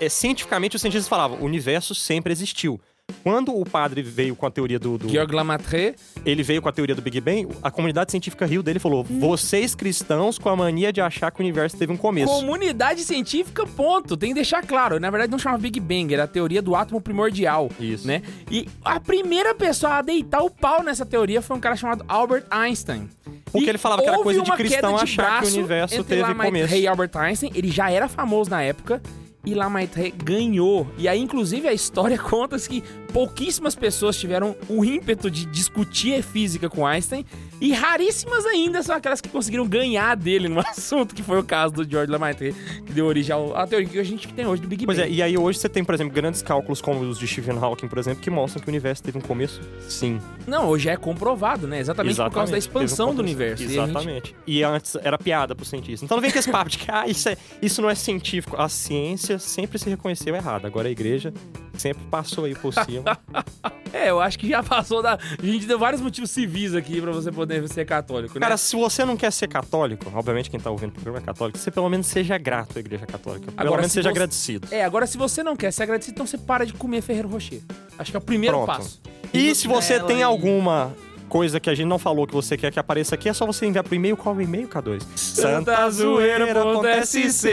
é, 0.01 0.09
cientificamente, 0.09 0.77
os 0.77 0.83
cientistas 0.83 1.09
falavam, 1.09 1.39
o 1.41 1.45
universo 1.45 1.95
sempre 1.95 2.33
existiu. 2.33 2.81
Quando 3.23 3.55
o 3.59 3.65
padre 3.65 4.01
veio 4.03 4.37
com 4.37 4.47
a 4.47 4.51
teoria 4.51 4.79
do, 4.79 4.97
do- 4.97 5.09
Georg 5.09 5.35
Lamatré 5.35 5.95
ele 6.25 6.43
veio 6.43 6.63
com 6.63 6.69
a 6.69 6.73
teoria 6.73 6.95
do 6.95 7.03
Big 7.03 7.21
Bang, 7.21 7.49
a 7.63 7.71
comunidade 7.71 8.11
científica 8.11 8.47
riu 8.47 8.63
dele 8.63 8.77
e 8.79 8.81
falou: 8.81 9.03
"Vocês 9.05 9.75
cristãos 9.75 10.39
com 10.39 10.49
a 10.49 10.57
mania 10.57 10.93
de 10.93 11.01
achar 11.01 11.31
que 11.31 11.41
o 11.41 11.43
universo 11.43 11.77
teve 11.77 11.93
um 11.93 11.97
começo". 11.97 12.33
Comunidade 12.33 13.03
científica, 13.03 13.67
ponto. 13.67 14.17
Tem 14.17 14.31
que 14.31 14.35
deixar 14.37 14.63
claro. 14.67 15.01
Na 15.01 15.11
verdade, 15.11 15.31
não 15.31 15.39
chama 15.39 15.59
Big 15.59 15.81
Bang, 15.81 16.13
era 16.13 16.25
a 16.25 16.27
teoria 16.27 16.63
do 16.63 16.75
átomo 16.75 17.01
primordial. 17.01 17.71
Isso. 17.81 18.07
Né? 18.07 18.23
E 18.51 18.69
a 18.85 19.01
primeira 19.01 19.55
pessoa 19.55 19.95
a 19.95 20.03
deitar 20.03 20.43
o 20.43 20.51
pau 20.51 20.83
nessa 20.83 21.05
teoria 21.05 21.43
foi 21.43 21.57
um 21.57 21.61
cara 21.61 21.77
chamado 21.77 22.05
Albert 22.09 22.45
Einstein. 22.51 23.09
Porque 23.51 23.67
E 23.67 23.69
ele 23.69 23.79
falava 23.79 24.03
que 24.03 24.09
era 24.09 24.19
coisa 24.19 24.43
de 24.43 24.53
cristão 24.53 24.97
de 24.97 25.03
achar 25.03 25.43
que 25.43 25.49
o 25.49 25.53
universo 25.55 26.05
teve 26.05 26.21
Lamaitre 26.23 26.47
começo. 26.61 26.75
e 26.77 26.87
Albert 26.87 27.11
Einstein. 27.17 27.51
Ele 27.55 27.71
já 27.71 27.91
era 27.91 28.09
famoso 28.09 28.51
na 28.51 28.63
época. 28.63 29.03
E 29.49 29.55
Lamaitre 29.55 30.11
ganhou. 30.11 30.87
E 30.99 31.09
aí, 31.09 31.19
inclusive, 31.19 31.67
a 31.67 31.73
história 31.73 32.19
conta 32.21 32.59
que 32.59 32.85
pouquíssimas 33.13 33.75
pessoas 33.75 34.17
tiveram 34.17 34.57
o 34.69 34.85
ímpeto 34.85 35.31
de 35.31 35.45
discutir 35.47 36.23
física 36.23 36.69
com 36.69 36.87
Einstein. 36.87 37.25
E 37.61 37.73
raríssimas 37.73 38.47
ainda 38.47 38.83
são 38.85 38.95
aquelas 38.95 39.21
que 39.21 39.29
conseguiram 39.29 39.67
ganhar 39.67 40.15
dele 40.17 40.49
no 40.49 40.61
assunto, 40.67 41.13
que 41.15 41.23
foi 41.25 41.39
o 41.41 41.43
caso 41.43 41.75
do 41.75 41.91
George 41.91 42.11
Lamaitre, 42.11 42.55
que 42.87 42.93
deu 42.93 43.05
origem 43.07 43.35
ao- 43.35 43.57
à 43.57 43.67
teoria 43.67 43.89
que 43.89 43.99
a 43.99 44.05
gente 44.05 44.29
tem 44.33 44.47
hoje 44.47 44.63
do 44.63 44.69
Big 44.69 44.87
Pois 44.87 44.97
Bang. 44.99 45.09
é, 45.11 45.13
e 45.13 45.21
aí 45.21 45.37
hoje 45.37 45.59
você 45.59 45.69
tem, 45.69 45.83
por 45.83 45.93
exemplo, 45.95 46.13
grandes 46.15 46.41
cálculos 46.41 46.81
como 46.81 47.01
os 47.01 47.19
de 47.19 47.27
Stephen 47.27 47.59
Hawking, 47.59 47.89
por 47.89 47.99
exemplo, 47.99 48.23
que 48.23 48.31
mostram 48.31 48.63
que 48.63 48.69
o 48.69 48.71
universo 48.71 49.03
teve 49.03 49.19
um 49.19 49.21
começo. 49.21 49.61
Sim. 49.89 50.21
Não, 50.47 50.69
hoje 50.69 50.89
é 50.89 50.97
comprovado, 50.97 51.67
né? 51.67 51.81
Exatamente, 51.81 52.15
por 52.15 52.31
causa 52.31 52.53
da 52.53 52.59
Exatamente. 52.59 52.69
Teve 52.69 52.79
um 52.79 52.87
expansão 52.87 53.15
do 53.15 53.23
universo. 53.23 53.63
E 53.63 53.67
a 53.67 53.69
gente- 53.69 53.79
Exatamente. 53.91 54.37
E, 54.47 54.63
antes 54.63 54.95
era 55.03 55.19
piada 55.19 55.55
pro 55.57 55.65
cientista. 55.65 56.05
Então 56.05 56.17
não 56.17 56.23
vem 56.23 56.31
com 56.31 56.39
esse 56.39 56.51
papo 56.51 56.71
de 56.71 56.79
que 56.79 56.87
ah, 56.93 57.09
isso, 57.09 57.29
é- 57.29 57.37
isso 57.61 57.83
não 57.83 57.91
é 57.91 57.95
científico. 57.97 58.55
A 58.57 58.69
ciência 58.69 59.37
sempre 59.41 59.81
se 59.81 59.89
reconheceu 59.91 60.33
errada. 60.37 60.69
Agora 60.69 60.87
a 60.87 60.91
igreja 60.93 61.35
sempre 61.77 62.05
passou 62.11 62.45
aí 62.45 62.55
por 62.55 62.73
cima. 62.73 62.98
É, 63.91 64.11
eu 64.11 64.21
acho 64.21 64.39
que 64.39 64.47
já 64.47 64.63
passou 64.63 65.03
da. 65.03 65.15
A 65.15 65.47
gente 65.47 65.65
deu 65.67 65.79
vários 65.79 66.03
motivos 66.03 66.31
civis 66.31 66.75
aqui 66.75 67.01
pra 67.01 67.11
você 67.11 67.33
poder 67.33 67.67
ser 67.71 67.87
católico, 67.87 68.35
né? 68.35 68.41
Cara, 68.41 68.59
se 68.59 68.77
você 68.77 69.03
não 69.03 69.17
quer 69.17 69.33
ser 69.33 69.49
católico, 69.49 70.05
obviamente 70.15 70.51
quem 70.51 70.61
tá 70.61 70.71
ouvindo 70.71 70.91
o 70.91 70.93
programa 70.93 71.19
é 71.19 71.23
católico, 71.23 71.57
você 71.57 71.71
pelo 71.71 71.89
menos 71.89 72.07
seja 72.07 72.37
grato 72.37 72.77
à 72.77 72.81
igreja 72.81 73.07
católica. 73.07 73.47
Pelo 73.51 73.59
Agora, 73.59 73.77
menos 73.81 73.93
se 73.93 73.95
seja 73.95 74.11
você- 74.11 74.11
agradecido. 74.11 74.69
É, 74.71 74.85
agora 74.85 75.07
se 75.07 75.17
você 75.17 75.43
não 75.43 75.57
quer 75.57 75.73
ser 75.73 75.85
agradecido, 75.85 76.17
então 76.17 76.27
você 76.27 76.37
para 76.37 76.67
de 76.67 76.75
comer 76.75 77.01
Ferreiro 77.01 77.29
Rocher. 77.31 77.63
Acho 77.99 78.11
que 78.11 78.17
é 78.17 78.21
o 78.21 78.23
primeiro 78.23 78.57
Pronto. 78.63 78.77
passo. 78.77 79.01
E 79.33 79.55
se 79.55 79.67
você 79.67 79.95
Nutella 79.95 80.09
tem 80.09 80.19
e- 80.19 80.23
alguma 80.23 80.95
coisa 81.29 81.61
que 81.61 81.71
a 81.71 81.75
gente 81.75 81.87
não 81.87 81.99
falou 81.99 82.27
que 82.27 82.35
você 82.35 82.57
quer 82.57 82.73
que 82.73 82.79
apareça 82.81 83.15
aqui, 83.15 83.29
é 83.29 83.33
só 83.33 83.47
você 83.47 83.67
enviar 83.67 83.85
pro 83.85 83.95
e-mail. 83.95 84.17
Qual 84.17 84.35
é 84.35 84.39
o 84.39 84.43
e-mail, 84.43 84.67
K2? 84.69 85.03
santazoeira.sc 85.15 87.49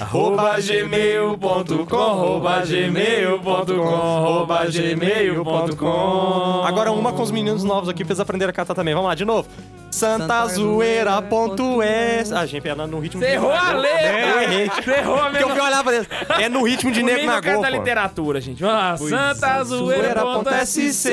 arroba 0.00 0.58
gmail.com 0.60 1.96
arroba 1.96 2.60
gmail.com 2.64 3.88
arroba 3.88 4.66
gmail.com 4.66 6.62
Agora 6.64 6.92
uma 6.92 7.12
com 7.12 7.22
os 7.22 7.30
meninos 7.30 7.64
novos 7.64 7.88
aqui 7.88 8.04
pra 8.04 8.12
eles 8.12 8.20
aprenderem 8.20 8.50
a 8.50 8.52
cantar 8.52 8.74
também. 8.74 8.94
Vamos 8.94 9.08
lá, 9.08 9.14
de 9.14 9.24
novo. 9.24 9.48
Santazoeira.es 9.92 12.32
Ah, 12.32 12.44
gente, 12.46 12.68
é 12.68 12.74
no 12.74 12.98
ritmo 12.98 13.20
Você 13.20 13.28
de 13.28 13.34
errou 13.34 13.52
a 13.52 13.72
letra! 13.72 14.20
Eu 14.20 14.42
errei. 14.42 14.68
Você 14.68 14.90
errou 14.90 15.20
a 15.20 15.30
Porque 15.30 15.44
eu 15.44 15.50
fui 15.50 15.60
olhar 15.60 15.84
pra 15.84 15.92
dentro. 15.92 16.08
É 16.40 16.48
no 16.48 16.64
ritmo 16.64 16.90
de 16.90 17.00
Nego 17.02 17.40
que 17.40 17.48
é 17.48 17.60
da 17.60 17.70
literatura, 17.70 18.40
gente. 18.40 18.64
Pois, 18.98 19.10
santazoeira.sc 19.10 21.12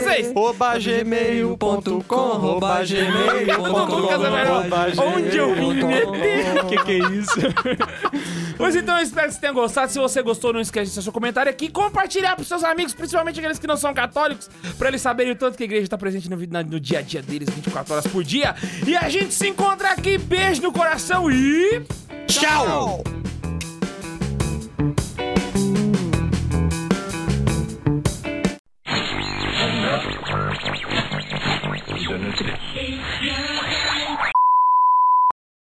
vocês. 0.00 0.30
Arroba 0.30 0.78
gmail.com, 0.78 2.14
arroba 2.14 2.82
gmail.com, 2.84 3.74
arroba 3.74 4.86
Onde 5.04 5.36
eu 5.36 5.54
vim 5.54 5.80
gmail.com. 5.80 6.12
meter? 6.12 6.64
O 6.64 6.66
que, 6.66 6.76
que 6.84 6.92
é 6.92 6.98
isso? 6.98 7.40
Pois 8.58 8.74
então, 8.74 8.96
eu 8.96 9.02
espero 9.02 9.28
que 9.28 9.34
você 9.34 9.40
tenha 9.40 9.52
gostado. 9.52 9.92
Se 9.92 9.98
você 9.98 10.22
gostou, 10.22 10.52
não 10.52 10.60
esquece 10.60 10.86
de 10.86 10.90
deixar 10.92 11.02
seu 11.02 11.12
comentário 11.12 11.50
aqui. 11.50 11.68
Compartilhar 11.70 12.34
pros 12.36 12.48
seus 12.48 12.64
amigos, 12.64 12.94
principalmente 12.94 13.38
aqueles 13.38 13.58
que 13.58 13.66
não 13.66 13.76
são 13.76 13.92
católicos, 13.92 14.48
pra 14.78 14.88
eles 14.88 15.02
saberem 15.02 15.32
o 15.32 15.36
tanto 15.36 15.56
que 15.56 15.62
a 15.62 15.66
igreja 15.66 15.86
tá 15.88 15.98
presente 15.98 16.30
no, 16.30 16.36
na- 16.50 16.62
no 16.62 16.80
dia 16.80 17.00
a 17.00 17.02
dia 17.02 17.20
deles, 17.22 17.48
24 17.50 17.92
horas 17.92 18.06
por 18.06 18.24
dia. 18.24 18.54
E 18.86 18.96
a 18.96 19.08
gente 19.08 19.34
se 19.34 19.46
encontra 19.48 19.90
aqui. 19.90 20.16
Beijo 20.18 20.62
no 20.62 20.72
coração 20.72 21.30
e. 21.30 21.82
Tchau! 22.26 23.02